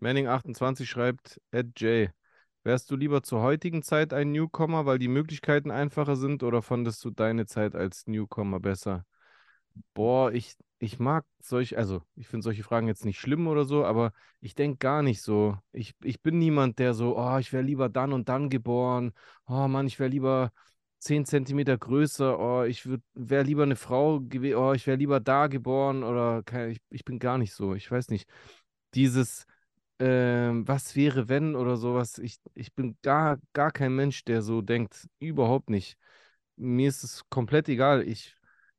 Manning28 0.00 0.86
schreibt, 0.86 1.40
Ed 1.50 1.80
J. 1.80 2.10
Wärst 2.64 2.90
du 2.90 2.96
lieber 2.96 3.22
zur 3.22 3.42
heutigen 3.42 3.82
Zeit 3.82 4.12
ein 4.12 4.32
Newcomer, 4.32 4.86
weil 4.86 4.98
die 4.98 5.08
Möglichkeiten 5.08 5.70
einfacher 5.70 6.16
sind, 6.16 6.42
oder 6.42 6.62
fandest 6.62 7.04
du 7.04 7.10
deine 7.10 7.46
Zeit 7.46 7.74
als 7.74 8.06
Newcomer 8.06 8.58
besser? 8.58 9.04
Boah, 9.92 10.32
ich, 10.32 10.56
ich 10.78 10.98
mag 10.98 11.24
solche, 11.40 11.76
also 11.76 12.02
ich 12.16 12.26
finde 12.26 12.44
solche 12.44 12.62
Fragen 12.62 12.88
jetzt 12.88 13.04
nicht 13.04 13.18
schlimm 13.18 13.46
oder 13.46 13.64
so, 13.64 13.84
aber 13.84 14.12
ich 14.40 14.54
denke 14.54 14.78
gar 14.78 15.02
nicht 15.02 15.20
so. 15.20 15.56
Ich, 15.72 15.94
ich 16.02 16.22
bin 16.22 16.38
niemand, 16.38 16.78
der 16.78 16.94
so, 16.94 17.18
oh, 17.18 17.38
ich 17.38 17.52
wäre 17.52 17.62
lieber 17.62 17.88
dann 17.88 18.12
und 18.12 18.28
dann 18.28 18.50
geboren. 18.50 19.12
Oh 19.46 19.68
Mann, 19.68 19.86
ich 19.86 19.98
wäre 19.98 20.10
lieber 20.10 20.52
10 21.04 21.26
Zentimeter 21.26 21.76
größer. 21.78 22.38
Oh, 22.38 22.64
ich 22.64 22.88
wäre 23.14 23.44
lieber 23.44 23.62
eine 23.64 23.76
Frau 23.76 24.20
gewesen. 24.20 24.56
Oh, 24.56 24.72
ich 24.72 24.86
wäre 24.86 24.96
lieber 24.96 25.20
da 25.20 25.48
geboren. 25.48 26.02
Oder 26.02 26.42
keine, 26.42 26.72
ich, 26.72 26.80
ich 26.90 27.04
bin 27.04 27.18
gar 27.18 27.38
nicht 27.38 27.52
so. 27.52 27.74
Ich 27.74 27.90
weiß 27.90 28.08
nicht. 28.08 28.28
Dieses, 28.94 29.46
ähm, 29.98 30.66
was 30.68 30.96
wäre, 30.96 31.28
wenn 31.28 31.56
oder 31.56 31.76
sowas. 31.76 32.18
Ich, 32.18 32.38
ich 32.54 32.74
bin 32.74 32.96
gar, 33.02 33.38
gar 33.52 33.70
kein 33.70 33.94
Mensch, 33.94 34.24
der 34.24 34.42
so 34.42 34.62
denkt. 34.62 35.08
Überhaupt 35.20 35.70
nicht. 35.70 35.98
Mir 36.56 36.88
ist 36.88 37.04
es 37.04 37.22
komplett 37.30 37.68
egal. 37.68 38.02
Ich, 38.08 38.36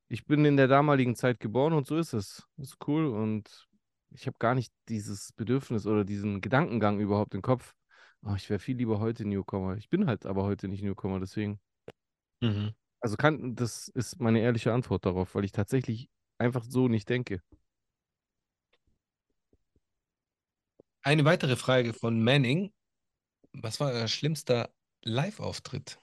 ich 0.08 0.26
bin 0.26 0.46
in 0.46 0.58
der 0.58 0.68
damaligen 0.68 1.16
Zeit 1.16 1.40
geboren 1.40 1.74
und 1.74 1.88
so 1.88 1.98
ist 1.98 2.14
es. 2.14 2.48
Ist 2.58 2.78
cool 2.88 3.08
und 3.08 3.68
ich 4.12 4.28
habe 4.28 4.38
gar 4.40 4.56
nicht 4.56 4.74
dieses 4.90 5.32
Bedürfnis 5.34 5.86
oder 5.88 6.06
diesen 6.06 6.42
Gedankengang 6.42 7.00
überhaupt 7.00 7.36
im 7.36 7.42
Kopf. 7.42 7.76
Oh, 8.24 8.34
ich 8.36 8.50
wäre 8.50 8.60
viel 8.60 8.78
lieber 8.78 9.00
heute 9.00 9.26
Newcomer. 9.26 9.78
Ich 9.78 9.90
bin 9.90 10.08
halt 10.08 10.26
aber 10.26 10.44
heute 10.44 10.68
nicht 10.68 10.84
Newcomer, 10.84 11.20
deswegen. 11.20 11.60
Mhm. 12.42 12.74
Also 13.00 13.18
kann, 13.18 13.56
das 13.56 13.88
ist 13.88 14.20
meine 14.20 14.40
ehrliche 14.40 14.74
Antwort 14.74 15.06
darauf, 15.06 15.36
weil 15.36 15.46
ich 15.46 15.52
tatsächlich 15.52 16.10
einfach 16.38 16.64
so 16.68 16.88
nicht 16.88 17.08
denke. 17.10 17.42
Eine 21.02 21.24
weitere 21.24 21.56
Frage 21.56 21.94
von 21.94 22.24
Manning. 22.24 22.74
Was 23.54 23.80
war 23.80 23.92
euer 23.92 24.08
schlimmster 24.08 24.74
Live-Auftritt? 25.04 26.00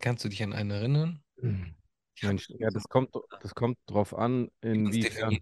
Kannst 0.00 0.24
du 0.24 0.28
dich 0.28 0.42
an 0.42 0.52
einen 0.52 0.70
erinnern? 0.70 1.22
Hab- 1.42 1.60
Mensch, 2.22 2.50
ja, 2.50 2.68
das 2.70 2.88
kommt, 2.88 3.14
das 3.40 3.54
kommt 3.54 3.78
drauf 3.86 4.14
an, 4.14 4.50
inwiefern. 4.60 5.38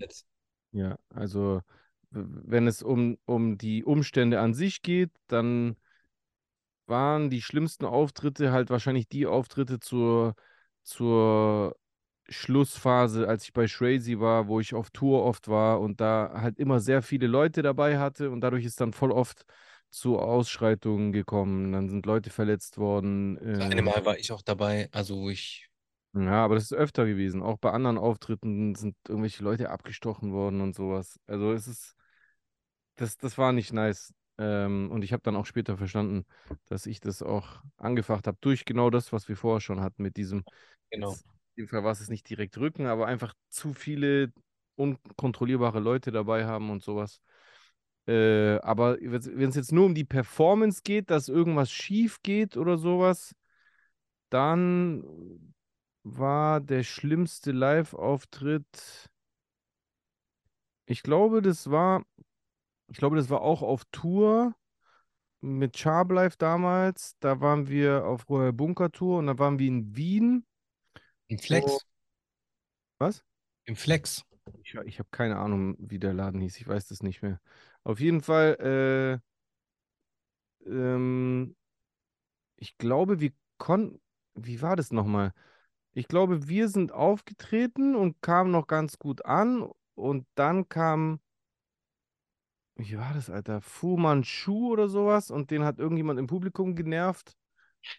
Ja, 0.72 0.98
also 1.08 1.62
wenn 2.10 2.66
es 2.66 2.82
um, 2.82 3.18
um 3.24 3.58
die 3.58 3.84
Umstände 3.84 4.40
an 4.40 4.54
sich 4.54 4.82
geht, 4.82 5.10
dann 5.26 5.76
waren 6.88 7.30
die 7.30 7.42
schlimmsten 7.42 7.84
Auftritte 7.84 8.52
halt 8.52 8.70
wahrscheinlich 8.70 9.08
die 9.08 9.26
Auftritte 9.26 9.80
zur, 9.80 10.34
zur 10.82 11.76
Schlussphase, 12.28 13.26
als 13.26 13.44
ich 13.44 13.52
bei 13.52 13.66
Shrazy 13.66 14.20
war, 14.20 14.48
wo 14.48 14.60
ich 14.60 14.74
auf 14.74 14.90
Tour 14.90 15.24
oft 15.24 15.48
war 15.48 15.80
und 15.80 16.00
da 16.00 16.32
halt 16.34 16.58
immer 16.58 16.80
sehr 16.80 17.02
viele 17.02 17.26
Leute 17.26 17.62
dabei 17.62 17.98
hatte 17.98 18.30
und 18.30 18.40
dadurch 18.40 18.64
ist 18.64 18.80
dann 18.80 18.92
voll 18.92 19.12
oft 19.12 19.44
zu 19.90 20.18
Ausschreitungen 20.18 21.12
gekommen. 21.12 21.72
Dann 21.72 21.88
sind 21.88 22.04
Leute 22.04 22.30
verletzt 22.30 22.76
worden. 22.78 23.38
Das 23.42 23.70
eine 23.70 23.82
Mal 23.82 24.04
war 24.04 24.18
ich 24.18 24.30
auch 24.32 24.42
dabei, 24.42 24.88
also 24.92 25.16
wo 25.16 25.30
ich, 25.30 25.68
ja, 26.14 26.44
aber 26.44 26.54
das 26.56 26.64
ist 26.64 26.74
öfter 26.74 27.06
gewesen. 27.06 27.42
Auch 27.42 27.58
bei 27.58 27.70
anderen 27.70 27.98
Auftritten 27.98 28.74
sind 28.74 28.96
irgendwelche 29.08 29.42
Leute 29.42 29.70
abgestochen 29.70 30.32
worden 30.32 30.60
und 30.60 30.74
sowas. 30.74 31.18
Also 31.26 31.52
es 31.52 31.66
ist, 31.66 31.94
das, 32.96 33.16
das 33.16 33.38
war 33.38 33.52
nicht 33.52 33.72
nice. 33.72 34.12
Ähm, 34.38 34.90
und 34.90 35.02
ich 35.02 35.12
habe 35.12 35.22
dann 35.22 35.36
auch 35.36 35.46
später 35.46 35.76
verstanden, 35.76 36.24
dass 36.68 36.86
ich 36.86 37.00
das 37.00 37.22
auch 37.22 37.62
angefacht 37.76 38.26
habe 38.26 38.38
durch 38.40 38.64
genau 38.64 38.90
das, 38.90 39.12
was 39.12 39.28
wir 39.28 39.36
vorher 39.36 39.60
schon 39.60 39.80
hatten 39.80 40.02
mit 40.02 40.16
diesem, 40.16 40.44
genau. 40.90 41.10
jetzt, 41.10 41.24
in 41.56 41.64
dem 41.64 41.68
Fall 41.68 41.84
war 41.84 41.92
es 41.92 42.08
nicht 42.08 42.28
direkt 42.28 42.56
Rücken, 42.58 42.86
aber 42.86 43.06
einfach 43.06 43.34
zu 43.48 43.72
viele 43.72 44.32
unkontrollierbare 44.76 45.80
Leute 45.80 46.12
dabei 46.12 46.46
haben 46.46 46.70
und 46.70 46.82
sowas. 46.82 47.20
Äh, 48.06 48.58
aber 48.60 48.96
wenn 49.00 49.50
es 49.50 49.56
jetzt 49.56 49.72
nur 49.72 49.84
um 49.84 49.94
die 49.94 50.04
Performance 50.04 50.80
geht, 50.82 51.10
dass 51.10 51.28
irgendwas 51.28 51.70
schief 51.70 52.22
geht 52.22 52.56
oder 52.56 52.78
sowas, 52.78 53.34
dann 54.30 55.04
war 56.04 56.60
der 56.60 56.84
schlimmste 56.84 57.52
Live-Auftritt. 57.52 59.10
Ich 60.86 61.02
glaube, 61.02 61.42
das 61.42 61.70
war, 61.70 62.02
ich 62.88 62.96
glaube, 62.96 63.16
das 63.16 63.30
war 63.30 63.42
auch 63.42 63.62
auf 63.62 63.84
Tour 63.92 64.54
mit 65.40 65.78
Sharp 65.78 66.10
Life 66.10 66.36
damals. 66.38 67.16
Da 67.20 67.40
waren 67.40 67.68
wir 67.68 68.04
auf 68.04 68.28
Royal 68.28 68.52
Bunker 68.52 68.90
Tour 68.90 69.18
und 69.18 69.26
da 69.26 69.38
waren 69.38 69.58
wir 69.58 69.68
in 69.68 69.94
Wien. 69.96 70.46
Im 71.28 71.38
Flex. 71.38 71.70
Oh. 71.70 71.80
Was? 72.98 73.24
Im 73.64 73.76
Flex. 73.76 74.24
Ich, 74.62 74.74
ich 74.74 74.98
habe 74.98 75.08
keine 75.10 75.36
Ahnung, 75.36 75.76
wie 75.78 75.98
der 75.98 76.14
Laden 76.14 76.40
hieß. 76.40 76.56
Ich 76.56 76.66
weiß 76.66 76.88
das 76.88 77.02
nicht 77.02 77.22
mehr. 77.22 77.40
Auf 77.84 78.00
jeden 78.00 78.22
Fall, 78.22 79.20
äh, 80.66 80.70
ähm, 80.70 81.54
ich 82.56 82.78
glaube, 82.78 83.20
wir 83.20 83.32
konnten. 83.58 84.00
Wie 84.34 84.62
war 84.62 84.76
das 84.76 84.92
nochmal? 84.92 85.34
Ich 85.92 86.08
glaube, 86.08 86.48
wir 86.48 86.68
sind 86.68 86.92
aufgetreten 86.92 87.96
und 87.96 88.22
kamen 88.22 88.50
noch 88.50 88.66
ganz 88.66 88.98
gut 88.98 89.24
an. 89.24 89.70
Und 89.94 90.26
dann 90.34 90.68
kam. 90.68 91.20
Wie 92.78 92.96
war 92.96 93.12
das, 93.12 93.28
Alter? 93.28 93.60
Fu 93.60 93.96
Manchu 93.96 94.72
oder 94.72 94.88
sowas. 94.88 95.30
Und 95.30 95.50
den 95.50 95.64
hat 95.64 95.78
irgendjemand 95.78 96.18
im 96.20 96.26
Publikum 96.28 96.76
genervt. 96.76 97.34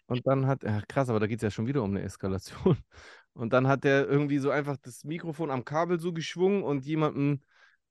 Und 0.07 0.25
dann 0.27 0.47
hat. 0.47 0.63
Ja, 0.63 0.81
krass, 0.87 1.09
aber 1.09 1.19
da 1.19 1.27
geht 1.27 1.39
es 1.39 1.43
ja 1.43 1.51
schon 1.51 1.67
wieder 1.67 1.83
um 1.83 1.91
eine 1.91 2.01
Eskalation. 2.03 2.77
Und 3.33 3.53
dann 3.53 3.67
hat 3.67 3.83
der 3.85 4.07
irgendwie 4.07 4.39
so 4.39 4.49
einfach 4.51 4.77
das 4.77 5.03
Mikrofon 5.05 5.51
am 5.51 5.63
Kabel 5.63 5.99
so 5.99 6.11
geschwungen 6.13 6.63
und 6.63 6.85
jemandem 6.85 7.41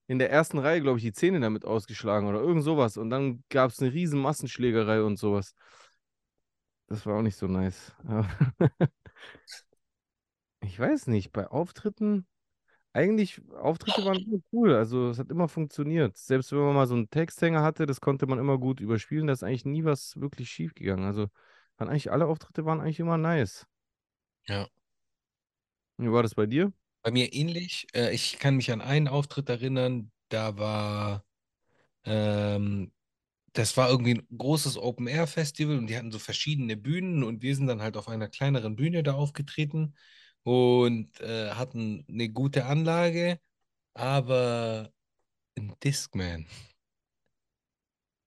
in 0.06 0.18
der 0.18 0.30
ersten 0.30 0.58
Reihe, 0.58 0.82
glaube 0.82 0.98
ich, 0.98 1.04
die 1.04 1.12
Zähne 1.12 1.40
damit 1.40 1.64
ausgeschlagen 1.64 2.28
oder 2.28 2.40
irgend 2.40 2.64
sowas. 2.64 2.96
Und 2.98 3.10
dann 3.10 3.44
gab 3.48 3.70
es 3.70 3.80
eine 3.80 3.92
riesen 3.92 4.20
Massenschlägerei 4.20 5.02
und 5.02 5.18
sowas. 5.18 5.54
Das 6.88 7.06
war 7.06 7.16
auch 7.18 7.22
nicht 7.22 7.36
so 7.36 7.46
nice. 7.46 7.94
Ich 10.60 10.78
weiß 10.78 11.08
nicht, 11.08 11.32
bei 11.32 11.48
Auftritten, 11.48 12.26
eigentlich, 12.98 13.40
Auftritte 13.52 14.04
waren 14.04 14.18
immer 14.18 14.40
cool. 14.52 14.74
Also 14.74 15.10
es 15.10 15.18
hat 15.18 15.30
immer 15.30 15.48
funktioniert. 15.48 16.16
Selbst 16.16 16.50
wenn 16.52 16.58
man 16.58 16.74
mal 16.74 16.86
so 16.86 16.94
einen 16.94 17.08
Texthänger 17.08 17.62
hatte, 17.62 17.86
das 17.86 18.00
konnte 18.00 18.26
man 18.26 18.38
immer 18.38 18.58
gut 18.58 18.80
überspielen. 18.80 19.28
Da 19.28 19.32
ist 19.32 19.44
eigentlich 19.44 19.64
nie 19.64 19.84
was 19.84 20.20
wirklich 20.20 20.50
schief 20.50 20.74
gegangen. 20.74 21.04
Also 21.04 21.28
waren 21.76 21.88
eigentlich 21.88 22.10
alle 22.10 22.26
Auftritte 22.26 22.64
waren 22.64 22.80
eigentlich 22.80 22.98
immer 23.00 23.16
nice. 23.16 23.66
Ja. 24.48 24.66
Wie 25.96 26.10
war 26.10 26.22
das 26.22 26.34
bei 26.34 26.46
dir? 26.46 26.72
Bei 27.02 27.12
mir 27.12 27.32
ähnlich. 27.32 27.86
Äh, 27.94 28.12
ich 28.12 28.38
kann 28.38 28.56
mich 28.56 28.72
an 28.72 28.80
einen 28.80 29.08
Auftritt 29.08 29.48
erinnern, 29.48 30.10
da 30.28 30.58
war, 30.58 31.24
ähm, 32.04 32.92
das 33.52 33.76
war 33.76 33.88
irgendwie 33.90 34.14
ein 34.14 34.26
großes 34.36 34.76
Open-Air-Festival 34.76 35.78
und 35.78 35.86
die 35.86 35.96
hatten 35.96 36.12
so 36.12 36.18
verschiedene 36.18 36.76
Bühnen 36.76 37.22
und 37.22 37.42
wir 37.42 37.54
sind 37.54 37.68
dann 37.68 37.82
halt 37.82 37.96
auf 37.96 38.08
einer 38.08 38.28
kleineren 38.28 38.76
Bühne 38.76 39.02
da 39.02 39.14
aufgetreten 39.14 39.94
und 40.44 41.20
äh, 41.20 41.50
hatten 41.52 42.04
eine 42.08 42.28
gute 42.30 42.66
Anlage, 42.66 43.40
aber 43.94 44.92
ein 45.58 45.74
Discman. 45.84 46.46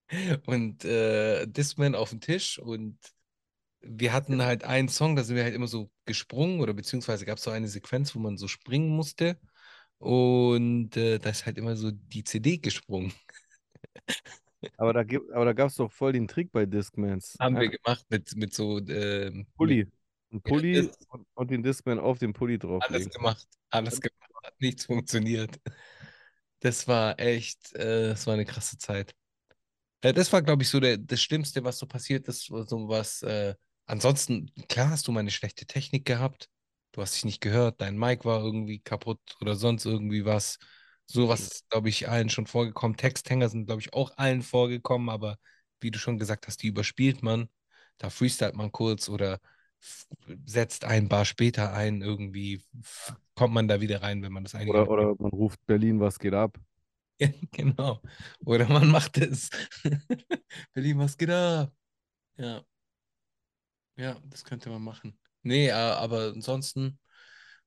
Und 0.45 0.83
äh, 0.85 1.47
Discman 1.47 1.95
auf 1.95 2.09
dem 2.09 2.19
Tisch 2.21 2.59
und 2.59 2.97
wir 3.81 4.13
hatten 4.13 4.43
halt 4.43 4.63
einen 4.63 4.89
Song, 4.89 5.15
da 5.15 5.23
sind 5.23 5.35
wir 5.37 5.43
halt 5.43 5.55
immer 5.55 5.67
so 5.67 5.91
gesprungen 6.05 6.61
oder 6.61 6.73
beziehungsweise 6.73 7.25
gab 7.25 7.37
es 7.39 7.43
so 7.45 7.51
eine 7.51 7.67
Sequenz, 7.69 8.15
wo 8.15 8.19
man 8.19 8.37
so 8.37 8.47
springen 8.47 8.89
musste 8.89 9.39
und 9.99 10.97
äh, 10.97 11.19
da 11.19 11.29
ist 11.31 11.45
halt 11.45 11.57
immer 11.57 11.75
so 11.77 11.91
die 11.91 12.23
CD 12.23 12.57
gesprungen. 12.59 13.13
Aber 14.77 14.93
da, 14.93 15.03
gibt- 15.03 15.31
aber 15.31 15.45
da 15.45 15.53
gab 15.53 15.69
es 15.69 15.75
doch 15.75 15.91
voll 15.91 16.13
den 16.13 16.27
Trick 16.27 16.51
bei 16.51 16.65
Discmans. 16.65 17.37
Haben 17.39 17.59
wir 17.59 17.69
Einfach 17.69 17.77
gemacht 17.83 18.05
mit, 18.09 18.35
mit 18.35 18.53
so 18.53 18.79
ähm, 18.87 19.47
mit 19.55 19.55
Pulli. 19.55 19.81
Ein 19.81 19.91
Ja, 20.31 20.39
Pulli 20.39 20.89
und, 21.09 21.27
und 21.33 21.51
den 21.51 21.63
Discman 21.63 21.99
auf 21.99 22.19
den 22.19 22.33
Pulli 22.33 22.53
alles 22.53 22.61
drauflegen. 22.61 23.11
gemacht, 23.11 23.47
alles 23.69 24.01
gemacht, 24.01 24.31
hat 24.43 24.59
nichts 24.59 24.85
funktioniert. 24.85 25.59
Das 26.59 26.87
war 26.87 27.19
echt, 27.19 27.73
äh, 27.75 28.09
das 28.09 28.27
war 28.27 28.35
eine 28.35 28.45
krasse 28.45 28.77
Zeit. 28.77 29.13
Äh, 30.01 30.13
das 30.13 30.31
war, 30.31 30.41
glaube 30.41 30.63
ich, 30.63 30.69
so 30.69 30.79
der, 30.79 30.97
das 30.97 31.21
Schlimmste, 31.21 31.63
was 31.63 31.77
so 31.77 31.85
passiert 31.85 32.27
ist, 32.27 32.45
so 32.45 32.87
was, 32.87 33.21
äh, 33.23 33.55
ansonsten, 33.85 34.51
klar 34.67 34.89
hast 34.89 35.07
du 35.07 35.11
mal 35.11 35.21
eine 35.21 35.31
schlechte 35.31 35.65
Technik 35.65 36.05
gehabt, 36.05 36.49
du 36.91 37.01
hast 37.01 37.15
dich 37.15 37.25
nicht 37.25 37.41
gehört, 37.41 37.81
dein 37.81 37.97
Mic 37.97 38.25
war 38.25 38.43
irgendwie 38.43 38.79
kaputt 38.79 39.19
oder 39.41 39.55
sonst 39.55 39.85
irgendwie 39.85 40.25
was. 40.25 40.57
Sowas 41.05 41.41
ist, 41.41 41.69
glaube 41.69 41.89
ich, 41.89 42.07
allen 42.07 42.29
schon 42.29 42.47
vorgekommen. 42.47 42.95
Texthänger 42.95 43.49
sind, 43.49 43.65
glaube 43.65 43.81
ich, 43.81 43.93
auch 43.93 44.17
allen 44.17 44.41
vorgekommen, 44.41 45.09
aber 45.09 45.37
wie 45.81 45.91
du 45.91 45.99
schon 45.99 46.17
gesagt 46.17 46.47
hast, 46.47 46.63
die 46.63 46.67
überspielt 46.67 47.21
man. 47.21 47.49
Da 47.97 48.09
freestylt 48.09 48.55
man 48.55 48.71
kurz 48.71 49.09
oder 49.09 49.39
setzt 50.45 50.85
ein 50.85 51.09
Bar 51.09 51.25
später 51.25 51.73
ein, 51.73 52.01
irgendwie 52.01 52.63
kommt 53.35 53.53
man 53.53 53.67
da 53.67 53.81
wieder 53.81 54.01
rein, 54.03 54.23
wenn 54.23 54.33
man 54.33 54.43
das 54.43 54.55
Oder, 54.65 54.87
einigermaßen 54.87 54.89
oder 54.89 55.15
man 55.19 55.31
ruft 55.31 55.63
Berlin, 55.65 55.99
was 55.99 56.17
geht 56.19 56.33
ab? 56.33 56.57
ja, 57.19 57.29
genau. 57.51 58.01
Oder 58.45 58.67
man 58.67 58.89
macht 58.89 59.17
es. 59.17 59.49
Berlin, 60.73 60.99
was 60.99 61.17
geht 61.17 61.29
ab? 61.29 61.73
Ja, 62.37 62.65
ja, 63.95 64.19
das 64.25 64.43
könnte 64.43 64.69
man 64.69 64.81
machen. 64.81 65.17
Nee, 65.43 65.71
aber 65.71 66.31
ansonsten 66.33 66.99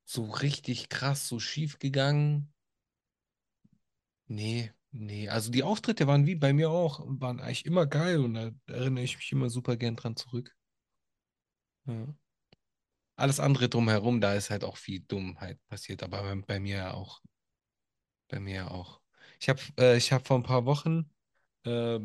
so 0.04 0.24
richtig 0.24 0.88
krass, 0.88 1.28
so 1.28 1.40
schief 1.40 1.78
gegangen. 1.78 2.52
Nee, 4.26 4.70
nee. 4.90 5.28
Also 5.30 5.50
die 5.50 5.62
Auftritte 5.62 6.06
waren 6.06 6.26
wie 6.26 6.34
bei 6.34 6.52
mir 6.52 6.70
auch, 6.70 7.00
waren 7.06 7.40
eigentlich 7.40 7.64
immer 7.66 7.86
geil 7.86 8.18
und 8.20 8.34
da 8.34 8.50
erinnere 8.66 9.04
ich 9.04 9.16
mich 9.16 9.32
immer 9.32 9.48
super 9.50 9.76
gern 9.76 9.96
dran 9.96 10.16
zurück. 10.16 10.54
Ja. 11.86 12.14
Alles 13.16 13.40
andere 13.40 13.68
drumherum, 13.68 14.20
da 14.20 14.34
ist 14.34 14.50
halt 14.50 14.64
auch 14.64 14.76
viel 14.76 15.00
Dummheit 15.00 15.58
passiert, 15.68 16.02
aber 16.02 16.22
bei, 16.22 16.34
bei 16.46 16.60
mir 16.60 16.76
ja 16.76 16.94
auch. 16.94 17.20
Bei 18.28 18.40
mir 18.40 18.70
auch. 18.70 19.00
Ich 19.40 19.48
habe 19.48 19.60
äh, 19.78 19.96
ich 19.96 20.12
hab 20.12 20.26
vor 20.26 20.38
ein 20.38 20.42
paar 20.42 20.64
Wochen 20.66 21.10
äh, 21.64 22.00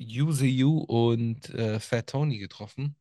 Use 0.00 0.46
You 0.46 0.78
und 0.80 1.50
äh, 1.50 1.78
Fat 1.80 2.08
Tony 2.08 2.38
getroffen 2.38 2.96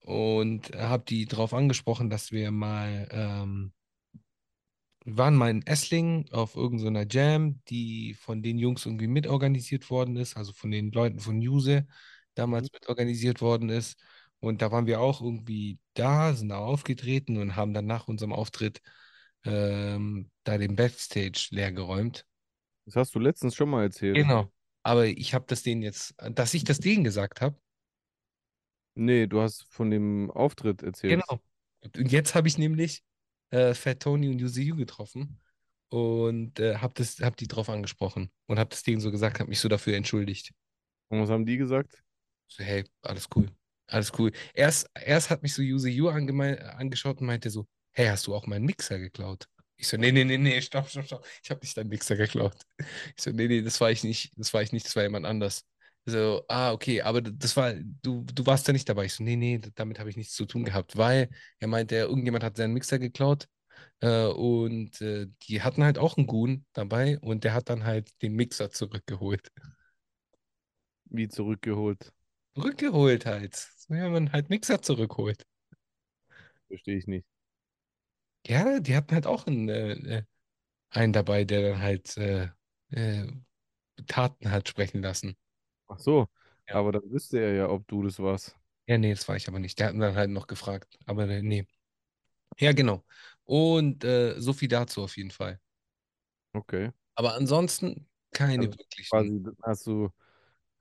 und 0.00 0.74
habe 0.76 1.04
die 1.06 1.26
darauf 1.26 1.54
angesprochen, 1.54 2.10
dass 2.10 2.32
wir 2.32 2.50
mal, 2.50 3.08
ähm, 3.12 3.72
wir 5.04 5.16
waren 5.18 5.36
mal 5.36 5.50
in 5.50 5.66
Esslingen 5.66 6.30
auf 6.32 6.56
irgendeiner 6.56 7.06
Jam, 7.08 7.60
die 7.68 8.14
von 8.14 8.42
den 8.42 8.58
Jungs 8.58 8.86
irgendwie 8.86 9.06
mitorganisiert 9.06 9.88
worden 9.90 10.16
ist, 10.16 10.36
also 10.36 10.52
von 10.52 10.70
den 10.70 10.90
Leuten 10.90 11.20
von 11.20 11.36
Use 11.38 11.86
damals 12.34 12.72
mitorganisiert 12.72 13.40
worden 13.40 13.68
ist. 13.70 13.98
Und 14.46 14.62
da 14.62 14.70
waren 14.70 14.86
wir 14.86 15.00
auch 15.00 15.20
irgendwie 15.20 15.80
da, 15.94 16.32
sind 16.32 16.50
da 16.50 16.58
aufgetreten 16.58 17.36
und 17.36 17.56
haben 17.56 17.74
dann 17.74 17.86
nach 17.86 18.06
unserem 18.06 18.32
Auftritt 18.32 18.80
ähm, 19.44 20.30
da 20.44 20.56
den 20.56 20.76
Backstage 20.76 21.48
leer 21.50 21.72
geräumt. 21.72 22.24
Das 22.84 22.94
hast 22.94 23.14
du 23.16 23.18
letztens 23.18 23.56
schon 23.56 23.68
mal 23.68 23.82
erzählt. 23.82 24.14
Genau. 24.14 24.52
Aber 24.84 25.06
ich 25.06 25.34
habe 25.34 25.46
das 25.48 25.64
denen 25.64 25.82
jetzt, 25.82 26.14
dass 26.32 26.54
ich 26.54 26.62
das 26.62 26.78
denen 26.78 27.02
gesagt 27.02 27.40
habe. 27.40 27.58
Nee, 28.94 29.26
du 29.26 29.40
hast 29.40 29.66
von 29.68 29.90
dem 29.90 30.30
Auftritt 30.30 30.82
erzählt. 30.84 31.22
Genau. 31.22 31.40
Und 31.96 32.12
jetzt 32.12 32.36
habe 32.36 32.46
ich 32.46 32.56
nämlich 32.56 33.02
äh, 33.50 33.74
Fat 33.74 34.00
Tony 34.00 34.28
und 34.28 34.40
UCU 34.40 34.76
getroffen. 34.76 35.40
und 35.88 36.60
äh, 36.60 36.76
hab 36.76 36.94
das, 36.94 37.18
hab 37.20 37.36
die 37.36 37.48
drauf 37.48 37.68
angesprochen 37.68 38.30
und 38.46 38.58
hab 38.58 38.70
das 38.70 38.84
denen 38.84 39.00
so 39.00 39.10
gesagt, 39.10 39.40
hab 39.40 39.48
mich 39.48 39.60
so 39.60 39.68
dafür 39.68 39.96
entschuldigt. 39.96 40.52
Und 41.08 41.20
was 41.20 41.30
haben 41.30 41.46
die 41.46 41.56
gesagt? 41.56 42.02
So, 42.48 42.62
hey, 42.62 42.84
alles 43.02 43.28
cool. 43.34 43.50
Alles 43.88 44.12
cool. 44.18 44.32
Erst, 44.54 44.90
erst 44.94 45.30
hat 45.30 45.42
mich 45.42 45.54
so 45.54 45.62
Yuzi 45.62 45.90
Yu 45.90 46.08
angemei- 46.08 46.58
angeschaut 46.60 47.20
und 47.20 47.26
meinte 47.26 47.50
so, 47.50 47.66
hey, 47.92 48.06
hast 48.08 48.26
du 48.26 48.34
auch 48.34 48.46
meinen 48.46 48.64
Mixer 48.66 48.98
geklaut? 48.98 49.48
Ich 49.76 49.88
so, 49.88 49.96
nee, 49.96 50.10
nee, 50.10 50.24
nee, 50.24 50.38
nee, 50.38 50.60
stopp, 50.60 50.88
stopp, 50.88 51.04
stopp. 51.06 51.26
Ich 51.42 51.50
habe 51.50 51.60
nicht 51.60 51.76
deinen 51.76 51.88
Mixer 51.88 52.16
geklaut. 52.16 52.56
Ich 53.16 53.22
so, 53.22 53.30
nee, 53.30 53.46
nee, 53.48 53.62
das 53.62 53.80
war 53.80 53.90
ich 53.90 54.02
nicht, 54.04 54.32
das 54.38 54.52
war 54.54 54.62
ich 54.62 54.72
nicht, 54.72 54.86
das 54.86 54.96
war 54.96 55.02
jemand 55.04 55.26
anders. 55.26 55.64
So, 56.06 56.44
ah, 56.48 56.72
okay, 56.72 57.02
aber 57.02 57.20
das 57.20 57.56
war, 57.56 57.74
du, 57.74 58.24
du 58.32 58.46
warst 58.46 58.66
ja 58.68 58.72
nicht 58.72 58.88
dabei. 58.88 59.04
Ich 59.06 59.14
so, 59.14 59.22
nee, 59.24 59.36
nee, 59.36 59.60
damit 59.74 59.98
habe 59.98 60.08
ich 60.10 60.16
nichts 60.16 60.34
zu 60.34 60.46
tun 60.46 60.64
gehabt, 60.64 60.96
weil 60.96 61.28
er 61.58 61.68
meinte, 61.68 61.96
irgendjemand 61.96 62.44
hat 62.44 62.56
seinen 62.56 62.74
Mixer 62.74 62.98
geklaut 62.98 63.48
äh, 64.00 64.26
und 64.26 65.00
äh, 65.02 65.28
die 65.48 65.62
hatten 65.62 65.84
halt 65.84 65.98
auch 65.98 66.16
einen 66.18 66.26
Goon 66.28 66.66
dabei 66.74 67.18
und 67.20 67.44
der 67.44 67.54
hat 67.54 67.70
dann 67.70 67.84
halt 67.84 68.10
den 68.22 68.34
Mixer 68.34 68.70
zurückgeholt. 68.70 69.50
Wie 71.10 71.28
zurückgeholt? 71.28 72.12
Rückgeholt 72.56 73.26
halt. 73.26 73.68
Ja, 73.88 74.08
man 74.10 74.30
halt 74.32 74.48
Mixer 74.48 74.80
zurückholt. 74.80 75.44
Verstehe 76.68 76.96
ich 76.96 77.06
nicht. 77.08 77.26
Ja, 78.46 78.80
die 78.80 78.94
hatten 78.96 79.12
halt 79.14 79.26
auch 79.26 79.46
einen, 79.46 79.68
äh, 79.68 79.92
äh, 80.18 80.22
einen 80.90 81.12
dabei, 81.12 81.44
der 81.44 81.72
dann 81.72 81.80
halt 81.82 82.16
äh, 82.18 82.50
äh, 82.90 83.26
Taten 84.08 84.50
hat 84.52 84.68
sprechen 84.68 85.02
lassen. 85.02 85.36
Ach 85.88 85.98
so, 85.98 86.28
Ja. 86.68 86.78
aber 86.78 86.92
dann 86.92 87.10
wüsste 87.10 87.38
er 87.40 87.54
ja, 87.54 87.68
ob 87.68 87.86
du 87.88 88.02
das 88.02 88.18
warst. 88.20 88.56
Ja, 88.88 88.98
nee, 88.98 89.12
das 89.14 89.26
war 89.28 89.36
ich 89.36 89.48
aber 89.48 89.58
nicht. 89.58 89.78
Der 89.78 89.88
hat 89.88 89.94
dann 89.96 90.14
halt 90.14 90.30
noch 90.30 90.46
gefragt. 90.46 90.98
Aber 91.06 91.28
äh, 91.28 91.42
nee. 91.42 91.66
Ja, 92.60 92.72
genau. 92.72 93.04
Und 93.44 94.04
äh, 94.04 94.40
so 94.40 94.52
viel 94.54 94.68
dazu 94.68 95.02
auf 95.04 95.16
jeden 95.16 95.30
Fall. 95.32 95.60
Okay. 96.54 96.92
Aber 97.14 97.34
ansonsten 97.34 98.08
keine 98.32 98.64
Also 98.64 98.72
wirklichen. 98.72 99.24
Quasi 99.24 99.42
hast 99.62 99.86
du, 99.86 100.10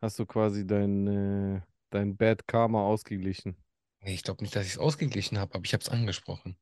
hast 0.01 0.19
du 0.19 0.25
quasi 0.25 0.65
dein, 0.67 1.07
äh, 1.07 1.61
dein 1.89 2.17
Bad 2.17 2.47
Karma 2.47 2.85
ausgeglichen. 2.85 3.57
Nee, 4.01 4.13
ich 4.13 4.23
glaube 4.23 4.43
nicht, 4.43 4.55
dass 4.55 4.65
ich 4.65 4.73
es 4.73 4.77
ausgeglichen 4.77 5.37
habe, 5.37 5.55
aber 5.55 5.65
ich 5.65 5.73
habe 5.73 5.81
es 5.81 5.89
angesprochen. 5.89 6.57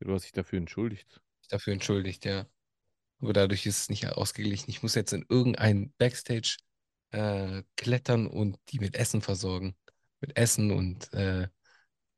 Du 0.00 0.12
hast 0.12 0.24
dich 0.24 0.32
dafür 0.32 0.58
entschuldigt. 0.58 1.20
Ich 1.42 1.48
dafür 1.48 1.72
entschuldigt, 1.72 2.24
ja. 2.24 2.46
Aber 3.20 3.32
dadurch 3.32 3.64
ist 3.66 3.78
es 3.78 3.88
nicht 3.88 4.06
ausgeglichen. 4.06 4.68
Ich 4.68 4.82
muss 4.82 4.94
jetzt 4.94 5.12
in 5.12 5.24
irgendein 5.28 5.92
Backstage 5.98 6.58
äh, 7.10 7.62
klettern 7.76 8.26
und 8.26 8.58
die 8.68 8.78
mit 8.78 8.96
Essen 8.96 9.22
versorgen. 9.22 9.74
Mit 10.20 10.36
Essen 10.36 10.70
und 10.70 11.12
äh, 11.14 11.48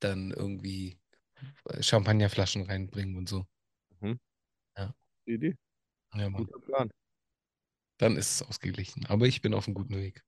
dann 0.00 0.30
irgendwie 0.30 0.98
Champagnerflaschen 1.80 2.62
reinbringen 2.62 3.16
und 3.16 3.28
so. 3.28 3.46
Die 5.28 5.34
Idee. 5.34 5.58
Ja, 6.14 6.30
Mann. 6.30 6.44
Guter 6.44 6.58
Plan. 6.60 6.90
Dann 7.98 8.16
ist 8.16 8.40
es 8.40 8.42
ausgeglichen. 8.42 9.04
Aber 9.06 9.26
ich 9.26 9.42
bin 9.42 9.52
auf 9.52 9.66
einem 9.66 9.74
guten 9.74 9.96
Weg. 9.96 10.24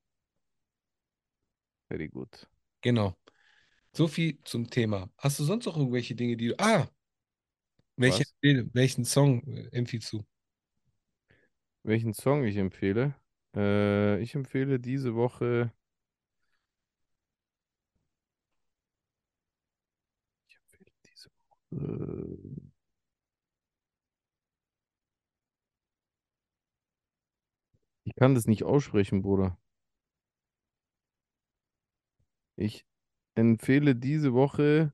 Very 1.90 2.08
good. 2.08 2.28
Genau. 2.82 3.16
So 3.92 4.08
viel 4.08 4.38
zum 4.44 4.70
Thema. 4.70 5.10
Hast 5.18 5.38
du 5.40 5.44
sonst 5.44 5.66
noch 5.66 5.76
irgendwelche 5.76 6.14
Dinge, 6.14 6.36
die 6.36 6.48
du. 6.48 6.54
Ah! 6.58 6.88
Welche, 7.96 8.24
welchen 8.72 9.04
Song 9.04 9.42
äh, 9.46 9.68
empfiehlst 9.72 10.12
du? 10.12 10.24
Welchen 11.82 12.14
Song 12.14 12.44
ich 12.44 12.56
empfehle? 12.56 13.14
Äh, 13.54 14.20
ich 14.22 14.34
empfehle 14.34 14.80
diese 14.80 15.14
Woche. 15.14 15.72
Ich 20.48 20.56
empfehle 20.56 20.90
diese 21.06 21.30
Woche. 21.30 22.70
Ich 28.04 28.14
kann 28.14 28.34
das 28.34 28.46
nicht 28.46 28.64
aussprechen, 28.64 29.22
Bruder. 29.22 29.56
Ich 32.60 32.84
empfehle 33.36 33.96
diese 33.96 34.34
Woche 34.34 34.92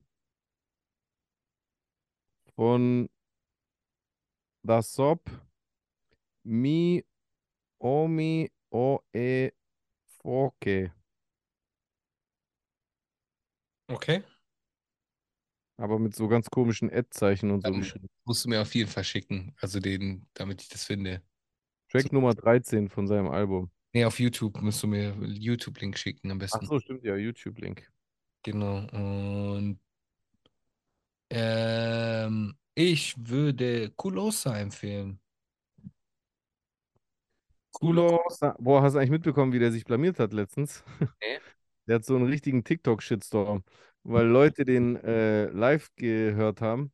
von 2.55 3.09
Das 4.63 4.93
Sop 4.93 5.29
Mi 6.45 7.03
Omi 7.79 8.49
O 8.71 8.99
E 9.13 9.51
Foke. 10.05 10.93
Okay. 13.89 14.23
Aber 15.75 15.99
mit 15.99 16.15
so 16.15 16.29
ganz 16.29 16.49
komischen 16.49 16.89
Ad-Zeichen 16.89 17.51
und 17.51 17.65
so 17.65 17.71
Dann 17.71 17.81
geschrieben. 17.81 18.07
musst 18.23 18.45
du 18.45 18.49
mir 18.49 18.61
auf 18.61 18.73
jeden 18.75 18.89
Fall 18.89 19.03
schicken. 19.03 19.53
Also 19.59 19.81
den, 19.81 20.25
damit 20.33 20.61
ich 20.61 20.69
das 20.69 20.85
finde. 20.85 21.21
Track 21.89 22.13
Nummer 22.13 22.33
13 22.33 22.87
von 22.87 23.07
seinem 23.07 23.27
Album. 23.27 23.69
Nee, 23.93 24.05
auf 24.05 24.19
YouTube 24.19 24.61
musst 24.61 24.83
du 24.83 24.87
mir 24.87 25.15
YouTube-Link 25.25 25.97
schicken 25.97 26.31
am 26.31 26.37
Ach 26.37 26.39
besten. 26.39 26.65
so, 26.65 26.79
stimmt 26.81 27.03
ja, 27.05 27.15
YouTube-Link. 27.15 27.89
Genau. 28.43 28.87
Und 28.93 29.79
ähm, 31.29 32.57
ich 32.75 33.15
würde 33.17 33.91
Kulosa 33.91 34.57
empfehlen. 34.59 35.19
Kulo, 37.71 38.19
boah, 38.59 38.81
hast 38.81 38.93
du 38.93 38.99
eigentlich 38.99 39.11
mitbekommen, 39.11 39.53
wie 39.53 39.59
der 39.59 39.71
sich 39.71 39.85
blamiert 39.85 40.19
hat 40.19 40.33
letztens? 40.33 40.83
Nee. 41.21 41.41
Der 41.87 41.95
hat 41.95 42.05
so 42.05 42.15
einen 42.15 42.25
richtigen 42.27 42.63
TikTok-Shitstorm, 42.63 43.63
weil 44.03 44.25
Leute 44.27 44.65
den 44.65 44.97
äh, 44.97 45.45
live 45.47 45.89
gehört 45.95 46.61
haben 46.61 46.91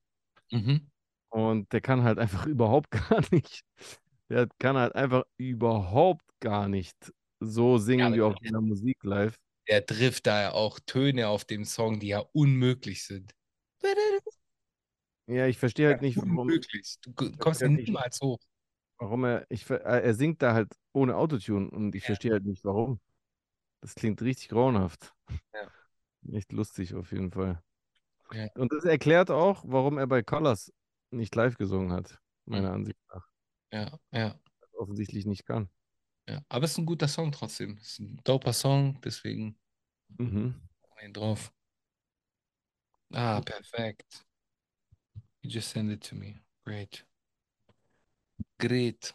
Mhm. 0.51 0.87
und 1.29 1.71
der 1.73 1.81
kann 1.81 2.03
halt 2.03 2.19
einfach 2.19 2.45
überhaupt 2.47 2.91
gar 2.91 3.21
nicht. 3.31 3.63
Der 4.29 4.47
kann 4.59 4.77
halt 4.77 4.95
einfach 4.95 5.23
überhaupt 5.37 6.23
gar 6.43 6.67
nicht 6.67 7.13
so 7.39 7.77
singen 7.77 8.13
Ja, 8.13 8.17
wie 8.17 8.21
auf 8.21 8.35
seiner 8.43 8.61
Musik 8.61 9.03
live. 9.03 9.35
Der 9.67 9.85
trifft 9.85 10.27
da 10.27 10.41
ja 10.41 10.51
auch 10.51 10.79
Töne 10.85 11.29
auf 11.29 11.45
dem 11.45 11.65
Song, 11.65 11.99
die 11.99 12.07
ja 12.09 12.19
unmöglich 12.19 13.03
sind. 13.05 13.33
Ja, 15.27 15.47
ich 15.47 15.57
verstehe 15.57 15.87
halt 15.87 16.01
nicht, 16.01 16.17
warum, 16.17 16.39
Unmöglich. 16.39 16.97
Du 17.01 17.13
kommst 17.13 17.61
ja 17.61 17.67
ja 17.67 17.73
nicht. 17.73 17.87
niemals 17.87 18.19
hoch. 18.21 18.39
warum 18.99 19.23
er, 19.23 19.45
ich, 19.49 19.69
äh, 19.69 19.75
er 19.75 20.13
singt 20.13 20.41
da 20.41 20.53
halt 20.53 20.75
ohne 20.91 21.15
Autotune 21.15 21.69
und 21.71 21.95
ich 21.95 22.03
Ja. 22.03 22.07
verstehe 22.07 22.31
halt 22.33 22.45
nicht, 22.45 22.63
warum. 22.65 22.99
Das 23.81 23.95
klingt 23.95 24.21
richtig 24.21 24.49
grauenhaft. 24.49 25.13
Ja. 25.53 25.67
Echt 26.31 26.51
lustig 26.51 26.93
auf 26.95 27.11
jeden 27.11 27.31
Fall. 27.31 27.61
Ja. 28.33 28.47
Und 28.55 28.71
das 28.73 28.85
erklärt 28.85 29.31
auch, 29.31 29.63
warum 29.67 29.97
er 29.97 30.07
bei 30.07 30.23
Colors 30.23 30.71
nicht 31.11 31.35
live 31.35 31.57
gesungen 31.57 31.91
hat, 31.91 32.19
meiner 32.45 32.69
Mhm. 32.69 32.75
Ansicht 32.75 32.99
nach. 33.13 33.27
Ja, 33.71 33.99
ja, 34.11 34.39
Offensichtlich 34.73 35.25
nicht 35.25 35.45
kann. 35.45 35.69
Ja. 36.27 36.41
Aber 36.49 36.65
es 36.65 36.71
ist 36.71 36.77
ein 36.79 36.85
guter 36.85 37.07
Song 37.07 37.31
trotzdem. 37.31 37.77
Es 37.81 37.91
ist 37.93 37.99
ein 37.99 38.21
doper 38.23 38.53
Song, 38.53 38.99
deswegen 39.03 39.57
Mhm. 40.19 40.61
ihn 41.03 41.13
drauf. 41.13 41.51
Ah, 43.13 43.41
perfekt. 43.45 44.25
You 45.43 45.49
just 45.51 45.69
send 45.69 45.91
it 45.91 46.01
to 46.05 46.15
me. 46.15 46.39
Great. 46.65 47.03
Great. 48.59 49.13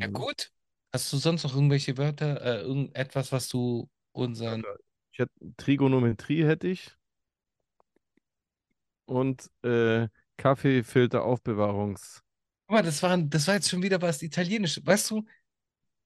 Ja, 0.00 0.06
Mhm. 0.06 0.12
gut. 0.12 0.52
Hast 0.92 1.12
du 1.12 1.16
sonst 1.16 1.42
noch 1.44 1.54
irgendwelche 1.54 1.96
Wörter, 1.98 2.40
äh, 2.40 2.60
irgendetwas, 2.62 3.32
was 3.32 3.48
du 3.48 3.88
unseren. 4.12 4.62
Ich 5.12 5.18
hätte, 5.18 5.32
Trigonometrie 5.56 6.44
hätte 6.44 6.68
ich. 6.68 6.96
Und 9.06 9.50
äh, 9.62 10.08
Kaffeefilteraufbewahrungs. 10.36 12.22
Guck 12.66 12.76
mal, 12.76 12.82
das 12.82 13.02
war, 13.02 13.16
das 13.18 13.46
war 13.46 13.54
jetzt 13.54 13.68
schon 13.68 13.82
wieder 13.82 14.00
was 14.00 14.22
Italienisches. 14.22 14.84
Weißt 14.86 15.10
du, 15.10 15.24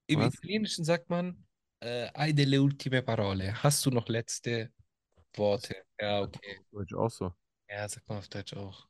im 0.08 0.20
Was? 0.20 0.34
Italienischen 0.34 0.84
sagt 0.84 1.08
man, 1.08 1.44
äh, 1.80 2.08
hai 2.16 2.32
delle 2.32 2.60
ultime 2.60 3.02
parole. 3.02 3.62
Hast 3.62 3.84
du 3.86 3.90
noch 3.90 4.08
letzte 4.08 4.72
Worte? 5.34 5.76
Ja, 6.00 6.22
okay. 6.22 6.58
Auf 6.58 6.66
Deutsch 6.72 6.94
auch 6.94 7.10
so. 7.10 7.32
Ja, 7.68 7.88
sagt 7.88 8.08
man 8.08 8.18
auf 8.18 8.28
Deutsch 8.28 8.54
auch. 8.54 8.88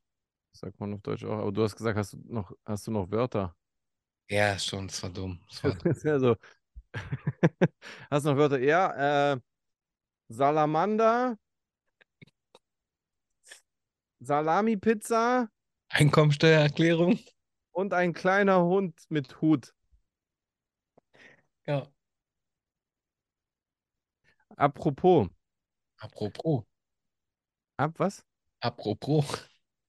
Sagt 0.53 0.81
man 0.81 0.95
auf 0.95 1.03
Deutsch 1.03 1.25
auch. 1.25 1.39
Aber 1.39 1.53
du 1.53 1.63
hast 1.63 1.77
gesagt, 1.77 1.99
hast 1.99 2.15
du 2.15 2.19
noch, 2.29 2.53
hast 2.65 2.87
du 2.87 2.91
noch 2.91 3.11
Wörter? 3.11 3.55
Ja, 4.31 4.59
schon, 4.59 4.87
das 4.89 5.03
war 5.03 5.11
dumm. 5.11 5.41
Das 5.51 5.65
war 5.65 5.87
ist 5.87 6.05
ja 6.05 6.19
so. 6.19 6.37
Hast 8.11 8.25
du 8.25 8.31
noch 8.31 8.39
Wörter? 8.39 8.59
Ja, 8.61 9.33
äh, 9.33 9.41
Salamander, 10.29 11.39
Salami-Pizza 14.21 15.49
Einkommensteuererklärung. 15.89 17.19
und 17.73 17.95
ein 17.95 18.13
kleiner 18.13 18.63
Hund 18.65 19.01
mit 19.09 19.41
Hut. 19.41 19.73
Ja. 21.69 21.87
Apropos. 24.57 25.29
Apropos. 25.99 26.65
Ab 27.79 27.99
was? 28.01 28.25
Apropos. 28.61 29.25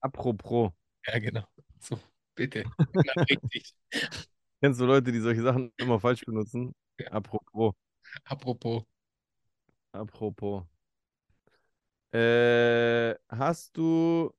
Apropos. 0.01 0.71
Ja, 1.07 1.19
genau. 1.19 1.43
So, 1.79 1.97
bitte. 2.35 2.63
Richtig. 3.29 3.73
Kennst 4.61 4.79
du 4.79 4.85
Leute, 4.85 5.11
die 5.11 5.19
solche 5.21 5.41
Sachen 5.41 5.71
immer 5.77 5.99
falsch 5.99 6.25
benutzen? 6.25 6.73
Ja. 6.99 7.07
Apropos. 7.13 7.73
Apropos. 8.25 8.83
Apropos. 9.93 10.63
Äh, 12.11 13.15
hast 13.29 13.77
du 13.77 14.31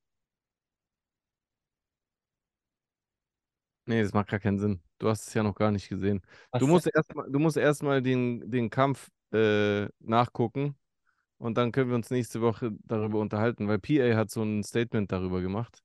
Nee, 3.86 4.02
das 4.02 4.12
macht 4.14 4.28
gar 4.28 4.40
keinen 4.40 4.58
Sinn. 4.58 4.80
Du 5.00 5.08
hast 5.08 5.26
es 5.26 5.34
ja 5.34 5.42
noch 5.42 5.54
gar 5.54 5.70
nicht 5.70 5.88
gesehen. 5.88 6.20
Was 6.52 6.60
Du 6.60 6.66
musst 6.66 6.86
erstmal, 6.86 7.30
du 7.30 7.38
musst 7.38 7.56
erstmal 7.56 8.02
den, 8.02 8.50
den 8.50 8.68
Kampf 8.68 9.10
äh, 9.32 9.88
nachgucken 9.98 10.76
und 11.38 11.56
dann 11.56 11.72
können 11.72 11.88
wir 11.88 11.96
uns 11.96 12.10
nächste 12.10 12.42
Woche 12.42 12.72
darüber 12.84 13.18
unterhalten, 13.18 13.66
weil 13.66 13.78
PA 13.78 14.14
hat 14.14 14.30
so 14.30 14.42
ein 14.42 14.62
Statement 14.62 15.10
darüber 15.10 15.40
gemacht. 15.40 15.82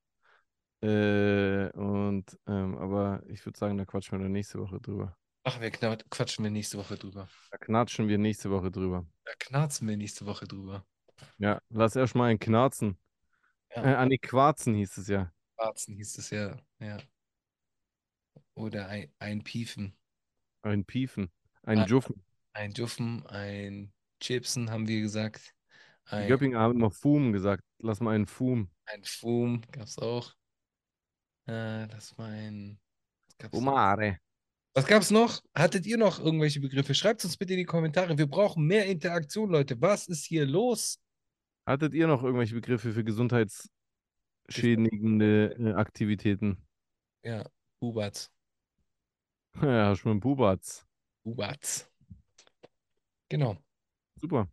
Äh, 0.82 1.70
und 1.72 2.26
ähm, 2.46 2.78
aber 2.78 3.24
ich 3.28 3.46
würde 3.46 3.58
sagen, 3.58 3.78
da 3.78 3.86
quatschen 3.86 4.20
wir 4.20 4.24
dann 4.24 4.34
nächste 4.34 4.60
Woche 4.60 4.82
drüber. 4.82 5.16
Ach, 5.46 5.62
wir 5.62 5.72
quatschen 5.72 6.44
wir 6.44 6.52
nächste 6.52 6.78
Woche 6.78 6.98
drüber. 6.98 7.30
Da 7.52 7.58
knatschen 7.58 8.10
wir 8.10 8.18
nächste 8.18 8.52
Woche 8.52 8.70
drüber. 8.70 9.06
Da 9.24 9.32
knarzen 9.40 9.88
wir 9.88 9.96
nächste 9.96 10.26
Woche 10.26 10.46
drüber. 10.46 10.86
Ja, 11.38 11.62
lass 11.70 11.96
erst 11.96 12.16
mal 12.16 12.30
einen 12.30 12.40
knarzen. 12.40 12.98
Ja. 13.74 13.84
Äh, 13.84 13.96
an 13.96 14.10
die 14.10 14.18
Quarzen 14.18 14.74
hieß 14.74 14.98
es 14.98 15.08
ja. 15.08 15.32
Quarzen 15.56 15.96
hieß 15.96 16.18
es 16.18 16.30
ja. 16.32 16.58
ja. 16.80 16.98
Oder 18.56 18.88
ein, 18.88 19.12
ein 19.20 19.44
Piefen. 19.44 19.96
Ein 20.64 20.84
Piefen. 20.86 21.30
Ein 21.64 21.80
Ah. 21.80 21.86
Juffen. 21.86 22.24
Ein 22.54 22.72
Juffen, 22.72 23.26
ein 23.28 23.92
Chipsen, 24.22 24.72
haben 24.72 24.88
wir 24.88 25.02
gesagt. 25.02 25.54
Die 26.10 26.16
Ein, 26.16 26.28
Göppinger 26.28 26.60
haben 26.60 26.76
immer 26.76 26.92
Fum 26.92 27.34
gesagt. 27.34 27.64
Lass 27.80 28.00
mal 28.00 28.16
einen 28.16 28.28
Fum. 28.28 28.70
ein 28.86 29.04
Fum 29.04 29.62
gab 29.72 29.88
es 29.88 29.98
auch. 29.98 30.32
Äh, 31.48 31.88
das 31.88 32.18
war 32.18 32.28
ein. 32.28 32.80
Was 33.28 33.38
gab's 33.38 33.54
noch? 33.54 33.60
Fumare. 33.60 34.18
Was 34.74 34.86
gab's 34.88 35.12
noch? 35.12 35.42
Hattet 35.54 35.86
ihr 35.86 35.98
noch 35.98 36.20
irgendwelche 36.20 36.60
Begriffe? 36.62 36.94
Schreibt 36.96 37.24
uns 37.26 37.36
bitte 37.38 37.54
in 37.54 37.60
die 37.60 37.66
Kommentare. 37.66 38.18
Wir 38.18 38.28
brauchen 38.28 38.66
mehr 38.66 38.86
Interaktion, 38.86 39.50
Leute. 39.50 39.80
Was 39.82 40.08
ist 40.08 40.24
hier 40.26 40.46
los? 40.46 41.00
Hattet 41.66 41.94
ihr 41.94 42.08
noch 42.08 42.24
irgendwelche 42.24 42.56
Begriffe 42.56 42.94
für 42.94 43.04
gesundheitsschädigende 43.04 45.56
äh, 45.60 45.74
Aktivitäten? 45.74 46.66
Ja, 47.24 47.46
Bubatz. 47.80 48.32
Ja, 49.62 49.94
du 49.94 50.10
einen 50.10 50.20
Bubatz. 50.20 50.86
Bubatz. 51.24 51.90
Genau. 53.30 53.58
Super. 54.16 54.50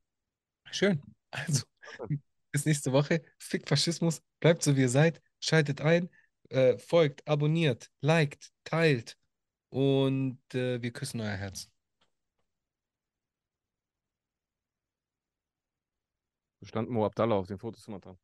Schön. 0.70 1.03
Also, 1.31 1.65
bis 2.53 2.65
nächste 2.65 2.93
Woche. 2.93 3.23
Fick 3.39 3.69
Faschismus. 3.69 4.23
Bleibt 4.41 4.62
so, 4.62 4.77
wie 4.77 4.83
ihr 4.83 4.89
seid. 4.89 5.20
Schaltet 5.41 5.81
ein. 5.81 6.09
Äh, 6.51 6.79
folgt, 6.79 7.27
abonniert, 7.27 7.91
liked, 8.01 8.51
teilt. 8.65 9.19
Und 9.70 10.39
äh, 10.55 10.83
wir 10.83 10.93
küssen 10.93 11.20
euer 11.20 11.37
Herz. 11.37 11.70
Da 16.61 16.66
stand 16.66 16.91
Mo 16.91 17.05
Abdallah 17.05 17.37
auf 17.37 17.47
den 17.47 17.59
Fotos 17.59 17.89
immer 17.89 17.99
dran. 17.99 18.19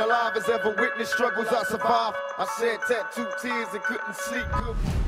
Alive 0.00 0.34
has 0.34 0.48
ever 0.48 0.70
witnessed 0.70 1.12
struggles 1.12 1.48
I 1.48 1.62
survived. 1.64 2.16
I 2.38 2.46
shed 2.58 2.80
tattooed 2.88 3.32
tears 3.40 3.68
and 3.72 3.82
couldn't 3.82 4.16
sleep. 4.16 5.05